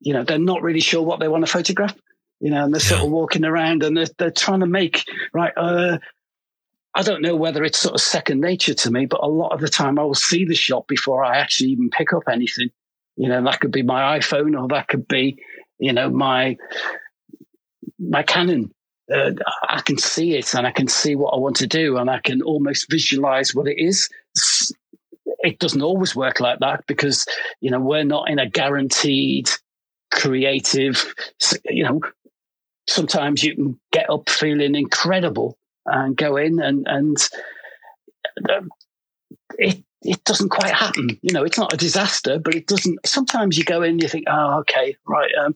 you 0.00 0.12
know, 0.12 0.22
they're 0.22 0.38
not 0.38 0.62
really 0.62 0.80
sure 0.80 1.02
what 1.02 1.20
they 1.20 1.28
want 1.28 1.44
to 1.46 1.50
photograph? 1.50 1.96
you 2.42 2.50
know, 2.50 2.64
and 2.64 2.74
they're 2.74 2.80
sort 2.80 3.04
of 3.04 3.10
walking 3.10 3.44
around 3.44 3.84
and 3.84 3.96
they're, 3.96 4.08
they're 4.18 4.30
trying 4.32 4.58
to 4.60 4.66
make, 4.66 5.04
right, 5.32 5.52
uh, 5.56 5.98
I 6.92 7.02
don't 7.02 7.22
know 7.22 7.36
whether 7.36 7.62
it's 7.62 7.78
sort 7.78 7.94
of 7.94 8.00
second 8.00 8.40
nature 8.40 8.74
to 8.74 8.90
me, 8.90 9.06
but 9.06 9.22
a 9.22 9.28
lot 9.28 9.52
of 9.52 9.60
the 9.60 9.68
time 9.68 9.96
I 9.96 10.02
will 10.02 10.16
see 10.16 10.44
the 10.44 10.56
shot 10.56 10.88
before 10.88 11.24
I 11.24 11.38
actually 11.38 11.70
even 11.70 11.88
pick 11.88 12.12
up 12.12 12.24
anything. 12.28 12.70
You 13.16 13.28
know, 13.28 13.42
that 13.44 13.60
could 13.60 13.72
be 13.72 13.82
my 13.82 14.18
iPhone 14.18 14.60
or 14.60 14.68
that 14.68 14.88
could 14.88 15.06
be, 15.06 15.38
you 15.78 15.92
know, 15.92 16.10
my, 16.10 16.56
my 17.98 18.22
Canon. 18.22 18.72
Uh, 19.12 19.32
I 19.68 19.80
can 19.82 19.98
see 19.98 20.36
it 20.36 20.54
and 20.54 20.66
I 20.66 20.70
can 20.70 20.88
see 20.88 21.16
what 21.16 21.34
I 21.34 21.36
want 21.36 21.56
to 21.56 21.66
do 21.66 21.98
and 21.98 22.08
I 22.08 22.20
can 22.20 22.40
almost 22.40 22.90
visualize 22.90 23.54
what 23.54 23.68
it 23.68 23.78
is. 23.78 24.08
It 25.40 25.58
doesn't 25.58 25.82
always 25.82 26.16
work 26.16 26.40
like 26.40 26.60
that 26.60 26.86
because, 26.86 27.26
you 27.60 27.70
know, 27.70 27.80
we're 27.80 28.04
not 28.04 28.30
in 28.30 28.38
a 28.38 28.48
guaranteed 28.48 29.50
creative, 30.12 31.14
you 31.68 31.84
know, 31.84 32.00
sometimes 32.88 33.42
you 33.42 33.54
can 33.54 33.80
get 33.90 34.10
up 34.10 34.28
feeling 34.28 34.74
incredible 34.74 35.58
and 35.86 36.16
go 36.16 36.36
in 36.36 36.60
and 36.60 36.86
and 36.86 37.16
um, 38.50 38.70
it 39.58 39.82
it 40.04 40.24
doesn't 40.24 40.50
quite 40.50 40.72
happen. 40.72 41.18
You 41.22 41.32
know, 41.32 41.44
it's 41.44 41.58
not 41.58 41.72
a 41.72 41.76
disaster, 41.76 42.38
but 42.38 42.54
it 42.54 42.66
doesn't. 42.66 42.98
Sometimes 43.06 43.56
you 43.56 43.64
go 43.64 43.82
in, 43.82 43.98
you 43.98 44.08
think, 44.08 44.24
oh, 44.28 44.60
okay, 44.60 44.96
right. 45.06 45.30
Um, 45.40 45.54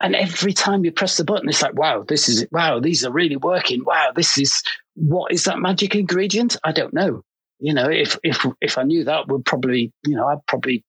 and 0.00 0.16
every 0.16 0.52
time 0.52 0.84
you 0.84 0.92
press 0.92 1.16
the 1.16 1.24
button, 1.24 1.48
it's 1.48 1.62
like, 1.62 1.74
wow, 1.74 2.04
this 2.06 2.28
is 2.28 2.46
wow, 2.50 2.80
these 2.80 3.04
are 3.04 3.12
really 3.12 3.36
working. 3.36 3.84
Wow, 3.84 4.12
this 4.14 4.38
is 4.38 4.62
what 4.94 5.32
is 5.32 5.44
that 5.44 5.58
magic 5.58 5.94
ingredient? 5.94 6.56
I 6.64 6.72
don't 6.72 6.92
know. 6.92 7.22
You 7.60 7.72
know, 7.72 7.88
if 7.88 8.18
if 8.22 8.44
if 8.60 8.78
I 8.78 8.82
knew 8.82 9.04
that, 9.04 9.28
would 9.28 9.44
probably, 9.44 9.92
you 10.04 10.16
know, 10.16 10.26
I'd 10.26 10.44
probably 10.46 10.84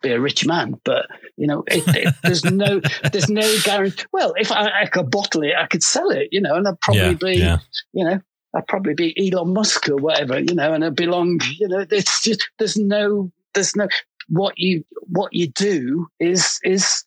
be 0.00 0.12
a 0.12 0.20
rich 0.20 0.46
man, 0.46 0.80
but 0.84 1.06
you 1.36 1.46
know, 1.46 1.64
it, 1.66 1.82
it, 1.88 2.14
there's 2.22 2.44
no, 2.44 2.80
there's 3.12 3.28
no 3.28 3.42
guarantee. 3.64 4.04
Well, 4.12 4.32
if 4.36 4.52
I, 4.52 4.82
I, 4.82 4.86
could 4.86 5.10
bottle 5.10 5.42
it, 5.42 5.54
I 5.56 5.66
could 5.66 5.82
sell 5.82 6.10
it, 6.10 6.28
you 6.30 6.40
know, 6.40 6.54
and 6.54 6.68
I'd 6.68 6.80
probably 6.80 7.02
yeah, 7.02 7.14
be, 7.14 7.32
yeah. 7.34 7.58
you 7.92 8.04
know, 8.04 8.20
I'd 8.54 8.66
probably 8.66 8.94
be 8.94 9.32
Elon 9.32 9.52
Musk 9.52 9.88
or 9.88 9.96
whatever, 9.96 10.38
you 10.38 10.54
know, 10.54 10.72
and 10.72 10.84
I'd 10.84 10.96
belong, 10.96 11.40
you 11.58 11.68
know, 11.68 11.84
it's 11.90 12.22
just, 12.22 12.48
there's 12.58 12.76
no, 12.76 13.30
there's 13.54 13.76
no, 13.76 13.88
what 14.28 14.58
you, 14.58 14.84
what 15.02 15.32
you 15.32 15.48
do 15.48 16.08
is, 16.18 16.58
is, 16.64 17.04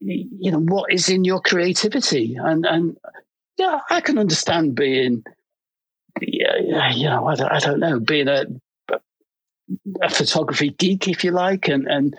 you 0.00 0.50
know, 0.50 0.60
what 0.60 0.92
is 0.92 1.08
in 1.08 1.24
your 1.24 1.40
creativity. 1.40 2.36
And, 2.36 2.64
and, 2.64 2.96
yeah, 3.58 3.80
I 3.90 4.00
can 4.00 4.18
understand 4.18 4.74
being, 4.74 5.22
yeah, 6.20 6.90
you 6.92 7.04
know, 7.04 7.26
I 7.26 7.34
don't, 7.34 7.52
I 7.52 7.58
don't 7.58 7.80
know, 7.80 8.00
being 8.00 8.28
a, 8.28 8.46
a 10.00 10.08
photography 10.08 10.70
geek, 10.70 11.06
if 11.08 11.22
you 11.22 11.32
like, 11.32 11.68
and, 11.68 11.86
and 11.86 12.14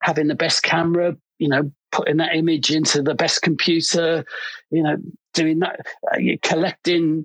having 0.00 0.28
the 0.28 0.36
best 0.36 0.62
camera, 0.62 1.16
you 1.38 1.48
know, 1.48 1.72
putting 1.90 2.18
that 2.18 2.34
image 2.34 2.70
into 2.70 3.02
the 3.02 3.14
best 3.14 3.42
computer, 3.42 4.24
you 4.70 4.82
know, 4.82 4.96
doing 5.32 5.58
that, 5.58 5.80
uh, 6.12 6.18
collecting, 6.42 7.24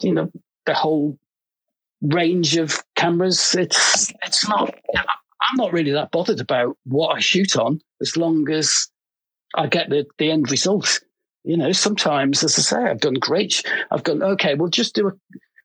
you 0.00 0.12
know, 0.12 0.30
the 0.66 0.74
whole 0.74 1.18
range 2.02 2.56
of 2.56 2.82
cameras. 2.96 3.54
It's 3.54 4.12
it's 4.24 4.48
not. 4.48 4.74
I'm 4.96 5.56
not 5.56 5.72
really 5.72 5.92
that 5.92 6.10
bothered 6.10 6.40
about 6.40 6.76
what 6.84 7.16
I 7.16 7.20
shoot 7.20 7.56
on, 7.56 7.80
as 8.00 8.16
long 8.16 8.48
as 8.50 8.88
I 9.54 9.66
get 9.66 9.90
the 9.90 10.06
the 10.18 10.30
end 10.30 10.50
result. 10.50 11.00
You 11.44 11.56
know, 11.56 11.72
sometimes, 11.72 12.44
as 12.44 12.58
I 12.58 12.62
say, 12.62 12.76
I've 12.76 13.00
done 13.00 13.14
great. 13.14 13.62
I've 13.90 14.04
gone 14.04 14.22
okay. 14.22 14.54
We'll 14.54 14.68
just 14.68 14.94
do 14.94 15.08
a 15.08 15.12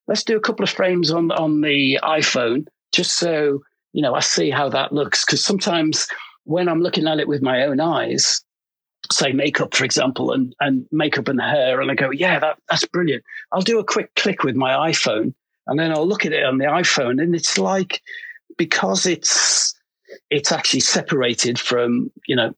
let's 0.07 0.23
do 0.23 0.37
a 0.37 0.41
couple 0.41 0.63
of 0.63 0.69
frames 0.69 1.11
on 1.11 1.31
on 1.31 1.61
the 1.61 1.99
iPhone 2.03 2.67
just 2.93 3.17
so, 3.17 3.61
you 3.93 4.01
know, 4.01 4.15
I 4.15 4.21
see 4.21 4.49
how 4.49 4.69
that 4.69 4.93
looks. 4.93 5.25
Because 5.25 5.43
sometimes 5.43 6.07
when 6.45 6.69
I'm 6.69 6.81
looking 6.81 7.07
at 7.07 7.19
it 7.19 7.27
with 7.27 7.41
my 7.41 7.63
own 7.63 7.79
eyes, 7.79 8.41
say 9.11 9.31
makeup, 9.31 9.73
for 9.73 9.85
example, 9.85 10.31
and, 10.31 10.55
and 10.59 10.85
makeup 10.91 11.27
and 11.27 11.41
hair, 11.41 11.81
and 11.81 11.91
I 11.91 11.95
go, 11.95 12.11
yeah, 12.11 12.39
that, 12.39 12.57
that's 12.69 12.85
brilliant. 12.85 13.23
I'll 13.51 13.61
do 13.61 13.79
a 13.79 13.83
quick 13.83 14.13
click 14.15 14.43
with 14.43 14.55
my 14.55 14.91
iPhone 14.91 15.33
and 15.67 15.79
then 15.79 15.91
I'll 15.91 16.07
look 16.07 16.25
at 16.25 16.33
it 16.33 16.43
on 16.43 16.57
the 16.57 16.65
iPhone 16.65 17.21
and 17.21 17.35
it's 17.35 17.57
like, 17.57 18.01
because 18.57 19.05
it's, 19.05 19.73
it's 20.29 20.51
actually 20.51 20.79
separated 20.79 21.59
from, 21.59 22.11
you 22.27 22.35
know, 22.35 22.53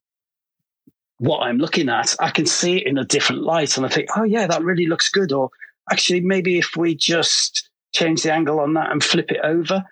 what 1.19 1.39
I'm 1.39 1.57
looking 1.57 1.89
at, 1.89 2.15
I 2.19 2.29
can 2.29 2.45
see 2.45 2.77
it 2.77 2.87
in 2.87 2.97
a 2.97 3.05
different 3.05 3.43
light. 3.43 3.77
And 3.77 3.85
I 3.85 3.89
think, 3.89 4.09
oh, 4.15 4.23
yeah, 4.23 4.47
that 4.47 4.63
really 4.63 4.85
looks 4.85 5.09
good. 5.09 5.31
Or 5.31 5.49
actually, 5.91 6.21
maybe 6.21 6.59
if 6.59 6.75
we 6.75 6.95
just 6.95 7.69
change 7.93 8.23
the 8.23 8.33
angle 8.33 8.59
on 8.59 8.73
that 8.73 8.91
and 8.91 9.03
flip 9.03 9.31
it 9.31 9.41
over, 9.43 9.83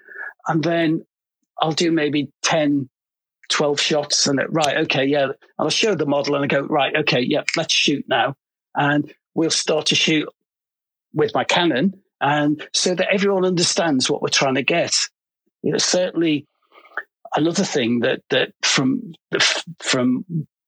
and 0.47 0.63
then 0.63 1.05
I'll 1.59 1.71
do 1.71 1.91
maybe 1.91 2.31
10, 2.43 2.89
12 3.49 3.79
shots 3.79 4.27
and 4.27 4.39
it, 4.39 4.47
right, 4.51 4.77
okay, 4.77 5.05
yeah. 5.05 5.23
And 5.23 5.33
I'll 5.59 5.69
show 5.69 5.95
the 5.95 6.05
model 6.05 6.35
and 6.35 6.43
I 6.43 6.47
go, 6.47 6.61
right, 6.61 6.95
okay, 6.95 7.21
yeah, 7.21 7.43
let's 7.55 7.73
shoot 7.73 8.05
now. 8.07 8.35
And 8.75 9.13
we'll 9.33 9.49
start 9.49 9.87
to 9.87 9.95
shoot 9.95 10.27
with 11.13 11.33
my 11.33 11.43
Canon 11.43 11.93
And 12.21 12.67
so 12.73 12.95
that 12.95 13.07
everyone 13.11 13.45
understands 13.45 14.09
what 14.09 14.21
we're 14.21 14.29
trying 14.29 14.55
to 14.55 14.63
get. 14.63 14.95
You 15.61 15.71
know, 15.71 15.77
certainly 15.77 16.47
another 17.35 17.63
thing 17.63 17.99
that, 17.99 18.21
that 18.29 18.51
from, 18.61 19.13
from 19.79 20.25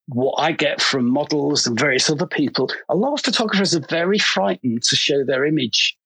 what 0.08 0.36
I 0.42 0.54
get 0.54 0.82
from 0.82 1.12
models 1.12 1.68
and 1.68 1.78
various 1.78 2.10
other 2.10 2.28
people, 2.28 2.70
a 2.90 2.96
lot 2.96 3.14
of 3.14 3.22
photographers 3.22 3.76
are 3.76 3.86
very 3.90 4.20
frightened 4.20 4.84
to 4.84 4.96
show 4.96 5.24
their 5.26 5.46
image 5.46 5.98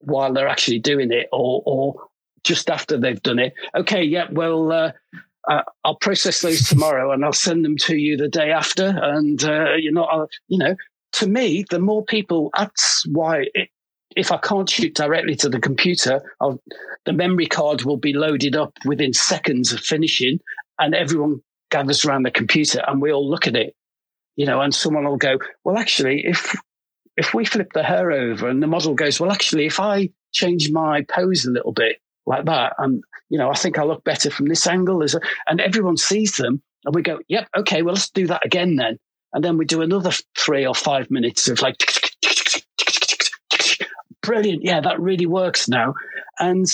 while 0.00 0.32
they're 0.32 0.48
actually 0.48 0.78
doing 0.78 1.12
it 1.12 1.28
or, 1.32 1.62
or 1.66 2.08
just 2.42 2.70
after 2.70 2.98
they've 2.98 3.22
done 3.22 3.38
it. 3.38 3.52
Okay, 3.74 4.02
yeah, 4.02 4.26
well, 4.30 4.72
uh, 4.72 4.92
uh, 5.48 5.62
I'll 5.84 5.96
process 5.96 6.40
those 6.40 6.68
tomorrow 6.68 7.12
and 7.12 7.24
I'll 7.24 7.32
send 7.32 7.64
them 7.64 7.76
to 7.78 7.96
you 7.96 8.16
the 8.16 8.28
day 8.28 8.50
after. 8.50 8.94
And 9.02 9.42
uh, 9.42 9.74
you 9.74 9.92
know, 9.92 10.04
I'll, 10.04 10.28
you 10.48 10.58
know, 10.58 10.74
to 11.14 11.26
me, 11.26 11.64
the 11.70 11.78
more 11.78 12.04
people, 12.04 12.50
that's 12.56 13.04
why. 13.06 13.46
It, 13.54 13.68
if 14.16 14.32
I 14.32 14.38
can't 14.38 14.68
shoot 14.68 14.96
directly 14.96 15.36
to 15.36 15.48
the 15.48 15.60
computer, 15.60 16.20
I'll, 16.40 16.60
the 17.04 17.12
memory 17.12 17.46
card 17.46 17.82
will 17.82 17.96
be 17.96 18.12
loaded 18.12 18.56
up 18.56 18.72
within 18.84 19.12
seconds 19.12 19.72
of 19.72 19.78
finishing, 19.78 20.40
and 20.80 20.96
everyone 20.96 21.42
gathers 21.70 22.04
around 22.04 22.24
the 22.24 22.30
computer 22.30 22.82
and 22.86 23.00
we 23.00 23.12
all 23.12 23.28
look 23.28 23.46
at 23.46 23.56
it, 23.56 23.74
you 24.36 24.46
know, 24.46 24.60
and 24.60 24.74
someone 24.74 25.04
will 25.04 25.16
go, 25.16 25.38
well, 25.64 25.78
actually, 25.78 26.26
if, 26.26 26.54
if 27.16 27.32
we 27.32 27.44
flip 27.44 27.72
the 27.72 27.82
hair 27.82 28.10
over 28.10 28.48
and 28.48 28.62
the 28.62 28.66
model 28.66 28.94
goes, 28.94 29.20
well, 29.20 29.32
actually, 29.32 29.66
if 29.66 29.80
I 29.80 30.10
change 30.32 30.70
my 30.70 31.04
pose 31.08 31.44
a 31.44 31.50
little 31.50 31.72
bit 31.72 31.96
like 32.30 32.46
that, 32.46 32.74
and, 32.78 33.02
you 33.28 33.38
know, 33.38 33.50
I 33.50 33.54
think 33.54 33.78
I 33.78 33.84
look 33.84 34.04
better 34.04 34.30
from 34.30 34.46
this 34.46 34.66
angle, 34.66 35.02
a, 35.02 35.08
and 35.48 35.60
everyone 35.60 35.96
sees 35.96 36.36
them 36.36 36.62
and 36.84 36.94
we 36.94 37.02
go, 37.02 37.18
yep, 37.28 37.48
okay, 37.56 37.82
well, 37.82 37.94
let's 37.94 38.08
do 38.10 38.26
that 38.28 38.46
again 38.46 38.76
then. 38.76 38.96
And 39.32 39.44
then 39.44 39.58
we 39.58 39.64
do 39.64 39.82
another 39.82 40.12
three 40.38 40.64
or 40.66 40.74
five 40.74 41.10
minutes 41.10 41.48
of 41.48 41.60
like, 41.60 41.76
brilliant. 44.22 44.62
Yeah, 44.64 44.80
that 44.80 45.00
really 45.00 45.26
works 45.26 45.68
now. 45.68 45.94
And, 46.38 46.66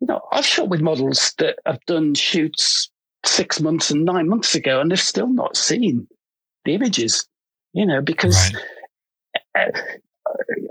you 0.00 0.06
know, 0.08 0.20
I've 0.32 0.46
shot 0.46 0.68
with 0.68 0.80
models 0.80 1.32
that 1.38 1.58
have 1.66 1.84
done 1.86 2.14
shoots 2.14 2.90
six 3.24 3.60
months 3.60 3.90
and 3.90 4.04
nine 4.04 4.28
months 4.28 4.54
ago, 4.54 4.80
and 4.80 4.90
they've 4.90 5.00
still 5.00 5.32
not 5.32 5.56
seen 5.56 6.06
the 6.64 6.74
images, 6.74 7.26
you 7.72 7.86
know, 7.86 8.00
because 8.02 8.52
right. 9.54 9.74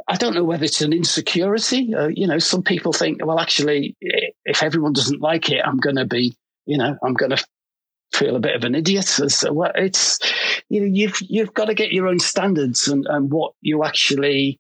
I 0.08 0.16
don't 0.16 0.34
know 0.34 0.44
whether 0.44 0.66
it's 0.66 0.82
an 0.82 0.94
insecurity. 0.94 1.94
Uh, 1.94 2.08
you 2.08 2.28
know, 2.28 2.40
some 2.40 2.64
people 2.64 2.94
think, 2.94 3.24
well, 3.24 3.40
actually, 3.40 3.96
if 4.46 4.64
everyone 4.64 4.94
doesn't 4.94 5.22
like 5.22 5.50
it, 5.52 5.62
I'm 5.64 5.78
going 5.78 5.98
to 5.98 6.06
be, 6.06 6.36
you 6.66 6.78
know, 6.78 6.98
I'm 7.04 7.14
going 7.14 7.32
to 7.32 7.46
feel 8.14 8.36
a 8.36 8.40
bit 8.40 8.56
of 8.56 8.64
an 8.64 8.76
idiot. 8.76 9.06
So 9.06 9.54
well, 9.54 9.72
it's 9.76 10.20
you 10.70 10.82
know 10.82 10.88
you've 10.88 11.18
you've 11.22 11.54
got 11.54 11.66
to 11.66 11.74
get 11.74 11.92
your 11.92 12.08
own 12.08 12.20
standards 12.20 12.88
and, 12.88 13.06
and 13.08 13.32
what 13.32 13.54
you 13.62 13.84
actually 13.84 14.60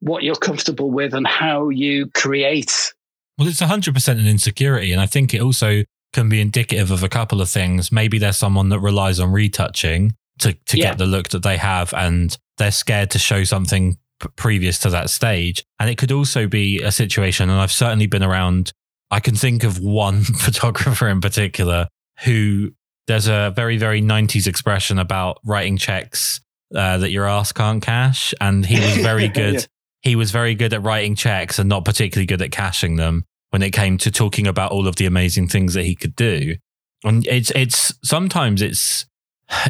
what 0.00 0.22
you're 0.22 0.34
comfortable 0.34 0.90
with 0.90 1.14
and 1.14 1.26
how 1.26 1.68
you 1.68 2.08
create. 2.10 2.92
Well, 3.38 3.48
it's 3.48 3.60
hundred 3.60 3.94
percent 3.94 4.20
an 4.20 4.26
insecurity, 4.26 4.92
and 4.92 5.00
I 5.00 5.06
think 5.06 5.34
it 5.34 5.40
also 5.40 5.84
can 6.12 6.28
be 6.28 6.40
indicative 6.40 6.90
of 6.90 7.02
a 7.02 7.08
couple 7.08 7.40
of 7.40 7.48
things. 7.48 7.90
Maybe 7.90 8.18
there's 8.18 8.36
someone 8.36 8.68
that 8.70 8.80
relies 8.80 9.20
on 9.20 9.32
retouching 9.32 10.14
to 10.40 10.52
to 10.52 10.78
yeah. 10.78 10.90
get 10.90 10.98
the 10.98 11.06
look 11.06 11.28
that 11.30 11.42
they 11.42 11.56
have, 11.56 11.92
and 11.94 12.36
they're 12.62 12.70
scared 12.70 13.10
to 13.10 13.18
show 13.18 13.44
something 13.44 13.96
previous 14.36 14.78
to 14.80 14.90
that 14.90 15.10
stage. 15.10 15.64
And 15.78 15.90
it 15.90 15.98
could 15.98 16.12
also 16.12 16.46
be 16.46 16.80
a 16.82 16.92
situation, 16.92 17.50
and 17.50 17.60
I've 17.60 17.72
certainly 17.72 18.06
been 18.06 18.22
around. 18.22 18.72
I 19.10 19.20
can 19.20 19.34
think 19.34 19.64
of 19.64 19.80
one 19.80 20.22
photographer 20.24 21.08
in 21.08 21.20
particular 21.20 21.88
who 22.24 22.72
there's 23.08 23.26
a 23.26 23.52
very, 23.54 23.76
very 23.76 24.00
90s 24.00 24.46
expression 24.46 24.98
about 24.98 25.38
writing 25.44 25.76
checks 25.76 26.40
uh, 26.74 26.98
that 26.98 27.10
your 27.10 27.26
ass 27.26 27.52
can't 27.52 27.82
cash. 27.82 28.32
And 28.40 28.64
he 28.64 28.78
was 28.80 28.96
very 29.02 29.28
good. 29.28 29.54
yeah. 29.54 29.60
He 30.02 30.16
was 30.16 30.30
very 30.30 30.54
good 30.54 30.72
at 30.72 30.82
writing 30.82 31.14
checks 31.14 31.58
and 31.58 31.68
not 31.68 31.84
particularly 31.84 32.26
good 32.26 32.42
at 32.42 32.50
cashing 32.50 32.96
them 32.96 33.24
when 33.50 33.62
it 33.62 33.70
came 33.70 33.98
to 33.98 34.10
talking 34.10 34.46
about 34.46 34.72
all 34.72 34.88
of 34.88 34.96
the 34.96 35.06
amazing 35.06 35.48
things 35.48 35.74
that 35.74 35.84
he 35.84 35.94
could 35.94 36.16
do. 36.16 36.56
And 37.04 37.26
it's, 37.26 37.50
it's 37.50 37.92
sometimes 38.02 38.62
it's, 38.62 39.06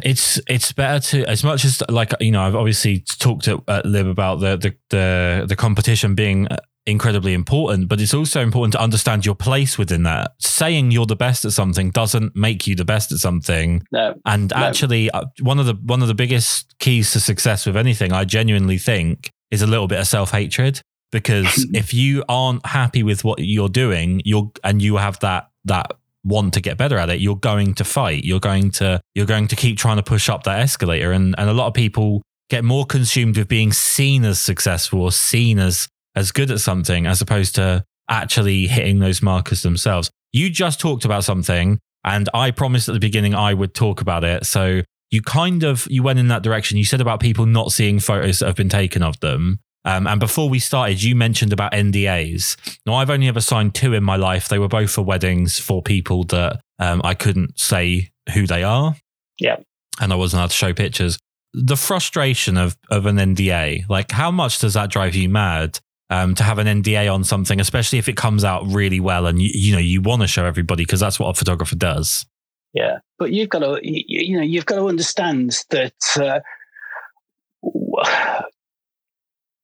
it's 0.03 0.39
it's 0.47 0.71
better 0.71 0.99
to 0.99 1.25
as 1.29 1.43
much 1.43 1.65
as 1.65 1.81
like 1.89 2.13
you 2.19 2.31
know 2.31 2.41
I've 2.41 2.55
obviously 2.55 2.99
talked 3.19 3.47
at, 3.47 3.59
at 3.67 3.85
Lib 3.85 4.07
about 4.07 4.39
the, 4.39 4.57
the 4.57 4.75
the 4.89 5.45
the 5.47 5.55
competition 5.55 6.15
being 6.15 6.47
incredibly 6.85 7.33
important, 7.33 7.87
but 7.87 8.01
it's 8.01 8.13
also 8.13 8.41
important 8.41 8.73
to 8.73 8.81
understand 8.81 9.25
your 9.25 9.35
place 9.35 9.77
within 9.77 10.03
that. 10.03 10.31
Saying 10.39 10.91
you're 10.91 11.05
the 11.05 11.15
best 11.15 11.45
at 11.45 11.53
something 11.53 11.91
doesn't 11.91 12.35
make 12.35 12.67
you 12.67 12.75
the 12.75 12.85
best 12.85 13.11
at 13.11 13.19
something. 13.19 13.83
No, 13.91 14.15
and 14.25 14.51
no. 14.51 14.57
actually, 14.57 15.09
uh, 15.11 15.25
one 15.41 15.59
of 15.59 15.65
the 15.65 15.75
one 15.83 16.01
of 16.01 16.07
the 16.07 16.15
biggest 16.15 16.77
keys 16.79 17.11
to 17.11 17.19
success 17.19 17.65
with 17.65 17.77
anything, 17.77 18.11
I 18.11 18.25
genuinely 18.25 18.77
think, 18.77 19.31
is 19.51 19.61
a 19.61 19.67
little 19.67 19.87
bit 19.87 19.99
of 19.99 20.07
self 20.07 20.31
hatred. 20.31 20.81
Because 21.11 21.67
if 21.73 21.93
you 21.93 22.23
aren't 22.27 22.65
happy 22.65 23.03
with 23.03 23.23
what 23.23 23.39
you're 23.39 23.69
doing, 23.69 24.21
you're 24.25 24.51
and 24.63 24.81
you 24.81 24.97
have 24.97 25.19
that 25.19 25.49
that 25.65 25.91
want 26.23 26.53
to 26.53 26.61
get 26.61 26.77
better 26.77 26.97
at 26.97 27.09
it, 27.09 27.19
you're 27.19 27.35
going 27.35 27.73
to 27.75 27.83
fight. 27.83 28.23
You're 28.23 28.39
going 28.39 28.71
to 28.71 29.01
you're 29.15 29.25
going 29.25 29.47
to 29.47 29.55
keep 29.55 29.77
trying 29.77 29.97
to 29.97 30.03
push 30.03 30.29
up 30.29 30.43
that 30.43 30.59
escalator. 30.59 31.11
And 31.11 31.35
and 31.37 31.49
a 31.49 31.53
lot 31.53 31.67
of 31.67 31.73
people 31.73 32.21
get 32.49 32.63
more 32.63 32.85
consumed 32.85 33.37
with 33.37 33.47
being 33.47 33.71
seen 33.71 34.23
as 34.25 34.39
successful 34.39 35.01
or 35.01 35.11
seen 35.11 35.59
as 35.59 35.87
as 36.15 36.31
good 36.31 36.51
at 36.51 36.59
something 36.59 37.05
as 37.07 37.21
opposed 37.21 37.55
to 37.55 37.83
actually 38.09 38.67
hitting 38.67 38.99
those 38.99 39.21
markers 39.21 39.61
themselves. 39.61 40.09
You 40.31 40.49
just 40.49 40.79
talked 40.79 41.05
about 41.05 41.23
something 41.23 41.79
and 42.03 42.29
I 42.33 42.51
promised 42.51 42.89
at 42.89 42.93
the 42.93 42.99
beginning 42.99 43.33
I 43.33 43.53
would 43.53 43.73
talk 43.73 44.01
about 44.01 44.23
it. 44.23 44.45
So 44.45 44.81
you 45.11 45.21
kind 45.21 45.63
of 45.63 45.87
you 45.89 46.03
went 46.03 46.19
in 46.19 46.27
that 46.29 46.43
direction. 46.43 46.77
You 46.77 46.85
said 46.85 47.01
about 47.01 47.19
people 47.19 47.45
not 47.45 47.71
seeing 47.71 47.99
photos 47.99 48.39
that 48.39 48.47
have 48.47 48.55
been 48.55 48.69
taken 48.69 49.03
of 49.03 49.19
them. 49.19 49.59
Um, 49.85 50.07
and 50.07 50.19
before 50.19 50.49
we 50.49 50.59
started, 50.59 51.03
you 51.03 51.15
mentioned 51.15 51.51
about 51.53 51.73
NDAs. 51.73 52.77
Now, 52.85 52.95
I've 52.95 53.09
only 53.09 53.27
ever 53.27 53.41
signed 53.41 53.75
two 53.75 53.93
in 53.93 54.03
my 54.03 54.15
life. 54.15 54.47
They 54.47 54.59
were 54.59 54.67
both 54.67 54.91
for 54.91 55.01
weddings 55.01 55.59
for 55.59 55.81
people 55.81 56.23
that 56.25 56.61
um, 56.79 57.01
I 57.03 57.13
couldn't 57.13 57.59
say 57.59 58.11
who 58.33 58.47
they 58.47 58.63
are. 58.63 58.95
Yeah. 59.39 59.57
And 59.99 60.13
I 60.13 60.15
wasn't 60.15 60.39
allowed 60.39 60.51
to 60.51 60.55
show 60.55 60.73
pictures. 60.73 61.19
The 61.53 61.77
frustration 61.77 62.57
of, 62.57 62.77
of 62.89 63.05
an 63.05 63.17
NDA, 63.17 63.89
like 63.89 64.11
how 64.11 64.31
much 64.31 64.59
does 64.59 64.73
that 64.73 64.89
drive 64.89 65.15
you 65.15 65.29
mad? 65.29 65.79
um, 66.13 66.35
to 66.35 66.43
have 66.43 66.59
an 66.59 66.67
NDA 66.67 67.11
on 67.11 67.23
something, 67.23 67.59
especially 67.59 67.97
if 67.97 68.07
it 68.07 68.15
comes 68.15 68.43
out 68.43 68.63
really 68.67 68.99
well 68.99 69.25
and 69.25 69.41
you, 69.41 69.49
you 69.53 69.73
know 69.73 69.79
you 69.79 69.99
want 70.01 70.21
to 70.21 70.27
show 70.27 70.45
everybody 70.45 70.83
because 70.83 70.99
that's 70.99 71.19
what 71.19 71.29
a 71.29 71.33
photographer 71.33 71.75
does. 71.75 72.25
Yeah, 72.73 72.99
but 73.17 73.31
you've 73.31 73.49
got 73.49 73.59
to 73.59 73.79
you, 73.81 74.03
you 74.07 74.37
know 74.37 74.43
you've 74.43 74.65
got 74.65 74.75
to 74.75 74.87
understand 74.87 75.57
that 75.71 75.93
uh, 76.21 76.39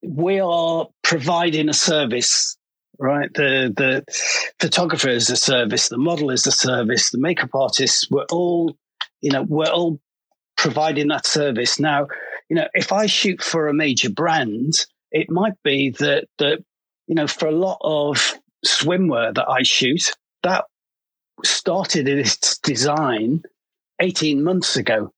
we 0.04 0.40
are 0.40 0.88
providing 1.04 1.70
a 1.70 1.74
service. 1.74 2.56
Right, 3.02 3.34
the 3.34 3.74
the 3.78 4.04
photographer 4.60 5.08
is 5.08 5.30
a 5.30 5.38
service, 5.38 5.88
the 5.88 5.98
model 5.98 6.32
is 6.32 6.46
a 6.46 6.52
service, 6.52 7.12
the 7.12 7.18
makeup 7.18 7.52
artists. 7.54 8.10
We're 8.12 8.26
all, 8.30 8.76
you 9.22 9.32
know, 9.32 9.44
we're 9.44 9.72
all 9.72 10.02
providing 10.58 11.08
that 11.08 11.26
service. 11.26 11.80
Now, 11.80 12.08
you 12.50 12.58
know, 12.58 12.68
if 12.74 12.92
I 12.92 13.06
shoot 13.06 13.42
for 13.42 13.70
a 13.70 13.74
major 13.74 14.10
brand, 14.10 14.74
it 15.12 15.30
might 15.30 15.54
be 15.64 15.92
that 15.92 16.26
that 16.40 16.62
you 17.08 17.16
know 17.16 17.26
for 17.26 17.48
a 17.48 17.54
lot 17.54 17.78
of 17.82 18.36
swimwear 18.66 19.34
that 19.36 19.48
I 19.48 19.64
shoot, 19.64 20.12
that 20.44 20.66
started 21.44 22.08
in 22.08 22.20
its 22.20 22.58
design 22.60 23.44
18 24.02 24.44
months 24.44 24.76
ago. 24.76 25.14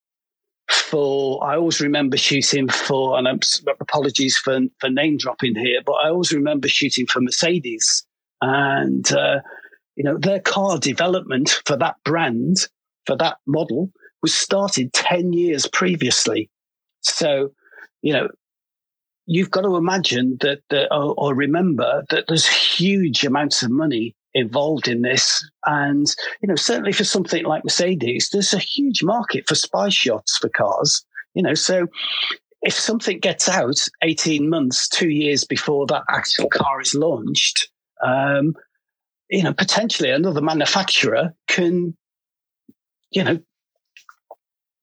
For 0.72 1.44
I 1.44 1.56
always 1.56 1.82
remember 1.82 2.18
shooting 2.18 2.68
for, 2.70 3.18
and 3.18 3.28
I'm, 3.28 3.40
apologies 3.80 4.38
for 4.38 4.60
for 4.80 4.90
name 4.90 5.18
dropping 5.18 5.56
here, 5.56 5.82
but 5.86 5.94
I 5.94 6.10
always 6.10 6.32
remember 6.32 6.68
shooting 6.68 7.08
for 7.08 7.22
Mercedes, 7.22 8.06
and 8.42 9.12
uh, 9.12 9.40
you 9.96 10.04
know 10.04 10.18
their 10.18 10.40
car 10.40 10.78
development 10.78 11.62
for 11.66 11.78
that 11.78 11.96
brand 12.04 12.68
for 13.06 13.16
that 13.18 13.38
model 13.48 13.92
was 14.22 14.34
started 14.34 14.94
10 14.94 15.34
years 15.34 15.68
previously. 15.68 16.50
So, 17.02 17.54
you 18.02 18.14
know, 18.14 18.30
you've 19.26 19.52
got 19.52 19.62
to 19.62 19.76
imagine 19.76 20.38
that, 20.42 20.60
that 20.70 20.94
or, 20.94 21.14
or, 21.18 21.36
remember 21.36 22.04
that 22.10 22.26
there's 22.28 22.48
huge 22.48 23.24
amounts 23.24 23.64
of 23.64 23.72
money 23.72 24.16
involved 24.34 24.88
in 24.88 25.02
this. 25.02 25.48
And, 25.66 26.08
you 26.42 26.48
know, 26.48 26.56
certainly 26.56 26.94
for 26.94 27.04
something 27.04 27.44
like 27.44 27.64
Mercedes, 27.64 28.30
there's 28.32 28.54
a 28.54 28.60
huge 28.60 29.04
market 29.04 29.48
for 29.48 29.56
spy 29.56 29.90
shots 29.90 30.38
for 30.38 30.50
cars, 30.50 31.06
you 31.34 31.44
know, 31.44 31.54
so 31.54 31.88
if 32.62 32.74
something 32.74 33.20
gets 33.20 33.50
out 33.50 33.78
18 34.04 34.50
months, 34.50 34.88
two 34.88 35.10
years 35.10 35.44
before 35.44 35.88
that 35.88 36.04
actual 36.10 36.50
car 36.50 36.80
is 36.80 36.94
launched, 36.94 37.70
um, 38.06 38.54
you 39.30 39.44
know, 39.44 39.54
potentially 39.54 40.12
another 40.12 40.42
manufacturer 40.42 41.34
can, 41.48 41.96
you 43.12 43.24
know, 43.24 43.40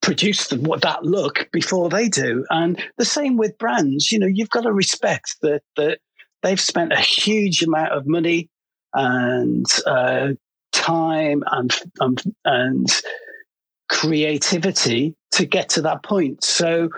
produce 0.01 0.49
the, 0.49 0.57
what 0.57 0.81
that 0.83 1.05
look 1.05 1.49
before 1.53 1.89
they 1.89 2.09
do. 2.09 2.45
And 2.51 2.83
the 2.97 3.05
same 3.05 3.37
with 3.37 3.59
brands. 3.59 4.11
You 4.11 4.19
know, 4.19 4.27
you've 4.27 4.51
got 4.51 4.63
to 4.63 4.73
respect 4.73 5.37
that 5.43 5.63
that 5.77 5.99
they've 6.43 6.61
spent 6.61 6.93
a 6.93 7.01
huge 7.01 7.63
amount 7.63 7.93
of 7.93 8.07
money 8.07 8.49
and 8.99 9.65
uh, 9.87 10.29
time 10.73 11.45
and, 11.53 11.73
and 12.01 12.23
and 12.45 13.03
creativity 13.89 15.15
to 15.33 15.47
get 15.47 15.69
to 15.71 15.83
that 15.83 16.03
point. 16.03 16.43
So, 16.43 16.91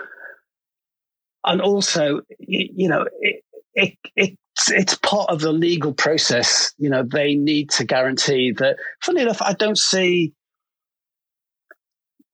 and 1.45 1.61
also, 1.61 2.21
you 2.39 2.89
know, 2.89 3.05
it, 3.19 3.43
it, 3.75 3.93
it 4.15 4.37
it's 4.69 4.97
part 4.97 5.29
of 5.29 5.41
the 5.41 5.53
legal 5.53 5.93
process. 5.93 6.73
You 6.77 6.89
know, 6.89 7.03
they 7.03 7.35
need 7.35 7.69
to 7.71 7.85
guarantee 7.85 8.51
that. 8.57 8.77
Funny 9.01 9.21
enough, 9.21 9.41
I 9.41 9.53
don't 9.53 9.77
see 9.77 10.33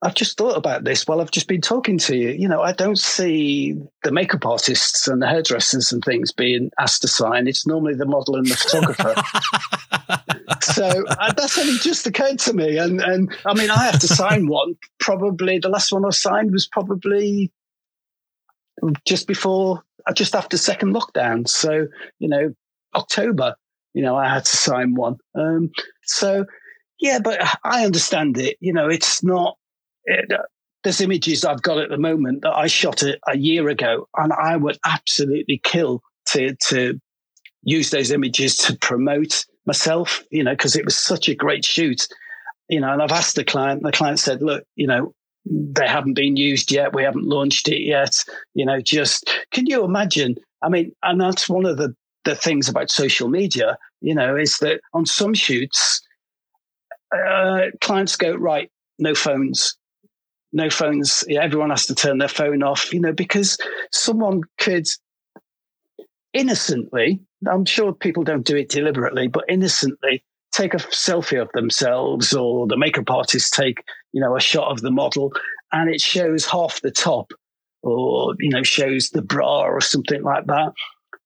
I've 0.04 0.14
just 0.14 0.38
thought 0.38 0.56
about 0.56 0.84
this 0.84 1.08
while 1.08 1.20
I've 1.22 1.32
just 1.32 1.48
been 1.48 1.62
talking 1.62 1.98
to 2.00 2.16
you. 2.16 2.30
You 2.30 2.48
know, 2.48 2.62
I 2.62 2.72
don't 2.72 3.00
see 3.00 3.76
the 4.04 4.12
makeup 4.12 4.46
artists 4.46 5.08
and 5.08 5.22
the 5.22 5.28
hairdressers 5.28 5.92
and 5.92 6.04
things 6.04 6.32
being 6.32 6.70
asked 6.80 7.02
to 7.02 7.08
sign. 7.08 7.48
It's 7.48 7.66
normally 7.66 7.96
the 7.96 8.06
model 8.06 8.36
and 8.36 8.46
the 8.46 8.56
photographer. 8.56 9.16
so 10.62 11.04
uh, 11.08 11.34
that's 11.34 11.58
only 11.58 11.80
just 11.80 12.06
occurred 12.06 12.38
to 12.40 12.54
me. 12.54 12.78
And, 12.78 13.02
and 13.02 13.36
I 13.48 13.56
mean, 13.56 13.72
I 13.72 13.86
have 13.86 14.00
to 14.00 14.08
sign 14.08 14.48
one. 14.48 14.76
Probably 15.00 15.58
the 15.58 15.70
last 15.70 15.92
one 15.92 16.06
I 16.06 16.12
signed 16.12 16.52
was 16.52 16.68
probably 16.68 17.52
just 19.04 19.28
before, 19.28 19.84
uh, 20.06 20.14
just 20.14 20.36
after 20.36 20.58
second 20.58 20.94
lockdown. 20.94 21.48
So, 21.48 21.88
you 22.20 22.30
know, 22.30 22.54
October, 22.94 23.56
you 23.96 24.04
know, 24.04 24.16
I 24.16 24.30
had 24.30 24.46
to 24.46 24.58
sign 24.58 24.94
one. 24.94 25.18
Um, 25.34 25.72
so, 26.04 26.46
yeah, 27.00 27.18
but 27.18 27.40
I 27.64 27.84
understand 27.84 28.38
it. 28.38 28.58
You 28.60 28.74
know, 28.74 28.90
it's 28.90 29.24
not. 29.24 29.58
It, 30.08 30.32
uh, 30.32 30.44
there's 30.84 31.02
images 31.02 31.44
I've 31.44 31.62
got 31.62 31.80
at 31.80 31.90
the 31.90 31.98
moment 31.98 32.42
that 32.44 32.56
I 32.56 32.68
shot 32.68 33.04
a, 33.04 33.18
a 33.28 33.38
year 33.38 33.68
ago, 33.68 34.08
and 34.16 34.32
I 34.34 34.56
would 34.56 34.78
absolutely 34.86 35.62
kill 35.64 36.02
to 36.28 36.56
to 36.70 37.00
use 37.64 37.90
those 37.90 38.12
images 38.12 38.58
to 38.58 38.78
promote 38.78 39.46
myself. 39.66 40.24
You 40.32 40.44
know, 40.44 40.54
because 40.54 40.76
it 40.76 40.86
was 40.86 40.98
such 40.98 41.28
a 41.28 41.36
great 41.36 41.66
shoot. 41.66 42.08
You 42.70 42.80
know, 42.80 42.92
and 42.92 43.02
I've 43.02 43.12
asked 43.12 43.36
the 43.36 43.44
client. 43.44 43.84
The 43.84 43.92
client 43.92 44.20
said, 44.20 44.42
"Look, 44.42 44.64
you 44.76 44.88
know, 44.88 45.14
they 45.46 45.88
haven't 45.88 46.14
been 46.14 46.38
used 46.38 46.72
yet. 46.72 46.96
We 46.96 47.04
haven't 47.04 47.26
launched 47.26 47.68
it 47.68 47.82
yet. 47.82 48.16
You 48.54 48.66
know, 48.66 48.80
just 48.80 49.30
can 49.52 49.66
you 49.66 49.84
imagine? 49.84 50.36
I 50.64 50.70
mean, 50.70 50.94
and 51.04 51.20
that's 51.20 51.50
one 51.50 51.66
of 51.66 51.78
the 51.78 51.94
the 52.24 52.36
things 52.36 52.70
about 52.70 52.90
social 52.90 53.28
media. 53.28 53.78
You 54.02 54.16
know, 54.16 54.38
is 54.38 54.58
that 54.60 54.80
on 54.94 55.06
some 55.06 55.34
shoots, 55.34 56.02
uh, 57.14 57.72
clients 57.82 58.16
go 58.16 58.34
right, 58.36 58.72
no 59.00 59.16
phones, 59.16 59.78
no 60.54 60.70
phones. 60.70 61.24
Everyone 61.30 61.70
has 61.70 61.86
to 61.88 61.96
turn 61.96 62.18
their 62.18 62.28
phone 62.28 62.64
off. 62.64 62.94
You 62.94 63.02
know, 63.02 63.14
because 63.14 63.58
someone 63.92 64.42
could 64.60 64.88
innocently. 66.34 67.20
I'm 67.48 67.66
sure 67.66 67.94
people 67.94 68.24
don't 68.24 68.46
do 68.46 68.56
it 68.56 68.70
deliberately, 68.70 69.28
but 69.28 69.46
innocently 69.50 70.24
take 70.52 70.74
a 70.74 70.78
selfie 70.78 71.42
of 71.42 71.52
themselves 71.54 72.34
or 72.34 72.68
the 72.68 72.78
makeup 72.78 73.10
artist 73.10 73.54
take, 73.54 73.84
you 74.14 74.22
know, 74.22 74.36
a 74.36 74.40
shot 74.40 74.72
of 74.72 74.82
the 74.82 74.92
model 74.92 75.34
and 75.72 75.90
it 75.90 76.02
shows 76.02 76.46
half 76.46 76.82
the 76.82 76.92
top 76.92 77.32
or, 77.84 78.34
you 78.40 78.50
know, 78.50 78.64
shows 78.64 79.10
the 79.10 79.22
bra 79.22 79.62
or 79.62 79.82
something 79.82 80.24
like 80.24 80.46
that. 80.48 80.74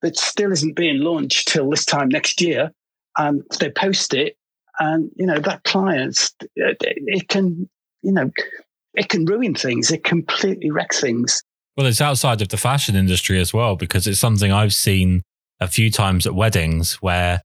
That 0.01 0.17
still 0.17 0.51
isn't 0.51 0.75
being 0.75 0.99
launched 0.99 1.47
till 1.47 1.69
this 1.69 1.85
time 1.85 2.09
next 2.09 2.41
year. 2.41 2.71
And 3.17 3.43
they 3.59 3.69
post 3.69 4.13
it 4.13 4.37
and, 4.79 5.11
you 5.15 5.25
know, 5.25 5.39
that 5.39 5.63
client, 5.63 6.31
it 6.55 7.27
can, 7.29 7.69
you 8.01 8.11
know, 8.11 8.31
it 8.93 9.09
can 9.09 9.25
ruin 9.25 9.55
things. 9.55 9.91
It 9.91 10.03
completely 10.03 10.71
wrecks 10.71 10.99
things. 10.99 11.41
Well, 11.77 11.87
it's 11.87 12.01
outside 12.01 12.41
of 12.41 12.49
the 12.49 12.57
fashion 12.57 12.95
industry 12.95 13.39
as 13.39 13.53
well, 13.53 13.75
because 13.75 14.07
it's 14.07 14.19
something 14.19 14.51
I've 14.51 14.73
seen 14.73 15.23
a 15.59 15.67
few 15.67 15.89
times 15.89 16.27
at 16.27 16.35
weddings 16.35 16.95
where 16.95 17.41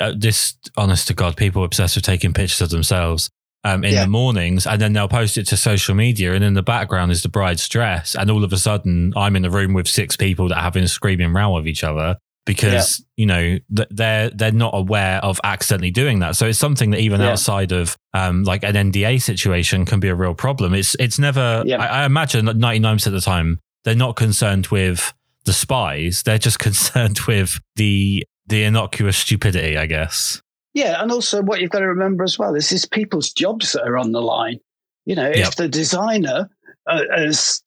uh, 0.00 0.12
this 0.16 0.56
honest 0.76 1.06
to 1.08 1.14
God, 1.14 1.36
people 1.36 1.64
obsessed 1.64 1.96
with 1.96 2.04
taking 2.04 2.32
pictures 2.32 2.60
of 2.60 2.70
themselves 2.70 3.30
um, 3.64 3.84
in 3.84 3.94
yeah. 3.94 4.04
the 4.04 4.10
mornings, 4.10 4.66
and 4.66 4.80
then 4.80 4.92
they'll 4.92 5.08
post 5.08 5.38
it 5.38 5.44
to 5.48 5.56
social 5.56 5.94
media, 5.94 6.34
and 6.34 6.44
in 6.44 6.54
the 6.54 6.62
background 6.62 7.12
is 7.12 7.22
the 7.22 7.28
bride's 7.28 7.68
dress, 7.68 8.14
and 8.14 8.30
all 8.30 8.44
of 8.44 8.52
a 8.52 8.58
sudden 8.58 9.12
I'm 9.16 9.36
in 9.36 9.44
a 9.44 9.50
room 9.50 9.74
with 9.74 9.88
six 9.88 10.16
people 10.16 10.48
that 10.48 10.58
are 10.58 10.62
having 10.62 10.84
a 10.84 10.88
screaming 10.88 11.32
row 11.32 11.56
of 11.56 11.66
each 11.66 11.84
other 11.84 12.16
because 12.48 12.98
yeah. 12.98 13.04
you 13.16 13.26
know 13.26 13.58
they're 13.90 14.30
they're 14.30 14.50
not 14.50 14.72
aware 14.74 15.22
of 15.22 15.38
accidentally 15.44 15.90
doing 15.90 16.20
that. 16.20 16.34
So 16.34 16.46
it's 16.46 16.58
something 16.58 16.90
that 16.92 17.00
even 17.00 17.20
yeah. 17.20 17.32
outside 17.32 17.72
of 17.72 17.94
um, 18.14 18.44
like 18.44 18.64
an 18.64 18.74
NDA 18.74 19.20
situation 19.20 19.84
can 19.84 20.00
be 20.00 20.08
a 20.08 20.14
real 20.14 20.34
problem. 20.34 20.72
It's 20.72 20.96
it's 20.98 21.18
never. 21.18 21.62
I, 21.68 21.74
I 21.74 22.04
imagine 22.06 22.46
that 22.46 22.56
ninety 22.56 22.78
nine 22.78 22.96
percent 22.96 23.14
of 23.14 23.20
the 23.20 23.24
time 23.24 23.60
they're 23.84 23.94
not 23.94 24.16
concerned 24.16 24.68
with 24.68 25.12
the 25.44 25.52
spies; 25.52 26.22
they're 26.22 26.38
just 26.38 26.58
concerned 26.68 27.20
with 27.28 27.60
the 27.76 28.24
the 28.46 28.64
innocuous 28.64 29.18
stupidity, 29.18 29.76
I 29.76 29.84
guess. 29.84 30.40
Yeah, 30.72 31.02
and 31.02 31.12
also 31.12 31.42
what 31.42 31.60
you've 31.60 31.70
got 31.70 31.80
to 31.80 31.88
remember 31.88 32.24
as 32.24 32.38
well 32.38 32.54
is 32.54 32.72
it's 32.72 32.86
people's 32.86 33.30
jobs 33.30 33.72
that 33.72 33.86
are 33.86 33.98
on 33.98 34.12
the 34.12 34.22
line. 34.22 34.58
You 35.04 35.16
know, 35.16 35.28
if 35.28 35.56
the 35.56 35.68
designer, 35.68 36.48
uh, 36.86 37.02
as 37.14 37.62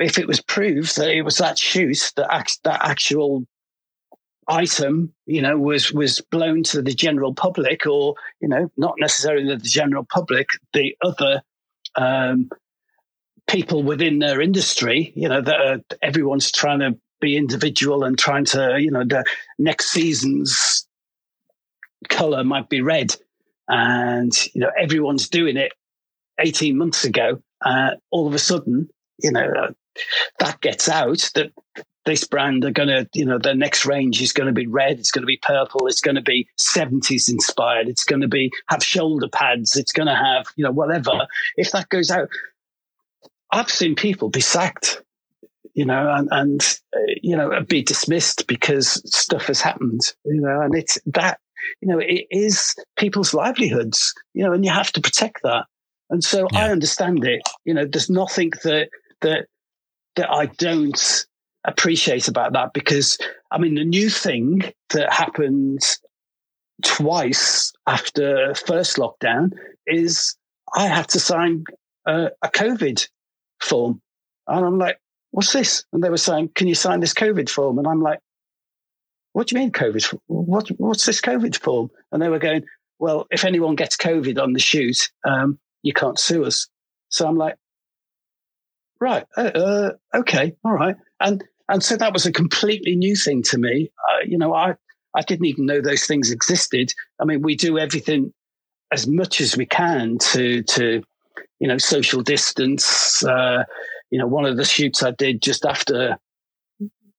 if 0.00 0.18
it 0.18 0.26
was 0.26 0.40
proved 0.40 0.96
that 0.96 1.14
it 1.14 1.22
was 1.22 1.38
that 1.38 1.58
shoot 1.58 2.12
that 2.16 2.32
act, 2.32 2.58
that 2.64 2.84
actual 2.84 3.44
item, 4.48 5.12
you 5.26 5.42
know, 5.42 5.58
was 5.58 5.92
was 5.92 6.20
blown 6.20 6.62
to 6.64 6.82
the 6.82 6.94
general 6.94 7.34
public, 7.34 7.86
or 7.86 8.14
you 8.40 8.48
know, 8.48 8.70
not 8.76 8.94
necessarily 8.98 9.54
the 9.56 9.62
general 9.62 10.06
public, 10.08 10.48
the 10.72 10.96
other 11.02 11.42
um, 11.96 12.50
people 13.48 13.82
within 13.82 14.18
their 14.18 14.40
industry, 14.40 15.12
you 15.14 15.28
know, 15.28 15.40
that 15.40 15.84
everyone's 16.02 16.50
trying 16.50 16.80
to 16.80 16.96
be 17.20 17.36
individual 17.36 18.04
and 18.04 18.18
trying 18.18 18.44
to, 18.44 18.78
you 18.78 18.90
know, 18.90 19.04
the 19.04 19.24
next 19.58 19.90
season's 19.90 20.86
color 22.08 22.44
might 22.44 22.68
be 22.68 22.82
red. 22.82 23.14
And, 23.68 24.32
you 24.54 24.60
know, 24.60 24.70
everyone's 24.78 25.28
doing 25.28 25.56
it 25.56 25.72
18 26.38 26.76
months 26.76 27.04
ago. 27.04 27.42
Uh, 27.64 27.92
all 28.10 28.26
of 28.26 28.34
a 28.34 28.38
sudden, 28.38 28.88
you 29.22 29.32
know, 29.32 29.48
uh, 29.58 29.72
that 30.38 30.60
gets 30.60 30.88
out 30.88 31.30
that 31.34 31.52
this 32.06 32.24
brand 32.24 32.64
are 32.64 32.70
going 32.70 32.88
to, 32.88 33.08
you 33.12 33.26
know, 33.26 33.38
their 33.38 33.54
next 33.54 33.84
range 33.84 34.22
is 34.22 34.32
going 34.32 34.46
to 34.46 34.52
be 34.52 34.66
red. 34.66 34.98
It's 34.98 35.10
going 35.10 35.22
to 35.22 35.26
be 35.26 35.40
purple. 35.42 35.86
It's 35.86 36.00
going 36.00 36.14
to 36.14 36.22
be 36.22 36.48
70s 36.58 37.28
inspired. 37.28 37.88
It's 37.88 38.04
going 38.04 38.22
to 38.22 38.28
be 38.28 38.50
have 38.68 38.82
shoulder 38.82 39.28
pads. 39.28 39.76
It's 39.76 39.92
going 39.92 40.08
to 40.08 40.14
have, 40.14 40.46
you 40.56 40.64
know, 40.64 40.70
whatever. 40.70 41.26
If 41.56 41.72
that 41.72 41.88
goes 41.88 42.10
out, 42.10 42.28
I've 43.52 43.70
seen 43.70 43.94
people 43.94 44.30
be 44.30 44.40
sacked 44.40 45.02
you 45.76 45.84
know, 45.84 46.10
and, 46.10 46.28
and 46.32 46.78
uh, 46.96 47.00
you 47.22 47.36
know, 47.36 47.60
be 47.68 47.82
dismissed 47.82 48.46
because 48.46 49.02
stuff 49.14 49.46
has 49.48 49.60
happened, 49.60 50.00
you 50.24 50.40
know, 50.40 50.62
and 50.62 50.74
it's 50.74 50.98
that, 51.04 51.38
you 51.82 51.88
know, 51.88 51.98
it 51.98 52.24
is 52.30 52.74
people's 52.96 53.34
livelihoods, 53.34 54.14
you 54.32 54.42
know, 54.42 54.54
and 54.54 54.64
you 54.64 54.70
have 54.70 54.90
to 54.92 55.02
protect 55.02 55.42
that. 55.42 55.66
And 56.08 56.24
so 56.24 56.48
yeah. 56.50 56.60
I 56.60 56.70
understand 56.70 57.26
it. 57.26 57.42
You 57.66 57.74
know, 57.74 57.84
there's 57.84 58.08
nothing 58.08 58.52
that 58.64 58.88
that 59.20 59.48
that 60.16 60.30
I 60.30 60.46
don't 60.46 61.26
appreciate 61.66 62.28
about 62.28 62.52
that 62.52 62.72
because 62.72 63.18
I 63.50 63.58
mean 63.58 63.74
the 63.74 63.84
new 63.84 64.08
thing 64.08 64.72
that 64.90 65.12
happened 65.12 65.80
twice 66.84 67.72
after 67.86 68.54
first 68.54 68.96
lockdown 68.96 69.52
is 69.86 70.36
I 70.74 70.86
had 70.86 71.08
to 71.08 71.20
sign 71.20 71.64
a, 72.06 72.30
a 72.42 72.48
COVID 72.48 73.08
form, 73.60 74.00
and 74.46 74.64
I'm 74.64 74.78
like, 74.78 74.98
what's 75.30 75.52
this? 75.52 75.84
And 75.92 76.02
they 76.02 76.10
were 76.10 76.16
saying, 76.16 76.50
can 76.54 76.66
you 76.66 76.74
sign 76.74 77.00
this 77.00 77.14
COVID 77.14 77.48
form? 77.48 77.78
And 77.78 77.86
I'm 77.86 78.00
like, 78.00 78.20
what 79.32 79.48
do 79.48 79.54
you 79.54 79.60
mean 79.60 79.70
COVID? 79.70 80.18
What, 80.28 80.68
what's 80.78 81.04
this 81.04 81.20
COVID 81.20 81.56
form? 81.56 81.90
And 82.10 82.22
they 82.22 82.28
were 82.28 82.38
going, 82.38 82.64
well, 82.98 83.26
if 83.30 83.44
anyone 83.44 83.76
gets 83.76 83.96
COVID 83.96 84.42
on 84.42 84.54
the 84.54 84.58
shoot, 84.58 85.10
um, 85.28 85.58
you 85.82 85.92
can't 85.92 86.18
sue 86.18 86.44
us. 86.44 86.68
So 87.10 87.28
I'm 87.28 87.36
like, 87.36 87.56
right, 88.98 89.24
uh, 89.36 89.40
uh, 89.40 89.90
okay, 90.14 90.56
all 90.64 90.72
right. 90.72 90.96
And, 91.20 91.44
and 91.68 91.82
so 91.82 91.96
that 91.96 92.12
was 92.12 92.26
a 92.26 92.32
completely 92.32 92.94
new 92.94 93.16
thing 93.16 93.42
to 93.44 93.58
me. 93.58 93.90
Uh, 94.08 94.24
you 94.26 94.38
know, 94.38 94.54
I, 94.54 94.74
I 95.14 95.22
didn't 95.22 95.46
even 95.46 95.66
know 95.66 95.80
those 95.80 96.06
things 96.06 96.30
existed. 96.30 96.92
I 97.20 97.24
mean, 97.24 97.42
we 97.42 97.56
do 97.56 97.78
everything 97.78 98.32
as 98.92 99.06
much 99.06 99.40
as 99.40 99.56
we 99.56 99.66
can 99.66 100.18
to, 100.18 100.62
to, 100.62 101.02
you 101.58 101.68
know, 101.68 101.78
social 101.78 102.22
distance, 102.22 103.24
uh, 103.24 103.64
you 104.10 104.18
know, 104.18 104.26
one 104.26 104.44
of 104.44 104.56
the 104.56 104.64
shoots 104.64 105.02
I 105.02 105.10
did 105.10 105.42
just 105.42 105.64
after 105.64 106.18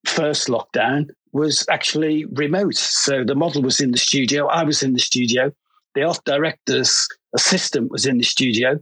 first 0.06 0.48
lockdown 0.48 1.10
was 1.34 1.66
actually 1.70 2.26
remote. 2.26 2.76
So 2.76 3.24
the 3.24 3.36
model 3.36 3.62
was 3.62 3.82
in 3.82 3.92
the 3.92 3.98
studio, 3.98 4.48
I 4.48 4.64
was 4.64 4.82
in 4.82 4.94
the 4.94 5.00
studio, 5.00 5.52
the 5.94 6.04
art 6.04 6.22
director's 6.26 7.08
assistant 7.36 7.92
was 7.92 8.06
in 8.06 8.18
the 8.18 8.24
studio, 8.24 8.80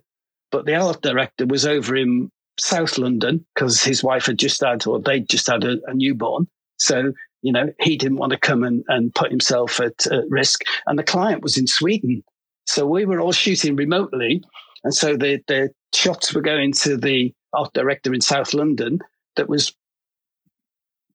but 0.52 0.66
the 0.66 0.76
art 0.76 1.02
director 1.02 1.46
was 1.46 1.66
over 1.66 1.96
in 1.96 2.32
South 2.60 2.98
London 2.98 3.46
because 3.54 3.84
his 3.84 4.04
wife 4.04 4.26
had 4.26 4.40
just 4.40 4.64
had, 4.64 4.86
or 4.88 5.00
they'd 5.00 5.30
just 5.30 5.48
had 5.48 5.64
a, 5.64 5.78
a 5.88 5.94
newborn. 5.94 6.48
So, 6.78 7.14
you 7.42 7.52
know, 7.52 7.68
he 7.80 7.98
didn't 7.98 8.18
want 8.18 8.32
to 8.32 8.40
come 8.40 8.64
and, 8.64 8.84
and 8.88 9.14
put 9.14 9.32
himself 9.32 9.80
at, 9.80 10.06
at 10.08 10.24
risk. 10.30 10.62
And 10.86 10.98
the 10.98 11.04
client 11.04 11.44
was 11.44 11.58
in 11.58 11.68
Sweden. 11.68 12.24
So 12.66 12.86
we 12.86 13.06
were 13.06 13.20
all 13.20 13.32
shooting 13.32 13.76
remotely. 13.76 14.44
And 14.84 14.94
so 14.94 15.16
the, 15.16 15.42
the 15.48 15.72
shots 15.94 16.34
were 16.34 16.42
going 16.42 16.74
to 16.74 16.98
the 16.98 17.34
art 17.54 17.74
director 17.74 18.14
in 18.14 18.22
South 18.22 18.54
London 18.54 19.00
that 19.36 19.50
was 19.50 19.74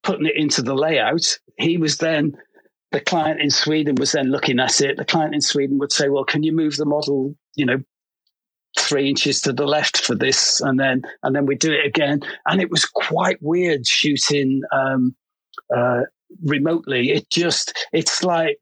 putting 0.02 0.26
it 0.26 0.36
into 0.36 0.62
the 0.62 0.74
layout. 0.74 1.38
He 1.58 1.76
was 1.76 1.98
then 1.98 2.36
the 2.92 3.00
client 3.00 3.40
in 3.40 3.50
Sweden 3.50 3.94
was 3.96 4.12
then 4.12 4.30
looking 4.30 4.58
at 4.58 4.80
it. 4.80 4.96
The 4.96 5.04
client 5.04 5.34
in 5.34 5.40
Sweden 5.40 5.78
would 5.78 5.92
say, 5.92 6.08
"Well, 6.08 6.24
can 6.24 6.42
you 6.42 6.52
move 6.52 6.76
the 6.76 6.86
model, 6.86 7.36
you 7.54 7.66
know, 7.66 7.78
three 8.78 9.08
inches 9.08 9.40
to 9.42 9.52
the 9.52 9.66
left 9.66 10.00
for 10.00 10.14
this?" 10.14 10.60
And 10.60 10.78
then 10.78 11.02
and 11.22 11.34
then 11.34 11.46
we 11.46 11.54
do 11.54 11.72
it 11.72 11.86
again. 11.86 12.20
And 12.46 12.60
it 12.60 12.70
was 12.70 12.84
quite 12.84 13.42
weird 13.42 13.86
shooting 13.86 14.62
um, 14.72 15.14
uh, 15.74 16.02
remotely. 16.42 17.10
It 17.10 17.30
just 17.30 17.76
it's 17.92 18.22
like 18.22 18.58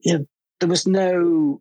you 0.00 0.18
know, 0.18 0.26
there 0.60 0.68
was 0.68 0.86
no 0.86 1.60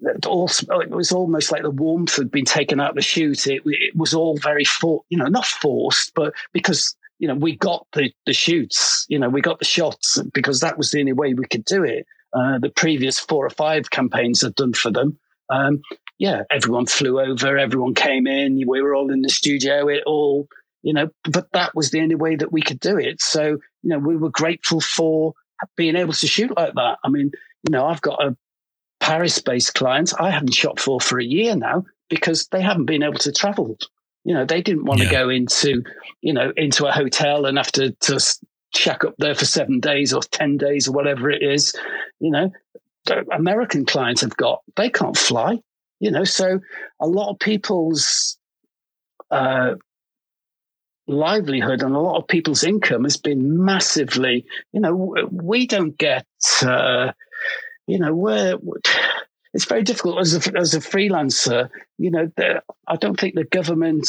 it 0.00 0.90
was 0.90 1.12
almost 1.12 1.52
like 1.52 1.62
the 1.62 1.70
warmth 1.70 2.16
had 2.16 2.30
been 2.30 2.44
taken 2.44 2.80
out 2.80 2.90
of 2.90 2.96
the 2.96 3.02
shoot. 3.02 3.46
It, 3.46 3.62
it 3.64 3.96
was 3.96 4.14
all 4.14 4.36
very 4.38 4.64
for, 4.64 5.02
you 5.08 5.18
know, 5.18 5.26
not 5.26 5.46
forced, 5.46 6.12
but 6.14 6.32
because 6.52 6.96
you 7.18 7.28
know 7.28 7.34
we 7.34 7.56
got 7.56 7.86
the 7.92 8.12
the 8.26 8.32
shoots, 8.32 9.06
you 9.08 9.18
know, 9.18 9.28
we 9.28 9.40
got 9.40 9.58
the 9.58 9.64
shots 9.64 10.20
because 10.32 10.60
that 10.60 10.78
was 10.78 10.90
the 10.90 11.00
only 11.00 11.12
way 11.12 11.34
we 11.34 11.46
could 11.46 11.64
do 11.64 11.84
it. 11.84 12.06
Uh, 12.32 12.58
the 12.58 12.70
previous 12.70 13.18
four 13.18 13.44
or 13.44 13.50
five 13.50 13.90
campaigns 13.90 14.40
had 14.42 14.54
done 14.54 14.72
for 14.72 14.90
them. 14.90 15.18
Um, 15.50 15.80
yeah, 16.20 16.42
everyone 16.50 16.84
flew 16.84 17.18
over, 17.18 17.56
everyone 17.56 17.94
came 17.94 18.26
in, 18.26 18.62
we 18.68 18.82
were 18.82 18.94
all 18.94 19.10
in 19.10 19.22
the 19.22 19.30
studio, 19.30 19.88
it 19.88 20.02
all, 20.04 20.46
you 20.82 20.92
know, 20.92 21.08
but 21.24 21.50
that 21.54 21.74
was 21.74 21.90
the 21.90 22.02
only 22.02 22.14
way 22.14 22.36
that 22.36 22.52
we 22.52 22.60
could 22.60 22.78
do 22.78 22.98
it. 22.98 23.22
So, 23.22 23.46
you 23.46 23.58
know, 23.88 23.98
we 23.98 24.18
were 24.18 24.28
grateful 24.28 24.82
for 24.82 25.32
being 25.78 25.96
able 25.96 26.12
to 26.12 26.26
shoot 26.26 26.54
like 26.54 26.74
that. 26.74 26.98
I 27.02 27.08
mean, 27.08 27.30
you 27.66 27.72
know, 27.72 27.86
I've 27.86 28.02
got 28.02 28.22
a 28.22 28.36
Paris-based 29.00 29.72
clients 29.72 30.12
I 30.12 30.28
haven't 30.28 30.52
shot 30.52 30.78
for 30.78 31.00
for 31.00 31.18
a 31.18 31.24
year 31.24 31.56
now 31.56 31.84
because 32.10 32.48
they 32.48 32.60
haven't 32.60 32.84
been 32.84 33.02
able 33.02 33.18
to 33.20 33.32
travel. 33.32 33.78
You 34.24 34.34
know, 34.34 34.44
they 34.44 34.60
didn't 34.60 34.84
want 34.84 35.00
yeah. 35.00 35.06
to 35.06 35.12
go 35.12 35.30
into, 35.30 35.82
you 36.20 36.34
know, 36.34 36.52
into 36.54 36.86
a 36.86 36.92
hotel 36.92 37.46
and 37.46 37.56
have 37.56 37.72
to, 37.72 37.92
to 37.92 38.20
shack 38.74 39.04
up 39.04 39.14
there 39.16 39.34
for 39.34 39.46
seven 39.46 39.80
days 39.80 40.12
or 40.12 40.20
10 40.20 40.58
days 40.58 40.86
or 40.86 40.92
whatever 40.92 41.30
it 41.30 41.42
is. 41.42 41.74
You 42.18 42.30
know, 42.30 42.52
American 43.32 43.86
clients 43.86 44.20
have 44.20 44.36
got, 44.36 44.60
they 44.76 44.90
can't 44.90 45.16
fly, 45.16 45.60
you 46.00 46.10
know, 46.10 46.24
so 46.24 46.60
a 47.00 47.06
lot 47.06 47.30
of 47.30 47.38
people's 47.38 48.38
uh, 49.30 49.74
livelihood 51.06 51.82
and 51.82 51.94
a 51.94 52.00
lot 52.00 52.18
of 52.18 52.26
people's 52.26 52.64
income 52.64 53.04
has 53.04 53.16
been 53.16 53.64
massively, 53.64 54.46
you 54.72 54.80
know, 54.80 55.14
we 55.30 55.66
don't 55.66 55.96
get, 55.98 56.26
uh, 56.62 57.12
you 57.86 57.98
know, 57.98 58.14
we're, 58.14 58.56
it's 59.52 59.66
very 59.66 59.82
difficult 59.82 60.20
as 60.20 60.34
a, 60.34 60.58
as 60.58 60.74
a 60.74 60.80
freelancer. 60.80 61.68
You 61.98 62.10
know, 62.10 62.30
the, 62.36 62.62
I 62.86 62.96
don't 62.96 63.18
think 63.18 63.34
the 63.34 63.44
government 63.44 64.08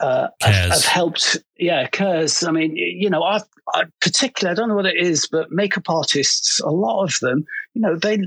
uh, 0.00 0.28
have, 0.40 0.72
have, 0.72 0.84
helped. 0.84 1.38
Yeah, 1.56 1.86
cares. 1.86 2.42
I 2.42 2.50
mean, 2.50 2.76
you 2.76 3.08
know, 3.08 3.22
I've 3.22 3.44
I 3.72 3.84
particularly 4.00 4.52
I 4.52 4.56
don't 4.56 4.68
know 4.68 4.74
what 4.74 4.86
it 4.86 4.96
is, 4.96 5.28
but 5.30 5.52
makeup 5.52 5.88
artists, 5.88 6.60
a 6.60 6.70
lot 6.70 7.04
of 7.04 7.18
them, 7.20 7.44
you 7.74 7.82
know, 7.82 7.96
they 7.96 8.18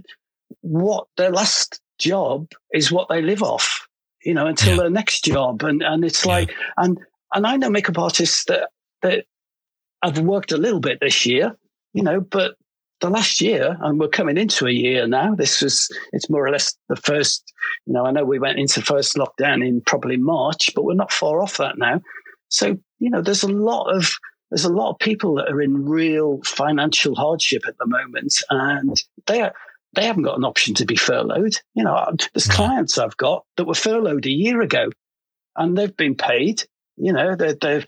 what 0.62 1.08
their 1.18 1.32
last 1.32 1.82
job 1.98 2.48
is 2.74 2.92
what 2.92 3.10
they 3.10 3.22
live 3.22 3.44
off. 3.44 3.88
You 4.24 4.34
know, 4.34 4.48
until 4.48 4.76
yeah. 4.76 4.82
their 4.82 4.90
next 4.90 5.24
job, 5.24 5.62
and 5.64 5.84
and 5.84 6.04
it's 6.04 6.26
like, 6.26 6.52
and 6.78 6.98
and 7.34 7.46
I 7.46 7.58
know 7.58 7.70
makeup 7.70 8.00
artists 8.00 8.46
that 8.46 8.70
that 9.04 9.26
I've 10.02 10.18
worked 10.20 10.52
a 10.52 10.58
little 10.58 10.80
bit 10.80 11.00
this 11.00 11.28
year, 11.28 11.56
you 11.94 12.02
know, 12.02 12.22
but 12.22 12.56
the 13.02 13.10
last 13.10 13.42
year, 13.42 13.78
and 13.82 14.00
we're 14.00 14.08
coming 14.08 14.38
into 14.38 14.66
a 14.68 14.72
year 14.72 15.06
now. 15.08 15.36
This 15.36 15.62
was 15.62 15.90
it's 16.12 16.30
more 16.30 16.46
or 16.46 16.52
less 16.52 16.76
the 16.90 16.96
first. 16.96 17.54
You 17.86 17.94
know, 17.94 18.06
I 18.06 18.12
know 18.12 18.24
we 18.24 18.40
went 18.40 18.60
into 18.60 18.82
first 18.82 19.16
lockdown 19.16 19.66
in 19.66 19.82
probably 19.82 20.18
March, 20.18 20.72
but 20.74 20.86
we're 20.86 20.94
not 20.96 21.12
far 21.12 21.42
off 21.42 21.58
that 21.58 21.78
now. 21.78 22.02
So 22.50 22.78
you 23.00 23.10
know, 23.10 23.22
there's 23.22 23.44
a 23.44 23.48
lot 23.48 23.88
of 23.96 24.12
there's 24.50 24.66
a 24.66 24.74
lot 24.74 24.92
of 24.92 25.00
people 25.00 25.36
that 25.36 25.52
are 25.52 25.62
in 25.62 25.86
real 25.86 26.40
financial 26.46 27.16
hardship 27.16 27.64
at 27.68 27.78
the 27.78 27.88
moment, 27.88 28.34
and 28.50 29.02
they 29.28 29.42
are 29.42 29.54
they 29.96 30.06
haven't 30.06 30.24
got 30.24 30.38
an 30.38 30.46
option 30.46 30.74
to 30.76 30.86
be 30.86 30.96
furloughed. 30.96 31.58
You 31.74 31.84
know, 31.84 32.16
there's 32.34 32.48
clients 32.48 32.98
I've 32.98 33.18
got 33.18 33.46
that 33.58 33.66
were 33.66 33.74
furloughed 33.76 34.26
a 34.26 34.32
year 34.32 34.62
ago, 34.62 34.90
and 35.56 35.78
they've 35.78 35.96
been 35.96 36.16
paid 36.16 36.64
you 36.98 37.12
know, 37.12 37.36
they 37.36 37.54
they've, 37.54 37.86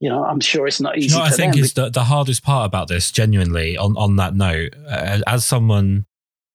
you 0.00 0.08
know, 0.08 0.24
I'm 0.24 0.40
sure 0.40 0.66
it's 0.66 0.80
not 0.80 0.96
easy. 0.96 1.08
You 1.08 1.18
know, 1.18 1.24
I 1.24 1.30
think 1.30 1.54
them. 1.54 1.62
is 1.62 1.74
the, 1.74 1.90
the 1.90 2.04
hardest 2.04 2.42
part 2.42 2.66
about 2.66 2.88
this, 2.88 3.10
genuinely, 3.10 3.76
on, 3.76 3.96
on 3.96 4.16
that 4.16 4.34
note, 4.34 4.74
uh, 4.88 5.20
as 5.26 5.44
someone, 5.44 6.06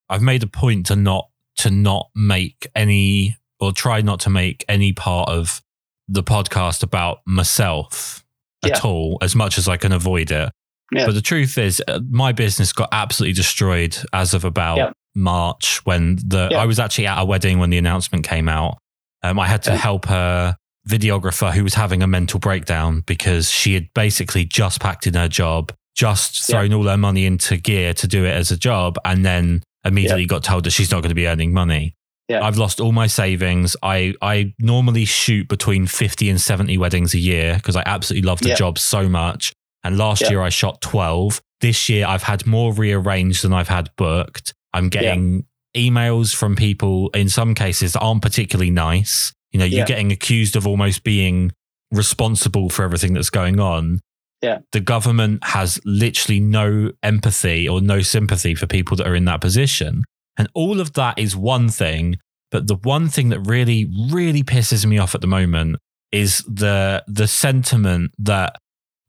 I've 0.10 0.22
made 0.22 0.44
a 0.44 0.48
point 0.48 0.88
to 0.88 0.96
not, 0.96 1.30
to 1.58 1.70
not 1.70 2.10
make 2.16 2.68
any, 2.76 3.38
or 3.60 3.72
try 3.72 4.02
not 4.02 4.22
to 4.22 4.30
make 4.30 4.66
any 4.68 4.94
part 4.94 5.30
of 5.30 5.62
the 6.08 6.24
podcast 6.24 6.84
about 6.84 7.20
myself 7.26 8.26
at 8.64 8.84
all, 8.84 9.18
as 9.22 9.36
much 9.36 9.58
as 9.58 9.68
I 9.68 9.78
can 9.78 9.92
avoid 9.92 10.32
it. 10.32 10.52
Yeah. 10.92 11.06
But 11.06 11.16
the 11.16 11.22
truth 11.22 11.58
is, 11.58 11.82
uh, 11.88 12.00
my 12.10 12.32
business 12.32 12.74
got 12.74 12.90
absolutely 12.92 13.34
destroyed 13.34 13.98
as 14.14 14.34
of 14.34 14.44
about 14.44 14.78
yeah. 14.78 14.92
March 15.16 15.86
when 15.86 16.18
the, 16.18 16.54
I 16.56 16.66
was 16.66 16.80
actually 16.80 17.08
at 17.08 17.22
a 17.22 17.26
wedding 17.26 17.60
when 17.60 17.70
the 17.70 17.78
announcement 17.78 18.26
came 18.26 18.50
out. 18.50 18.78
Um, 19.24 19.40
I 19.40 19.48
had 19.48 19.64
to 19.64 19.78
help 19.78 20.06
her 20.06 20.56
videographer 20.88 21.52
who 21.52 21.64
was 21.64 21.76
having 21.76 22.02
a 22.02 22.08
mental 22.08 22.40
breakdown 22.40 23.04
because 23.06 23.50
she 23.50 23.74
had 23.74 23.88
basically 23.94 24.46
just 24.46 24.82
packed 24.82 25.08
in 25.08 25.14
her 25.14 25.28
job, 25.28 25.72
just 25.96 26.44
thrown 26.46 26.72
yeah. 26.72 26.78
all 26.78 26.84
her 26.84 26.98
money 26.98 27.26
into 27.26 27.58
gear 27.58 27.94
to 27.94 28.08
do 28.08 28.26
it 28.26 28.32
as 28.32 28.52
a 28.52 28.58
job, 28.58 28.98
and 29.06 29.24
then 29.24 29.64
immediately 29.86 30.24
yeah. 30.24 30.28
got 30.28 30.44
told 30.44 30.64
that 30.66 30.72
she's 30.72 30.92
not 30.92 31.02
going 31.02 31.10
to 31.10 31.16
be 31.16 31.28
earning 31.28 31.54
money. 31.54 31.96
Yeah. 32.28 32.46
I've 32.46 32.58
lost 32.58 32.80
all 32.80 32.94
my 32.94 33.08
savings. 33.08 33.76
I, 33.84 34.14
I 34.22 34.54
normally 34.60 35.06
shoot 35.06 35.48
between 35.50 35.86
50 35.86 36.30
and 36.30 36.40
70 36.40 36.78
weddings 36.78 37.14
a 37.14 37.20
year 37.20 37.56
because 37.56 37.76
I 37.76 37.84
absolutely 37.86 38.28
love 38.28 38.40
the 38.40 38.50
yeah. 38.50 38.56
job 38.56 38.80
so 38.80 39.10
much. 39.10 39.54
And 39.84 39.98
last 39.98 40.30
year 40.30 40.42
I 40.42 40.50
shot 40.50 40.82
12. 40.82 41.42
This 41.60 41.90
year 41.90 42.06
I've 42.08 42.24
had 42.24 42.46
more 42.46 42.74
rearranged 42.74 43.44
than 43.44 43.54
I've 43.54 43.68
had 43.68 43.90
booked. 43.96 44.54
I'm 44.74 44.90
getting 44.90 45.46
emails 45.76 46.36
from 46.36 46.56
people 46.56 47.10
in 47.10 47.30
some 47.30 47.56
cases 47.56 47.94
that 47.94 48.00
aren't 48.02 48.22
particularly 48.22 48.72
nice 48.72 49.34
you 49.52 49.60
know, 49.60 49.66
you're 49.66 49.80
yeah. 49.80 49.86
getting 49.86 50.12
accused 50.12 50.56
of 50.56 50.66
almost 50.66 51.04
being 51.04 51.52
responsible 51.92 52.70
for 52.70 52.84
everything 52.84 53.14
that's 53.14 53.30
going 53.30 53.60
on. 53.60 54.00
Yeah. 54.42 54.60
The 54.72 54.80
government 54.80 55.44
has 55.44 55.80
literally 55.86 56.40
no 56.40 56.92
empathy 57.04 57.68
or 57.68 57.82
no 57.82 58.02
sympathy 58.02 58.56
for 58.56 58.66
people 58.66 58.98
that 58.98 59.08
are 59.08 59.16
in 59.16 59.26
that 59.26 59.42
position. 59.42 60.04
And 60.38 60.48
all 60.54 60.80
of 60.80 60.94
that 60.94 61.20
is 61.20 61.36
one 61.36 61.70
thing. 61.70 62.18
But 62.50 62.68
the 62.68 62.76
one 62.76 63.08
thing 63.08 63.30
that 63.30 63.40
really, 63.42 63.90
really 64.10 64.44
pisses 64.44 64.86
me 64.86 64.98
off 64.98 65.14
at 65.16 65.22
the 65.22 65.28
moment 65.28 65.78
is 66.12 66.40
the 66.40 67.04
the 67.08 67.28
sentiment 67.28 68.12
that 68.20 68.58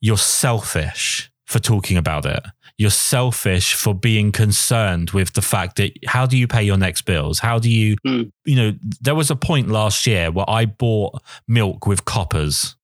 you're 0.03 0.19
selfish 0.19 1.31
for 1.47 1.59
talking 1.59 1.97
about 1.97 2.27
it 2.27 2.45
you're 2.83 2.91
selfish 2.91 3.75
for 3.75 3.95
being 3.95 4.33
concerned 4.33 5.11
with 5.11 5.35
the 5.35 5.43
fact 5.43 5.77
that 5.77 5.93
how 6.07 6.27
do 6.27 6.37
you 6.37 6.49
pay 6.49 6.65
your 6.65 6.77
next 6.77 7.03
bills? 7.03 7.39
How 7.39 7.61
do 7.61 7.71
you, 7.71 7.97
mm. 8.05 8.31
you 8.45 8.57
know, 8.57 8.73
there 9.01 9.15
was 9.15 9.31
a 9.31 9.37
point 9.37 9.69
last 9.69 10.07
year 10.07 10.31
where 10.31 10.49
I 10.49 10.65
bought 10.67 11.23
milk 11.47 11.87
with 11.87 12.05
coppers, 12.05 12.75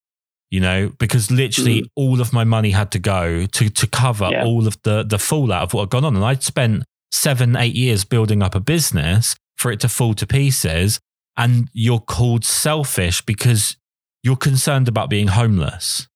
you 0.50 0.60
know, 0.60 0.92
because 0.98 1.30
literally 1.32 1.82
mm. 1.82 1.88
all 1.96 2.20
of 2.20 2.32
my 2.32 2.44
money 2.44 2.70
had 2.70 2.92
to 2.92 3.00
go 3.00 3.46
to, 3.46 3.68
to 3.68 3.86
cover 3.88 4.28
yeah. 4.30 4.44
all 4.44 4.68
of 4.68 4.80
the, 4.82 5.02
the 5.02 5.18
fallout 5.18 5.62
of 5.62 5.74
what 5.74 5.82
had 5.82 5.90
gone 5.90 6.04
on. 6.04 6.14
And 6.14 6.24
I'd 6.24 6.42
spent 6.44 6.84
seven, 7.10 7.56
eight 7.56 7.74
years 7.74 8.04
building 8.04 8.40
up 8.40 8.54
a 8.54 8.60
business 8.60 9.34
for 9.56 9.72
it 9.72 9.80
to 9.80 9.88
fall 9.88 10.14
to 10.14 10.26
pieces. 10.28 11.00
And 11.36 11.70
you're 11.72 11.98
called 11.98 12.44
selfish 12.44 13.22
because 13.22 13.76
you're 14.22 14.36
concerned 14.36 14.86
about 14.86 15.08
being 15.08 15.28
homeless. 15.28 16.08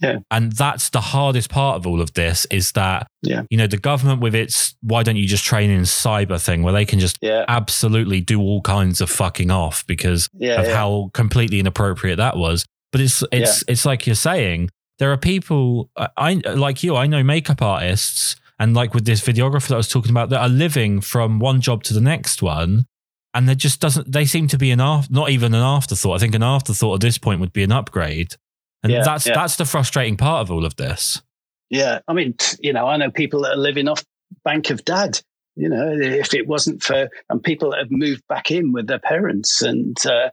Yeah. 0.00 0.18
And 0.30 0.52
that's 0.52 0.90
the 0.90 1.00
hardest 1.00 1.50
part 1.50 1.76
of 1.76 1.86
all 1.86 2.00
of 2.00 2.12
this 2.14 2.46
is 2.50 2.72
that, 2.72 3.06
yeah. 3.22 3.42
you 3.48 3.56
know, 3.56 3.66
the 3.66 3.76
government 3.76 4.20
with 4.20 4.34
its 4.34 4.74
why 4.82 5.02
don't 5.02 5.16
you 5.16 5.26
just 5.26 5.44
train 5.44 5.70
in 5.70 5.82
cyber 5.82 6.42
thing 6.42 6.62
where 6.62 6.72
they 6.72 6.84
can 6.84 6.98
just 6.98 7.18
yeah. 7.22 7.44
absolutely 7.48 8.20
do 8.20 8.40
all 8.40 8.60
kinds 8.60 9.00
of 9.00 9.08
fucking 9.08 9.50
off 9.50 9.86
because 9.86 10.28
yeah, 10.34 10.60
of 10.60 10.66
how 10.66 11.10
completely 11.14 11.60
inappropriate 11.60 12.18
that 12.18 12.36
was. 12.36 12.64
But 12.92 13.00
it's, 13.00 13.22
it's, 13.32 13.64
it's 13.68 13.86
like 13.86 14.06
you're 14.06 14.14
saying, 14.14 14.70
there 14.98 15.10
are 15.12 15.16
people, 15.16 15.90
I 15.96 16.34
like 16.34 16.82
you, 16.82 16.96
I 16.96 17.06
know 17.06 17.22
makeup 17.22 17.62
artists 17.62 18.36
and 18.58 18.74
like 18.74 18.94
with 18.94 19.04
this 19.04 19.20
videographer 19.20 19.68
that 19.68 19.74
I 19.74 19.78
was 19.78 19.88
talking 19.88 20.10
about 20.10 20.28
that 20.30 20.40
are 20.40 20.48
living 20.48 21.00
from 21.00 21.38
one 21.38 21.60
job 21.60 21.82
to 21.84 21.94
the 21.94 22.00
next 22.00 22.42
one. 22.42 22.86
And 23.32 23.48
there 23.48 23.56
just 23.56 23.80
doesn't, 23.80 24.12
they 24.12 24.26
seem 24.26 24.46
to 24.48 24.58
be 24.58 24.70
an 24.70 24.80
after, 24.80 25.12
not 25.12 25.30
even 25.30 25.54
an 25.54 25.62
afterthought. 25.62 26.14
I 26.14 26.18
think 26.18 26.36
an 26.36 26.44
afterthought 26.44 26.94
at 26.94 27.00
this 27.00 27.18
point 27.18 27.40
would 27.40 27.52
be 27.52 27.64
an 27.64 27.72
upgrade 27.72 28.36
and 28.84 28.92
yeah, 28.92 29.02
that's 29.02 29.26
yeah. 29.26 29.34
that's 29.34 29.56
the 29.56 29.64
frustrating 29.64 30.16
part 30.16 30.42
of 30.42 30.50
all 30.50 30.66
of 30.66 30.76
this. 30.76 31.22
Yeah, 31.70 32.00
I 32.06 32.12
mean, 32.12 32.36
you 32.60 32.72
know, 32.72 32.86
I 32.86 32.98
know 32.98 33.10
people 33.10 33.42
that 33.42 33.52
are 33.52 33.56
living 33.56 33.88
off 33.88 34.04
Bank 34.44 34.70
of 34.70 34.84
Dad. 34.84 35.20
You 35.56 35.68
know, 35.68 35.96
if 35.98 36.34
it 36.34 36.46
wasn't 36.46 36.82
for 36.82 37.08
and 37.30 37.42
people 37.42 37.70
that 37.70 37.78
have 37.78 37.90
moved 37.90 38.22
back 38.28 38.50
in 38.50 38.72
with 38.72 38.86
their 38.86 38.98
parents, 38.98 39.62
and 39.62 39.96
uh, 40.04 40.30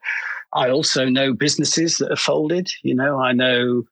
I 0.53 0.69
also 0.69 1.06
know 1.06 1.34
businesses 1.34 1.98
that 1.98 2.10
have 2.10 2.19
folded. 2.19 2.69
You 2.84 2.95
know, 2.95 3.19
I 3.19 3.32
know 3.32 3.84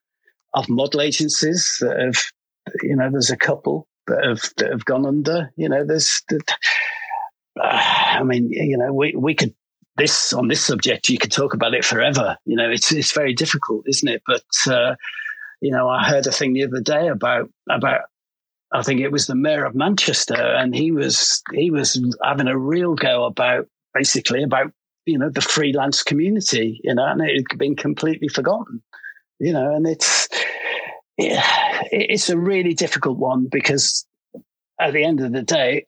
of 0.52 0.68
model 0.68 1.00
agencies 1.00 1.78
that 1.80 1.98
have, 1.98 2.74
you 2.82 2.96
know, 2.96 3.08
there's 3.10 3.30
a 3.30 3.36
couple 3.36 3.86
that 4.08 4.22
have 4.24 4.42
that 4.58 4.70
have 4.70 4.84
gone 4.84 5.06
under. 5.06 5.50
You 5.56 5.70
know, 5.70 5.86
there's. 5.86 6.22
Uh, 6.30 6.38
I 7.62 8.22
mean, 8.24 8.50
you 8.50 8.76
know, 8.76 8.92
we 8.92 9.14
we 9.16 9.34
could 9.34 9.54
this 9.96 10.32
on 10.32 10.48
this 10.48 10.64
subject, 10.64 11.08
you 11.08 11.18
could 11.18 11.32
talk 11.32 11.54
about 11.54 11.74
it 11.74 11.84
forever. 11.84 12.36
You 12.44 12.56
know, 12.56 12.70
it's 12.70 12.92
it's 12.92 13.12
very 13.12 13.34
difficult, 13.34 13.84
isn't 13.88 14.08
it? 14.08 14.22
But 14.26 14.72
uh, 14.72 14.94
you 15.60 15.70
know, 15.70 15.88
I 15.88 16.04
heard 16.04 16.26
a 16.26 16.32
thing 16.32 16.52
the 16.52 16.64
other 16.64 16.80
day 16.80 17.08
about 17.08 17.50
about 17.68 18.02
I 18.72 18.82
think 18.82 19.00
it 19.00 19.12
was 19.12 19.26
the 19.26 19.34
mayor 19.34 19.64
of 19.64 19.74
Manchester, 19.74 20.34
and 20.34 20.74
he 20.74 20.90
was 20.90 21.42
he 21.52 21.70
was 21.70 22.00
having 22.22 22.48
a 22.48 22.58
real 22.58 22.94
go 22.94 23.24
about 23.24 23.66
basically 23.94 24.42
about 24.42 24.72
you 25.06 25.18
know 25.18 25.30
the 25.30 25.40
freelance 25.40 26.02
community, 26.02 26.80
you 26.84 26.94
know, 26.94 27.06
and 27.06 27.20
it 27.20 27.44
had 27.50 27.58
been 27.58 27.76
completely 27.76 28.28
forgotten, 28.28 28.82
you 29.38 29.52
know, 29.52 29.74
and 29.74 29.86
it's 29.86 30.28
it's 31.18 32.30
a 32.30 32.38
really 32.38 32.74
difficult 32.74 33.18
one 33.18 33.48
because 33.50 34.06
at 34.80 34.92
the 34.92 35.04
end 35.04 35.20
of 35.20 35.32
the 35.32 35.42
day, 35.42 35.86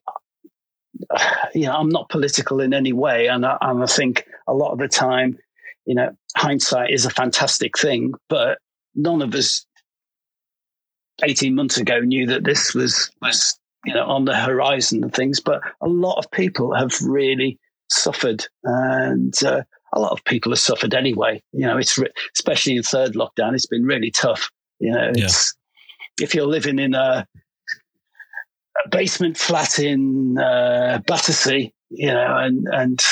you 1.53 1.63
know, 1.63 1.73
I'm 1.73 1.89
not 1.89 2.09
political 2.09 2.59
in 2.59 2.73
any 2.73 2.93
way, 2.93 3.27
and 3.27 3.45
I, 3.45 3.57
and 3.61 3.83
I 3.83 3.85
think 3.85 4.25
a 4.47 4.53
lot 4.53 4.71
of 4.71 4.79
the 4.79 4.87
time, 4.87 5.37
you 5.85 5.95
know, 5.95 6.15
hindsight 6.35 6.91
is 6.91 7.05
a 7.05 7.09
fantastic 7.09 7.77
thing, 7.77 8.13
but 8.29 8.59
none 8.95 9.21
of 9.21 9.33
us 9.35 9.65
18 11.23 11.55
months 11.55 11.77
ago 11.77 11.99
knew 11.99 12.25
that 12.27 12.43
this 12.43 12.73
was 12.73 13.11
was 13.21 13.57
you 13.85 13.93
know 13.93 14.05
on 14.05 14.25
the 14.25 14.35
horizon 14.35 15.03
and 15.03 15.13
things. 15.13 15.39
But 15.39 15.61
a 15.81 15.87
lot 15.87 16.17
of 16.17 16.31
people 16.31 16.73
have 16.73 16.93
really 17.01 17.59
suffered, 17.89 18.45
and 18.63 19.33
uh, 19.43 19.63
a 19.93 19.99
lot 19.99 20.11
of 20.11 20.23
people 20.25 20.51
have 20.51 20.59
suffered 20.59 20.93
anyway. 20.93 21.41
You 21.51 21.67
know, 21.67 21.77
it's 21.77 21.97
re- 21.97 22.11
especially 22.35 22.75
in 22.75 22.83
third 22.83 23.13
lockdown, 23.13 23.53
it's 23.53 23.67
been 23.67 23.85
really 23.85 24.11
tough. 24.11 24.49
You 24.79 24.91
know, 24.91 25.11
it's 25.13 25.55
yeah. 26.19 26.25
if 26.25 26.35
you're 26.35 26.47
living 26.47 26.79
in 26.79 26.93
a 26.95 27.27
basement 28.89 29.37
flat 29.37 29.79
in 29.79 30.37
uh, 30.37 30.99
Battersea, 31.05 31.73
you 31.89 32.07
know, 32.07 32.37
and 32.37 32.67
and 32.71 33.03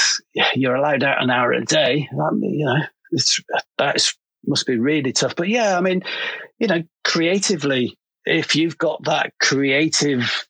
you're 0.56 0.76
allowed 0.76 1.04
out 1.04 1.22
an 1.22 1.30
hour 1.30 1.52
a 1.52 1.64
day. 1.64 2.08
That, 2.12 2.40
you 2.42 2.66
know, 2.66 2.82
it's 3.12 3.40
that 3.78 4.14
must 4.46 4.66
be 4.66 4.78
really 4.78 5.12
tough. 5.12 5.36
But 5.36 5.50
yeah, 5.50 5.78
I 5.78 5.82
mean, 5.82 6.04
you 6.60 6.68
know, 6.68 6.84
creatively, 7.04 7.98
if 8.26 8.56
you've 8.56 8.78
got 8.78 9.04
that 9.06 9.34
creative 9.40 10.48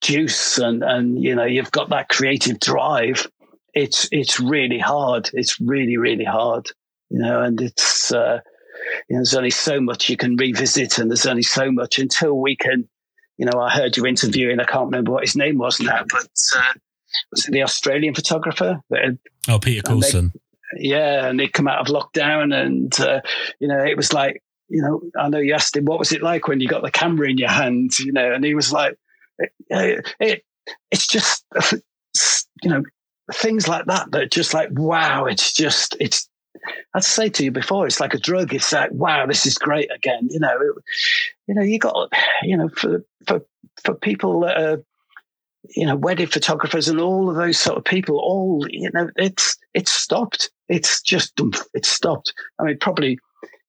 juice 0.00 0.58
and 0.58 0.82
and 0.84 1.22
you 1.22 1.34
know 1.34 1.44
you've 1.44 1.72
got 1.72 1.90
that 1.90 2.08
creative 2.08 2.60
drive, 2.60 3.26
it's 3.74 4.08
it's 4.12 4.38
really 4.40 4.78
hard. 4.78 5.30
It's 5.32 5.60
really 5.60 5.96
really 5.96 6.24
hard, 6.24 6.68
you 7.10 7.18
know, 7.18 7.42
and 7.42 7.60
it's. 7.60 8.12
Uh, 8.12 8.40
you 9.08 9.16
know, 9.16 9.18
there's 9.18 9.34
only 9.34 9.50
so 9.50 9.80
much 9.80 10.08
you 10.08 10.16
can 10.16 10.36
revisit, 10.36 10.98
and 10.98 11.10
there's 11.10 11.26
only 11.26 11.42
so 11.42 11.70
much 11.70 11.98
until 11.98 12.38
we 12.38 12.56
can 12.56 12.88
you 13.38 13.46
know, 13.46 13.60
I 13.60 13.70
heard 13.70 13.96
you 13.96 14.04
interviewing, 14.04 14.60
I 14.60 14.64
can't 14.64 14.86
remember 14.86 15.12
what 15.12 15.24
his 15.24 15.36
name 15.36 15.58
was 15.58 15.80
now, 15.80 16.04
but 16.10 16.28
uh, 16.56 16.72
was 17.30 17.46
it 17.46 17.52
the 17.52 17.62
Australian 17.62 18.14
photographer? 18.14 18.80
Had, 18.92 19.18
oh, 19.48 19.58
Peter 19.58 19.82
Coulson. 19.82 20.32
yeah, 20.76 21.26
and 21.26 21.38
they'd 21.38 21.52
come 21.52 21.68
out 21.68 21.80
of 21.80 21.86
lockdown, 21.86 22.52
and, 22.54 22.98
uh, 23.00 23.20
you 23.60 23.68
know, 23.68 23.82
it 23.82 23.96
was 23.96 24.12
like, 24.12 24.42
you 24.68 24.82
know, 24.82 25.00
I 25.18 25.28
know 25.28 25.38
you 25.38 25.54
asked 25.54 25.76
him, 25.76 25.86
what 25.86 25.98
was 25.98 26.12
it 26.12 26.22
like 26.22 26.48
when 26.48 26.60
you 26.60 26.68
got 26.68 26.82
the 26.82 26.90
camera 26.90 27.30
in 27.30 27.38
your 27.38 27.48
hand, 27.48 27.98
you 27.98 28.12
know, 28.12 28.32
and 28.32 28.44
he 28.44 28.54
was 28.54 28.72
like, 28.72 28.98
it, 29.70 30.06
it 30.20 30.44
it's 30.90 31.06
just, 31.06 31.44
you 32.62 32.70
know, 32.70 32.82
things 33.32 33.68
like 33.68 33.86
that 33.86 34.10
that 34.12 34.30
just 34.30 34.52
like, 34.52 34.68
wow, 34.72 35.24
it's 35.24 35.52
just, 35.52 35.96
it's, 36.00 36.27
I'd 36.94 37.04
say 37.04 37.28
to 37.28 37.44
you 37.44 37.50
before, 37.50 37.86
it's 37.86 38.00
like 38.00 38.14
a 38.14 38.18
drug. 38.18 38.54
It's 38.54 38.72
like, 38.72 38.90
wow, 38.92 39.26
this 39.26 39.46
is 39.46 39.58
great 39.58 39.90
again. 39.94 40.28
You 40.30 40.40
know, 40.40 40.56
it, 40.60 40.84
you 41.46 41.54
know, 41.54 41.62
you 41.62 41.78
got, 41.78 42.12
you 42.42 42.56
know, 42.56 42.68
for 42.68 43.04
for 43.26 43.42
for 43.84 43.94
people 43.94 44.40
that 44.40 44.60
are, 44.60 44.82
you 45.70 45.86
know, 45.86 45.96
wedding 45.96 46.26
photographers 46.26 46.88
and 46.88 47.00
all 47.00 47.28
of 47.28 47.36
those 47.36 47.58
sort 47.58 47.78
of 47.78 47.84
people, 47.84 48.18
all 48.18 48.66
you 48.70 48.90
know, 48.92 49.10
it's 49.16 49.56
it's 49.74 49.92
stopped. 49.92 50.50
It's 50.68 51.02
just 51.02 51.40
it's 51.74 51.88
stopped. 51.88 52.32
I 52.58 52.64
mean, 52.64 52.78
probably, 52.78 53.18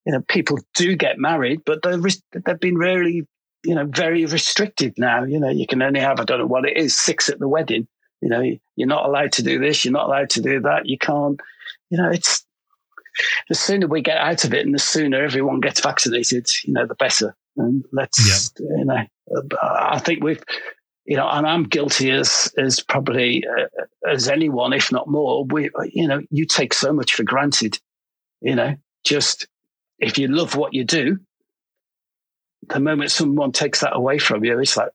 you 0.04 0.12
know, 0.12 0.22
people 0.28 0.58
do 0.74 0.96
get 0.96 1.18
married, 1.18 1.62
but 1.64 1.82
they're 1.82 2.00
they've 2.44 2.60
been 2.60 2.76
really, 2.76 3.26
you 3.64 3.74
know, 3.74 3.86
very 3.86 4.24
restricted 4.26 4.94
now. 4.98 5.24
You 5.24 5.40
know, 5.40 5.50
you 5.50 5.66
can 5.66 5.82
only 5.82 6.00
have 6.00 6.20
I 6.20 6.24
don't 6.24 6.38
know 6.38 6.46
what 6.46 6.68
it 6.68 6.76
is, 6.76 6.96
six 6.96 7.28
at 7.28 7.38
the 7.38 7.48
wedding. 7.48 7.86
You 8.20 8.28
know, 8.28 8.42
you're 8.76 8.88
not 8.88 9.06
allowed 9.06 9.32
to 9.32 9.42
do 9.42 9.58
this. 9.58 9.84
You're 9.84 9.92
not 9.92 10.06
allowed 10.06 10.30
to 10.30 10.42
do 10.42 10.60
that. 10.60 10.86
You 10.86 10.98
can't. 10.98 11.40
You 11.88 11.98
know, 11.98 12.10
it's 12.10 12.44
the 13.48 13.54
sooner 13.54 13.86
we 13.86 14.02
get 14.02 14.18
out 14.18 14.44
of 14.44 14.54
it 14.54 14.64
and 14.64 14.74
the 14.74 14.78
sooner 14.78 15.22
everyone 15.22 15.60
gets 15.60 15.80
vaccinated, 15.80 16.46
you 16.64 16.72
know, 16.72 16.86
the 16.86 16.94
better. 16.94 17.36
And 17.56 17.84
let's, 17.92 18.52
yeah. 18.58 18.66
you 18.78 18.84
know, 18.84 19.04
I 19.62 19.98
think 19.98 20.22
we've, 20.22 20.42
you 21.04 21.16
know, 21.16 21.28
and 21.28 21.46
I'm 21.46 21.64
guilty 21.64 22.10
as 22.10 22.52
as 22.56 22.80
probably 22.80 23.44
uh, 23.46 24.08
as 24.08 24.28
anyone, 24.28 24.72
if 24.72 24.92
not 24.92 25.08
more. 25.08 25.44
We, 25.44 25.70
you 25.92 26.06
know, 26.06 26.20
you 26.30 26.46
take 26.46 26.72
so 26.72 26.92
much 26.92 27.14
for 27.14 27.24
granted. 27.24 27.78
You 28.40 28.54
know, 28.54 28.76
just 29.04 29.48
if 29.98 30.18
you 30.18 30.28
love 30.28 30.56
what 30.56 30.72
you 30.72 30.84
do, 30.84 31.18
the 32.68 32.80
moment 32.80 33.10
someone 33.10 33.52
takes 33.52 33.80
that 33.80 33.96
away 33.96 34.18
from 34.18 34.44
you, 34.44 34.58
it's 34.58 34.76
like, 34.76 34.90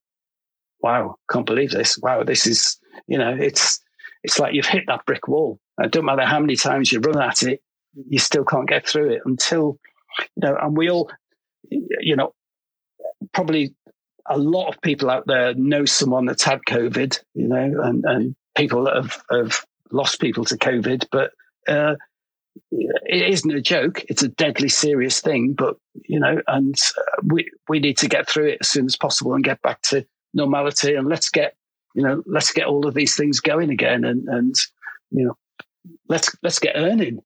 wow, 0.79 1.15
can't 1.29 1.45
believe 1.45 1.71
this. 1.71 1.97
Wow, 1.97 2.23
this 2.23 2.47
is, 2.47 2.77
you 3.07 3.17
know, 3.17 3.35
it's 3.37 3.79
it's 4.23 4.39
like 4.39 4.53
you've 4.53 4.65
hit 4.65 4.85
that 4.87 5.05
brick 5.05 5.27
wall. 5.27 5.59
It 5.79 5.91
don't 5.91 6.05
matter 6.05 6.25
how 6.25 6.39
many 6.39 6.55
times 6.55 6.91
you 6.91 6.99
run 6.99 7.21
at 7.21 7.43
it, 7.43 7.61
you 8.09 8.19
still 8.19 8.45
can't 8.45 8.67
get 8.67 8.87
through 8.87 9.11
it 9.11 9.21
until, 9.25 9.79
you 10.19 10.47
know, 10.47 10.57
and 10.61 10.77
we 10.77 10.89
all, 10.89 11.09
you 11.69 12.15
know, 12.15 12.33
probably 13.33 13.73
a 14.27 14.37
lot 14.37 14.69
of 14.69 14.81
people 14.81 15.09
out 15.09 15.25
there 15.27 15.53
know 15.53 15.85
someone 15.85 16.25
that's 16.25 16.43
had 16.43 16.61
COVID, 16.67 17.19
you 17.33 17.47
know, 17.47 17.81
and, 17.83 18.03
and 18.05 18.35
people 18.55 18.85
that 18.85 18.95
have, 18.95 19.21
have 19.31 19.65
lost 19.91 20.19
people 20.19 20.45
to 20.45 20.57
COVID, 20.57 21.07
but 21.11 21.31
uh, 21.67 21.95
it 22.71 23.29
isn't 23.29 23.51
a 23.51 23.61
joke. 23.61 24.03
It's 24.07 24.23
a 24.23 24.29
deadly 24.29 24.69
serious 24.69 25.21
thing, 25.21 25.53
but, 25.53 25.75
you 26.07 26.19
know, 26.19 26.41
and 26.47 26.75
uh, 26.97 27.21
we, 27.23 27.49
we 27.69 27.79
need 27.79 27.97
to 27.99 28.07
get 28.07 28.27
through 28.27 28.49
it 28.49 28.57
as 28.61 28.69
soon 28.69 28.85
as 28.85 28.95
possible 28.95 29.33
and 29.33 29.43
get 29.43 29.61
back 29.61 29.81
to 29.83 30.05
normality 30.33 30.95
and 30.95 31.07
let's 31.07 31.29
get, 31.29 31.55
you 31.93 32.03
know, 32.03 32.23
let's 32.25 32.51
get 32.51 32.65
all 32.65 32.87
of 32.87 32.93
these 32.93 33.15
things 33.15 33.39
going 33.39 33.69
again 33.69 34.03
and, 34.03 34.27
and, 34.27 34.55
you 35.11 35.25
know, 35.25 35.37
let's, 36.09 36.35
let's 36.41 36.59
get 36.59 36.75
earning. 36.75 37.19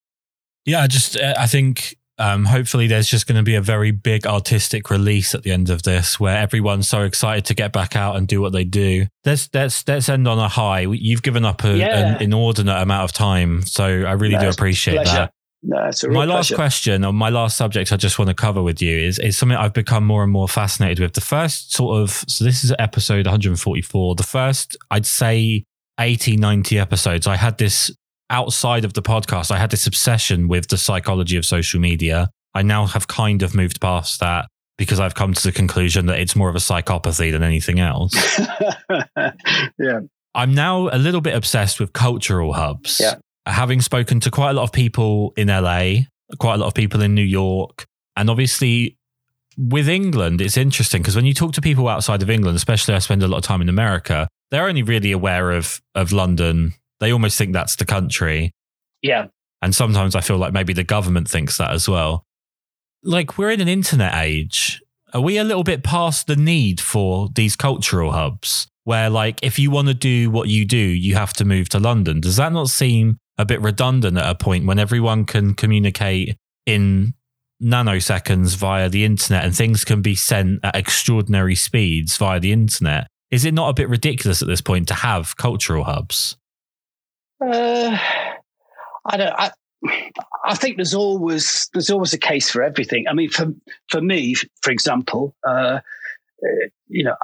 Yeah, 0.69 0.83
I 0.83 0.87
just 0.87 1.17
uh, 1.17 1.33
I 1.37 1.47
think 1.47 1.97
um, 2.19 2.45
hopefully 2.45 2.85
there's 2.85 3.09
just 3.09 3.25
going 3.25 3.37
to 3.37 3.43
be 3.43 3.55
a 3.55 3.61
very 3.61 3.91
big 3.91 4.27
artistic 4.27 4.91
release 4.91 5.33
at 5.33 5.43
the 5.43 5.51
end 5.51 5.69
of 5.69 5.81
this 5.83 6.19
where 6.19 6.37
everyone's 6.37 6.87
so 6.87 7.01
excited 7.01 7.45
to 7.45 7.55
get 7.55 7.73
back 7.73 7.95
out 7.95 8.17
and 8.17 8.27
do 8.27 8.39
what 8.39 8.51
they 8.51 8.65
do. 8.65 9.07
Let's 9.25 9.49
let's 9.53 9.87
let's 9.87 10.09
end 10.09 10.27
on 10.27 10.37
a 10.37 10.47
high. 10.47 10.81
You've 10.81 11.23
given 11.23 11.43
up 11.43 11.63
a, 11.63 11.75
yeah. 11.75 12.15
an 12.15 12.21
inordinate 12.21 12.77
amount 12.77 13.05
of 13.05 13.13
time, 13.13 13.63
so 13.63 13.83
I 13.83 14.11
really 14.11 14.35
no, 14.35 14.41
do 14.41 14.49
appreciate 14.49 15.05
that. 15.05 15.33
No, 15.61 15.77
my 15.77 15.89
pleasure. 15.89 16.25
last 16.27 16.55
question 16.55 17.03
or 17.03 17.11
my 17.11 17.29
last 17.29 17.57
subject 17.57 17.91
I 17.91 17.97
just 17.97 18.17
want 18.17 18.29
to 18.29 18.35
cover 18.35 18.63
with 18.63 18.81
you 18.81 18.97
is, 18.97 19.19
is 19.19 19.37
something 19.37 19.57
I've 19.57 19.73
become 19.73 20.05
more 20.05 20.23
and 20.23 20.31
more 20.31 20.47
fascinated 20.47 20.99
with. 20.99 21.13
The 21.13 21.21
first 21.21 21.73
sort 21.73 22.01
of, 22.01 22.11
so 22.11 22.45
this 22.45 22.63
is 22.63 22.73
episode 22.79 23.25
144. 23.25 24.15
The 24.15 24.23
first, 24.23 24.77
I'd 24.89 25.05
say 25.05 25.65
80, 25.99 26.37
90 26.37 26.79
episodes, 26.79 27.27
I 27.27 27.35
had 27.35 27.57
this 27.57 27.91
outside 28.29 28.85
of 28.85 28.93
the 28.93 29.01
podcast, 29.01 29.51
I 29.51 29.57
had 29.57 29.71
this 29.71 29.87
obsession 29.87 30.47
with 30.47 30.67
the 30.67 30.77
psychology 30.77 31.37
of 31.37 31.45
social 31.45 31.79
media. 31.79 32.29
I 32.53 32.61
now 32.61 32.85
have 32.87 33.07
kind 33.07 33.43
of 33.43 33.55
moved 33.55 33.81
past 33.81 34.19
that 34.19 34.47
because 34.77 34.99
I've 34.99 35.15
come 35.15 35.33
to 35.33 35.43
the 35.43 35.51
conclusion 35.51 36.05
that 36.07 36.19
it's 36.19 36.35
more 36.35 36.49
of 36.49 36.55
a 36.55 36.59
psychopathy 36.59 37.31
than 37.31 37.43
anything 37.43 37.79
else. 37.79 38.13
yeah. 39.77 39.99
I'm 40.33 40.53
now 40.53 40.89
a 40.89 40.97
little 40.97 41.21
bit 41.21 41.35
obsessed 41.35 41.79
with 41.79 41.93
cultural 41.93 42.53
hubs. 42.53 42.99
Yeah. 42.99 43.15
Having 43.45 43.81
spoken 43.81 44.19
to 44.21 44.31
quite 44.31 44.51
a 44.51 44.53
lot 44.53 44.63
of 44.63 44.71
people 44.71 45.33
in 45.35 45.47
LA, 45.47 46.05
quite 46.39 46.55
a 46.55 46.57
lot 46.57 46.67
of 46.67 46.73
people 46.73 47.01
in 47.01 47.13
New 47.13 47.21
York, 47.21 47.85
and 48.15 48.29
obviously 48.29 48.97
with 49.57 49.89
England, 49.89 50.39
it's 50.39 50.55
interesting 50.55 51.01
because 51.01 51.15
when 51.15 51.25
you 51.25 51.33
talk 51.33 51.53
to 51.53 51.61
people 51.61 51.87
outside 51.87 52.21
of 52.21 52.29
England, 52.29 52.55
especially 52.55 52.93
I 52.93 52.99
spend 52.99 53.23
a 53.23 53.27
lot 53.27 53.37
of 53.37 53.43
time 53.43 53.61
in 53.61 53.69
America, 53.69 54.27
they're 54.51 54.67
only 54.67 54.83
really 54.83 55.11
aware 55.11 55.51
of 55.51 55.81
of 55.95 56.11
London 56.11 56.73
they 56.99 57.11
almost 57.11 57.37
think 57.37 57.53
that's 57.53 57.75
the 57.75 57.85
country. 57.85 58.51
Yeah. 59.01 59.27
And 59.61 59.75
sometimes 59.75 60.15
I 60.15 60.21
feel 60.21 60.37
like 60.37 60.53
maybe 60.53 60.73
the 60.73 60.83
government 60.83 61.29
thinks 61.29 61.57
that 61.57 61.71
as 61.71 61.87
well. 61.87 62.25
Like 63.03 63.37
we're 63.37 63.51
in 63.51 63.61
an 63.61 63.67
internet 63.67 64.15
age. 64.15 64.81
Are 65.13 65.21
we 65.21 65.37
a 65.37 65.43
little 65.43 65.63
bit 65.63 65.83
past 65.83 66.27
the 66.27 66.35
need 66.35 66.79
for 66.79 67.29
these 67.33 67.55
cultural 67.55 68.11
hubs 68.11 68.67
where 68.83 69.09
like 69.09 69.39
if 69.41 69.57
you 69.57 69.71
want 69.71 69.87
to 69.87 69.93
do 69.93 70.29
what 70.29 70.49
you 70.49 70.65
do, 70.65 70.77
you 70.77 71.15
have 71.15 71.33
to 71.33 71.45
move 71.45 71.69
to 71.69 71.79
London? 71.79 72.21
Does 72.21 72.35
that 72.35 72.53
not 72.53 72.69
seem 72.69 73.17
a 73.37 73.45
bit 73.45 73.61
redundant 73.61 74.17
at 74.17 74.29
a 74.29 74.35
point 74.35 74.65
when 74.65 74.79
everyone 74.79 75.25
can 75.25 75.55
communicate 75.55 76.37
in 76.65 77.13
nanoseconds 77.61 78.55
via 78.55 78.89
the 78.89 79.03
internet 79.03 79.43
and 79.43 79.55
things 79.55 79.83
can 79.83 80.01
be 80.01 80.15
sent 80.15 80.59
at 80.63 80.75
extraordinary 80.75 81.55
speeds 81.55 82.17
via 82.17 82.39
the 82.39 82.51
internet? 82.51 83.07
Is 83.31 83.45
it 83.45 83.53
not 83.53 83.69
a 83.69 83.73
bit 83.73 83.89
ridiculous 83.89 84.41
at 84.41 84.47
this 84.47 84.61
point 84.61 84.87
to 84.87 84.93
have 84.93 85.37
cultural 85.37 85.83
hubs? 85.83 86.37
Uh, 87.41 87.97
I 89.05 89.17
don't. 89.17 89.33
I, 89.33 89.51
I 90.45 90.55
think 90.55 90.75
there's 90.75 90.93
always 90.93 91.69
there's 91.73 91.89
always 91.89 92.13
a 92.13 92.17
case 92.17 92.49
for 92.49 92.61
everything. 92.61 93.07
I 93.07 93.13
mean, 93.13 93.29
for 93.29 93.47
for 93.89 94.01
me, 94.01 94.35
for 94.61 94.71
example, 94.71 95.35
uh, 95.47 95.79
you 96.87 97.03
know, 97.03 97.15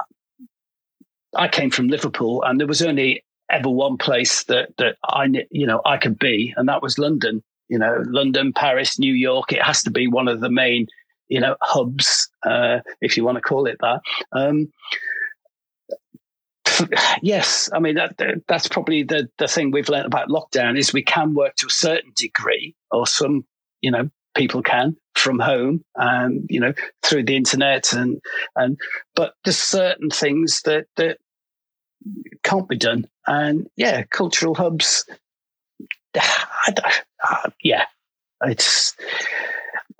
I 1.36 1.48
came 1.48 1.70
from 1.70 1.88
Liverpool, 1.88 2.42
and 2.44 2.58
there 2.58 2.66
was 2.66 2.82
only 2.82 3.24
ever 3.50 3.68
one 3.68 3.98
place 3.98 4.44
that 4.44 4.70
that 4.78 4.96
I 5.04 5.26
you 5.50 5.66
know 5.66 5.82
I 5.84 5.98
could 5.98 6.18
be, 6.18 6.54
and 6.56 6.68
that 6.68 6.82
was 6.82 6.98
London. 6.98 7.42
You 7.68 7.78
know, 7.78 8.02
London, 8.06 8.52
Paris, 8.52 8.98
New 8.98 9.12
York. 9.12 9.52
It 9.52 9.62
has 9.62 9.82
to 9.82 9.90
be 9.90 10.06
one 10.06 10.28
of 10.28 10.40
the 10.40 10.50
main 10.50 10.86
you 11.28 11.40
know 11.40 11.56
hubs, 11.60 12.28
uh, 12.46 12.78
if 13.00 13.16
you 13.16 13.24
want 13.24 13.36
to 13.36 13.42
call 13.42 13.66
it 13.66 13.76
that. 13.80 14.00
Um, 14.32 14.72
yes, 17.22 17.68
I 17.72 17.78
mean 17.78 17.96
that, 17.96 18.16
that's 18.48 18.68
probably 18.68 19.02
the 19.02 19.28
the 19.38 19.48
thing 19.48 19.70
we've 19.70 19.88
learned 19.88 20.06
about 20.06 20.28
lockdown 20.28 20.78
is 20.78 20.92
we 20.92 21.02
can 21.02 21.34
work 21.34 21.54
to 21.56 21.66
a 21.66 21.70
certain 21.70 22.12
degree, 22.14 22.74
or 22.90 23.06
some 23.06 23.44
you 23.80 23.90
know 23.90 24.10
people 24.34 24.62
can 24.62 24.96
from 25.14 25.38
home 25.38 25.82
and 25.96 26.46
you 26.50 26.60
know 26.60 26.72
through 27.02 27.24
the 27.24 27.36
internet 27.36 27.92
and 27.92 28.20
and 28.54 28.78
but 29.14 29.34
there's 29.44 29.58
certain 29.58 30.10
things 30.10 30.60
that 30.64 30.86
that 30.96 31.18
can't 32.42 32.68
be 32.68 32.76
done. 32.76 33.08
And 33.26 33.68
yeah 33.76 34.04
cultural 34.04 34.54
hubs 34.54 35.04
yeah 37.62 37.84
it's 38.42 38.94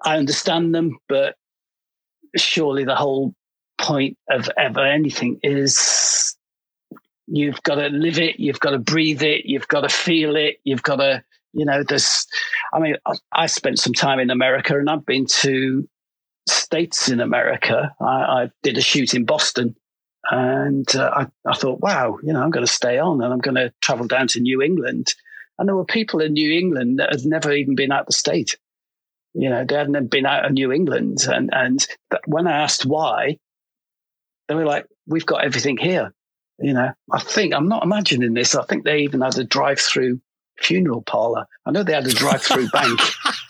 i 0.04 0.16
understand 0.16 0.74
them 0.74 0.98
but 1.08 1.34
surely 2.36 2.84
the 2.84 2.94
whole 2.94 3.34
point 3.78 4.16
of 4.30 4.48
ever 4.56 4.84
anything 4.84 5.40
is 5.42 6.36
You've 7.26 7.62
got 7.62 7.76
to 7.76 7.88
live 7.88 8.18
it. 8.18 8.38
You've 8.38 8.60
got 8.60 8.70
to 8.70 8.78
breathe 8.78 9.22
it. 9.22 9.46
You've 9.46 9.68
got 9.68 9.80
to 9.80 9.88
feel 9.88 10.36
it. 10.36 10.58
You've 10.64 10.82
got 10.82 10.96
to, 10.96 11.24
you 11.52 11.64
know, 11.64 11.82
there's, 11.82 12.26
I 12.72 12.78
mean, 12.78 12.96
I, 13.06 13.14
I 13.32 13.46
spent 13.46 13.78
some 13.78 13.92
time 13.92 14.20
in 14.20 14.30
America 14.30 14.78
and 14.78 14.88
I've 14.88 15.04
been 15.06 15.26
to 15.26 15.88
states 16.48 17.08
in 17.08 17.20
America. 17.20 17.94
I, 18.00 18.04
I, 18.04 18.50
did 18.62 18.78
a 18.78 18.80
shoot 18.80 19.14
in 19.14 19.24
Boston 19.24 19.74
And 20.30 20.86
uh, 20.94 21.10
I, 21.12 21.50
I 21.50 21.54
thought, 21.54 21.80
wow, 21.80 22.18
you 22.22 22.32
know, 22.32 22.42
I'm 22.42 22.50
going 22.50 22.66
to 22.66 22.72
stay 22.72 22.98
on 22.98 23.22
and 23.22 23.32
I'm 23.32 23.40
going 23.40 23.56
to 23.56 23.72
travel 23.80 24.06
down 24.06 24.28
to 24.28 24.40
New 24.40 24.62
England. 24.62 25.14
And 25.58 25.68
there 25.68 25.76
were 25.76 25.84
people 25.84 26.20
in 26.20 26.32
New 26.32 26.52
England 26.52 26.98
that 26.98 27.12
had 27.12 27.24
never 27.24 27.52
even 27.52 27.74
been 27.74 27.92
out 27.92 28.06
the 28.06 28.12
state. 28.12 28.58
You 29.34 29.50
know, 29.50 29.64
they 29.64 29.74
hadn't 29.76 30.10
been 30.10 30.26
out 30.26 30.44
of 30.44 30.52
New 30.52 30.72
England. 30.72 31.26
And, 31.28 31.50
and 31.52 31.86
when 32.26 32.46
I 32.46 32.62
asked 32.62 32.86
why, 32.86 33.38
they 34.48 34.54
were 34.54 34.64
like, 34.64 34.86
we've 35.06 35.26
got 35.26 35.44
everything 35.44 35.76
here. 35.76 36.12
You 36.58 36.72
know, 36.72 36.92
I 37.12 37.20
think, 37.20 37.54
I'm 37.54 37.68
not 37.68 37.82
imagining 37.82 38.34
this. 38.34 38.54
I 38.54 38.64
think 38.64 38.84
they 38.84 39.00
even 39.00 39.20
had 39.20 39.36
a 39.38 39.44
drive 39.44 39.78
through 39.78 40.20
funeral 40.58 41.02
parlor. 41.02 41.46
I 41.66 41.70
know 41.70 41.82
they 41.82 41.92
had 41.92 42.06
a 42.06 42.12
drive 42.12 42.42
through 42.42 42.68
bank. 42.70 42.98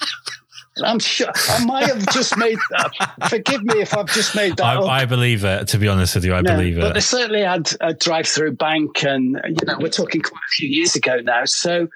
I'm 0.84 0.98
sure 0.98 1.28
I 1.48 1.64
might 1.64 1.86
have 1.86 2.06
just 2.12 2.36
made 2.36 2.58
that. 2.70 3.28
Forgive 3.30 3.62
me 3.64 3.80
if 3.80 3.96
I've 3.96 4.12
just 4.12 4.36
made 4.36 4.58
that. 4.58 4.64
I, 4.64 5.02
I 5.02 5.04
believe 5.06 5.44
it. 5.44 5.68
To 5.68 5.78
be 5.78 5.88
honest 5.88 6.14
with 6.14 6.24
you, 6.24 6.34
I 6.34 6.42
no, 6.42 6.54
believe 6.54 6.76
it. 6.76 6.80
But 6.82 6.94
they 6.94 7.00
certainly 7.00 7.42
had 7.42 7.70
a 7.80 7.94
drive-through 7.94 8.56
bank, 8.56 9.02
and 9.02 9.40
you 9.46 9.66
know, 9.66 9.78
we're 9.78 9.88
talking 9.88 10.20
quite 10.20 10.36
a 10.38 10.52
few 10.52 10.68
years 10.68 10.94
ago 10.94 11.20
now. 11.22 11.44
So, 11.46 11.88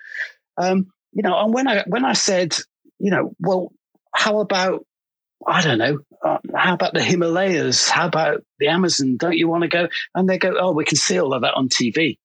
um, 0.57 0.91
you 1.13 1.23
know, 1.23 1.39
and 1.39 1.53
when 1.53 1.69
I 1.69 1.85
when 1.87 2.07
I 2.07 2.15
said, 2.15 2.57
you 2.99 3.11
know, 3.11 3.35
well, 3.39 3.71
how 4.15 4.41
about 4.41 4.87
I 5.47 5.61
don't 5.61 5.79
know, 5.79 5.99
uh, 6.25 6.39
how 6.55 6.75
about 6.75 6.95
the 6.95 7.03
Himalayas? 7.03 7.89
How 7.89 8.07
about 8.07 8.45
the 8.59 8.69
Amazon? 8.69 9.17
Don't 9.17 9.37
you 9.37 9.49
want 9.49 9.63
to 9.63 9.69
go? 9.69 9.89
And 10.15 10.29
they 10.29 10.39
go, 10.39 10.55
oh, 10.59 10.73
we 10.73 10.85
can 10.85 10.97
see 10.97 11.19
all 11.19 11.33
of 11.33 11.43
that 11.43 11.55
on 11.55 11.69
TV. 11.69 12.19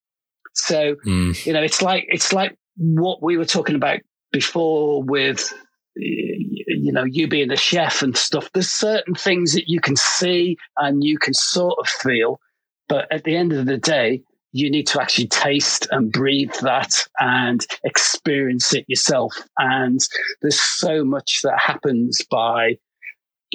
So, 0.53 0.95
mm. 1.05 1.45
you 1.45 1.53
know, 1.53 1.61
it's 1.61 1.81
like 1.81 2.05
it's 2.07 2.33
like 2.33 2.57
what 2.77 3.21
we 3.21 3.37
were 3.37 3.45
talking 3.45 3.75
about 3.75 3.99
before 4.31 5.03
with 5.03 5.53
you 5.95 6.91
know, 6.91 7.05
you 7.05 7.27
being 7.27 7.51
a 7.51 7.57
chef 7.57 8.01
and 8.01 8.17
stuff, 8.17 8.49
there's 8.53 8.69
certain 8.69 9.15
things 9.15 9.53
that 9.53 9.67
you 9.67 9.79
can 9.79 9.95
see 9.95 10.57
and 10.77 11.03
you 11.03 11.17
can 11.17 11.33
sort 11.33 11.75
of 11.79 11.87
feel. 11.87 12.39
But 12.87 13.11
at 13.11 13.23
the 13.23 13.35
end 13.35 13.53
of 13.53 13.65
the 13.65 13.77
day, 13.77 14.21
you 14.51 14.69
need 14.69 14.87
to 14.87 15.01
actually 15.01 15.27
taste 15.27 15.87
and 15.91 16.11
breathe 16.11 16.53
that 16.61 17.07
and 17.19 17.65
experience 17.83 18.73
it 18.73 18.85
yourself. 18.87 19.33
And 19.57 19.99
there's 20.41 20.59
so 20.59 21.03
much 21.03 21.41
that 21.43 21.59
happens 21.59 22.21
by 22.29 22.77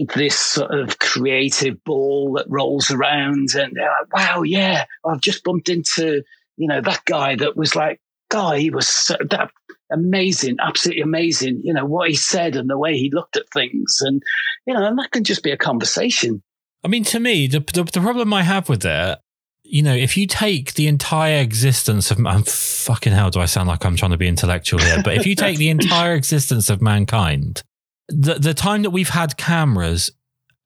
this 0.07 0.39
sort 0.39 0.73
of 0.73 0.99
creative 0.99 1.83
ball 1.85 2.35
that 2.35 2.47
rolls 2.49 2.91
around 2.91 3.55
and 3.55 3.73
they're 3.75 3.91
like, 4.01 4.15
wow, 4.15 4.43
yeah, 4.43 4.85
I've 5.05 5.21
just 5.21 5.45
bumped 5.45 5.69
into, 5.69 6.23
you 6.57 6.69
know, 6.69 6.81
that 6.81 7.05
guy 7.05 7.37
that 7.37 7.57
was 7.57 7.75
like, 7.75 8.01
guy, 8.31 8.59
he 8.59 8.71
was 8.71 8.89
so, 8.89 9.17
that 9.31 9.51
amazing, 9.91 10.57
absolutely 10.61 11.03
amazing. 11.03 11.61
You 11.65 11.75
know, 11.75 11.85
what 11.85 12.09
he 12.09 12.17
said 12.17 12.57
and 12.57 12.71
the 12.71 12.79
way 12.79 12.97
he 12.97 13.11
looked 13.11 13.37
at 13.37 13.51
things. 13.53 13.99
And, 14.01 14.23
you 14.67 14.75
know, 14.75 14.85
and 14.87 14.99
that 14.99 15.11
can 15.11 15.25
just 15.25 15.43
be 15.43 15.51
a 15.51 15.57
conversation. 15.57 16.43
I 16.83 16.89
mean, 16.89 17.05
to 17.05 17.21
me, 17.21 17.47
the, 17.47 17.61
the, 17.61 17.85
the 17.85 18.01
problem 18.01 18.33
I 18.33 18.43
have 18.43 18.69
with 18.69 18.85
it, 18.85 19.19
you 19.63 19.83
know, 19.83 19.95
if 19.95 20.17
you 20.17 20.27
take 20.27 20.75
the 20.75 20.89
entire 20.89 21.41
existence 21.41 22.11
of 22.11 22.25
I'm 22.27 22.43
fucking 22.43 23.13
hell, 23.13 23.31
do 23.31 23.41
I 23.41 23.47
sound 23.47 23.69
like 23.69 23.85
I'm 23.85 23.97
trying 23.97 24.11
to 24.11 24.17
be 24.17 24.27
intellectual 24.27 24.81
here? 24.81 25.01
But 25.05 25.15
if 25.15 25.27
you 25.27 25.35
take 25.35 25.59
the 25.59 25.69
entire 25.71 26.15
existence 26.15 26.71
of 26.71 26.83
mankind, 26.83 27.63
the 28.11 28.35
the 28.35 28.55
time 28.55 28.83
that 28.83 28.91
we've 28.91 29.09
had 29.09 29.37
cameras, 29.37 30.11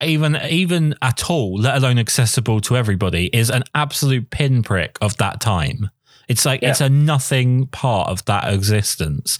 even 0.01 0.35
even 0.49 0.95
at 1.01 1.29
all, 1.29 1.57
let 1.57 1.77
alone 1.77 1.97
accessible 1.97 2.59
to 2.61 2.75
everybody, 2.75 3.29
is 3.33 3.49
an 3.49 3.63
absolute 3.73 4.29
pinprick 4.29 4.97
of 5.01 5.17
that 5.17 5.39
time. 5.39 5.89
It's 6.27 6.45
like 6.45 6.61
yeah. 6.61 6.71
it's 6.71 6.81
a 6.81 6.89
nothing 6.89 7.67
part 7.67 8.09
of 8.09 8.25
that 8.25 8.51
existence. 8.51 9.39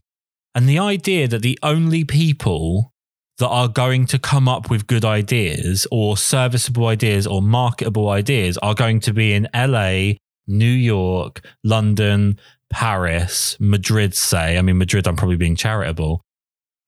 And 0.53 0.69
the 0.69 0.79
idea 0.79 1.27
that 1.27 1.41
the 1.41 1.59
only 1.61 2.05
people 2.05 2.93
that 3.39 3.49
are 3.49 3.67
going 3.67 4.05
to 4.05 4.19
come 4.19 4.47
up 4.47 4.69
with 4.69 4.87
good 4.87 5.03
ideas 5.03 5.85
or 5.91 6.15
serviceable 6.15 6.87
ideas 6.87 7.27
or 7.27 7.41
marketable 7.41 8.09
ideas 8.09 8.57
are 8.59 8.73
going 8.73 9.01
to 9.01 9.13
be 9.13 9.33
in 9.33 9.49
LA, 9.53 10.13
New 10.47 10.65
York, 10.65 11.41
London, 11.63 12.39
Paris, 12.71 13.57
Madrid, 13.59 14.15
say. 14.15 14.57
I 14.57 14.61
mean, 14.61 14.77
Madrid, 14.77 15.07
I'm 15.07 15.17
probably 15.17 15.35
being 15.35 15.55
charitable. 15.55 16.21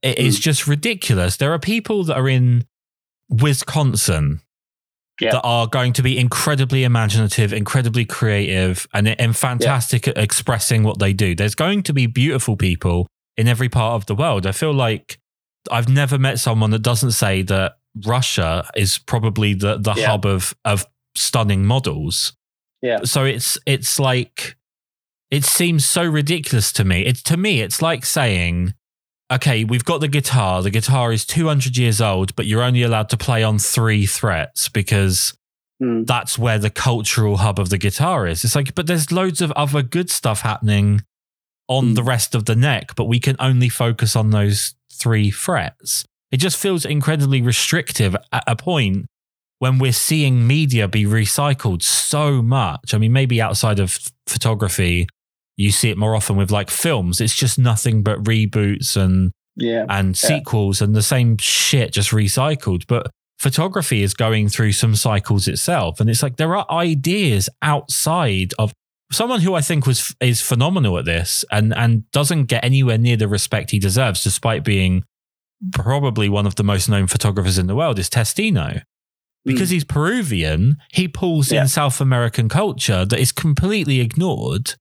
It 0.08 0.20
is 0.20 0.38
hmm. 0.38 0.42
just 0.42 0.68
ridiculous. 0.68 1.38
There 1.38 1.54
are 1.54 1.60
people 1.60 2.04
that 2.06 2.18
are 2.18 2.30
in 2.30 2.66
Wisconsin 3.30 4.42
that 5.20 5.42
are 5.44 5.68
going 5.68 5.94
to 5.94 6.04
be 6.04 6.18
incredibly 6.18 6.84
imaginative, 6.84 7.52
incredibly 7.52 8.06
creative, 8.06 8.88
and, 8.94 9.20
and 9.20 9.36
fantastic 9.36 10.08
at 10.08 10.18
expressing 10.18 10.84
what 10.84 11.00
they 11.00 11.12
do. 11.12 11.34
There's 11.34 11.56
going 11.56 11.84
to 11.84 11.94
be 11.94 12.06
beautiful 12.06 12.56
people 12.56 13.08
in 13.36 13.48
every 13.48 13.68
part 13.68 13.96
of 13.96 14.06
the 14.06 14.16
world. 14.16 14.46
I 14.46 14.52
feel 14.52 14.74
like 14.74 15.20
I've 15.72 15.90
never 15.90 16.20
met 16.20 16.40
someone 16.40 16.70
that 16.72 16.84
doesn't 16.84 17.12
say 17.12 17.42
that 17.44 17.78
Russia 18.06 18.70
is 18.76 19.00
probably 19.00 19.54
the, 19.56 19.78
the 19.78 19.94
yeah. 19.96 20.08
hub 20.08 20.26
of, 20.26 20.54
of 20.64 20.86
stunning 21.16 21.66
models. 21.66 22.34
Yeah. 22.82 23.00
So 23.04 23.26
it's 23.26 23.58
it's 23.66 24.00
like 24.00 24.56
it 25.32 25.44
seems 25.44 25.84
so 25.84 26.04
ridiculous 26.04 26.72
to 26.74 26.84
me. 26.84 27.06
It's 27.06 27.24
to 27.24 27.38
me, 27.38 27.62
it's 27.62 27.82
like 27.82 28.06
saying 28.06 28.76
okay, 29.32 29.64
we've 29.64 29.86
got 29.86 30.02
the 30.02 30.08
guitar. 30.08 30.62
The 30.62 30.70
guitar 30.70 31.12
is 31.12 31.26
200 31.26 31.78
years 31.78 32.02
old, 32.02 32.36
but 32.36 32.46
you're 32.46 32.64
only 32.64 32.84
allowed 32.84 33.10
to 33.10 33.18
play 33.18 33.44
on 33.44 33.60
three 33.60 34.06
frets 34.06 34.70
because 34.70 35.38
mm. 35.82 36.06
that's 36.06 36.38
where 36.38 36.60
the 36.60 36.70
cultural 36.70 37.38
hub 37.38 37.60
of 37.60 37.70
the 37.70 37.78
guitar 37.78 38.28
is. 38.28 38.44
It's 38.44 38.56
like, 38.56 38.76
but 38.76 38.88
there's 38.88 39.12
loads 39.12 39.42
of 39.42 39.52
other 39.52 39.82
good 39.82 40.10
stuff 40.10 40.42
happening 40.42 41.02
on 41.68 41.88
mm. 41.88 41.96
the 41.96 42.04
rest 42.04 42.36
of 42.36 42.46
the 42.46 42.56
neck, 42.56 42.96
but 42.96 43.06
we 43.06 43.20
can 43.20 43.36
only 43.40 43.70
focus 43.70 44.16
on 44.16 44.32
those 44.32 44.76
three 44.92 45.30
frets. 45.30 46.06
It 46.32 46.38
just 46.38 46.58
feels 46.58 46.86
incredibly 46.86 47.42
restrictive 47.42 48.16
at 48.32 48.44
a 48.48 48.56
point 48.56 49.06
when 49.60 49.80
we're 49.80 49.92
seeing 49.92 50.46
media 50.46 50.88
be 50.88 51.06
recycled 51.06 51.82
so 51.82 52.42
much. 52.42 52.94
I 52.94 52.98
mean, 52.98 53.12
maybe 53.12 53.42
outside 53.42 53.80
of 53.80 53.98
photography, 54.28 55.08
you 55.58 55.72
see 55.72 55.90
it 55.90 55.98
more 55.98 56.16
often 56.16 56.36
with 56.36 56.52
like 56.52 56.70
films. 56.70 57.20
It's 57.20 57.36
just 57.36 57.58
nothing 57.58 58.04
but 58.04 58.24
reboots 58.24 58.96
and 58.96 59.32
yeah, 59.56 59.86
and 59.90 60.16
sequels 60.16 60.80
yeah. 60.80 60.86
and 60.86 60.96
the 60.96 61.02
same 61.02 61.38
shit 61.38 61.92
just 61.92 62.12
recycled. 62.12 62.86
But 62.88 63.10
photography 63.40 64.04
is 64.04 64.14
going 64.14 64.50
through 64.50 64.74
some 64.74 64.96
cycles 64.96 65.48
itself, 65.48 66.00
and 66.00 66.10
it's 66.10 66.24
like 66.24 66.38
there 66.38 66.56
are 66.56 66.66
ideas 66.70 67.50
outside 67.62 68.54
of 68.60 68.72
someone 69.12 69.42
who 69.42 69.56
I 69.56 69.62
think 69.62 69.88
was 69.88 70.16
is 70.22 70.42
phenomenal 70.42 70.98
at 71.00 71.06
this 71.06 71.44
and 71.52 71.74
and 71.74 72.10
doesn't 72.12 72.46
get 72.46 72.64
anywhere 72.64 73.00
near 73.00 73.18
the 73.18 73.28
respect 73.28 73.72
he 73.72 73.80
deserves, 73.80 74.24
despite 74.24 74.64
being 74.64 75.04
probably 75.74 76.30
one 76.30 76.46
of 76.46 76.54
the 76.54 76.64
most 76.64 76.88
known 76.88 77.08
photographers 77.08 77.58
in 77.58 77.66
the 77.66 77.76
world. 77.76 77.98
Is 77.98 78.10
Testino 78.10 78.84
because 79.44 79.70
mm. 79.70 79.74
he's 79.74 79.86
Peruvian, 79.86 80.78
he 80.92 81.08
pulls 81.08 81.52
yeah. 81.52 81.62
in 81.62 81.68
South 81.68 82.00
American 82.02 82.50
culture 82.50 83.06
that 83.06 83.20
is 83.20 83.32
completely 83.32 84.02
ignored 84.02 84.76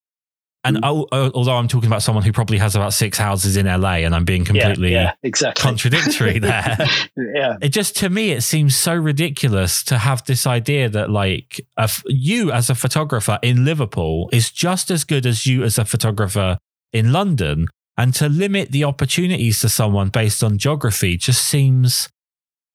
and 0.66 0.76
mm. 0.78 1.30
although 1.34 1.56
I'm 1.56 1.68
talking 1.68 1.86
about 1.86 2.02
someone 2.02 2.24
who 2.24 2.32
probably 2.32 2.58
has 2.58 2.74
about 2.74 2.92
six 2.92 3.18
houses 3.18 3.56
in 3.56 3.66
LA, 3.66 3.96
and 3.96 4.14
I'm 4.14 4.24
being 4.24 4.44
completely 4.44 4.92
yeah, 4.92 5.02
yeah, 5.02 5.12
exactly. 5.22 5.62
contradictory 5.62 6.38
there. 6.40 6.76
yeah, 7.16 7.56
it 7.60 7.70
just 7.70 7.96
to 7.96 8.10
me 8.10 8.32
it 8.32 8.42
seems 8.42 8.74
so 8.74 8.94
ridiculous 8.94 9.82
to 9.84 9.98
have 9.98 10.24
this 10.24 10.46
idea 10.46 10.88
that 10.88 11.10
like 11.10 11.60
you 12.06 12.50
as 12.50 12.68
a 12.68 12.74
photographer 12.74 13.38
in 13.42 13.64
Liverpool 13.64 14.28
is 14.32 14.50
just 14.50 14.90
as 14.90 15.04
good 15.04 15.26
as 15.26 15.46
you 15.46 15.62
as 15.62 15.78
a 15.78 15.84
photographer 15.84 16.58
in 16.92 17.12
London, 17.12 17.66
and 17.96 18.12
to 18.14 18.28
limit 18.28 18.72
the 18.72 18.84
opportunities 18.84 19.60
to 19.60 19.68
someone 19.68 20.08
based 20.08 20.42
on 20.42 20.58
geography 20.58 21.16
just 21.16 21.44
seems 21.44 22.08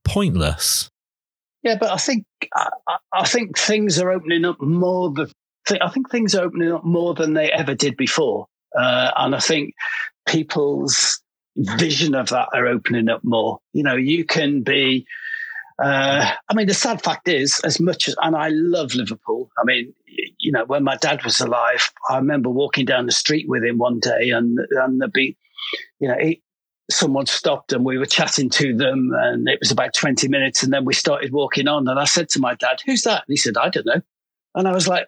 pointless. 0.05 0.89
Yeah, 1.63 1.77
but 1.79 1.91
I 1.91 1.97
think 1.97 2.25
I, 2.55 2.69
I 3.13 3.25
think 3.25 3.57
things 3.57 3.99
are 3.99 4.11
opening 4.11 4.45
up 4.45 4.59
more 4.61 5.13
I 5.69 5.89
think 5.89 6.09
things 6.09 6.35
are 6.35 6.43
opening 6.43 6.71
up 6.71 6.83
more 6.83 7.13
than 7.13 7.33
they 7.33 7.51
ever 7.51 7.75
did 7.75 7.97
before. 7.97 8.47
Uh, 8.77 9.11
and 9.17 9.35
I 9.35 9.39
think 9.39 9.73
people's 10.27 11.21
vision 11.55 12.15
of 12.15 12.29
that 12.29 12.49
are 12.53 12.67
opening 12.67 13.09
up 13.09 13.21
more. 13.23 13.59
You 13.73 13.83
know, 13.83 13.95
you 13.95 14.25
can 14.25 14.63
be, 14.63 15.05
uh, 15.81 16.31
I 16.49 16.53
mean, 16.53 16.67
the 16.67 16.73
sad 16.73 17.03
fact 17.03 17.27
is, 17.27 17.59
as 17.63 17.79
much 17.79 18.07
as, 18.07 18.15
and 18.21 18.35
I 18.35 18.49
love 18.49 18.95
Liverpool. 18.95 19.49
I 19.57 19.63
mean, 19.65 19.93
you 20.39 20.51
know, 20.51 20.65
when 20.65 20.83
my 20.83 20.97
dad 20.97 21.23
was 21.23 21.39
alive, 21.39 21.91
I 22.09 22.17
remember 22.17 22.49
walking 22.49 22.85
down 22.85 23.05
the 23.05 23.11
street 23.11 23.47
with 23.47 23.63
him 23.63 23.77
one 23.77 23.99
day 23.99 24.29
and, 24.31 24.59
and 24.71 25.01
there'd 25.01 25.13
be, 25.13 25.37
you 25.99 26.07
know, 26.07 26.17
he, 26.19 26.41
someone 26.89 27.25
stopped 27.25 27.71
and 27.71 27.85
we 27.85 27.97
were 27.97 28.05
chatting 28.05 28.49
to 28.49 28.75
them 28.75 29.11
and 29.15 29.47
it 29.47 29.59
was 29.59 29.71
about 29.71 29.93
20 29.93 30.27
minutes 30.27 30.61
and 30.61 30.73
then 30.73 30.83
we 30.83 30.93
started 30.93 31.31
walking 31.31 31.67
on 31.67 31.87
and 31.87 31.99
I 31.99 32.05
said 32.05 32.29
to 32.29 32.39
my 32.39 32.55
dad, 32.55 32.81
who's 32.85 33.03
that? 33.03 33.23
And 33.27 33.29
he 33.29 33.37
said, 33.37 33.57
I 33.57 33.69
don't 33.69 33.85
know. 33.85 34.01
And 34.55 34.67
I 34.67 34.73
was 34.73 34.87
like, 34.87 35.07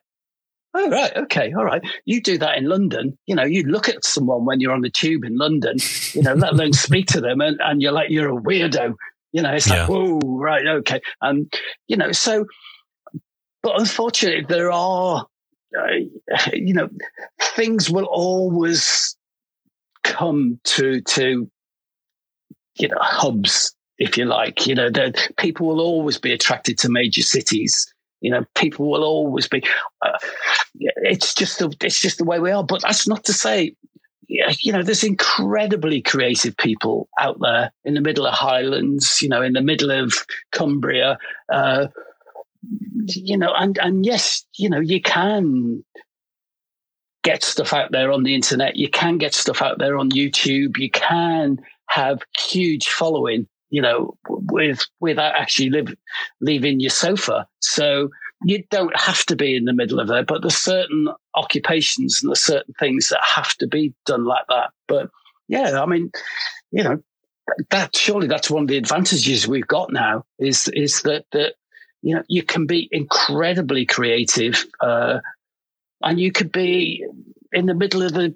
Oh, 0.75 0.89
right. 0.89 1.15
Okay. 1.15 1.53
All 1.55 1.65
right. 1.65 1.81
You 2.05 2.21
do 2.21 2.37
that 2.39 2.57
in 2.57 2.65
London. 2.65 3.17
You 3.27 3.35
know, 3.35 3.43
you 3.43 3.63
look 3.63 3.87
at 3.89 4.03
someone 4.03 4.45
when 4.45 4.59
you're 4.59 4.73
on 4.73 4.81
the 4.81 4.89
tube 4.89 5.23
in 5.23 5.37
London, 5.37 5.77
you 6.13 6.23
know, 6.23 6.33
let 6.33 6.53
alone 6.53 6.73
speak 6.73 7.07
to 7.07 7.21
them 7.21 7.41
and, 7.41 7.59
and 7.61 7.81
you're 7.81 7.91
like, 7.91 8.09
you're 8.09 8.35
a 8.35 8.41
weirdo. 8.41 8.95
You 9.31 9.41
know, 9.43 9.53
it's 9.53 9.69
yeah. 9.69 9.81
like, 9.81 9.89
whoa, 9.89 10.19
right. 10.23 10.65
Okay. 10.65 11.01
And, 11.21 11.51
you 11.87 11.97
know, 11.97 12.11
so, 12.11 12.45
but 13.61 13.79
unfortunately, 13.79 14.45
there 14.47 14.71
are, 14.71 15.27
uh, 15.77 16.49
you 16.53 16.73
know, 16.73 16.89
things 17.39 17.89
will 17.89 18.05
always 18.05 19.15
come 20.03 20.59
to, 20.63 21.01
to, 21.01 21.49
you 22.79 22.87
know, 22.87 22.97
hubs, 22.99 23.75
if 23.99 24.17
you 24.17 24.25
like. 24.25 24.65
You 24.65 24.75
know, 24.75 24.89
that 24.89 25.29
people 25.37 25.67
will 25.67 25.81
always 25.81 26.17
be 26.17 26.33
attracted 26.33 26.79
to 26.79 26.89
major 26.89 27.21
cities 27.21 27.92
You 28.23 28.31
know, 28.31 28.45
people 28.55 28.89
will 28.89 29.03
always 29.03 29.47
be. 29.47 29.61
Uh, 30.01 30.17
it's 30.79 31.35
just 31.35 31.59
the, 31.59 31.75
it's 31.81 32.01
just 32.01 32.17
the 32.17 32.23
way 32.23 32.39
we 32.39 32.51
are. 32.51 32.63
But 32.63 32.81
that's 32.81 33.07
not 33.07 33.25
to 33.25 33.33
say 33.33 33.75
you 34.27 34.71
know, 34.71 34.81
there's 34.81 35.03
incredibly 35.03 36.01
creative 36.01 36.55
people 36.57 37.09
out 37.19 37.37
there 37.41 37.71
in 37.83 37.93
the 37.93 38.01
middle 38.01 38.25
of 38.25 38.33
Highlands, 38.33 39.21
you 39.21 39.29
know, 39.29 39.41
in 39.41 39.53
the 39.53 39.61
middle 39.61 39.91
of 39.91 40.13
Cumbria, 40.51 41.17
uh, 41.51 41.87
you 43.07 43.37
know, 43.37 43.53
and, 43.53 43.77
and 43.79 44.05
yes, 44.05 44.45
you 44.57 44.69
know, 44.69 44.79
you 44.79 45.01
can 45.01 45.83
get 47.23 47.43
stuff 47.43 47.73
out 47.73 47.91
there 47.91 48.11
on 48.11 48.23
the 48.23 48.35
internet. 48.35 48.75
You 48.75 48.89
can 48.89 49.17
get 49.17 49.33
stuff 49.33 49.61
out 49.61 49.79
there 49.79 49.97
on 49.97 50.11
YouTube. 50.11 50.77
You 50.77 50.89
can 50.89 51.57
have 51.89 52.19
huge 52.37 52.87
following, 52.87 53.47
you 53.73 53.81
know, 53.81 54.15
with, 54.29 54.85
without 54.99 55.33
actually 55.35 55.71
live, 55.71 55.95
leaving 56.39 56.79
your 56.79 56.91
sofa. 56.91 57.47
So, 57.59 58.09
you 58.45 58.63
don't 58.69 58.95
have 58.99 59.25
to 59.25 59.35
be 59.35 59.55
in 59.55 59.65
the 59.65 59.73
middle 59.73 59.99
of 59.99 60.07
there, 60.07 60.23
but 60.23 60.41
there's 60.41 60.55
certain 60.55 61.07
occupations 61.33 62.21
and 62.21 62.29
there's 62.29 62.43
certain 62.43 62.73
things 62.79 63.09
that 63.09 63.21
have 63.23 63.55
to 63.55 63.67
be 63.67 63.95
done 64.05 64.25
like 64.25 64.45
that. 64.49 64.69
But 64.87 65.09
yeah, 65.47 65.81
I 65.81 65.85
mean, 65.87 66.11
you 66.71 66.83
know, 66.83 67.01
that 67.71 67.95
surely 67.95 68.27
that's 68.27 68.51
one 68.51 68.63
of 68.63 68.67
the 68.67 68.77
advantages 68.77 69.47
we've 69.47 69.67
got 69.67 69.91
now 69.91 70.23
is 70.37 70.67
is 70.69 71.01
that 71.01 71.25
that 71.31 71.55
you 72.01 72.15
know 72.15 72.23
you 72.27 72.43
can 72.43 72.67
be 72.67 72.87
incredibly 72.91 73.85
creative, 73.85 74.65
uh, 74.81 75.19
and 76.01 76.19
you 76.19 76.31
could 76.31 76.51
be 76.51 77.05
in 77.51 77.65
the 77.65 77.73
middle 77.73 78.03
of 78.03 78.13
the 78.13 78.35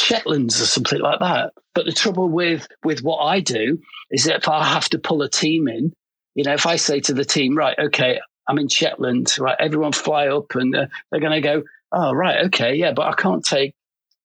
Shetlands 0.00 0.60
or 0.60 0.66
something 0.66 1.00
like 1.00 1.20
that. 1.20 1.52
But 1.74 1.86
the 1.86 1.92
trouble 1.92 2.28
with 2.28 2.66
with 2.84 3.02
what 3.02 3.18
I 3.18 3.40
do 3.40 3.80
is 4.10 4.24
that 4.24 4.36
if 4.36 4.48
I 4.48 4.64
have 4.64 4.88
to 4.90 4.98
pull 4.98 5.22
a 5.22 5.28
team 5.28 5.68
in, 5.68 5.92
you 6.34 6.44
know, 6.44 6.54
if 6.54 6.66
I 6.66 6.76
say 6.76 7.00
to 7.00 7.14
the 7.14 7.24
team, 7.24 7.56
right, 7.56 7.78
okay, 7.78 8.20
I'm 8.48 8.58
in 8.58 8.68
Shetland, 8.68 9.36
right? 9.38 9.56
Everyone 9.58 9.92
fly 9.92 10.28
up 10.28 10.54
and 10.54 10.74
uh, 10.74 10.86
they're 11.10 11.20
going 11.20 11.32
to 11.32 11.40
go, 11.40 11.62
oh, 11.92 12.12
right, 12.12 12.44
okay, 12.46 12.74
yeah, 12.74 12.92
but 12.92 13.06
I 13.06 13.14
can't 13.14 13.44
take 13.44 13.74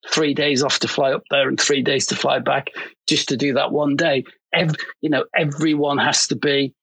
three 0.09 0.33
days 0.33 0.63
off 0.63 0.79
to 0.79 0.87
fly 0.87 1.11
up 1.11 1.23
there 1.29 1.47
and 1.47 1.59
three 1.59 1.81
days 1.81 2.07
to 2.07 2.15
fly 2.15 2.39
back 2.39 2.69
just 3.07 3.29
to 3.29 3.37
do 3.37 3.53
that 3.53 3.71
one 3.71 3.95
day. 3.95 4.23
Every, 4.53 4.77
you 5.01 5.09
know, 5.09 5.25
everyone 5.35 5.97
has 5.99 6.27
to 6.27 6.35
be, 6.35 6.73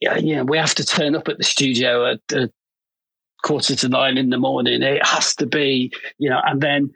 yeah, 0.00 0.16
know, 0.16 0.44
we 0.44 0.58
have 0.58 0.74
to 0.76 0.84
turn 0.84 1.14
up 1.14 1.28
at 1.28 1.38
the 1.38 1.44
studio 1.44 2.12
at 2.12 2.20
uh, 2.34 2.46
quarter 3.42 3.76
to 3.76 3.88
nine 3.88 4.16
in 4.16 4.30
the 4.30 4.38
morning. 4.38 4.82
It 4.82 5.04
has 5.04 5.34
to 5.36 5.46
be, 5.46 5.92
you 6.18 6.30
know, 6.30 6.40
and 6.44 6.60
then 6.60 6.92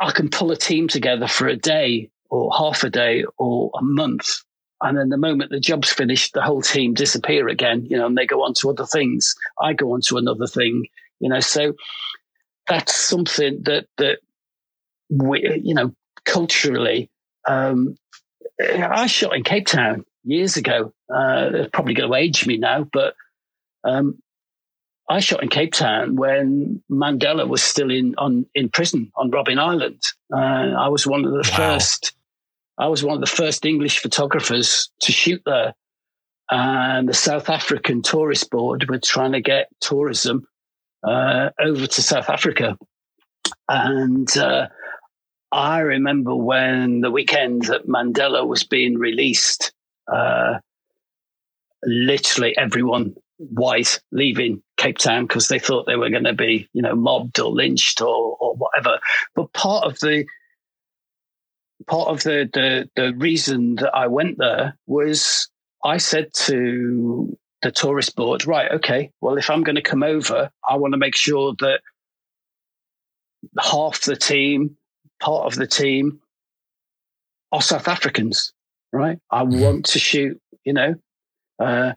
I 0.00 0.10
can 0.12 0.28
pull 0.28 0.50
a 0.50 0.56
team 0.56 0.88
together 0.88 1.26
for 1.26 1.46
a 1.46 1.56
day 1.56 2.10
or 2.28 2.50
half 2.56 2.84
a 2.84 2.90
day 2.90 3.24
or 3.38 3.70
a 3.78 3.82
month 3.82 4.42
and 4.82 4.98
then 4.98 5.08
the 5.08 5.16
moment 5.16 5.50
the 5.50 5.60
job's 5.60 5.92
finished, 5.92 6.34
the 6.34 6.42
whole 6.42 6.60
team 6.60 6.94
disappear 6.94 7.48
again, 7.48 7.86
you 7.88 7.96
know, 7.96 8.06
and 8.06 8.16
they 8.16 8.26
go 8.26 8.42
on 8.42 8.52
to 8.54 8.70
other 8.70 8.84
things. 8.84 9.34
I 9.60 9.72
go 9.72 9.92
on 9.92 10.00
to 10.02 10.18
another 10.18 10.46
thing, 10.46 10.84
you 11.18 11.30
know, 11.30 11.40
so 11.40 11.74
that's 12.68 12.94
something 12.94 13.62
that, 13.64 13.86
that 13.96 14.18
we, 15.08 15.60
you 15.62 15.74
know, 15.74 15.94
culturally, 16.24 17.10
um, 17.48 17.96
I 18.60 19.06
shot 19.06 19.34
in 19.34 19.44
Cape 19.44 19.66
Town 19.66 20.04
years 20.24 20.56
ago. 20.56 20.92
Uh, 21.14 21.50
they're 21.50 21.70
probably 21.72 21.94
going 21.94 22.10
to 22.10 22.16
age 22.16 22.46
me 22.46 22.58
now, 22.58 22.86
but, 22.92 23.14
um, 23.84 24.18
I 25.08 25.20
shot 25.20 25.42
in 25.42 25.48
Cape 25.48 25.72
Town 25.72 26.16
when 26.16 26.82
Mandela 26.90 27.48
was 27.48 27.62
still 27.62 27.90
in 27.90 28.14
on 28.18 28.46
in 28.54 28.68
prison 28.68 29.12
on 29.16 29.30
Robben 29.30 29.58
Island. 29.58 30.00
Uh, 30.34 30.74
I 30.78 30.88
was 30.88 31.06
one 31.06 31.24
of 31.24 31.30
the 31.30 31.48
wow. 31.52 31.56
first 31.56 32.16
I 32.78 32.88
was 32.88 33.02
one 33.02 33.14
of 33.14 33.20
the 33.20 33.26
first 33.26 33.64
English 33.64 34.00
photographers 34.00 34.90
to 35.00 35.12
shoot 35.12 35.42
there. 35.46 35.74
And 36.50 37.08
the 37.08 37.14
South 37.14 37.48
African 37.48 38.02
Tourist 38.02 38.50
Board 38.50 38.88
were 38.88 38.98
trying 38.98 39.32
to 39.32 39.40
get 39.40 39.68
tourism 39.80 40.46
uh, 41.02 41.50
over 41.60 41.86
to 41.86 42.02
South 42.02 42.28
Africa. 42.28 42.76
And 43.68 44.36
uh, 44.36 44.68
I 45.50 45.80
remember 45.80 46.36
when 46.36 47.00
the 47.00 47.10
weekend 47.10 47.62
that 47.62 47.88
Mandela 47.88 48.46
was 48.46 48.62
being 48.62 48.98
released, 48.98 49.72
uh, 50.12 50.58
literally 51.84 52.56
everyone 52.56 53.16
white 53.38 54.00
leaving 54.12 54.62
Cape 54.76 54.98
Town 54.98 55.26
because 55.26 55.48
they 55.48 55.58
thought 55.58 55.86
they 55.86 55.96
were 55.96 56.10
going 56.10 56.24
to 56.24 56.32
be, 56.32 56.68
you 56.72 56.82
know, 56.82 56.94
mobbed 56.94 57.38
or 57.38 57.50
lynched 57.50 58.00
or, 58.00 58.36
or 58.40 58.54
whatever. 58.54 58.98
But 59.34 59.52
part 59.52 59.84
of 59.84 59.98
the 60.00 60.26
part 61.86 62.08
of 62.08 62.22
the, 62.22 62.48
the, 62.52 62.88
the 62.96 63.14
reason 63.14 63.76
that 63.76 63.94
I 63.94 64.06
went 64.06 64.38
there 64.38 64.76
was 64.86 65.48
I 65.84 65.98
said 65.98 66.32
to 66.34 67.38
the 67.62 67.70
tourist 67.70 68.16
board, 68.16 68.46
right, 68.46 68.70
okay, 68.72 69.10
well, 69.20 69.36
if 69.36 69.50
I'm 69.50 69.62
going 69.62 69.76
to 69.76 69.82
come 69.82 70.02
over, 70.02 70.50
I 70.68 70.76
want 70.76 70.94
to 70.94 70.98
make 70.98 71.16
sure 71.16 71.54
that 71.60 71.80
half 73.58 74.00
the 74.02 74.16
team, 74.16 74.76
part 75.20 75.46
of 75.46 75.54
the 75.54 75.66
team 75.66 76.20
are 77.52 77.62
South 77.62 77.88
Africans, 77.88 78.52
right? 78.92 79.18
I 79.30 79.44
mm-hmm. 79.44 79.60
want 79.60 79.86
to 79.86 79.98
shoot, 79.98 80.40
you 80.64 80.72
know, 80.72 80.94
uh, 81.58 81.92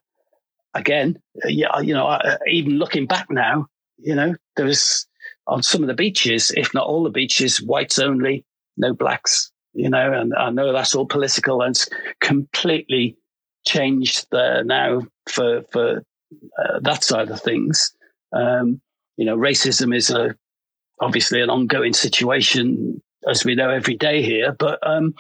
again, 0.73 1.19
yeah, 1.45 1.79
you 1.79 1.93
know, 1.93 2.19
even 2.47 2.77
looking 2.77 3.05
back 3.05 3.27
now, 3.29 3.67
you 3.97 4.15
know, 4.15 4.35
there 4.55 4.65
was 4.65 5.07
on 5.47 5.63
some 5.63 5.81
of 5.81 5.87
the 5.87 5.93
beaches, 5.93 6.51
if 6.55 6.73
not 6.73 6.87
all 6.87 7.03
the 7.03 7.09
beaches, 7.09 7.61
whites 7.61 7.99
only, 7.99 8.45
no 8.77 8.93
blacks, 8.93 9.51
you 9.73 9.89
know, 9.89 10.13
and 10.13 10.33
I 10.35 10.49
know 10.51 10.71
that's 10.73 10.95
all 10.95 11.05
political 11.05 11.61
and 11.61 11.71
it's 11.75 11.89
completely 12.21 13.17
changed 13.65 14.27
there 14.31 14.63
now 14.63 15.01
for 15.27 15.63
for 15.71 16.03
uh, 16.57 16.79
that 16.81 17.03
side 17.03 17.29
of 17.29 17.41
things. 17.41 17.93
Um, 18.33 18.81
you 19.17 19.25
know, 19.25 19.37
racism 19.37 19.95
is 19.95 20.09
a 20.09 20.35
obviously 21.01 21.41
an 21.41 21.49
ongoing 21.49 21.93
situation 21.93 23.01
as 23.29 23.43
we 23.43 23.55
know 23.55 23.69
every 23.69 23.95
day 23.95 24.21
here, 24.21 24.53
but 24.57 24.79
um, 24.87 25.13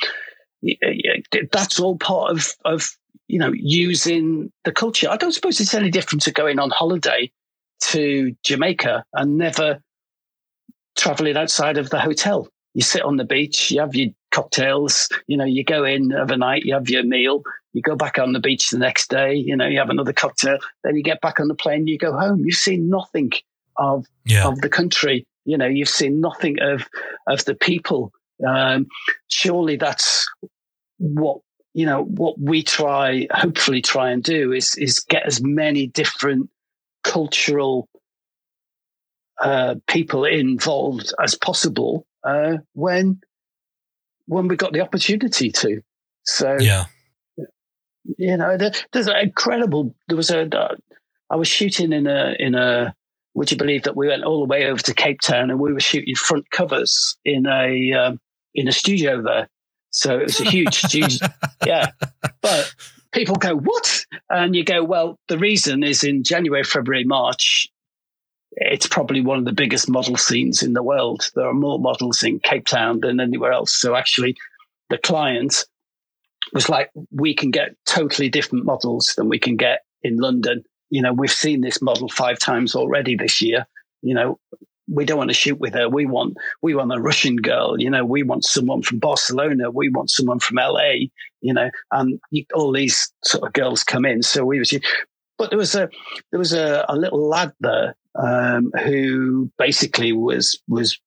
that's 1.51 1.79
all 1.79 1.97
part 1.97 2.31
of 2.31 2.53
of 2.65 2.87
you 3.27 3.39
know 3.39 3.51
using 3.53 4.51
the 4.65 4.71
culture. 4.71 5.09
I 5.09 5.17
don't 5.17 5.31
suppose 5.31 5.59
it's 5.59 5.73
any 5.73 5.89
different 5.89 6.23
to 6.23 6.31
going 6.31 6.59
on 6.59 6.69
holiday 6.69 7.31
to 7.81 8.35
Jamaica 8.43 9.05
and 9.13 9.37
never 9.37 9.79
traveling 10.97 11.37
outside 11.37 11.77
of 11.77 11.89
the 11.89 11.99
hotel. 11.99 12.47
You 12.73 12.81
sit 12.81 13.01
on 13.01 13.17
the 13.17 13.25
beach, 13.25 13.71
you 13.71 13.79
have 13.79 13.95
your 13.95 14.09
cocktails. 14.31 15.09
You 15.27 15.37
know, 15.37 15.45
you 15.45 15.63
go 15.63 15.83
in 15.83 16.13
overnight, 16.13 16.63
you 16.63 16.73
have 16.73 16.89
your 16.89 17.03
meal, 17.03 17.43
you 17.73 17.81
go 17.81 17.95
back 17.95 18.19
on 18.19 18.33
the 18.33 18.39
beach 18.39 18.69
the 18.69 18.77
next 18.77 19.09
day, 19.09 19.33
you 19.33 19.55
know, 19.55 19.67
you 19.67 19.79
have 19.79 19.89
another 19.89 20.13
cocktail, 20.13 20.57
then 20.83 20.95
you 20.95 21.03
get 21.03 21.21
back 21.21 21.39
on 21.39 21.47
the 21.47 21.55
plane, 21.55 21.87
you 21.87 21.97
go 21.97 22.13
home. 22.13 22.43
You've 22.45 22.55
seen 22.55 22.89
nothing 22.89 23.31
of 23.77 24.05
yeah. 24.25 24.47
of 24.47 24.61
the 24.61 24.69
country. 24.69 25.25
You 25.45 25.57
know, 25.57 25.67
you've 25.67 25.89
seen 25.89 26.19
nothing 26.21 26.57
of 26.61 26.87
of 27.27 27.45
the 27.45 27.55
people. 27.55 28.11
Um, 28.47 28.87
surely 29.27 29.75
that's 29.75 30.27
what 30.97 31.39
you 31.79 31.85
know 31.85 32.03
what 32.03 32.37
we 32.37 32.61
try 32.61 33.25
hopefully 33.31 33.81
try 33.81 34.11
and 34.11 34.21
do 34.21 34.51
is 34.51 34.75
is 34.75 34.99
get 34.99 35.25
as 35.25 35.41
many 35.41 35.87
different 35.87 36.49
cultural 37.05 37.87
uh, 39.41 39.75
people 39.87 40.25
involved 40.25 41.13
as 41.23 41.35
possible 41.35 42.05
uh, 42.25 42.57
when 42.73 43.21
when 44.25 44.49
we 44.49 44.57
got 44.57 44.73
the 44.73 44.81
opportunity 44.81 45.51
to. 45.51 45.81
So 46.25 46.57
yeah, 46.59 46.83
you 48.17 48.35
know, 48.35 48.57
there, 48.57 48.73
there's 48.91 49.07
an 49.07 49.15
incredible. 49.15 49.95
There 50.09 50.17
was 50.17 50.31
a. 50.31 50.53
Uh, 50.53 50.75
I 51.29 51.37
was 51.37 51.47
shooting 51.47 51.93
in 51.93 52.07
a 52.07 52.35
in 52.39 52.55
a. 52.55 52.93
Would 53.35 53.51
you 53.51 53.57
believe 53.57 53.83
that 53.83 53.95
we 53.95 54.09
went 54.09 54.25
all 54.25 54.41
the 54.41 54.49
way 54.49 54.65
over 54.65 54.81
to 54.81 54.93
Cape 54.93 55.21
Town 55.21 55.49
and 55.49 55.61
we 55.61 55.71
were 55.71 55.79
shooting 55.79 56.15
front 56.15 56.51
covers 56.51 57.15
in 57.23 57.45
a 57.45 57.93
um, 57.93 58.19
in 58.53 58.67
a 58.67 58.73
studio 58.73 59.21
there. 59.21 59.47
So 59.91 60.19
it 60.19 60.23
was 60.23 60.41
a 60.41 60.49
huge 60.49 60.75
studio. 60.85 61.27
Yeah, 61.65 61.91
but 62.41 62.73
people 63.11 63.35
go 63.35 63.55
what? 63.55 64.05
And 64.29 64.55
you 64.55 64.63
go, 64.63 64.83
well, 64.83 65.17
the 65.27 65.37
reason 65.37 65.83
is 65.83 66.03
in 66.03 66.23
January, 66.23 66.63
February, 66.63 67.05
March 67.05 67.69
it's 68.51 68.87
probably 68.87 69.21
one 69.21 69.39
of 69.39 69.45
the 69.45 69.53
biggest 69.53 69.89
model 69.89 70.17
scenes 70.17 70.63
in 70.63 70.73
the 70.73 70.83
world. 70.83 71.29
There 71.35 71.47
are 71.47 71.53
more 71.53 71.79
models 71.79 72.23
in 72.23 72.39
Cape 72.39 72.65
Town 72.65 72.99
than 73.01 73.19
anywhere 73.19 73.51
else. 73.51 73.73
So 73.73 73.95
actually, 73.95 74.35
the 74.89 74.97
client 74.97 75.65
was 76.51 76.67
like, 76.67 76.89
we 77.11 77.33
can 77.33 77.51
get 77.51 77.75
totally 77.85 78.29
different 78.29 78.65
models 78.65 79.13
than 79.15 79.29
we 79.29 79.39
can 79.39 79.55
get 79.55 79.81
in 80.01 80.17
London. 80.17 80.63
You 80.89 81.01
know, 81.01 81.13
we've 81.13 81.31
seen 81.31 81.61
this 81.61 81.81
model 81.81 82.09
five 82.09 82.39
times 82.39 82.75
already 82.75 83.15
this 83.15 83.41
year. 83.41 83.67
You 84.01 84.15
know, 84.15 84.39
we 84.91 85.05
don't 85.05 85.17
want 85.17 85.29
to 85.29 85.35
shoot 85.35 85.59
with 85.59 85.73
her. 85.73 85.87
We 85.89 86.05
want 86.05 86.37
we 86.61 86.75
want 86.75 86.93
a 86.93 86.99
Russian 86.99 87.37
girl. 87.37 87.79
You 87.79 87.89
know, 87.89 88.05
we 88.05 88.23
want 88.23 88.45
someone 88.45 88.81
from 88.81 88.99
Barcelona. 88.99 89.71
We 89.71 89.89
want 89.89 90.09
someone 90.09 90.39
from 90.39 90.57
LA. 90.57 91.07
You 91.41 91.53
know, 91.53 91.69
and 91.91 92.19
all 92.53 92.71
these 92.71 93.11
sort 93.23 93.47
of 93.47 93.53
girls 93.53 93.83
come 93.83 94.05
in. 94.05 94.23
So 94.23 94.43
we 94.43 94.59
was, 94.59 94.73
but 95.37 95.49
there 95.49 95.59
was 95.59 95.75
a 95.75 95.89
there 96.31 96.39
was 96.39 96.53
a, 96.53 96.85
a 96.89 96.95
little 96.95 97.27
lad 97.27 97.53
there 97.59 97.95
um, 98.15 98.71
who 98.83 99.51
basically 99.57 100.11
was 100.11 100.59
was 100.67 100.99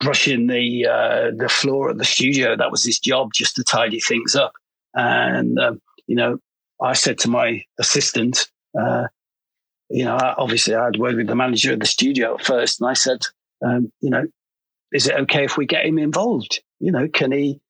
brushing 0.00 0.46
the 0.46 0.86
uh, 0.86 1.30
the 1.36 1.48
floor 1.48 1.90
at 1.90 1.98
the 1.98 2.04
studio. 2.04 2.56
That 2.56 2.70
was 2.70 2.84
his 2.84 2.98
job, 2.98 3.32
just 3.34 3.56
to 3.56 3.64
tidy 3.64 4.00
things 4.00 4.34
up. 4.34 4.52
And 4.94 5.58
um, 5.58 5.80
you 6.06 6.16
know, 6.16 6.38
I 6.80 6.92
said 6.92 7.18
to 7.18 7.30
my 7.30 7.62
assistant, 7.78 8.48
uh, 8.78 9.08
you 9.90 10.04
know, 10.04 10.18
obviously 10.20 10.74
I 10.74 10.86
had 10.86 10.96
word 10.96 11.16
with 11.16 11.26
the 11.26 11.34
manager 11.34 11.72
of 11.72 11.80
the 11.80 11.86
studio 11.86 12.34
at 12.34 12.44
first, 12.44 12.80
and 12.80 12.90
I 12.90 12.94
said, 12.94 13.22
um, 13.64 13.90
you 14.00 14.10
know, 14.10 14.26
is 14.92 15.06
it 15.06 15.16
okay 15.16 15.44
if 15.44 15.56
we 15.56 15.66
get 15.66 15.86
him 15.86 15.98
involved? 15.98 16.62
You 16.80 16.92
know, 16.92 17.08
can 17.08 17.32
he 17.32 17.60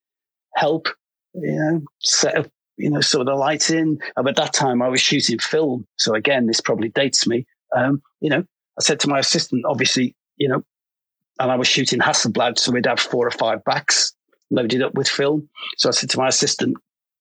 help? 0.55 0.89
You 1.35 1.59
know, 1.59 1.83
set 2.01 2.37
up, 2.37 2.47
you 2.77 2.91
know, 2.91 3.01
sort 3.01 3.23
of 3.23 3.27
the 3.27 3.35
lighting. 3.35 3.99
And 4.17 4.29
at 4.29 4.37
that 4.37 4.53
time, 4.53 4.83
I 4.83 4.89
was 4.89 5.01
shooting 5.01 5.39
film, 5.39 5.87
so 5.97 6.15
again, 6.15 6.47
this 6.47 6.61
probably 6.61 6.89
dates 6.89 7.27
me. 7.27 7.47
Um, 7.77 8.03
you 8.21 8.31
know, 8.31 8.45
I 8.79 8.83
said 8.83 9.01
to 9.01 9.09
my 9.09 9.19
assistant, 9.19 9.65
obviously, 9.67 10.17
you 10.37 10.49
know, 10.49 10.65
and 11.39 11.53
I 11.53 11.57
was 11.57 11.69
shooting 11.69 12.01
Hasselblad, 12.01 12.59
so 12.59 12.73
we'd 12.73 12.87
have 12.87 12.99
four 12.99 13.27
or 13.27 13.31
five 13.31 13.63
backs 13.65 14.13
loaded 14.51 14.83
up 14.83 14.95
with 14.95 15.09
film. 15.09 15.49
So 15.77 15.89
I 15.89 15.93
said 15.93 16.11
to 16.11 16.19
my 16.19 16.29
assistant, 16.29 16.77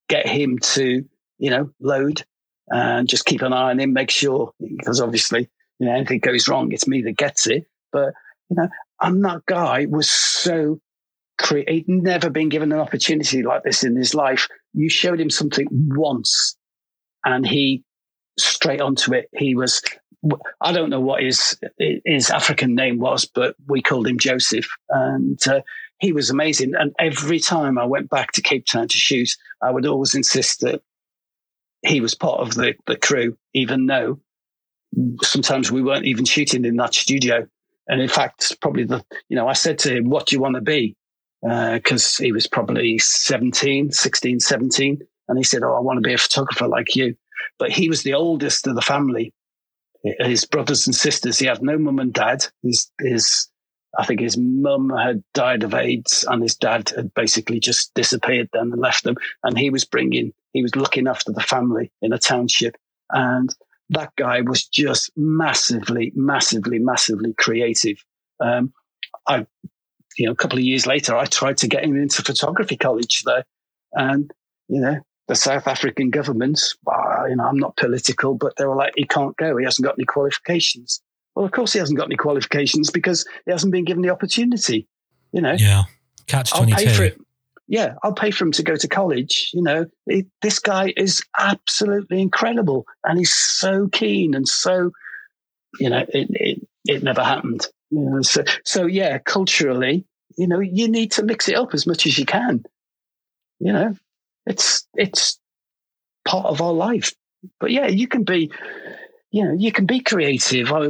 get 0.10 0.28
him 0.28 0.58
to, 0.60 1.04
you 1.38 1.50
know, 1.50 1.70
load 1.80 2.26
and 2.70 3.08
just 3.08 3.26
keep 3.26 3.42
an 3.42 3.54
eye 3.54 3.72
on 3.72 3.80
him, 3.80 3.94
make 3.94 4.12
sure, 4.12 4.52
because 4.78 5.00
obviously, 5.02 5.50
you 5.80 5.88
know, 5.88 5.94
anything 5.94 6.20
goes 6.20 6.48
wrong, 6.48 6.72
it's 6.72 6.88
me 6.88 7.02
that 7.04 7.18
gets 7.18 7.48
it. 7.48 7.66
But, 7.92 8.14
you 8.50 8.58
know, 8.58 8.68
and 9.02 9.24
that 9.26 9.46
guy 9.46 9.86
was 9.90 10.10
so 10.10 10.80
creative. 11.38 11.74
He'd 11.74 11.90
never 11.90 12.30
been 12.30 12.50
given 12.50 12.72
an 12.72 12.80
opportunity 12.80 13.44
like 13.44 13.64
this 13.64 13.84
in 13.84 13.96
his 13.96 14.14
life. 14.14 14.48
You 14.74 14.90
showed 14.90 15.20
him 15.20 15.30
something 15.30 15.68
once 15.72 16.58
and 17.24 17.46
he 17.46 17.84
straight 18.40 18.82
onto 18.82 19.14
it. 19.14 19.30
He 19.36 19.56
was, 19.56 19.82
I 20.62 20.72
don't 20.72 20.90
know 20.90 21.00
what 21.00 21.24
his, 21.24 21.58
his 22.06 22.30
African 22.30 22.76
name 22.76 23.00
was, 23.00 23.26
but 23.26 23.56
we 23.68 23.82
called 23.82 24.08
him 24.08 24.20
Joseph. 24.20 24.68
And 24.90 25.40
uh, 25.48 25.62
he 26.00 26.12
was 26.12 26.30
amazing. 26.30 26.74
And 26.78 26.94
every 27.00 27.40
time 27.40 27.78
I 27.78 27.86
went 27.86 28.10
back 28.10 28.32
to 28.34 28.42
Cape 28.42 28.66
Town 28.66 28.88
to 28.88 28.98
shoot, 28.98 29.30
I 29.62 29.72
would 29.72 29.86
always 29.86 30.16
insist 30.16 30.62
that 30.62 30.82
he 31.88 32.02
was 32.02 32.16
part 32.16 32.40
of 32.40 32.56
the, 32.56 32.74
the 32.86 32.98
crew, 32.98 33.38
even 33.54 33.86
though 33.86 34.20
sometimes 35.22 35.72
we 35.72 35.82
weren't 35.82 36.06
even 36.06 36.26
shooting 36.26 36.66
in 36.66 36.76
that 36.78 36.94
studio. 36.94 37.48
And 37.88 38.02
in 38.02 38.10
fact, 38.10 38.60
probably 38.62 38.84
the, 38.84 39.04
you 39.30 39.36
know, 39.36 39.48
I 39.48 39.54
said 39.54 39.80
to 39.80 39.96
him, 39.96 40.10
what 40.10 40.28
do 40.28 40.36
you 40.36 40.42
want 40.42 40.56
to 40.56 40.62
be? 40.62 40.96
Because 41.42 42.20
uh, 42.20 42.24
he 42.24 42.32
was 42.32 42.48
probably 42.48 42.98
17, 42.98 43.92
16, 43.92 44.40
17. 44.40 45.00
And 45.30 45.38
he 45.38 45.44
said, 45.44 45.64
oh, 45.64 45.76
I 45.76 45.80
want 45.80 45.98
to 45.98 46.08
be 46.08 46.14
a 46.14 46.18
photographer 46.18 46.68
like 46.68 46.96
you. 46.96 47.16
But 47.60 47.72
he 47.72 47.90
was 47.90 48.04
the 48.04 48.14
oldest 48.14 48.68
of 48.68 48.76
the 48.76 48.82
family. 48.82 49.34
His 50.20 50.46
brothers 50.46 50.88
and 50.88 50.96
sisters, 50.96 51.40
he 51.40 51.48
had 51.48 51.62
no 51.62 51.78
mum 51.78 52.00
and 52.00 52.14
dad. 52.14 52.46
His, 52.64 52.92
his, 53.02 53.50
I 53.98 54.06
think 54.06 54.20
his 54.20 54.38
mum 54.38 54.90
had 54.90 55.24
died 55.34 55.64
of 55.64 55.74
AIDS 55.74 56.26
and 56.28 56.42
his 56.42 56.56
dad 56.56 56.90
had 56.96 57.14
basically 57.14 57.60
just 57.60 57.94
disappeared 57.94 58.50
then 58.54 58.72
and 58.72 58.82
left 58.82 59.04
them. 59.04 59.16
And 59.44 59.58
he 59.58 59.70
was 59.70 59.86
bringing, 59.86 60.34
he 60.58 60.64
was 60.64 60.76
looking 60.76 61.08
after 61.08 61.32
the 61.32 61.42
family 61.42 61.92
in 62.02 62.12
a 62.14 62.18
township. 62.18 62.76
And 63.12 63.54
that 63.92 64.12
guy 64.16 64.42
was 64.42 64.66
just 64.66 65.12
massively, 65.16 66.12
massively, 66.16 66.80
massively 66.80 67.34
creative. 67.34 68.04
Um, 68.40 68.74
I, 69.28 69.46
you 70.18 70.26
know, 70.26 70.32
a 70.32 70.36
couple 70.36 70.58
of 70.58 70.64
years 70.66 70.88
later, 70.88 71.16
I 71.16 71.26
tried 71.26 71.58
to 71.58 71.68
get 71.68 71.84
him 71.84 71.96
into 71.96 72.24
photography 72.24 72.76
college 72.76 73.22
there, 73.24 73.46
and 73.94 74.32
you 74.68 74.82
know, 74.82 75.00
the 75.28 75.36
South 75.36 75.68
African 75.68 76.10
government, 76.10 76.60
well, 76.84 77.30
you 77.30 77.36
know, 77.36 77.46
I'm 77.46 77.60
not 77.60 77.78
political, 77.78 78.34
but 78.34 78.56
they 78.58 78.66
were 78.66 78.76
like, 78.76 78.94
he 78.96 79.06
can't 79.06 79.38
go. 79.38 79.58
He 79.58 79.64
hasn't 79.64 79.86
got 79.86 79.96
any 79.98 80.06
qualifications. 80.06 81.02
Well, 81.36 81.46
of 81.46 81.52
course, 81.52 81.74
he 81.74 81.80
hasn't 81.80 81.98
got 81.98 82.08
any 82.08 82.16
qualifications 82.16 82.90
because 82.90 83.28
he 83.46 83.52
hasn't 83.52 83.72
been 83.72 83.86
given 83.86 84.02
the 84.02 84.10
opportunity. 84.10 84.88
You 85.32 85.42
know, 85.42 85.54
yeah, 85.54 85.84
catch 86.26 86.52
twenty 86.52 86.74
two 86.74 87.16
yeah, 87.68 87.96
I'll 88.02 88.14
pay 88.14 88.32
for 88.32 88.46
him 88.46 88.54
to 88.54 88.64
go 88.64 88.76
to 88.76 88.88
college. 88.88 89.52
You 89.54 89.62
know, 89.62 89.86
it, 90.06 90.26
this 90.42 90.60
guy 90.60 90.94
is 90.96 91.22
absolutely 91.38 92.22
incredible, 92.22 92.86
and 93.04 93.18
he's 93.18 93.34
so 93.34 93.90
keen 93.90 94.34
and 94.34 94.48
so, 94.48 94.92
you 95.80 95.90
know, 95.90 96.06
it 96.10 96.28
it, 96.30 96.68
it 96.86 97.04
never 97.04 97.24
happened. 97.24 97.68
You 97.90 98.02
know, 98.02 98.22
so 98.22 98.44
so 98.64 98.86
yeah, 98.86 99.18
culturally, 99.20 100.06
you 100.38 100.48
know, 100.48 100.60
you 100.60 100.88
need 100.88 101.12
to 101.14 101.24
mix 101.24 101.50
it 101.50 101.56
up 101.56 101.74
as 101.74 101.86
much 101.86 102.06
as 102.06 102.18
you 102.18 102.26
can. 102.26 102.64
You 103.60 103.74
know, 103.74 103.96
it's 104.46 104.88
it's 104.94 105.40
part 106.26 106.46
of 106.46 106.62
our 106.62 106.74
life. 106.74 107.14
But 107.60 107.72
yeah, 107.72 107.88
you 107.88 108.08
can 108.08 108.24
be, 108.24 108.50
you 109.32 109.44
know, 109.44 109.54
you 109.54 109.72
can 109.74 109.86
be 109.86 110.00
creative. 110.00 110.72
I, 110.72 110.88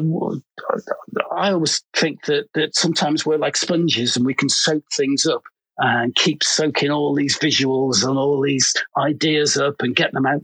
I 1.36 1.52
always 1.52 1.84
think 1.96 2.26
that 2.26 2.50
that 2.54 2.76
sometimes 2.76 3.26
we're 3.26 3.38
like 3.38 3.58
sponges 3.58 4.16
and 4.16 4.26
we 4.26 4.36
can 4.36 4.50
soak 4.50 4.84
things 4.92 5.26
up 5.26 5.44
and 5.78 6.16
keep 6.16 6.44
soaking 6.44 6.92
all 6.92 7.14
these 7.14 7.38
visuals 7.38 8.08
and 8.08 8.18
all 8.18 8.42
these 8.42 8.74
ideas 8.98 9.58
up 9.58 9.76
and 9.80 9.96
get 9.96 10.12
them 10.12 10.26
out. 10.26 10.42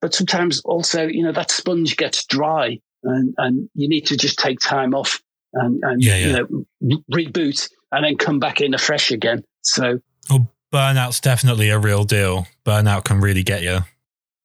But 0.00 0.14
sometimes 0.14 0.60
also, 0.60 1.06
you 1.06 1.22
know, 1.22 1.32
that 1.32 1.50
sponge 1.50 1.96
gets 1.96 2.24
dry 2.26 2.78
and, 3.04 3.34
and 3.38 3.68
you 3.74 3.88
need 3.88 4.06
to 4.06 4.16
just 4.16 4.38
take 4.38 4.60
time 4.60 4.94
off 4.94 5.20
and, 5.54 5.82
and 5.82 6.02
yeah, 6.02 6.16
yeah. 6.16 6.26
you 6.26 6.66
know, 6.82 7.02
reboot 7.12 7.68
and 7.90 8.04
then 8.04 8.16
come 8.16 8.38
back 8.38 8.60
in 8.60 8.74
afresh 8.74 9.10
again. 9.10 9.44
So, 9.62 10.00
well, 10.30 10.50
burnout's 10.72 11.20
definitely 11.20 11.70
a 11.70 11.78
real 11.78 12.04
deal. 12.04 12.46
Burnout 12.64 13.04
can 13.04 13.20
really 13.20 13.42
get 13.42 13.62
you. 13.62 13.80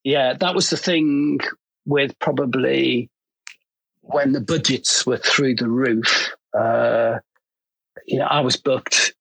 Yeah, 0.03 0.33
that 0.33 0.55
was 0.55 0.69
the 0.69 0.77
thing 0.77 1.39
with 1.85 2.17
probably 2.19 3.09
when 4.01 4.31
the 4.31 4.41
budgets 4.41 5.05
were 5.05 5.17
through 5.17 5.55
the 5.55 5.69
roof. 5.69 6.29
Uh, 6.57 7.19
you 8.05 8.19
know, 8.19 8.25
I 8.25 8.41
was 8.41 8.55
booked 8.55 9.13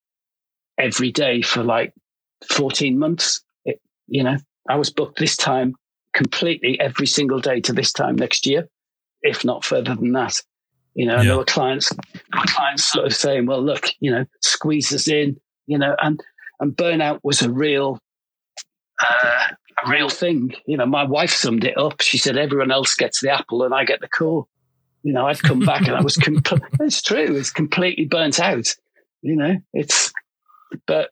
every 0.78 1.11
day 1.11 1.43
for 1.43 1.62
like 1.62 1.93
14 2.51 2.98
months. 2.98 3.43
It, 3.65 3.81
you 4.07 4.23
know, 4.23 4.36
I 4.69 4.77
was 4.77 4.90
booked 4.90 5.19
this 5.19 5.36
time 5.36 5.74
completely 6.12 6.81
every 6.81 7.07
single 7.07 7.40
day 7.40 7.61
to 7.61 7.73
this 7.73 7.93
time 7.93 8.16
next 8.16 8.47
year, 8.47 8.69
if 9.23 9.44
not 9.44 9.65
further 9.65 9.94
than 9.94 10.12
that. 10.12 10.40
You 10.94 11.07
know, 11.07 11.16
yeah. 11.19 11.24
there 11.24 11.36
were 11.36 11.44
clients, 11.44 11.90
there 11.90 12.40
were 12.40 12.47
clients 12.47 12.90
sort 12.90 13.07
of 13.07 13.15
saying, 13.15 13.47
well, 13.47 13.62
look, 13.62 13.89
you 14.01 14.11
know, 14.11 14.24
squeeze 14.40 14.93
us 14.94 15.09
in, 15.09 15.39
you 15.66 15.78
know, 15.78 15.94
and, 16.01 16.20
and 16.59 16.74
burnout 16.74 17.20
was 17.23 17.43
a 17.43 17.51
real, 17.51 17.98
uh, 19.03 19.48
a 19.85 19.90
real 19.90 20.09
thing. 20.09 20.55
You 20.66 20.78
know, 20.78 20.86
my 20.86 21.05
wife 21.05 21.32
summed 21.32 21.65
it 21.65 21.77
up. 21.77 22.01
She 22.01 22.16
said, 22.16 22.39
everyone 22.39 22.70
else 22.70 22.94
gets 22.94 23.20
the 23.20 23.31
apple 23.31 23.62
and 23.62 23.74
I 23.74 23.85
get 23.85 24.01
the 24.01 24.09
core. 24.09 24.47
You 25.03 25.12
know, 25.12 25.27
I'd 25.27 25.43
come 25.43 25.61
back 25.61 25.86
and 25.86 25.94
I 25.94 26.01
was, 26.01 26.16
com- 26.16 26.43
it's 26.81 27.03
true. 27.03 27.36
It's 27.36 27.51
completely 27.51 28.07
burnt 28.07 28.40
out. 28.40 28.74
You 29.20 29.36
know, 29.36 29.57
it's, 29.74 30.15
but 30.87 31.11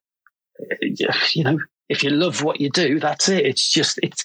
uh, 0.61 1.13
you 1.33 1.45
know, 1.45 1.59
if 1.89 2.03
you 2.03 2.11
love 2.11 2.43
what 2.43 2.61
you 2.61 2.71
do, 2.71 3.01
that's 3.01 3.29
it. 3.29 3.47
It's 3.47 3.71
just 3.71 3.99
it's 4.03 4.23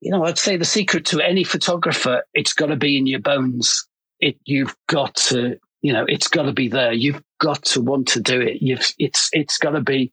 you 0.00 0.10
know, 0.10 0.24
I'd 0.24 0.38
say 0.38 0.56
the 0.56 0.64
secret 0.64 1.04
to 1.06 1.20
any 1.20 1.44
photographer, 1.44 2.22
it's 2.32 2.54
got 2.54 2.66
to 2.66 2.76
be 2.76 2.96
in 2.96 3.06
your 3.06 3.20
bones. 3.20 3.86
It 4.18 4.36
you've 4.44 4.74
got 4.88 5.14
to 5.16 5.58
you 5.82 5.92
know, 5.92 6.04
it's 6.06 6.28
got 6.28 6.42
to 6.42 6.52
be 6.52 6.68
there. 6.68 6.92
You've 6.92 7.22
got 7.38 7.62
to 7.64 7.80
want 7.80 8.08
to 8.08 8.20
do 8.20 8.40
it. 8.40 8.58
You've 8.60 8.92
it's 8.98 9.28
it's 9.32 9.58
got 9.58 9.70
to 9.70 9.80
be 9.80 10.12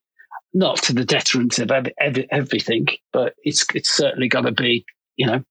not 0.54 0.78
to 0.84 0.94
the 0.94 1.06
detriment 1.06 1.60
of 1.60 1.72
every, 1.72 1.94
every, 2.00 2.28
everything, 2.32 2.88
but 3.12 3.34
it's 3.44 3.66
it's 3.74 3.90
certainly 3.90 4.30
got 4.30 4.42
to 4.42 4.52
be 4.52 4.86
you 5.16 5.28
know 5.28 5.44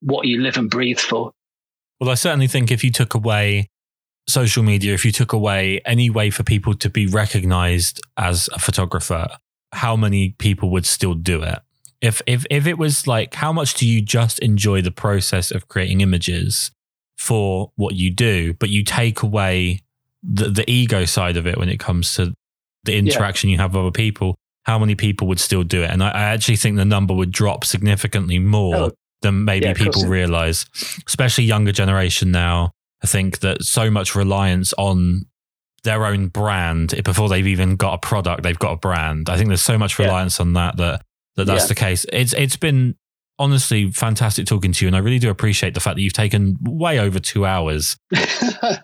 what 0.00 0.26
you 0.26 0.40
live 0.40 0.56
and 0.56 0.70
breathe 0.70 0.98
for. 0.98 1.32
Well, 2.00 2.10
I 2.10 2.14
certainly 2.14 2.46
think 2.46 2.70
if 2.70 2.84
you 2.84 2.90
took 2.90 3.14
away 3.14 3.70
social 4.28 4.62
media, 4.62 4.94
if 4.94 5.04
you 5.04 5.12
took 5.12 5.32
away 5.32 5.80
any 5.84 6.10
way 6.10 6.30
for 6.30 6.42
people 6.42 6.74
to 6.74 6.90
be 6.90 7.06
recognized 7.06 8.00
as 8.16 8.48
a 8.52 8.58
photographer, 8.58 9.28
how 9.72 9.96
many 9.96 10.30
people 10.38 10.70
would 10.70 10.86
still 10.86 11.14
do 11.14 11.42
it? 11.42 11.58
If 12.00 12.20
if 12.26 12.44
if 12.50 12.66
it 12.66 12.78
was 12.78 13.06
like, 13.06 13.34
how 13.34 13.52
much 13.52 13.74
do 13.74 13.86
you 13.86 14.02
just 14.02 14.38
enjoy 14.40 14.82
the 14.82 14.90
process 14.90 15.50
of 15.50 15.68
creating 15.68 16.00
images 16.00 16.70
for 17.16 17.72
what 17.76 17.94
you 17.94 18.10
do, 18.12 18.54
but 18.54 18.68
you 18.68 18.84
take 18.84 19.22
away 19.22 19.80
the 20.22 20.50
the 20.50 20.70
ego 20.70 21.04
side 21.04 21.36
of 21.36 21.46
it 21.46 21.56
when 21.56 21.68
it 21.68 21.78
comes 21.78 22.14
to 22.14 22.34
the 22.84 22.96
interaction 22.96 23.48
yeah. 23.48 23.54
you 23.54 23.60
have 23.60 23.74
with 23.74 23.80
other 23.80 23.90
people? 23.90 24.36
How 24.64 24.78
many 24.78 24.96
people 24.96 25.28
would 25.28 25.40
still 25.40 25.62
do 25.62 25.82
it? 25.84 25.90
And 25.90 26.02
I, 26.02 26.10
I 26.10 26.22
actually 26.22 26.56
think 26.56 26.76
the 26.76 26.84
number 26.84 27.14
would 27.14 27.30
drop 27.30 27.64
significantly 27.64 28.40
more 28.40 28.76
oh. 28.76 28.90
than 29.22 29.44
maybe 29.44 29.66
yeah, 29.66 29.74
people 29.74 30.06
realize, 30.06 30.66
especially 31.06 31.44
younger 31.44 31.72
generation 31.72 32.32
now 32.32 32.72
I 33.02 33.06
think 33.06 33.40
that 33.40 33.62
so 33.62 33.90
much 33.90 34.14
reliance 34.14 34.72
on 34.78 35.26
their 35.84 36.04
own 36.04 36.28
brand 36.28 37.00
before 37.04 37.28
they've 37.28 37.46
even 37.46 37.76
got 37.76 37.94
a 37.94 37.98
product, 37.98 38.42
they've 38.42 38.58
got 38.58 38.72
a 38.72 38.76
brand. 38.76 39.30
I 39.30 39.36
think 39.36 39.48
there's 39.48 39.62
so 39.62 39.78
much 39.78 39.98
reliance 39.98 40.38
yeah. 40.38 40.44
on 40.44 40.52
that 40.54 40.76
that, 40.76 41.02
that 41.36 41.44
that's 41.46 41.64
yeah. 41.64 41.68
the 41.68 41.74
case. 41.74 42.06
It's 42.12 42.34
it's 42.34 42.56
been 42.56 42.96
honestly 43.38 43.90
fantastic 43.92 44.46
talking 44.46 44.72
to 44.72 44.84
you, 44.84 44.88
and 44.88 44.96
I 44.96 44.98
really 44.98 45.18
do 45.18 45.30
appreciate 45.30 45.74
the 45.74 45.80
fact 45.80 45.96
that 45.96 46.02
you've 46.02 46.12
taken 46.12 46.58
way 46.62 46.98
over 46.98 47.18
two 47.18 47.46
hours 47.46 47.96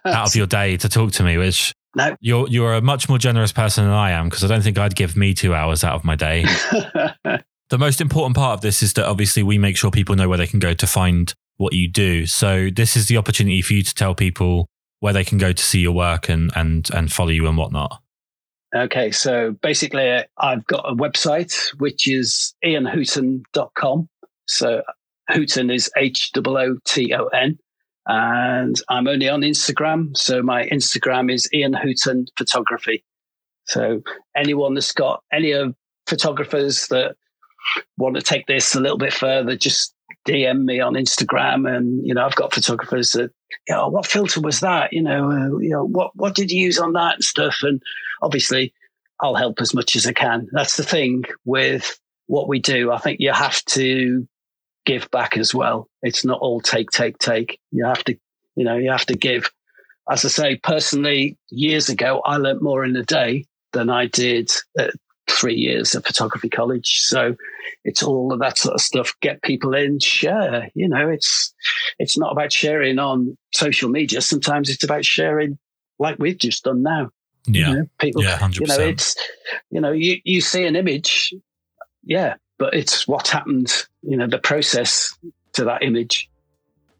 out 0.07 0.29
of 0.29 0.37
your 0.37 0.47
day 0.47 0.77
to 0.79 0.89
talk 0.89 1.13
to 1.13 1.23
me, 1.23 1.37
which. 1.37 1.75
No. 1.95 2.17
You're 2.23 2.49
you're 2.49 2.73
a 2.73 2.81
much 2.81 3.11
more 3.11 3.19
generous 3.19 3.53
person 3.53 3.85
than 3.85 3.93
I 3.93 4.13
am 4.13 4.31
because 4.31 4.43
I 4.43 4.47
don't 4.47 4.63
think 4.63 4.79
I'd 4.79 4.97
give 4.97 5.15
me 5.15 5.35
two 5.35 5.55
hours 5.55 5.85
out 5.85 5.95
of 5.95 6.07
my 6.07 6.17
day. 6.17 6.45
the 7.69 7.79
most 7.79 8.01
important 8.01 8.35
part 8.35 8.55
of 8.55 8.61
this 8.63 8.83
is 8.83 8.95
that 8.95 9.05
obviously 9.05 9.43
we 9.43 9.59
make 9.59 9.77
sure 9.77 9.91
people 9.91 10.17
know 10.17 10.27
where 10.27 10.39
they 10.39 10.47
can 10.47 10.59
go 10.59 10.73
to 10.73 10.87
find 10.87 11.35
what 11.57 11.73
you 11.73 11.89
do. 11.89 12.27
So 12.27 12.69
this 12.75 12.97
is 12.97 13.09
the 13.09 13.17
opportunity 13.17 13.63
for 13.63 13.75
you 13.75 13.83
to 13.83 13.95
tell 13.95 14.15
people 14.15 14.69
where 15.01 15.13
they 15.13 15.25
can 15.25 15.39
go 15.39 15.53
to 15.53 15.63
see 15.63 15.81
your 15.81 15.93
work 15.93 16.29
and 16.29 16.51
and 16.55 16.89
and 16.95 17.13
follow 17.13 17.31
you 17.31 17.47
and 17.47 17.57
whatnot. 17.57 18.01
Okay, 18.75 19.11
so 19.11 19.55
basically, 19.63 20.25
I've 20.39 20.67
got 20.67 20.91
a 20.91 20.95
website 20.95 21.55
which 21.79 22.09
is 22.09 22.55
ianhooton.com. 22.65 24.09
So 24.47 24.83
Hooton 25.31 25.75
is 25.75 25.91
H 25.97 26.31
O 26.37 26.57
O 26.57 26.77
T 26.85 27.13
O 27.15 27.27
N. 27.27 27.59
And 28.07 28.81
I'm 28.89 29.07
only 29.07 29.29
on 29.29 29.43
Instagram. 29.43 30.17
So 30.17 30.43
my 30.43 30.67
Instagram 30.69 31.33
is 31.33 31.49
Ian 31.55 31.75
Hooton 31.75 32.27
Photography. 32.37 33.05
So 33.67 34.03
anyone 34.37 34.75
that's 34.75 34.93
got 34.93 35.23
any 35.33 35.53
of 35.53 35.75
photographers 36.07 36.89
that 36.89 37.15
want 37.97 38.17
to 38.17 38.23
take 38.23 38.47
this 38.47 38.75
a 38.75 38.81
little 38.81 38.99
bit 38.99 39.13
further, 39.13 39.57
just 39.57 39.92
DM 40.29 40.65
me 40.65 40.81
on 40.81 40.95
Instagram. 40.95 41.69
And, 41.69 42.07
you 42.07 42.15
know, 42.15 42.25
I've 42.25 42.35
got 42.35 42.55
photographers 42.55 43.11
that, 43.13 43.31
you 43.69 43.75
know, 43.75 43.89
what 43.89 44.07
filter 44.07 44.41
was 44.41 44.61
that? 44.61 44.93
You 44.93 45.03
know, 45.03 45.31
uh, 45.31 45.59
you 45.59 45.71
know, 45.71 45.85
what, 45.85 46.15
what 46.15 46.35
did 46.35 46.51
you 46.51 46.63
use 46.63 46.79
on 46.79 46.93
that 46.95 47.15
and 47.15 47.25
stuff? 47.25 47.57
And 47.63 47.83
obviously 48.23 48.73
I'll 49.21 49.37
help 49.37 49.61
as 49.61 49.75
much 49.75 49.97
as 49.97 50.07
I 50.07 50.13
can. 50.13 50.49
That's 50.53 50.77
the 50.77 50.85
thing 50.85 51.25
with 51.45 51.99
what 52.27 52.49
we 52.49 52.59
do. 52.59 52.93
I 52.93 52.99
think 52.99 53.21
you 53.21 53.33
have 53.33 53.65
to 53.67 54.27
give 54.85 55.11
back 55.11 55.37
as 55.37 55.55
well. 55.55 55.89
It's 56.03 56.25
not 56.25 56.41
all 56.41 56.61
take, 56.61 56.91
take, 56.91 57.19
take. 57.19 57.61
You 57.71 57.87
have 57.87 58.03
to, 58.05 58.17
you 58.57 58.65
know, 58.65 58.77
you 58.77 58.91
have 58.91 59.07
to 59.07 59.17
give. 59.17 59.51
As 60.11 60.25
I 60.25 60.29
say, 60.29 60.57
personally, 60.57 61.39
years 61.51 61.89
ago, 61.89 62.21
I 62.25 62.37
learned 62.37 62.61
more 62.61 62.85
in 62.85 62.97
a 62.97 63.05
day 63.05 63.47
than 63.73 63.91
I 63.91 64.07
did 64.07 64.51
at 64.79 64.95
three 65.33 65.55
years 65.55 65.95
at 65.95 66.07
photography 66.07 66.49
college. 66.49 67.01
So 67.01 67.35
it's 67.85 68.03
all 68.03 68.33
of 68.33 68.41
that 68.41 68.59
sort 68.59 68.75
of 68.75 68.81
stuff. 68.81 69.13
Get 69.21 69.43
people 69.43 69.75
in, 69.75 69.99
share. 69.99 70.71
You 70.75 70.89
know, 70.89 71.09
it's 71.09 71.55
it's 71.99 72.19
not 72.19 72.33
about 72.33 72.53
sharing 72.53 72.99
on 72.99 73.37
social 73.53 73.89
media. 73.89 74.21
Sometimes 74.21 74.71
it's 74.71 74.85
about 74.85 75.05
sharing 75.05 75.59
like 75.99 76.19
we've 76.19 76.39
just 76.39 76.65
done 76.65 76.83
now. 76.83 77.11
Yeah. 77.47 77.69
You 77.69 77.75
know, 77.75 77.87
people, 77.99 78.23
yeah, 78.23 78.39
100%. 78.39 78.61
you 78.61 78.67
know, 78.67 78.79
it's, 78.79 79.17
you 79.71 79.81
know, 79.81 79.93
you, 79.93 80.19
you 80.25 80.41
see 80.41 80.65
an 80.65 80.77
image. 80.77 81.35
Yeah. 82.05 82.35
But 82.59 82.75
it's 82.75 83.09
what 83.09 83.29
happened, 83.29 83.73
you 84.03 84.17
know, 84.17 84.27
the 84.27 84.39
process 84.39 85.17
to 85.55 85.65
that 85.65 85.83
image. 85.83 86.29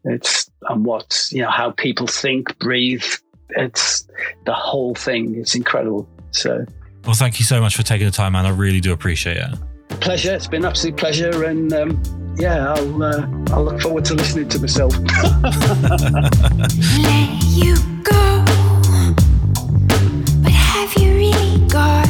It's, 0.03 0.49
and 0.69 0.83
what, 0.85 1.27
you 1.31 1.41
know, 1.41 1.49
how 1.49 1.71
people 1.71 2.07
think, 2.07 2.57
breathe. 2.59 3.05
It's 3.51 4.07
the 4.45 4.53
whole 4.53 4.95
thing. 4.95 5.35
It's 5.35 5.55
incredible. 5.55 6.09
So, 6.31 6.65
well, 7.05 7.15
thank 7.15 7.39
you 7.39 7.45
so 7.45 7.59
much 7.59 7.75
for 7.75 7.83
taking 7.83 8.05
the 8.05 8.11
time, 8.11 8.33
man. 8.33 8.45
I 8.45 8.49
really 8.49 8.79
do 8.79 8.93
appreciate 8.93 9.37
it. 9.37 9.49
Pleasure. 9.99 10.33
It's 10.33 10.47
been 10.47 10.65
absolute 10.65 10.97
pleasure. 10.97 11.43
And, 11.43 11.71
um, 11.73 12.01
yeah, 12.37 12.73
I'll, 12.73 13.03
uh, 13.03 13.27
I'll 13.51 13.63
look 13.63 13.81
forward 13.81 14.05
to 14.05 14.13
listening 14.15 14.49
to 14.49 14.59
myself. 14.59 14.93
Let 14.97 15.09
you 17.49 17.75
go. 18.03 18.43
But 20.41 20.51
have 20.51 20.93
you 20.95 21.13
really 21.13 21.67
got 21.67 22.07